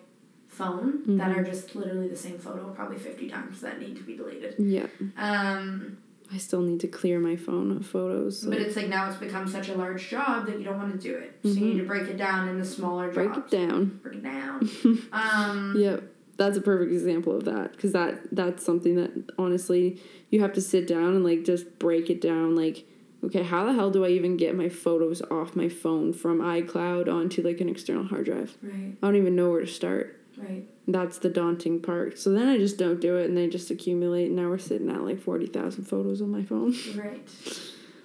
phone 0.49 1.19
that 1.19 1.29
Mm-hmm. 1.31 1.39
are 1.41 1.45
just 1.45 1.75
literally 1.75 2.09
the 2.09 2.17
same 2.17 2.39
photo 2.39 2.69
probably 2.71 2.97
50 2.99 3.29
times 3.29 3.61
that 3.61 3.81
need 3.81 3.97
to 3.97 4.03
be 4.05 4.17
deleted 4.17 4.55
Yeah. 4.59 4.87
um 5.17 5.99
I 6.33 6.39
still 6.39 6.63
need 6.63 6.81
to 6.81 6.89
clear 6.89 7.19
my 7.21 7.37
phone 7.37 7.77
of 7.77 7.87
photos. 7.87 8.45
but 8.45 8.59
it's 8.59 8.77
like 8.77 8.89
now 8.89 9.09
it's 9.09 9.17
become 9.19 9.47
such 9.49 9.69
a 9.69 9.75
large 9.75 10.09
job 10.09 10.47
that 10.47 10.59
you 10.59 10.65
don't 10.65 10.79
want 10.79 10.93
to 10.93 10.99
do 10.99 11.15
it 11.17 11.39
so 11.43 11.49
you 11.51 11.61
need 11.61 11.79
to 11.79 11.85
break 11.85 12.09
it 12.09 12.17
down 12.17 12.49
into 12.49 12.65
smaller 12.65 13.07
Mm-hmm. 13.07 13.15
break 13.15 13.37
it 13.37 13.51
down. 13.51 14.01
break 14.03 14.15
it 14.17 14.23
down 14.25 15.09
um 15.13 15.75
Yep. 15.77 16.03
That's 16.37 16.57
a 16.57 16.61
perfect 16.61 16.91
example 16.93 17.37
of 17.37 17.45
that 17.45 17.73
because 17.73 17.93
that 17.93 18.35
that's 18.35 18.65
something 18.65 18.97
that 18.97 19.13
honestly 19.39 20.01
you 20.31 20.41
have 20.41 20.53
to 20.55 20.61
sit 20.61 20.87
down 20.89 21.15
and 21.15 21.25
like 21.25 21.45
just 21.45 21.79
break 21.79 22.11
it 22.11 22.21
down 22.21 22.57
like 22.57 22.85
okay 23.25 23.43
how 23.43 23.65
the 23.65 23.73
hell 23.73 23.91
do 23.91 24.05
I 24.05 24.09
even 24.09 24.37
get 24.37 24.55
my 24.55 24.69
photos 24.69 25.23
off 25.31 25.57
my 25.57 25.69
phone 25.69 26.13
from 26.13 26.39
iCloud 26.41 27.09
onto 27.13 27.43
like 27.43 27.61
an 27.61 27.69
external 27.69 28.05
hard 28.05 28.27
drive 28.27 28.57
right 28.63 28.97
I 29.03 29.07
don't 29.07 29.17
even 29.17 29.37
know 29.37 29.51
where 29.51 29.61
to 29.61 29.67
start 29.67 30.21
right 30.37 30.65
that's 30.87 31.19
the 31.19 31.31
daunting 31.31 31.81
part 31.81 32.19
so 32.19 32.31
then 32.31 32.49
I 32.49 32.59
just 32.59 32.77
don't 32.79 33.01
do 33.01 33.17
it 33.17 33.27
and 33.29 33.37
they 33.37 33.49
just 33.49 33.71
accumulate 33.71 34.27
and 34.27 34.37
now 34.37 34.49
we're 34.49 34.59
sitting 34.59 34.91
at 34.91 35.03
like 35.03 35.21
40,000 35.21 35.85
photos 35.85 36.21
on 36.21 36.31
my 36.31 36.43
phone 36.43 36.75
Right. 36.97 37.29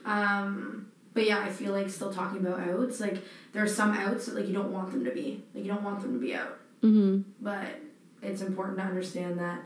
Um, 0.06 0.88
but 1.14 1.26
yeah, 1.26 1.40
I 1.40 1.50
feel 1.50 1.74
like 1.74 1.90
still 1.90 2.14
talking 2.14 2.40
about 2.40 2.62
outs. 2.62 3.00
Like 3.00 3.18
there 3.54 3.64
are 3.64 3.68
some 3.68 3.92
outs 3.92 4.28
that 4.28 4.36
like 4.36 4.48
you 4.48 4.54
don't 4.54 4.72
want 4.72 4.92
them 4.92 5.04
to 5.06 5.12
be. 5.12 5.44
Like 5.54 5.66
you 5.66 5.72
don't 5.72 5.84
want 5.84 6.02
them 6.02 6.14
to 6.14 6.20
be 6.20 6.34
out. 6.34 6.58
mm-hmm 6.82 7.22
But 7.42 7.68
it's 8.22 8.42
important 8.42 8.78
to 8.78 8.84
understand 8.84 9.40
that 9.40 9.62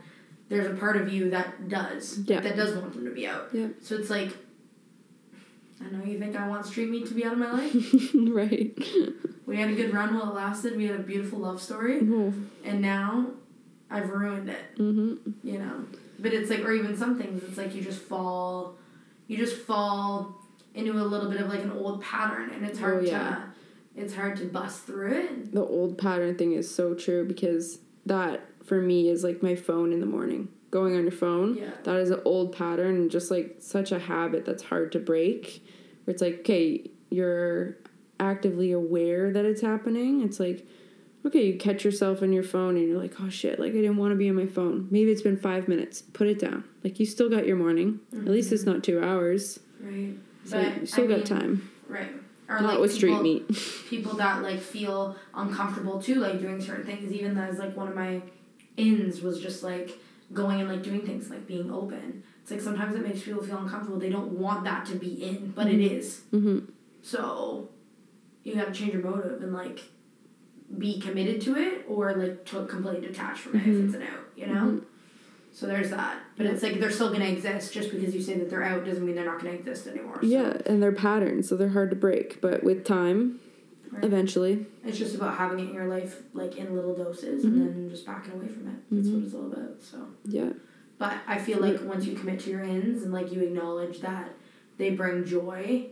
there's 0.48 0.66
a 0.66 0.74
part 0.74 0.96
of 0.96 1.12
you 1.12 1.30
that 1.30 1.68
does. 1.68 2.20
Yeah. 2.24 2.40
That 2.40 2.56
does 2.56 2.74
want 2.76 2.92
them 2.94 3.04
to 3.04 3.10
be 3.10 3.26
out. 3.26 3.48
Yeah. 3.52 3.68
So 3.80 3.94
it's 3.96 4.10
like 4.10 4.36
I 5.80 5.90
know 5.90 6.04
you 6.04 6.18
think 6.18 6.36
I 6.36 6.48
want 6.48 6.66
street 6.66 6.90
meat 6.90 7.06
to 7.08 7.14
be 7.14 7.24
out 7.24 7.32
of 7.32 7.38
my 7.38 7.50
life. 7.52 8.10
right 8.14 8.76
we 9.46 9.56
had 9.56 9.70
a 9.70 9.74
good 9.74 9.92
run 9.92 10.14
while 10.14 10.30
it 10.30 10.34
lasted. 10.34 10.76
We 10.76 10.86
had 10.86 10.96
a 10.98 11.02
beautiful 11.02 11.38
love 11.40 11.60
story. 11.60 11.98
oh, 12.02 12.32
And 12.64 12.80
now 12.80 13.26
I've 13.90 14.08
ruined 14.08 14.48
it. 14.48 14.76
mm-hmm 14.78 15.30
you 15.42 15.58
know 15.58 15.84
but 16.18 16.32
it's 16.32 16.48
like 16.48 16.60
or 16.60 16.72
even 16.72 16.96
some 16.96 17.18
things 17.18 17.42
it's 17.42 17.58
like 17.58 17.74
you 17.74 17.82
just 17.82 18.00
fall 18.00 18.76
you 19.26 19.36
just 19.36 19.56
fall 19.56 20.40
into 20.74 20.92
a 20.92 21.02
little 21.02 21.30
bit 21.30 21.40
of 21.40 21.48
like 21.48 21.62
an 21.62 21.72
old 21.72 22.00
pattern 22.02 22.50
and 22.50 22.64
it's 22.64 22.78
hard 22.78 22.98
Oh, 22.98 23.00
yeah. 23.06 23.18
to 23.18 23.42
it's 23.96 24.14
hard 24.14 24.36
to 24.38 24.44
bust 24.46 24.84
through 24.86 25.12
it 25.12 25.52
the 25.52 25.64
old 25.64 25.98
pattern 25.98 26.36
thing 26.36 26.52
is 26.52 26.72
so 26.72 26.94
true 26.94 27.24
because 27.26 27.78
that 28.06 28.46
for 28.64 28.80
me 28.80 29.08
is 29.08 29.22
like 29.24 29.42
my 29.42 29.54
phone 29.54 29.92
in 29.92 30.00
the 30.00 30.06
morning 30.06 30.48
going 30.74 30.96
on 30.96 31.02
your 31.02 31.12
phone 31.12 31.54
Yeah. 31.54 31.70
that 31.84 31.96
is 31.98 32.10
an 32.10 32.20
old 32.24 32.50
pattern 32.50 32.96
and 32.96 33.08
just 33.08 33.30
like 33.30 33.58
such 33.60 33.92
a 33.92 33.98
habit 34.00 34.44
that's 34.44 34.64
hard 34.64 34.90
to 34.92 34.98
break. 34.98 35.64
Where 36.02 36.12
it's 36.12 36.20
like 36.20 36.40
okay 36.40 36.90
you're 37.10 37.76
actively 38.18 38.72
aware 38.72 39.32
that 39.32 39.44
it's 39.44 39.60
happening. 39.60 40.20
It's 40.20 40.40
like 40.40 40.66
okay 41.24 41.46
you 41.46 41.58
catch 41.58 41.84
yourself 41.84 42.22
on 42.22 42.32
your 42.32 42.42
phone 42.42 42.76
and 42.76 42.88
you're 42.88 43.00
like 43.00 43.14
oh 43.20 43.30
shit 43.30 43.58
like 43.58 43.70
i 43.70 43.76
didn't 43.76 43.96
want 43.96 44.10
to 44.10 44.16
be 44.16 44.28
on 44.28 44.34
my 44.34 44.46
phone. 44.46 44.88
Maybe 44.90 45.12
it's 45.12 45.22
been 45.22 45.36
five 45.36 45.68
minutes. 45.68 46.02
Put 46.02 46.26
it 46.26 46.40
down. 46.40 46.64
Like 46.82 46.98
you 46.98 47.06
still 47.06 47.30
got 47.30 47.46
your 47.46 47.56
morning. 47.56 48.00
At 48.12 48.24
least 48.24 48.50
it's 48.50 48.62
mm-hmm. 48.64 48.72
not 48.72 48.82
two 48.82 49.00
hours. 49.00 49.60
Right. 49.80 50.14
So 50.44 50.60
but 50.60 50.80
you 50.80 50.86
still 50.86 51.04
I 51.04 51.06
got 51.06 51.16
mean, 51.18 51.26
time. 51.26 51.70
right. 51.88 52.12
Or 52.48 52.60
not 52.60 52.72
like 52.72 52.80
with 52.80 52.92
street 52.92 53.22
meat. 53.22 53.46
people 53.88 54.14
that 54.14 54.42
like 54.42 54.58
feel 54.58 55.14
uncomfortable 55.34 56.02
too 56.02 56.16
like 56.16 56.40
doing 56.40 56.60
certain 56.60 56.84
things. 56.84 57.12
Even 57.12 57.38
as 57.38 57.60
like 57.60 57.76
one 57.76 57.86
of 57.86 57.94
my 57.94 58.20
ins 58.76 59.22
was 59.22 59.40
just 59.40 59.62
like 59.62 60.00
going 60.32 60.60
and 60.60 60.68
like 60.68 60.82
doing 60.82 61.02
things 61.02 61.30
like 61.30 61.46
being 61.46 61.70
open 61.72 62.22
it's 62.42 62.50
like 62.50 62.60
sometimes 62.60 62.94
it 62.96 63.02
makes 63.06 63.22
people 63.22 63.42
feel 63.42 63.58
uncomfortable 63.58 63.98
they 63.98 64.10
don't 64.10 64.32
want 64.32 64.64
that 64.64 64.84
to 64.86 64.94
be 64.96 65.22
in 65.22 65.52
but 65.54 65.66
it 65.66 65.80
is 65.80 66.22
mm-hmm. 66.32 66.60
So 67.02 67.68
you 68.42 68.54
gotta 68.54 68.72
change 68.72 68.94
your 68.94 69.02
motive 69.02 69.42
and 69.42 69.52
like 69.52 69.80
be 70.78 70.98
committed 70.98 71.40
to 71.42 71.56
it 71.56 71.84
or 71.88 72.14
like 72.14 72.44
to 72.46 72.64
completely 72.66 73.06
detach 73.06 73.38
from 73.38 73.56
it 73.56 73.60
if 73.60 73.66
Mm-hmm. 73.66 73.86
it's 73.86 73.94
an 73.94 74.02
out, 74.02 74.24
you 74.36 74.46
know? 74.46 74.80
So 75.52 75.66
there's 75.66 75.90
that. 75.90 76.16
But 76.36 76.46
it's 76.46 76.62
like 76.62 76.80
they're 76.80 76.90
still 76.90 77.12
gonna 77.12 77.26
exist 77.26 77.72
just 77.74 77.90
because 77.92 78.14
you 78.14 78.22
say 78.22 78.34
that 78.38 78.48
they're 78.50 78.64
out 78.64 78.84
doesn't 78.86 79.04
mean 79.04 79.14
they're 79.14 79.24
not 79.26 79.38
gonna 79.40 79.54
exist 79.54 79.86
anymore. 79.86 80.18
So 80.22 80.26
yeah 80.26 80.56
and 80.66 80.82
they're 80.82 80.92
patterns 80.92 81.48
so 81.48 81.56
they're 81.56 81.68
hard 81.68 81.90
to 81.90 81.96
break 81.96 82.40
but 82.40 82.64
with 82.64 82.84
time 82.84 83.38
Right. 83.94 84.04
eventually 84.04 84.66
it's 84.84 84.98
just 84.98 85.14
about 85.14 85.36
having 85.36 85.58
it 85.60 85.68
in 85.68 85.74
your 85.74 85.86
life 85.88 86.22
like 86.32 86.56
in 86.56 86.74
little 86.74 86.94
doses 86.94 87.44
Mm-hmm. 87.44 87.60
and 87.62 87.68
then 87.68 87.90
just 87.90 88.04
backing 88.06 88.32
away 88.34 88.48
from 88.48 88.68
it. 88.68 88.74
That's 88.90 89.08
what 89.08 89.22
it's 89.24 89.34
all 89.34 89.46
about. 89.52 89.82
So 89.82 90.06
yeah 90.24 90.50
But 90.98 91.14
I 91.26 91.38
feel 91.38 91.58
like 91.60 91.80
once 91.82 92.04
you 92.06 92.14
commit 92.14 92.40
to 92.40 92.50
your 92.50 92.62
ends 92.62 93.02
and 93.02 93.12
like 93.12 93.32
you 93.32 93.40
acknowledge 93.40 94.00
that 94.00 94.30
they 94.78 94.90
bring 94.90 95.24
joy 95.24 95.86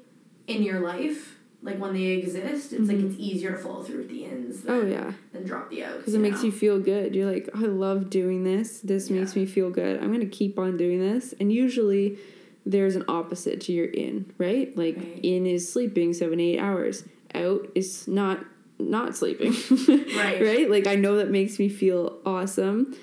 in 0.48 0.62
your 0.62 0.80
life, 0.80 1.38
like 1.62 1.78
when 1.78 1.94
they 1.94 2.02
exist, 2.06 2.72
it's 2.72 2.88
like 2.88 2.98
it's 2.98 3.14
easier 3.18 3.52
to 3.52 3.58
follow 3.58 3.82
through 3.84 3.98
with 3.98 4.08
the 4.08 4.24
ends 4.24 4.62
than, 4.62 4.74
oh 4.74 4.84
yeah 4.86 5.12
than 5.32 5.44
drop 5.44 5.70
the 5.70 5.84
outs. 5.84 5.98
because 5.98 6.14
it 6.14 6.18
makes 6.18 6.38
know? 6.38 6.46
you 6.46 6.52
feel 6.52 6.80
good. 6.80 7.14
You're 7.14 7.30
like, 7.30 7.48
I 7.54 7.60
love 7.60 8.10
doing 8.10 8.42
this. 8.42 8.80
This 8.80 9.08
makes 9.10 9.36
me 9.36 9.46
feel 9.46 9.70
good. 9.70 10.02
I'm 10.02 10.10
gonna 10.12 10.26
keep 10.26 10.58
on 10.58 10.76
doing 10.76 10.98
this. 11.00 11.32
And 11.38 11.52
usually, 11.52 12.18
there's 12.66 12.96
an 12.96 13.04
opposite 13.08 13.60
to 13.62 13.72
your 13.72 13.86
in, 13.86 14.32
right? 14.38 14.76
Like 14.76 14.96
Right. 14.96 15.20
in 15.22 15.46
is 15.46 15.72
sleeping 15.72 16.12
seven 16.12 16.40
eight 16.40 16.58
hours. 16.58 17.04
Out 17.34 17.70
is 17.74 18.06
not 18.08 18.44
not 18.78 19.16
sleeping. 19.16 19.52
Right. 20.16 20.40
right. 20.42 20.70
Like 20.70 20.86
I 20.86 20.96
know 20.96 21.16
that 21.16 21.30
makes 21.30 21.58
me 21.58 21.68
feel 21.68 22.18
awesome. 22.26 22.96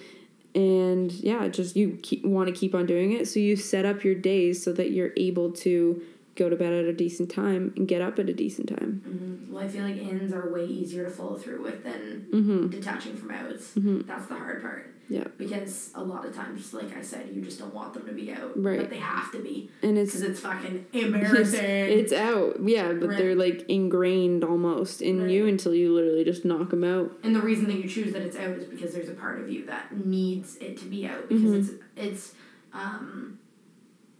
And 0.56 1.12
yeah, 1.12 1.48
just 1.48 1.76
you 1.76 1.98
keep, 2.02 2.26
want 2.26 2.48
to 2.48 2.54
keep 2.54 2.74
on 2.74 2.86
doing 2.86 3.14
it. 3.14 3.28
So 3.28 3.40
you 3.40 3.56
set 3.56 3.86
up 3.86 4.04
your 4.04 4.16
days 4.16 4.64
so 4.64 4.74
that 4.74 4.92
you're 4.92 5.12
able 5.16 5.52
to 5.52 6.02
go 6.40 6.50
to 6.50 6.56
bed 6.56 6.74
at 6.74 6.86
a 6.86 6.94
decent 6.94 7.30
time 7.30 7.74
and 7.76 7.88
get 7.88 8.02
up 8.02 8.18
at 8.18 8.30
a 8.30 8.34
decent 8.34 8.70
time. 8.70 9.02
Mhm. 9.08 9.52
Well, 9.52 9.64
I 9.64 9.68
feel 9.68 9.84
like 9.84 9.98
ins 9.98 10.34
are 10.34 10.50
way 10.52 10.66
easier 10.66 11.04
to 11.04 11.10
follow 11.12 11.36
through 11.36 11.62
with 11.64 11.84
than 11.84 12.26
Mm-hmm. 12.32 12.68
detaching 12.70 13.16
from 13.16 13.32
outs. 13.32 13.74
That's 13.76 14.26
the 14.28 14.36
hard 14.36 14.62
part. 14.62 14.94
Yeah. 15.10 15.26
Because 15.40 15.92
a 15.96 16.04
lot 16.04 16.24
of 16.24 16.36
times, 16.36 16.72
like 16.72 16.96
I 16.96 17.02
said, 17.02 17.30
you 17.34 17.42
just 17.42 17.58
don't 17.58 17.74
want 17.74 17.96
them 17.96 18.06
to 18.06 18.12
be 18.14 18.32
out. 18.32 18.52
Right. 18.62 18.78
But 18.80 18.92
they 18.92 18.98
have 19.00 19.32
to 19.32 19.40
be. 19.42 19.72
And 19.82 19.98
it's 19.98 20.12
Because 20.14 20.30
it's 20.30 20.40
fucking 20.40 20.86
embarrassing. 20.94 21.60
it's 21.66 22.14
out 22.14 22.58
yeah 22.64 22.94
but 22.94 23.10
Right. 23.10 23.18
they're 23.18 23.36
like 23.36 23.66
ingrained 23.68 24.44
almost 24.44 25.02
in 25.02 25.28
you 25.30 25.48
until 25.48 25.74
you 25.74 25.94
literally 25.94 26.24
just 26.24 26.46
knock 26.46 26.70
them 26.70 26.84
out 26.84 27.12
and 27.24 27.36
the 27.36 27.42
reason 27.42 27.66
that 27.68 27.78
you 27.78 27.88
choose 27.90 28.14
that 28.14 28.22
it's 28.22 28.38
out 28.38 28.52
is 28.52 28.66
because 28.66 28.94
there's 28.94 29.10
a 29.10 29.14
part 29.14 29.40
of 29.42 29.50
you 29.50 29.66
that 29.66 30.06
needs 30.06 30.58
it 30.58 30.78
to 30.78 30.86
be 30.86 31.08
out 31.08 31.28
because 31.28 31.70
Mm-hmm. 31.70 32.00
it's 32.00 32.06
it's 32.08 32.34
um 32.74 33.40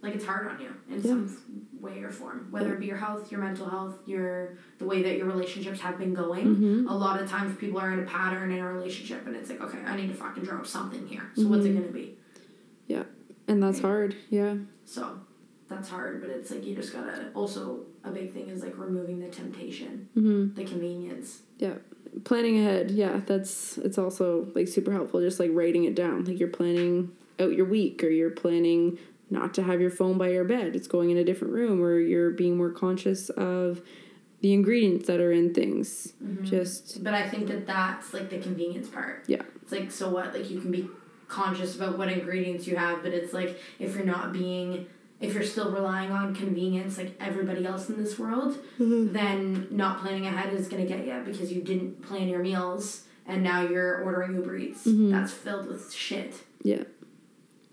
like 0.02 0.14
it's 0.14 0.24
hard 0.24 0.46
on 0.48 0.60
you 0.60 0.70
in 0.90 1.02
some 1.02 1.38
way 1.80 2.02
or 2.02 2.10
form 2.10 2.46
whether 2.50 2.74
it 2.74 2.80
be 2.80 2.86
your 2.86 2.96
health 2.96 3.30
your 3.30 3.40
mental 3.40 3.68
health 3.68 3.96
your 4.06 4.56
the 4.78 4.84
way 4.84 5.02
that 5.02 5.16
your 5.16 5.26
relationships 5.26 5.80
have 5.80 5.98
been 5.98 6.12
going 6.14 6.46
Mm-hmm. 6.46 6.88
a 6.88 6.96
lot 6.96 7.20
of 7.20 7.28
times 7.30 7.56
people 7.58 7.78
are 7.80 7.92
in 7.92 8.00
a 8.00 8.04
pattern 8.04 8.50
in 8.50 8.58
a 8.58 8.72
relationship 8.72 9.26
and 9.26 9.34
it's 9.36 9.50
like 9.50 9.60
okay 9.60 9.78
i 9.86 9.96
need 9.96 10.08
to 10.08 10.14
fucking 10.14 10.42
drop 10.44 10.66
something 10.66 11.06
here 11.06 11.30
so 11.36 11.46
what's 11.48 11.64
Mm-hmm. 11.64 11.76
it 11.78 11.80
gonna 11.80 11.92
be 11.92 12.18
Yeah. 12.86 13.04
and 13.48 13.62
that's 13.62 13.80
hard 13.80 14.16
yeah 14.30 14.54
so 14.84 15.20
that's 15.68 15.88
hard 15.88 16.20
but 16.20 16.30
it's 16.30 16.50
like 16.50 16.64
you 16.66 16.74
just 16.74 16.92
gotta 16.92 17.30
also 17.34 17.80
a 18.04 18.10
big 18.10 18.32
thing 18.32 18.48
is 18.48 18.62
like 18.62 18.76
removing 18.76 19.20
the 19.20 19.28
temptation 19.28 20.08
mm-hmm. 20.16 20.54
the 20.54 20.64
convenience 20.64 21.40
Yeah. 21.58 21.74
planning 22.24 22.58
ahead 22.58 22.90
yeah 22.90 23.20
that's 23.26 23.78
it's 23.78 23.96
also 23.98 24.48
like 24.54 24.68
super 24.68 24.92
helpful 24.92 25.20
just 25.20 25.40
like 25.40 25.50
writing 25.52 25.84
it 25.84 25.94
down 25.94 26.24
like 26.24 26.38
you're 26.40 26.48
planning 26.48 27.12
out 27.38 27.52
your 27.54 27.64
week 27.66 28.02
or 28.04 28.08
you're 28.10 28.30
planning 28.30 28.98
not 29.30 29.54
to 29.54 29.62
have 29.62 29.80
your 29.80 29.90
phone 29.90 30.18
by 30.18 30.28
your 30.28 30.44
bed. 30.44 30.74
It's 30.74 30.88
going 30.88 31.10
in 31.10 31.16
a 31.16 31.24
different 31.24 31.54
room 31.54 31.80
or 31.82 31.98
you're 31.98 32.30
being 32.30 32.56
more 32.56 32.70
conscious 32.70 33.30
of 33.30 33.80
the 34.40 34.52
ingredients 34.52 35.06
that 35.06 35.20
are 35.20 35.32
in 35.32 35.54
things. 35.54 36.12
Mm-hmm. 36.22 36.44
Just 36.44 37.04
But 37.04 37.14
I 37.14 37.28
think 37.28 37.46
that 37.48 37.66
that's 37.66 38.12
like 38.12 38.30
the 38.30 38.38
convenience 38.38 38.88
part. 38.88 39.24
Yeah. 39.26 39.42
It's 39.62 39.72
like 39.72 39.90
so 39.90 40.10
what? 40.10 40.34
Like 40.34 40.50
you 40.50 40.60
can 40.60 40.70
be 40.70 40.88
conscious 41.28 41.76
about 41.76 41.96
what 41.96 42.10
ingredients 42.10 42.66
you 42.66 42.76
have, 42.76 43.02
but 43.02 43.12
it's 43.12 43.32
like 43.32 43.60
if 43.78 43.94
you're 43.94 44.04
not 44.04 44.32
being 44.32 44.86
if 45.20 45.34
you're 45.34 45.44
still 45.44 45.70
relying 45.70 46.10
on 46.10 46.34
convenience 46.34 46.96
like 46.96 47.14
everybody 47.20 47.66
else 47.66 47.90
in 47.90 48.02
this 48.02 48.18
world, 48.18 48.56
mm-hmm. 48.78 49.12
then 49.12 49.68
not 49.70 50.00
planning 50.00 50.26
ahead 50.26 50.52
is 50.52 50.66
gonna 50.66 50.86
get 50.86 51.06
you 51.06 51.22
because 51.24 51.52
you 51.52 51.62
didn't 51.62 52.02
plan 52.02 52.28
your 52.28 52.40
meals 52.40 53.04
and 53.26 53.42
now 53.44 53.62
you're 53.62 54.02
ordering 54.02 54.34
Uber 54.34 54.56
Eats. 54.56 54.86
Mm-hmm. 54.86 55.12
That's 55.12 55.32
filled 55.32 55.68
with 55.68 55.92
shit. 55.92 56.34
yeah. 56.62 56.84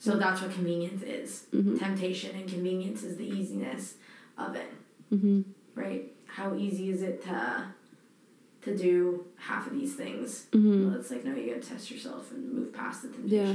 So 0.08 0.18
that's 0.18 0.42
what 0.42 0.52
convenience 0.52 1.04
is. 1.04 1.48
Mhm. 1.54 1.78
Temptation 1.78 2.34
and 2.34 2.48
convenience 2.50 3.04
is 3.04 3.18
the 3.18 3.26
easiness 3.28 3.96
of 4.38 4.56
it. 4.56 4.72
Mhm. 5.14 5.44
Right? 5.76 6.14
How 6.28 6.56
easy 6.56 6.90
is 6.90 7.02
it 7.02 7.22
to 7.24 7.66
to 8.62 8.76
do 8.78 9.24
half 9.38 9.68
of 9.68 9.74
these 9.74 9.96
things? 9.96 10.48
Mhm. 10.54 10.86
Well, 10.90 11.00
it's 11.00 11.12
like 11.12 11.26
no, 11.26 11.36
you 11.36 11.48
gotta 11.54 11.60
test 11.62 11.92
yourself 11.92 12.32
and 12.32 12.54
move 12.54 12.72
past 12.74 13.02
the 13.02 13.10
temptation. 13.10 13.38
Yeah, 13.38 13.54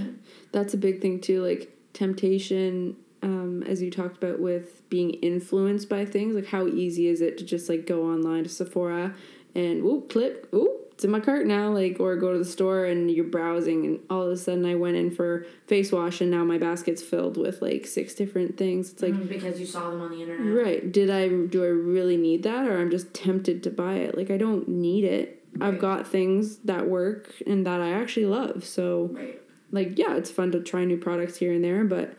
That's 0.52 0.74
a 0.74 0.76
big 0.76 1.00
thing 1.00 1.20
too, 1.20 1.42
like 1.42 1.74
temptation 1.94 2.96
um, 3.22 3.62
as 3.62 3.80
you 3.80 3.88
talked 3.90 4.16
about 4.22 4.40
with 4.40 4.82
being 4.90 5.10
influenced 5.10 5.88
by 5.88 6.04
things, 6.04 6.34
like 6.34 6.46
how 6.46 6.66
easy 6.66 7.06
is 7.06 7.20
it 7.20 7.38
to 7.38 7.44
just 7.44 7.68
like 7.68 7.86
go 7.86 8.02
online 8.04 8.42
to 8.42 8.50
Sephora 8.50 9.14
and 9.54 9.82
whoop, 9.84 10.10
click, 10.10 10.48
ooh, 10.52 10.80
it's 11.02 11.06
in 11.06 11.10
my 11.10 11.18
cart 11.18 11.46
now, 11.46 11.68
like 11.68 11.96
or 11.98 12.14
go 12.14 12.32
to 12.32 12.38
the 12.38 12.44
store 12.44 12.84
and 12.84 13.10
you're 13.10 13.24
browsing 13.24 13.84
and 13.84 13.98
all 14.08 14.22
of 14.22 14.30
a 14.30 14.36
sudden 14.36 14.64
I 14.64 14.76
went 14.76 14.96
in 14.96 15.10
for 15.10 15.44
face 15.66 15.90
wash 15.90 16.20
and 16.20 16.30
now 16.30 16.44
my 16.44 16.58
basket's 16.58 17.02
filled 17.02 17.36
with 17.36 17.60
like 17.60 17.86
six 17.88 18.14
different 18.14 18.56
things. 18.56 18.92
It's 18.92 19.02
like 19.02 19.14
Mhm, 19.14 19.28
because 19.28 19.58
you 19.58 19.66
saw 19.66 19.90
them 19.90 20.00
on 20.00 20.12
the 20.12 20.22
internet. 20.22 20.54
Right. 20.64 20.92
Did 20.92 21.10
I 21.10 21.28
do 21.28 21.64
I 21.64 21.68
really 21.70 22.16
need 22.16 22.44
that 22.44 22.68
or 22.68 22.78
I'm 22.78 22.88
just 22.88 23.12
tempted 23.12 23.64
to 23.64 23.70
buy 23.70 23.94
it? 23.94 24.16
Like 24.16 24.30
I 24.30 24.36
don't 24.36 24.68
need 24.68 25.02
it. 25.02 25.44
I've 25.60 25.80
got 25.80 26.06
things 26.06 26.58
that 26.58 26.88
work 26.88 27.34
and 27.48 27.66
that 27.66 27.80
I 27.80 27.90
actually 27.94 28.26
love. 28.26 28.64
So 28.64 29.10
Right. 29.12 29.42
like 29.72 29.98
yeah, 29.98 30.14
it's 30.14 30.30
fun 30.30 30.52
to 30.52 30.60
try 30.60 30.84
new 30.84 30.98
products 30.98 31.36
here 31.36 31.52
and 31.52 31.64
there, 31.64 31.82
but 31.82 32.14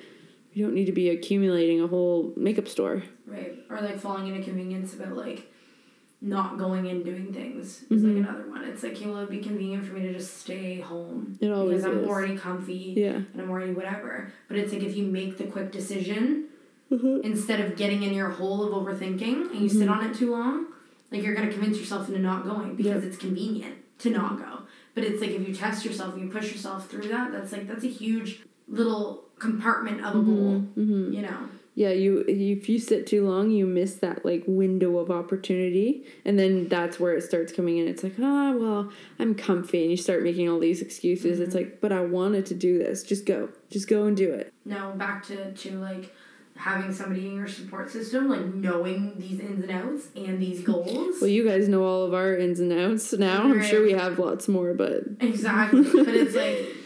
you 0.51 0.65
don't 0.65 0.75
need 0.75 0.87
to 0.87 0.91
be 0.91 1.09
accumulating 1.09 1.79
a 1.79 1.87
whole 1.87 2.33
makeup 2.35 2.67
store. 2.67 3.03
Right. 3.25 3.59
Or 3.69 3.79
like 3.79 3.97
falling 3.97 4.27
into 4.27 4.43
convenience 4.43 4.93
about 4.93 5.15
like 5.15 5.52
not 6.23 6.57
going 6.57 6.87
and 6.87 7.03
doing 7.03 7.33
things 7.33 7.83
is 7.89 8.01
like 8.01 8.13
Mhm. 8.13 8.17
another 8.29 8.49
one. 8.49 8.63
It's 8.63 8.81
like, 8.81 8.97
well, 9.03 9.17
it'd 9.17 9.29
be 9.29 9.39
convenient 9.39 9.85
for 9.85 9.93
me 9.93 10.03
to 10.03 10.13
just 10.13 10.37
stay 10.37 10.79
home. 10.79 11.37
It 11.41 11.49
always 11.51 11.81
because 11.81 11.97
I'm 11.97 12.03
is. 12.03 12.07
already 12.07 12.37
comfy 12.37 12.93
Yeah. 12.95 13.15
and 13.33 13.41
I'm 13.41 13.49
already 13.49 13.73
whatever. 13.73 14.31
But 14.47 14.57
it's 14.57 14.71
like 14.71 14.83
if 14.83 14.95
you 14.95 15.05
make 15.05 15.37
the 15.37 15.43
quick 15.43 15.69
decision 15.73 16.45
Mhm. 16.89 17.21
instead 17.23 17.59
of 17.59 17.75
getting 17.75 18.03
in 18.03 18.13
your 18.13 18.29
hole 18.29 18.63
of 18.63 18.71
overthinking 18.73 19.51
and 19.51 19.59
you 19.59 19.67
sit 19.67 19.81
Mm-hmm. 19.89 19.91
on 19.99 20.05
it 20.05 20.13
too 20.15 20.31
long, 20.31 20.67
like 21.11 21.23
you're 21.23 21.35
gonna 21.35 21.51
convince 21.51 21.77
yourself 21.77 22.07
into 22.07 22.21
not 22.21 22.45
going 22.45 22.75
because 22.75 23.03
it's 23.03 23.17
convenient 23.17 23.75
to 23.99 24.09
not 24.09 24.37
go. 24.37 24.61
But 24.95 25.03
it's 25.03 25.19
like 25.19 25.31
if 25.31 25.45
you 25.45 25.53
test 25.53 25.83
yourself 25.83 26.13
and 26.13 26.23
you 26.23 26.29
push 26.29 26.53
yourself 26.53 26.87
through 26.89 27.09
that, 27.09 27.33
that's 27.33 27.51
like 27.51 27.67
that's 27.67 27.83
a 27.83 27.87
huge 27.87 28.43
little 28.69 29.25
compartment 29.39 29.99
of 30.05 30.15
a 30.15 30.21
goal. 30.21 30.63
Mhm. 30.77 31.13
You 31.13 31.21
know. 31.23 31.49
Yeah, 31.75 31.89
you 31.89 32.19
if 32.27 32.69
you 32.69 32.77
sit 32.79 33.07
too 33.07 33.27
long, 33.27 33.49
you 33.49 33.65
miss 33.65 33.95
that 33.95 34.23
like 34.23 34.43
window 34.45 34.97
of 34.99 35.09
opportunity, 35.09 36.03
and 36.23 36.37
then 36.37 36.67
that's 36.67 36.99
where 36.99 37.13
it 37.13 37.23
starts 37.23 37.51
coming 37.51 37.77
in. 37.79 37.87
It's 37.87 38.03
like, 38.03 38.13
ah, 38.21 38.51
well, 38.51 38.91
I'm 39.17 39.33
comfy, 39.33 39.81
and 39.81 39.89
you 39.91 39.97
start 39.97 40.21
making 40.23 40.47
all 40.49 40.59
these 40.59 40.81
excuses. 40.81 41.39
It's 41.39 41.55
like, 41.55 41.81
but 41.81 41.91
I 41.91 42.01
wanted 42.01 42.45
to 42.47 42.53
do 42.53 42.77
this. 42.77 43.01
Just 43.03 43.25
go, 43.25 43.49
just 43.71 43.87
go 43.89 44.05
and 44.05 44.15
do 44.15 44.31
it. 44.31 44.53
Now 44.65 44.91
back 44.91 45.25
to, 45.27 45.51
to 45.51 45.71
like 45.79 46.13
having 46.55 46.93
somebody 46.93 47.27
in 47.27 47.35
your 47.35 47.47
support 47.47 47.89
system, 47.89 48.29
like 48.29 48.45
knowing 48.53 49.15
these 49.17 49.39
ins 49.39 49.63
and 49.63 49.71
outs 49.71 50.07
and 50.15 50.39
these 50.39 50.61
goals. 50.65 51.15
Well, 51.19 51.29
you 51.29 51.43
guys 51.43 51.67
know 51.67 51.83
all 51.83 52.03
of 52.05 52.13
our 52.13 52.35
ins 52.35 52.59
and 52.59 52.71
outs 52.71 53.13
now. 53.13 53.43
I'm 53.43 53.63
sure 53.63 53.81
we 53.83 53.93
have 53.93 54.19
lots 54.19 54.47
more, 54.47 54.75
but 54.75 55.03
Exactly. 55.19 55.81
but 55.81 56.09
it's 56.13 56.35
like 56.35 56.75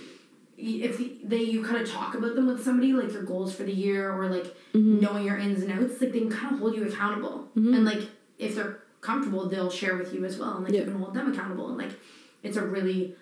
if 0.57 0.97
they 1.23 1.41
you 1.43 1.63
kind 1.63 1.77
of 1.77 1.89
talk 1.89 2.15
about 2.15 2.33
them 2.35 2.47
with 2.47 2.63
somebody 2.63 2.91
like 2.93 3.11
your 3.13 3.23
goals 3.23 3.53
for 3.53 3.63
the 3.63 3.71
year 3.73 4.11
or 4.11 4.27
like 4.29 4.45
Mm-hmm. 4.73 4.99
knowing 4.99 5.25
your 5.25 5.37
ins 5.37 5.63
and 5.63 5.71
outs 5.71 5.99
like 6.01 6.11
they 6.11 6.19
can 6.19 6.29
kind 6.29 6.53
of 6.53 6.59
hold 6.59 6.75
you 6.75 6.85
accountable 6.87 7.47
and 7.55 7.83
like 7.85 8.01
if 8.37 8.53
they're 8.55 8.79
comfortable 9.01 9.47
they'll 9.49 9.69
share 9.71 9.95
with 9.97 10.13
you 10.13 10.23
as 10.25 10.37
well 10.37 10.55
and 10.55 10.65
like 10.65 10.73
Yeah. 10.73 10.81
you 10.81 10.85
can 10.87 10.99
hold 10.99 11.13
them 11.15 11.31
accountable 11.31 11.69
and 11.69 11.77
like 11.77 11.91
it's 12.43 12.57
a 12.57 12.65
really 12.65 13.15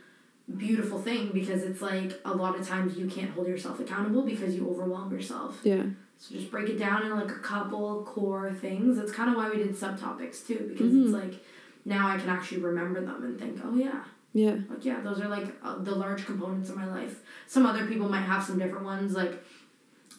beautiful 0.57 0.99
thing 0.99 1.31
because 1.33 1.63
it's 1.63 1.81
like 1.81 2.19
a 2.25 2.33
lot 2.33 2.59
of 2.59 2.67
times 2.67 2.97
you 2.97 3.07
can't 3.07 3.31
hold 3.31 3.47
yourself 3.47 3.79
accountable 3.79 4.23
because 4.23 4.55
you 4.55 4.69
overwhelm 4.69 5.11
yourself 5.13 5.59
yeah, 5.63 5.83
so 6.17 6.35
just 6.35 6.51
break 6.51 6.69
it 6.69 6.77
down 6.77 7.03
into 7.03 7.15
like 7.15 7.31
a 7.31 7.39
couple 7.39 8.03
core 8.03 8.51
things 8.53 8.97
that's 8.97 9.11
kind 9.11 9.29
of 9.29 9.35
why 9.35 9.49
we 9.49 9.57
did 9.57 9.71
subtopics 9.75 10.45
too 10.45 10.67
because 10.71 10.87
Mm-hmm. 10.91 11.03
it's 11.03 11.11
like 11.13 11.43
now 11.85 12.07
i 12.09 12.17
can 12.17 12.29
actually 12.29 12.61
remember 12.61 12.99
them 13.01 13.23
and 13.23 13.39
think 13.39 13.59
oh 13.63 13.73
yeah 13.75 14.03
yeah, 14.35 14.57
like 14.69 14.83
yeah, 14.83 14.99
those 15.01 15.21
are 15.21 15.29
like 15.29 15.47
uh, 15.63 15.77
the 15.79 15.95
large 15.95 16.25
components 16.25 16.69
of 16.69 16.75
my 16.75 16.85
life. 16.87 17.21
Some 17.47 17.65
other 17.65 17.87
people 17.87 18.09
might 18.09 18.21
have 18.33 18.43
some 18.43 18.59
different 18.59 18.83
ones, 18.85 19.13
like 19.15 19.41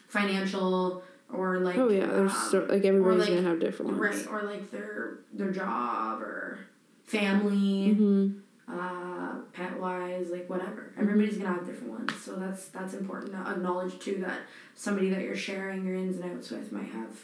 financial 0.09 1.03
or 1.33 1.59
like 1.61 1.77
oh 1.77 1.89
yeah. 1.91 2.07
There's 2.07 2.33
um, 2.33 2.49
so, 2.51 2.59
like 2.69 2.85
everybody's 2.85 3.21
like- 3.21 3.29
gonna 3.29 3.43
have 3.49 3.61
different 3.61 3.99
ones. 3.99 4.27
right 4.27 4.27
or 4.33 4.43
like 4.49 4.71
their 4.71 5.19
their 5.33 5.51
job 5.53 6.23
or 6.23 6.59
family, 7.05 7.95
Mm-hmm. 7.95 8.39
uh, 8.81 9.35
pet 9.53 9.79
wise, 9.79 10.31
like 10.31 10.49
whatever. 10.49 10.93
Everybody's 10.99 11.37
gonna 11.39 11.51
have 11.55 11.67
different 11.67 11.93
ones, 11.93 12.13
so 12.23 12.37
that's 12.37 12.69
that's 12.69 12.95
important 12.95 13.33
to 13.33 13.39
acknowledge 13.51 13.99
too 13.99 14.19
that 14.27 14.41
somebody 14.75 15.11
that 15.11 15.23
you're 15.23 15.37
sharing 15.37 15.85
your 15.85 15.95
ins 15.97 16.17
and 16.19 16.33
outs 16.37 16.51
with 16.51 16.73
might 16.73 16.91
have 16.91 17.15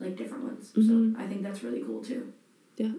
like 0.00 0.16
different 0.16 0.44
ones. 0.44 0.72
Mhm. 0.76 1.14
So 1.14 1.20
I 1.22 1.26
think 1.26 1.42
that's 1.42 1.62
really 1.64 1.82
cool 1.82 2.02
too. 2.02 2.32
Yeah, 2.76 2.92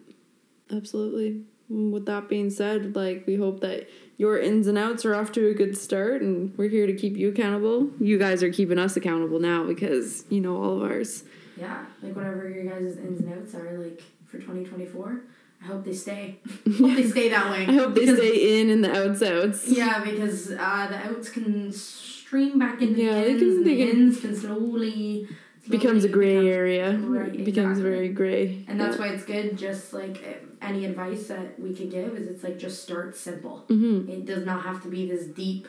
absolutely. 0.71 1.43
With 1.69 2.05
that 2.05 2.29
being 2.29 2.49
said, 2.51 2.95
like 2.95 3.25
we 3.25 3.35
hope 3.35 3.61
that 3.61 3.89
your 4.17 4.37
ins 4.37 4.67
and 4.67 4.77
outs 4.77 5.03
are 5.03 5.15
off 5.15 5.31
to 5.33 5.47
a 5.47 5.53
good 5.53 5.75
start, 5.77 6.21
and 6.21 6.55
we're 6.57 6.69
here 6.69 6.85
to 6.85 6.93
keep 6.93 7.17
you 7.17 7.29
accountable. 7.29 7.89
You 7.99 8.17
guys 8.19 8.43
are 8.43 8.51
keeping 8.51 8.77
us 8.77 8.95
accountable 8.95 9.39
now 9.39 9.63
because 9.65 10.25
you 10.29 10.41
know 10.41 10.61
all 10.61 10.77
of 10.77 10.83
ours. 10.91 11.23
Yeah, 11.57 11.85
like 12.03 12.15
whatever 12.15 12.47
your 12.49 12.65
guys' 12.65 12.97
ins 12.97 13.21
and 13.21 13.33
outs 13.33 13.55
are 13.55 13.79
like 13.79 14.01
for 14.27 14.37
twenty 14.39 14.63
twenty 14.63 14.85
four. 14.85 15.21
I 15.63 15.65
hope 15.67 15.83
they 15.85 15.93
stay. 15.93 16.37
hope 16.77 16.95
they 16.95 17.09
stay 17.09 17.29
that 17.29 17.49
way. 17.49 17.61
I 17.67 17.73
hope 17.73 17.95
they 17.95 18.05
stay 18.13 18.59
in 18.61 18.69
and 18.69 18.83
the 18.83 18.91
outs 18.95 19.23
outs. 19.23 19.67
Yeah, 19.67 20.03
because 20.03 20.51
uh, 20.51 20.87
the 20.87 20.97
outs 20.97 21.29
can 21.29 21.71
stream 21.71 22.59
back 22.59 22.81
into 22.81 23.01
Yeah, 23.01 23.21
the 23.21 23.27
ins, 23.29 23.39
can- 23.39 23.49
and 23.57 23.65
the 23.65 23.75
can- 23.77 23.87
ins 23.89 24.19
can 24.21 24.35
slowly 24.35 25.27
becomes 25.69 26.03
a 26.03 26.09
gray 26.09 26.35
become- 26.39 26.47
area. 26.47 26.97
Right, 26.97 27.35
It 27.35 27.45
becomes 27.45 27.79
very 27.79 28.09
gray. 28.09 28.63
And 28.67 28.79
that's 28.79 28.97
why 28.97 29.07
it's 29.09 29.23
good. 29.25 29.57
Just 29.57 29.93
like 29.93 30.43
any 30.61 30.85
advice 30.85 31.27
that 31.27 31.59
we 31.59 31.73
could 31.73 31.91
give 31.91 32.15
is, 32.15 32.27
it's 32.27 32.43
like 32.43 32.57
just 32.57 32.83
start 32.83 33.15
simple. 33.15 33.65
Mm-hmm. 33.69 34.09
It 34.09 34.25
does 34.25 34.45
not 34.45 34.63
have 34.63 34.81
to 34.83 34.89
be 34.89 35.07
this 35.07 35.25
deep, 35.25 35.67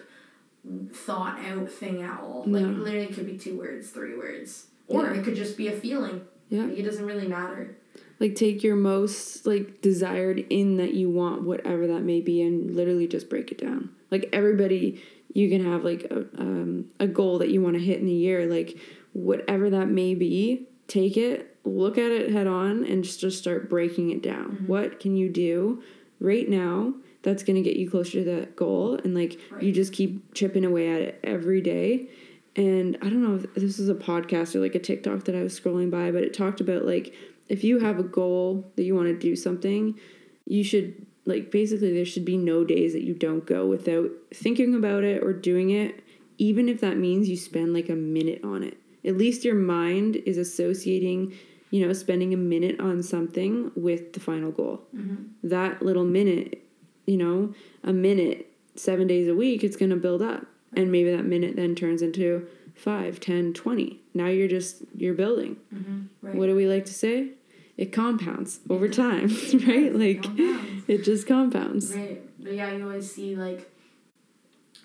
thought 0.92 1.38
out 1.40 1.70
thing 1.70 2.02
at 2.02 2.20
all. 2.20 2.44
Like 2.46 2.64
literally, 2.66 3.04
it 3.04 3.14
could 3.14 3.26
be 3.26 3.38
two 3.38 3.56
words, 3.58 3.90
three 3.90 4.16
words, 4.16 4.66
or 4.88 5.04
Yeah. 5.04 5.14
it 5.20 5.24
could 5.24 5.36
just 5.36 5.56
be 5.56 5.68
a 5.68 5.72
feeling. 5.72 6.22
Yeah. 6.48 6.62
Like, 6.64 6.78
it 6.78 6.82
doesn't 6.82 7.04
really 7.06 7.28
matter. 7.28 7.76
Like 8.18 8.34
take 8.34 8.62
your 8.62 8.76
most 8.76 9.46
like 9.46 9.82
desired 9.82 10.38
in 10.50 10.76
that 10.78 10.94
you 10.94 11.10
want, 11.10 11.42
whatever 11.42 11.86
that 11.88 12.00
may 12.02 12.20
be, 12.20 12.42
and 12.42 12.74
literally 12.74 13.06
just 13.06 13.28
break 13.28 13.52
it 13.52 13.58
down. 13.58 13.90
Like 14.10 14.28
everybody, 14.32 15.02
you 15.34 15.50
can 15.50 15.64
have 15.70 15.84
like 15.84 16.04
a 16.10 16.20
um, 16.40 16.86
a 16.98 17.06
goal 17.06 17.38
that 17.38 17.50
you 17.50 17.60
want 17.60 17.74
to 17.76 17.82
hit 17.82 18.00
in 18.00 18.08
a 18.08 18.12
year. 18.12 18.46
Like 18.46 18.78
whatever 19.16 19.70
that 19.70 19.88
may 19.88 20.14
be, 20.14 20.68
take 20.88 21.16
it, 21.16 21.56
look 21.64 21.96
at 21.98 22.10
it 22.10 22.30
head 22.30 22.46
on, 22.46 22.84
and 22.84 23.02
just 23.02 23.20
just 23.20 23.38
start 23.38 23.70
breaking 23.70 24.10
it 24.10 24.22
down. 24.22 24.52
Mm-hmm. 24.52 24.66
What 24.66 25.00
can 25.00 25.16
you 25.16 25.28
do 25.28 25.82
right 26.20 26.48
now? 26.48 26.94
That's 27.22 27.42
gonna 27.42 27.62
get 27.62 27.76
you 27.76 27.90
closer 27.90 28.22
to 28.22 28.24
that 28.24 28.56
goal, 28.56 28.94
and 29.02 29.14
like 29.14 29.38
you 29.60 29.72
just 29.72 29.92
keep 29.92 30.34
chipping 30.34 30.64
away 30.64 30.94
at 30.94 31.00
it 31.00 31.20
every 31.24 31.60
day. 31.60 32.08
And 32.54 32.96
I 33.02 33.10
don't 33.10 33.22
know 33.22 33.34
if 33.34 33.54
this 33.54 33.78
is 33.78 33.88
a 33.88 33.94
podcast 33.94 34.54
or 34.54 34.60
like 34.60 34.74
a 34.74 34.78
TikTok 34.78 35.24
that 35.24 35.34
I 35.34 35.42
was 35.42 35.58
scrolling 35.58 35.90
by, 35.90 36.10
but 36.10 36.22
it 36.22 36.32
talked 36.32 36.60
about 36.60 36.84
like 36.84 37.14
if 37.48 37.64
you 37.64 37.80
have 37.80 37.98
a 37.98 38.04
goal 38.04 38.70
that 38.76 38.84
you 38.84 38.94
want 38.94 39.08
to 39.08 39.18
do 39.18 39.34
something, 39.36 39.98
you 40.46 40.62
should 40.62 41.06
like 41.24 41.50
basically 41.50 41.92
there 41.92 42.04
should 42.04 42.24
be 42.24 42.36
no 42.36 42.64
days 42.64 42.92
that 42.92 43.02
you 43.02 43.14
don't 43.14 43.44
go 43.46 43.66
without 43.66 44.10
thinking 44.32 44.74
about 44.74 45.04
it 45.04 45.22
or 45.22 45.32
doing 45.32 45.70
it, 45.70 46.02
even 46.38 46.68
if 46.68 46.80
that 46.80 46.96
means 46.96 47.28
you 47.28 47.36
spend 47.36 47.74
like 47.74 47.88
a 47.88 47.96
minute 47.96 48.40
on 48.44 48.62
it. 48.62 48.78
At 49.06 49.16
least 49.16 49.44
your 49.44 49.54
mind 49.54 50.16
is 50.16 50.36
associating, 50.38 51.34
you 51.70 51.86
know, 51.86 51.92
spending 51.92 52.34
a 52.34 52.36
minute 52.36 52.80
on 52.80 53.02
something 53.02 53.70
with 53.76 54.12
the 54.12 54.20
final 54.20 54.50
goal. 54.50 54.82
Mm-hmm. 54.94 55.24
That 55.44 55.82
little 55.82 56.04
minute, 56.04 56.62
you 57.06 57.16
know, 57.16 57.54
a 57.84 57.92
minute, 57.92 58.52
seven 58.74 59.06
days 59.06 59.28
a 59.28 59.34
week, 59.34 59.62
it's 59.62 59.76
going 59.76 59.90
to 59.90 59.96
build 59.96 60.22
up. 60.22 60.46
And 60.74 60.90
maybe 60.90 61.10
that 61.12 61.24
minute 61.24 61.56
then 61.56 61.74
turns 61.74 62.02
into 62.02 62.46
five, 62.74 63.20
ten, 63.20 63.52
twenty. 63.54 64.00
Now 64.12 64.26
you're 64.26 64.48
just, 64.48 64.82
you're 64.96 65.14
building. 65.14 65.56
Mm-hmm. 65.74 66.02
Right. 66.20 66.34
What 66.34 66.46
do 66.46 66.56
we 66.56 66.66
like 66.66 66.84
to 66.86 66.94
say? 66.94 67.30
It 67.76 67.92
compounds 67.92 68.60
over 68.70 68.88
mm-hmm. 68.88 69.62
time, 69.62 69.68
right? 69.68 69.94
Like 69.94 70.22
Compounds. 70.22 70.84
it 70.88 71.04
just 71.04 71.26
compounds. 71.26 71.94
Right. 71.94 72.22
But 72.42 72.54
yeah, 72.54 72.72
you 72.72 72.82
always 72.84 73.10
see 73.10 73.36
like 73.36 73.70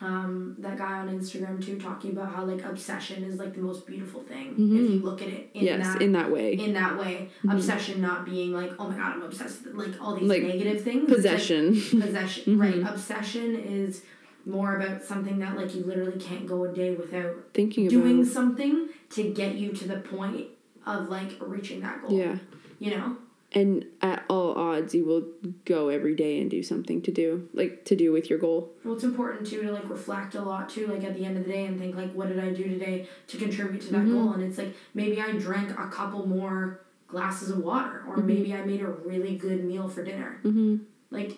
um, 0.01 0.55
that 0.59 0.77
guy 0.77 0.93
on 0.99 1.07
Instagram 1.09 1.63
too 1.63 1.77
talking 1.79 2.11
about 2.11 2.33
how 2.33 2.43
like 2.43 2.63
obsession 2.65 3.23
is 3.23 3.35
like 3.37 3.53
the 3.53 3.61
most 3.61 3.85
beautiful 3.85 4.21
thing 4.23 4.55
Mhm. 4.55 4.83
if 4.85 4.91
you 4.91 4.99
look 4.99 5.21
at 5.21 5.27
it 5.27 5.49
in 5.53 5.63
yes, 5.63 5.85
that 5.85 6.01
in 6.01 6.11
that 6.13 6.31
way. 6.31 6.53
in 6.53 6.73
that 6.73 6.97
way. 6.97 7.29
Mhm. 7.43 7.53
Obsession 7.53 8.01
not 8.01 8.25
being 8.25 8.51
like, 8.51 8.71
oh 8.79 8.89
my 8.89 8.95
god, 8.97 9.13
I'm 9.15 9.21
obsessed 9.21 9.63
with 9.65 9.75
like 9.75 10.01
all 10.01 10.15
these 10.15 10.27
Like, 10.27 10.43
negative 10.43 10.81
things. 10.83 11.03
It's, 11.03 11.23
like, 11.23 11.33
Possession. 11.35 11.73
possession, 12.01 12.57
right? 12.59 12.79
Obsession 12.79 13.55
is 13.55 14.01
more 14.45 14.77
about 14.77 15.03
something 15.03 15.37
that 15.37 15.55
like 15.55 15.75
you 15.75 15.83
literally 15.83 16.19
can't 16.19 16.47
go 16.47 16.63
a 16.65 16.73
day 16.73 16.95
without 16.95 17.35
Thinking 17.53 17.85
about. 17.87 18.01
doing 18.01 18.25
something 18.25 18.89
to 19.11 19.23
get 19.31 19.53
you 19.55 19.71
to 19.71 19.87
the 19.87 19.97
point 19.97 20.47
of 20.87 21.09
like 21.09 21.33
reaching 21.39 21.81
that 21.81 22.01
goal. 22.01 22.17
yeah. 22.17 22.37
You 22.79 22.91
know? 22.97 23.17
And 23.53 23.85
at 24.01 24.23
all 24.29 24.53
odds, 24.57 24.95
you 24.95 25.03
will 25.03 25.25
go 25.65 25.89
every 25.89 26.15
day 26.15 26.39
and 26.39 26.49
do 26.49 26.63
something 26.63 27.01
to 27.01 27.11
do, 27.11 27.49
like 27.53 27.83
to 27.85 27.97
do 27.97 28.13
with 28.13 28.29
your 28.29 28.39
goal. 28.39 28.71
Well, 28.85 28.93
it's 28.93 29.03
important 29.03 29.45
too 29.45 29.61
to 29.63 29.71
like 29.73 29.89
reflect 29.89 30.35
a 30.35 30.41
lot 30.41 30.69
too, 30.69 30.87
like 30.87 31.03
at 31.03 31.15
the 31.15 31.25
end 31.25 31.37
of 31.37 31.43
the 31.45 31.51
day, 31.51 31.65
and 31.65 31.77
think 31.77 31.95
like, 31.97 32.13
what 32.13 32.29
did 32.29 32.39
I 32.39 32.51
do 32.51 32.63
today 32.63 33.07
to 33.27 33.37
contribute 33.37 33.81
to 33.81 33.91
that 33.91 34.05
Mhm. 34.05 34.11
goal? 34.13 34.31
And 34.31 34.41
it's 34.43 34.57
like 34.57 34.73
maybe 34.93 35.19
I 35.21 35.33
drank 35.33 35.71
a 35.71 35.87
couple 35.89 36.25
more 36.27 36.79
glasses 37.09 37.49
of 37.49 37.57
water, 37.57 38.03
or 38.07 38.19
Mhm. 38.19 38.25
maybe 38.25 38.53
I 38.53 38.63
made 38.65 38.79
a 38.81 38.87
really 38.87 39.35
good 39.35 39.65
meal 39.65 39.89
for 39.89 40.01
dinner, 40.01 40.39
Mm-hmm. 40.45 40.77
like, 41.09 41.37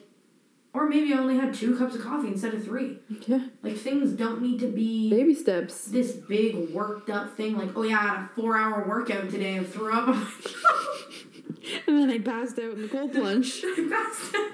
or 0.75 0.87
maybe 0.87 1.13
I 1.13 1.17
only 1.17 1.37
had 1.37 1.51
two 1.51 1.75
cups 1.75 1.95
of 1.95 2.01
coffee 2.01 2.27
instead 2.27 2.53
of 2.53 2.63
three. 2.63 2.99
Yeah. 3.27 3.41
Like 3.63 3.77
things 3.77 4.11
don't 4.11 4.39
need 4.41 4.59
to 4.59 4.67
be 4.67 5.09
Baby 5.09 5.33
steps. 5.33 5.85
this 5.85 6.11
big 6.11 6.69
worked 6.69 7.09
up 7.09 7.35
thing. 7.35 7.57
Like, 7.57 7.75
oh 7.75 7.81
yeah, 7.83 7.97
I 7.97 8.07
had 8.07 8.19
a 8.25 8.29
four 8.35 8.55
hour 8.55 8.85
workout 8.87 9.31
today 9.31 9.55
and 9.57 9.65
threw 9.67 9.91
up. 9.91 10.15
And 11.87 11.97
then 11.97 12.09
I 12.09 12.19
passed 12.19 12.59
out 12.59 12.73
in 12.73 12.81
the 12.81 12.87
cold 12.89 13.13
plunge. 13.13 13.61
I 13.63 13.87
passed 13.89 14.35
out 14.35 14.51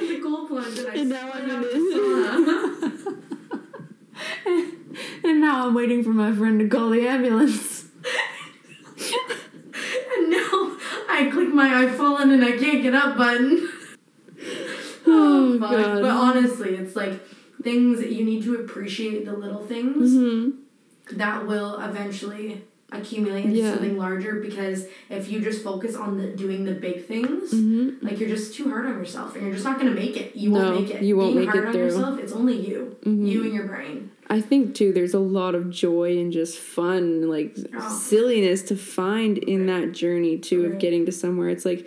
in 0.00 0.08
the 0.08 0.20
cold 0.22 0.48
plunge 0.48 0.78
and 0.78 0.88
I 0.88 0.94
And 0.94 1.08
now 1.10 1.30
I'm 1.32 1.50
in 1.50 1.60
this. 1.62 1.74
sauna. 1.94 3.24
and 5.24 5.40
now 5.40 5.66
I'm 5.66 5.74
waiting 5.74 6.02
for 6.02 6.10
my 6.10 6.32
friend 6.34 6.58
to 6.60 6.68
call 6.68 6.90
the 6.90 7.06
ambulance. 7.06 7.84
and 8.96 10.30
now 10.30 10.76
I 11.10 11.28
click 11.32 11.48
my 11.52 11.68
I've 11.74 11.94
fallen 11.96 12.30
and 12.30 12.44
I 12.44 12.52
can't 12.56 12.82
get 12.82 12.94
up 12.94 13.16
button. 13.16 13.68
Oh, 15.06 15.58
fuck. 15.58 15.70
God. 15.70 16.02
But 16.02 16.10
honestly, 16.10 16.74
it's 16.76 16.94
like 16.96 17.20
things 17.62 18.00
you 18.02 18.24
need 18.24 18.44
to 18.44 18.56
appreciate 18.56 19.24
the 19.24 19.32
little 19.32 19.64
things 19.64 20.12
Mm-hmm. 20.14 21.16
that 21.18 21.46
will 21.46 21.80
eventually 21.80 22.64
accumulate 22.90 23.44
into 23.44 23.58
Yeah. 23.58 23.72
something 23.74 23.98
larger 23.98 24.36
because 24.40 24.86
if 25.10 25.30
you 25.30 25.40
just 25.40 25.62
focus 25.62 25.94
on 25.94 26.16
the 26.16 26.28
doing 26.28 26.64
the 26.64 26.72
big 26.72 27.04
things 27.04 27.52
Mm-hmm. 27.52 28.04
like 28.06 28.18
you're 28.18 28.30
just 28.30 28.54
too 28.54 28.70
hard 28.70 28.86
on 28.86 28.94
yourself 28.98 29.34
and 29.34 29.44
you're 29.44 29.52
just 29.52 29.64
not 29.64 29.78
gonna 29.78 29.90
make 29.90 30.16
it 30.16 30.34
you 30.34 30.48
No, 30.50 30.60
won't 30.60 30.80
make 30.86 30.94
it 30.94 31.02
you 31.02 31.16
won't 31.16 31.34
being 31.34 31.44
make 31.46 31.50
hard 31.50 31.64
it 31.64 31.66
on 31.68 31.72
through. 31.74 31.82
yourself 31.84 32.18
it's 32.18 32.32
only 32.32 32.56
you 32.56 32.96
Mhm. 33.04 33.28
you 33.28 33.44
and 33.44 33.52
your 33.54 33.64
brain 33.66 34.10
I 34.30 34.42
think 34.42 34.74
too, 34.74 34.92
there's 34.92 35.14
a 35.14 35.18
lot 35.18 35.54
of 35.54 35.70
joy 35.70 36.18
and 36.18 36.30
just 36.30 36.58
fun, 36.58 37.30
like 37.30 37.56
Oh. 37.74 37.98
silliness 37.98 38.60
to 38.64 38.76
find 38.76 39.38
in 39.38 39.64
that 39.66 39.92
journey 39.92 40.36
too 40.36 40.66
of 40.66 40.78
getting 40.78 41.06
to 41.06 41.12
somewhere. 41.12 41.48
It's 41.48 41.64
like 41.64 41.86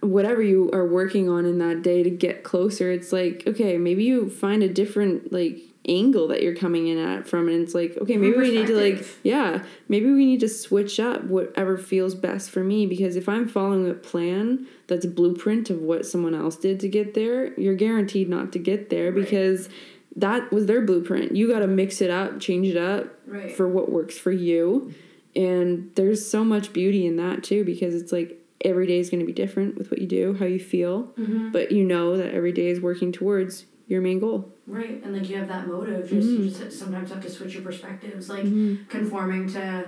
whatever 0.00 0.42
you 0.42 0.68
are 0.74 0.86
working 0.86 1.30
on 1.30 1.46
in 1.46 1.56
that 1.58 1.80
day 1.82 2.02
to 2.02 2.10
get 2.10 2.42
closer. 2.42 2.90
It's 2.90 3.10
like 3.12 3.42
okay, 3.46 3.78
maybe 3.78 4.04
you 4.04 4.28
find 4.28 4.62
a 4.62 4.68
different 4.68 5.32
like 5.32 5.60
angle 5.88 6.28
that 6.28 6.42
you're 6.42 6.54
coming 6.54 6.88
in 6.88 6.98
at 6.98 7.26
from, 7.26 7.48
and 7.48 7.62
it's 7.62 7.74
like 7.74 7.96
okay, 7.98 8.16
maybe 8.16 8.36
we 8.36 8.50
need 8.50 8.66
to 8.66 8.76
like 8.76 9.06
yeah, 9.22 9.64
maybe 9.88 10.06
we 10.12 10.24
need 10.24 10.40
to 10.40 10.48
switch 10.48 10.98
up 10.98 11.24
whatever 11.24 11.76
feels 11.78 12.14
best 12.14 12.50
for 12.50 12.62
me 12.64 12.86
because 12.86 13.16
if 13.16 13.28
I'm 13.28 13.48
following 13.48 13.88
a 13.88 13.94
plan 13.94 14.66
that's 14.86 15.04
a 15.04 15.08
blueprint 15.08 15.70
of 15.70 15.80
what 15.80 16.06
someone 16.06 16.34
else 16.34 16.56
did 16.56 16.80
to 16.80 16.88
get 16.88 17.14
there, 17.14 17.58
you're 17.58 17.74
guaranteed 17.74 18.28
not 18.28 18.52
to 18.52 18.58
get 18.58 18.90
there 18.90 19.12
Right. 19.12 19.14
because 19.22 19.68
that 20.16 20.50
was 20.50 20.66
their 20.66 20.80
blueprint. 20.82 21.36
You 21.36 21.48
got 21.48 21.60
to 21.60 21.66
mix 21.66 22.00
it 22.00 22.10
up, 22.10 22.40
change 22.40 22.68
it 22.68 22.76
up 22.76 23.14
right 23.26 23.54
for 23.54 23.68
what 23.68 23.90
works 23.90 24.18
for 24.18 24.32
you. 24.32 24.94
And 25.34 25.90
there's 25.94 26.26
so 26.26 26.42
much 26.42 26.72
beauty 26.72 27.06
in 27.06 27.16
that 27.16 27.44
too 27.44 27.64
because 27.64 27.94
it's 27.94 28.12
like 28.12 28.42
every 28.64 28.86
day 28.86 28.98
is 28.98 29.10
going 29.10 29.20
to 29.20 29.26
be 29.26 29.34
different 29.34 29.76
with 29.76 29.90
what 29.90 30.00
you 30.00 30.06
do, 30.06 30.34
how 30.38 30.46
you 30.46 30.58
feel, 30.58 31.04
mm-hmm. 31.18 31.50
but 31.50 31.70
you 31.70 31.84
know 31.84 32.16
that 32.16 32.32
every 32.32 32.52
day 32.52 32.68
is 32.68 32.80
working 32.80 33.12
towards 33.12 33.66
your 33.86 34.00
main 34.00 34.18
goal. 34.18 34.52
right 34.66 35.00
and 35.04 35.12
like 35.12 35.28
you 35.28 35.36
have 35.36 35.48
that 35.48 35.66
motive 35.68 36.08
just 36.08 36.26
you 36.28 36.38
Mhm. 36.40 36.48
just 36.48 36.78
sometimes 36.78 37.10
have 37.10 37.20
to 37.22 37.30
switch 37.30 37.54
your 37.54 37.62
perspectives 37.62 38.28
like 38.28 38.42
Mhm. 38.44 38.88
conforming 38.88 39.46
to 39.48 39.84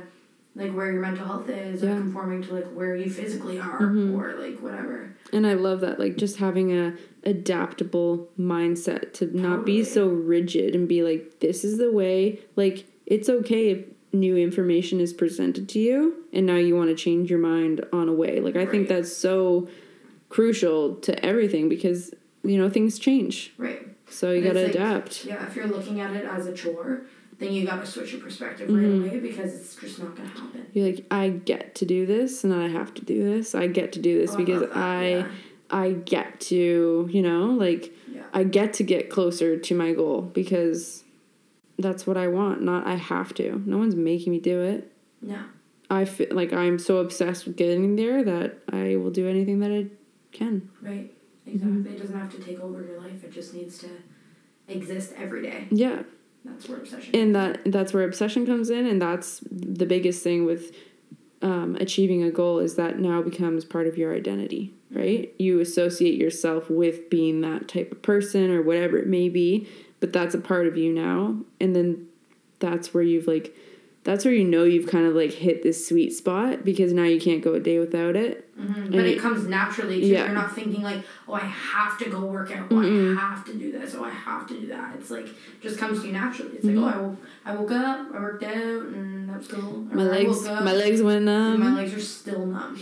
like 0.55 0.73
where 0.75 0.93
your 0.93 1.03
mental 1.03 1.25
health 1.27 1.49
is 1.49 1.83
Yeah. 1.83 1.95
or 1.97 2.01
conforming 2.01 2.43
to 2.43 2.55
like 2.55 2.67
where 2.75 2.97
you 2.97 3.11
physically 3.11 3.59
are 3.59 3.79
Mhm. 3.81 4.21
or 4.21 4.37
like 4.39 4.61
whatever 4.63 5.15
And 5.33 5.47
I 5.47 5.55
love 5.55 5.81
that 5.83 5.99
like 5.99 6.17
just 6.17 6.37
having 6.37 6.73
a 6.73 6.95
adaptable 7.25 8.31
mindset 8.39 9.13
to 9.15 9.27
not 9.37 9.65
be 9.67 9.85
so 9.85 10.09
rigid 10.09 10.75
and 10.75 10.89
be 10.89 11.03
like 11.03 11.41
this 11.41 11.65
is 11.65 11.77
the 11.79 11.93
way 11.93 12.41
like 12.57 12.85
it's 13.07 13.29
okay 13.29 13.71
if 13.71 13.85
new 14.13 14.37
information 14.37 15.01
is 15.01 15.13
presented 15.13 15.69
to 15.69 15.79
you 15.79 16.15
and 16.33 16.47
now 16.47 16.57
you 16.57 16.75
want 16.77 16.89
to 16.89 16.95
change 16.97 17.29
your 17.31 17.39
mind 17.39 17.85
on 17.93 18.09
a 18.09 18.13
way. 18.13 18.41
Like 18.41 18.57
I 18.57 18.65
think 18.65 18.89
that's 18.89 19.13
so 19.15 19.69
crucial 20.31 20.95
to 20.97 21.25
everything 21.25 21.69
because 21.69 22.15
you 22.43 22.57
know 22.57 22.71
things 22.71 22.99
change. 22.99 23.53
right 23.59 23.88
So 24.11 24.33
you 24.33 24.43
got 24.43 24.55
to 24.55 24.63
like- 24.63 24.75
adapt. 24.75 25.25
yeah 25.25 25.47
if 25.47 25.57
you're 25.57 25.67
looking 25.67 26.01
at 26.01 26.15
it 26.17 26.25
as 26.25 26.47
a 26.47 26.55
chore 26.55 27.03
then 27.39 27.53
you 27.53 27.65
gotta 27.65 27.87
switch 27.87 28.13
your 28.13 28.21
perspective 28.21 28.69
right 28.69 28.85
mm-hmm. 28.85 29.09
away 29.09 29.21
because 29.21 29.55
it's 29.55 29.77
just 29.77 30.01
not 30.01 30.17
gonna 30.17 30.29
happen 30.29 30.67
You're 30.73 30.87
like 30.87 31.07
I 31.11 31.29
get 31.29 31.75
to 31.77 31.87
do 31.87 32.05
this 32.05 32.43
and 32.45 32.53
I 32.53 32.69
have 32.69 32.93
to 32.95 33.05
do 33.05 33.23
this. 33.25 33.55
I 33.55 33.69
get 33.69 33.93
to 33.93 34.01
do 34.01 34.19
this 34.19 34.33
Oh, 34.33 34.37
because 34.37 34.61
that, 34.63 34.77
I 34.77 35.09
yeah. 35.09 35.29
I 35.71 35.93
get 35.93 36.41
to, 36.41 37.09
you 37.13 37.23
know, 37.23 37.47
like 37.47 37.95
yeah 38.11 38.23
I 38.33 38.45
get 38.45 38.73
to 38.75 38.83
get 38.83 39.09
closer 39.11 39.57
to 39.57 39.75
my 39.75 39.93
goal 39.93 40.23
because 40.23 41.05
that's 41.79 42.07
what 42.07 42.17
I 42.17 42.27
want, 42.27 42.61
not 42.63 42.87
I 42.87 42.97
have 42.97 43.33
to. 43.35 43.63
No 43.65 43.79
one's 43.79 43.95
making 43.95 44.33
me 44.33 44.41
do 44.41 44.61
it. 44.63 44.93
no 45.23 45.39
I 45.91 46.05
feel 46.05 46.29
like 46.33 46.53
I'm 46.53 46.79
so 46.79 46.99
obsessed 46.99 47.47
with 47.47 47.57
getting 47.57 47.97
there 47.97 48.23
that 48.25 48.59
I 48.73 48.97
will 48.97 49.11
do 49.11 49.29
anything 49.29 49.61
that 49.61 49.71
I 49.71 49.87
can. 50.33 50.71
Right. 50.83 51.15
Exactly. 51.55 51.93
It 51.93 51.99
doesn't 52.01 52.19
have 52.19 52.31
to 52.33 52.39
take 52.39 52.61
over 52.61 52.83
your 52.83 53.01
life. 53.01 53.25
It 53.25 53.33
just 53.33 53.55
needs 53.55 53.79
to 53.79 53.89
exist 54.69 55.13
every 55.17 55.43
day. 55.43 55.67
Yeah. 55.71 56.03
That's 56.45 56.69
where 56.69 56.79
obsession. 56.79 57.15
And 57.15 57.35
that 57.35 57.61
that's 57.67 57.93
where 57.93 58.05
obsession 58.05 58.47
comes 58.47 58.71
in 58.71 58.87
and 58.87 59.01
that's 59.01 59.41
the 59.51 59.87
biggest 59.87 60.23
thing 60.23 60.45
with 60.45 60.73
um, 61.43 61.77
achieving 61.81 62.23
a 62.23 62.31
goal 62.31 62.59
is 62.59 62.77
that 62.77 62.99
now 62.99 63.23
becomes 63.23 63.65
part 63.65 63.87
of 63.87 63.97
your 63.97 64.15
identity, 64.15 64.73
right? 64.91 65.33
You 65.39 65.61
associate 65.61 66.19
yourself 66.19 66.69
with 66.69 67.11
being 67.11 67.43
that 67.43 67.69
type 67.69 67.93
of 67.93 68.03
person 68.03 68.51
or 68.51 68.63
whatever 68.63 68.99
it 68.99 69.07
may 69.07 69.29
be, 69.29 69.69
but 70.01 70.13
that's 70.13 70.35
a 70.35 70.39
part 70.39 70.67
of 70.67 70.77
you 70.77 70.93
now. 70.93 71.37
And 71.61 71.77
then 71.77 72.09
that's 72.59 72.93
where 72.93 73.05
you've 73.05 73.29
like 73.29 73.55
that's 74.09 74.25
where 74.25 74.33
you 74.33 74.45
know 74.45 74.65
you've 74.65 74.87
kind 74.87 75.07
of 75.07 75.15
like 75.15 75.33
hit 75.33 75.63
this 75.63 75.87
sweet 75.87 76.15
spot 76.15 76.65
because 76.65 76.95
now 76.95 77.03
you 77.05 77.21
can't 77.21 77.43
go 77.43 77.53
a 77.53 77.61
day 77.61 77.79
without 77.79 78.17
it. 78.17 78.45
Mhm. 78.59 78.91
But 78.91 79.01
it 79.01 79.17
it- 79.17 79.21
comes 79.21 79.47
naturally 79.47 80.01
too. 80.01 80.07
Yeah. 80.07 80.25
You're 80.25 80.35
not 80.35 80.55
thinking 80.55 80.83
like, 80.83 81.03
oh, 81.29 81.35
I 81.35 81.41
have 81.41 81.99
to 81.99 82.09
go 82.09 82.21
work 82.25 82.51
out. 82.57 82.69
Oh. 82.71 82.81
I 82.81 83.15
have 83.21 83.45
to 83.45 83.55
do 83.55 83.71
this. 83.71 83.95
Oh, 83.95 84.05
I 84.05 84.09
have 84.11 84.47
to 84.49 84.59
do 84.59 84.67
that. 84.69 84.95
It's 84.99 85.11
like 85.11 85.27
just 85.61 85.77
comes 85.79 86.01
to 86.01 86.07
you 86.07 86.15
naturally. 86.15 86.53
It's 86.57 86.65
like, 86.65 86.75
Mhm. 86.77 86.83
oh, 86.85 86.89
I 86.89 87.01
woke, 87.03 87.17
I 87.45 87.55
woke 87.57 87.71
up, 87.73 88.15
I 88.15 88.19
worked 88.21 88.45
out, 88.45 88.83
and 88.97 89.29
that 89.29 89.39
was 89.39 89.49
cool. 89.49 89.87
Or 89.93 89.97
My 89.97 90.03
legs 90.05 90.39
woke 90.39 90.47
up, 90.49 90.65
my 90.65 90.73
legs 90.73 91.03
went 91.03 91.25
numb. 91.27 91.61
my 91.61 91.75
legs 91.75 91.93
are 91.95 92.01
still 92.01 92.47
numb. 92.47 92.79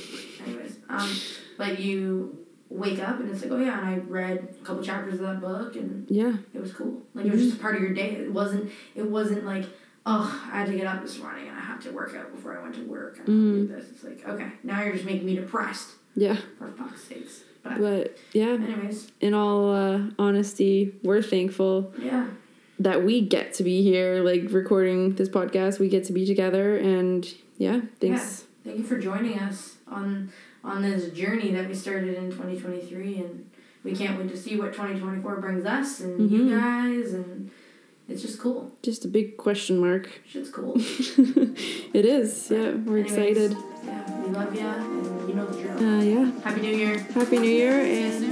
Anyways, 0.46 0.76
um, 0.88 1.10
but 1.58 1.80
you 1.80 2.38
wake 2.68 3.00
up 3.00 3.18
and 3.20 3.30
it's 3.30 3.42
like, 3.42 3.50
oh 3.52 3.58
yeah, 3.58 3.78
and 3.80 3.88
I 3.88 3.96
read 4.08 4.48
a 4.60 4.64
couple 4.64 4.82
chapters 4.82 5.14
of 5.14 5.20
that 5.20 5.40
book 5.40 5.74
and 5.76 6.06
yeah. 6.08 6.34
it 6.54 6.60
was 6.60 6.72
cool. 6.72 7.02
Like 7.14 7.26
it 7.26 7.32
was 7.32 7.40
Mm-hmm. 7.40 7.48
just 7.50 7.58
a 7.58 7.62
part 7.62 7.74
of 7.76 7.82
your 7.82 7.94
day. 7.94 8.10
It 8.12 8.32
wasn't. 8.32 8.70
It 8.94 9.06
wasn't 9.08 9.44
like, 9.46 9.64
oh, 10.08 10.48
I 10.52 10.58
had 10.60 10.66
to 10.68 10.74
get 10.76 10.86
up 10.86 11.02
this 11.02 11.18
morning 11.18 11.48
and 11.48 11.56
I 11.56 11.60
had 11.60 11.80
to 11.82 11.90
work 11.90 12.14
out 12.16 12.34
before 12.34 12.56
I 12.56 12.62
went 12.62 12.74
to 12.76 12.82
work. 12.84 13.18
And 13.18 13.28
Mm. 13.28 13.68
Do 13.68 13.74
this. 13.74 13.90
It's 13.90 14.04
like, 14.04 14.26
okay, 14.26 14.52
now 14.62 14.82
you're 14.82 14.92
just 14.92 15.04
making 15.04 15.26
me 15.26 15.34
depressed. 15.34 15.90
Yeah. 16.14 16.36
For 16.58 16.68
fuck's 16.68 17.02
sakes. 17.04 17.42
But, 17.62 17.80
But 17.80 18.16
yeah, 18.32 18.50
anyways, 18.52 19.10
in 19.20 19.34
all 19.34 19.74
uh, 19.74 20.00
honesty, 20.18 20.94
we're 21.02 21.20
thankful 21.22 21.92
yeah, 21.98 22.28
that 22.78 23.02
we 23.04 23.20
get 23.20 23.54
to 23.54 23.64
be 23.64 23.82
here, 23.82 24.22
like 24.22 24.44
recording 24.52 25.16
this 25.16 25.28
podcast. 25.28 25.80
We 25.80 25.88
get 25.88 26.04
to 26.04 26.12
be 26.12 26.24
together, 26.24 26.76
and 26.76 27.26
yeah, 27.58 27.80
thanks. 28.00 28.44
thank 28.64 28.78
you 28.78 28.84
for 28.84 28.98
joining 28.98 29.40
us 29.40 29.74
on 29.88 30.30
on 30.62 30.82
this 30.82 31.10
journey 31.10 31.50
that 31.54 31.66
we 31.68 31.74
started 31.74 32.14
in 32.14 32.30
2023, 32.30 33.16
and 33.18 33.50
we 33.82 33.92
can't 33.96 34.16
wait 34.18 34.28
to 34.30 34.36
see 34.36 34.56
what 34.56 34.72
2024 34.72 35.36
brings 35.40 35.64
us 35.64 36.00
and 36.00 36.30
you 36.30 36.42
Mhm. 36.44 36.50
guys, 36.60 37.14
and 37.14 37.50
it's 38.08 38.22
just 38.22 38.38
cool. 38.38 38.72
Just 38.82 39.04
a 39.04 39.08
big 39.08 39.36
question 39.36 39.78
mark. 39.78 40.08
Shit's 40.26 40.50
cool. 40.50 40.74
it 40.78 42.04
is. 42.04 42.50
Yeah, 42.50 42.58
we're 42.58 42.98
Anyways, 42.98 43.12
excited. 43.12 43.56
Yeah, 43.84 44.20
we 44.20 44.28
love 44.28 44.54
you, 44.54 44.60
and 44.60 45.28
you 45.28 45.34
know 45.34 45.46
the 45.46 45.60
drill. 45.60 45.78
Uh, 45.78 46.02
yeah. 46.02 46.40
Happy 46.42 46.60
New 46.60 46.76
Year. 46.76 46.98
Happy 46.98 47.38
New 47.38 47.50
Year, 47.50 47.80
and. 47.80 48.24
You 48.24 48.30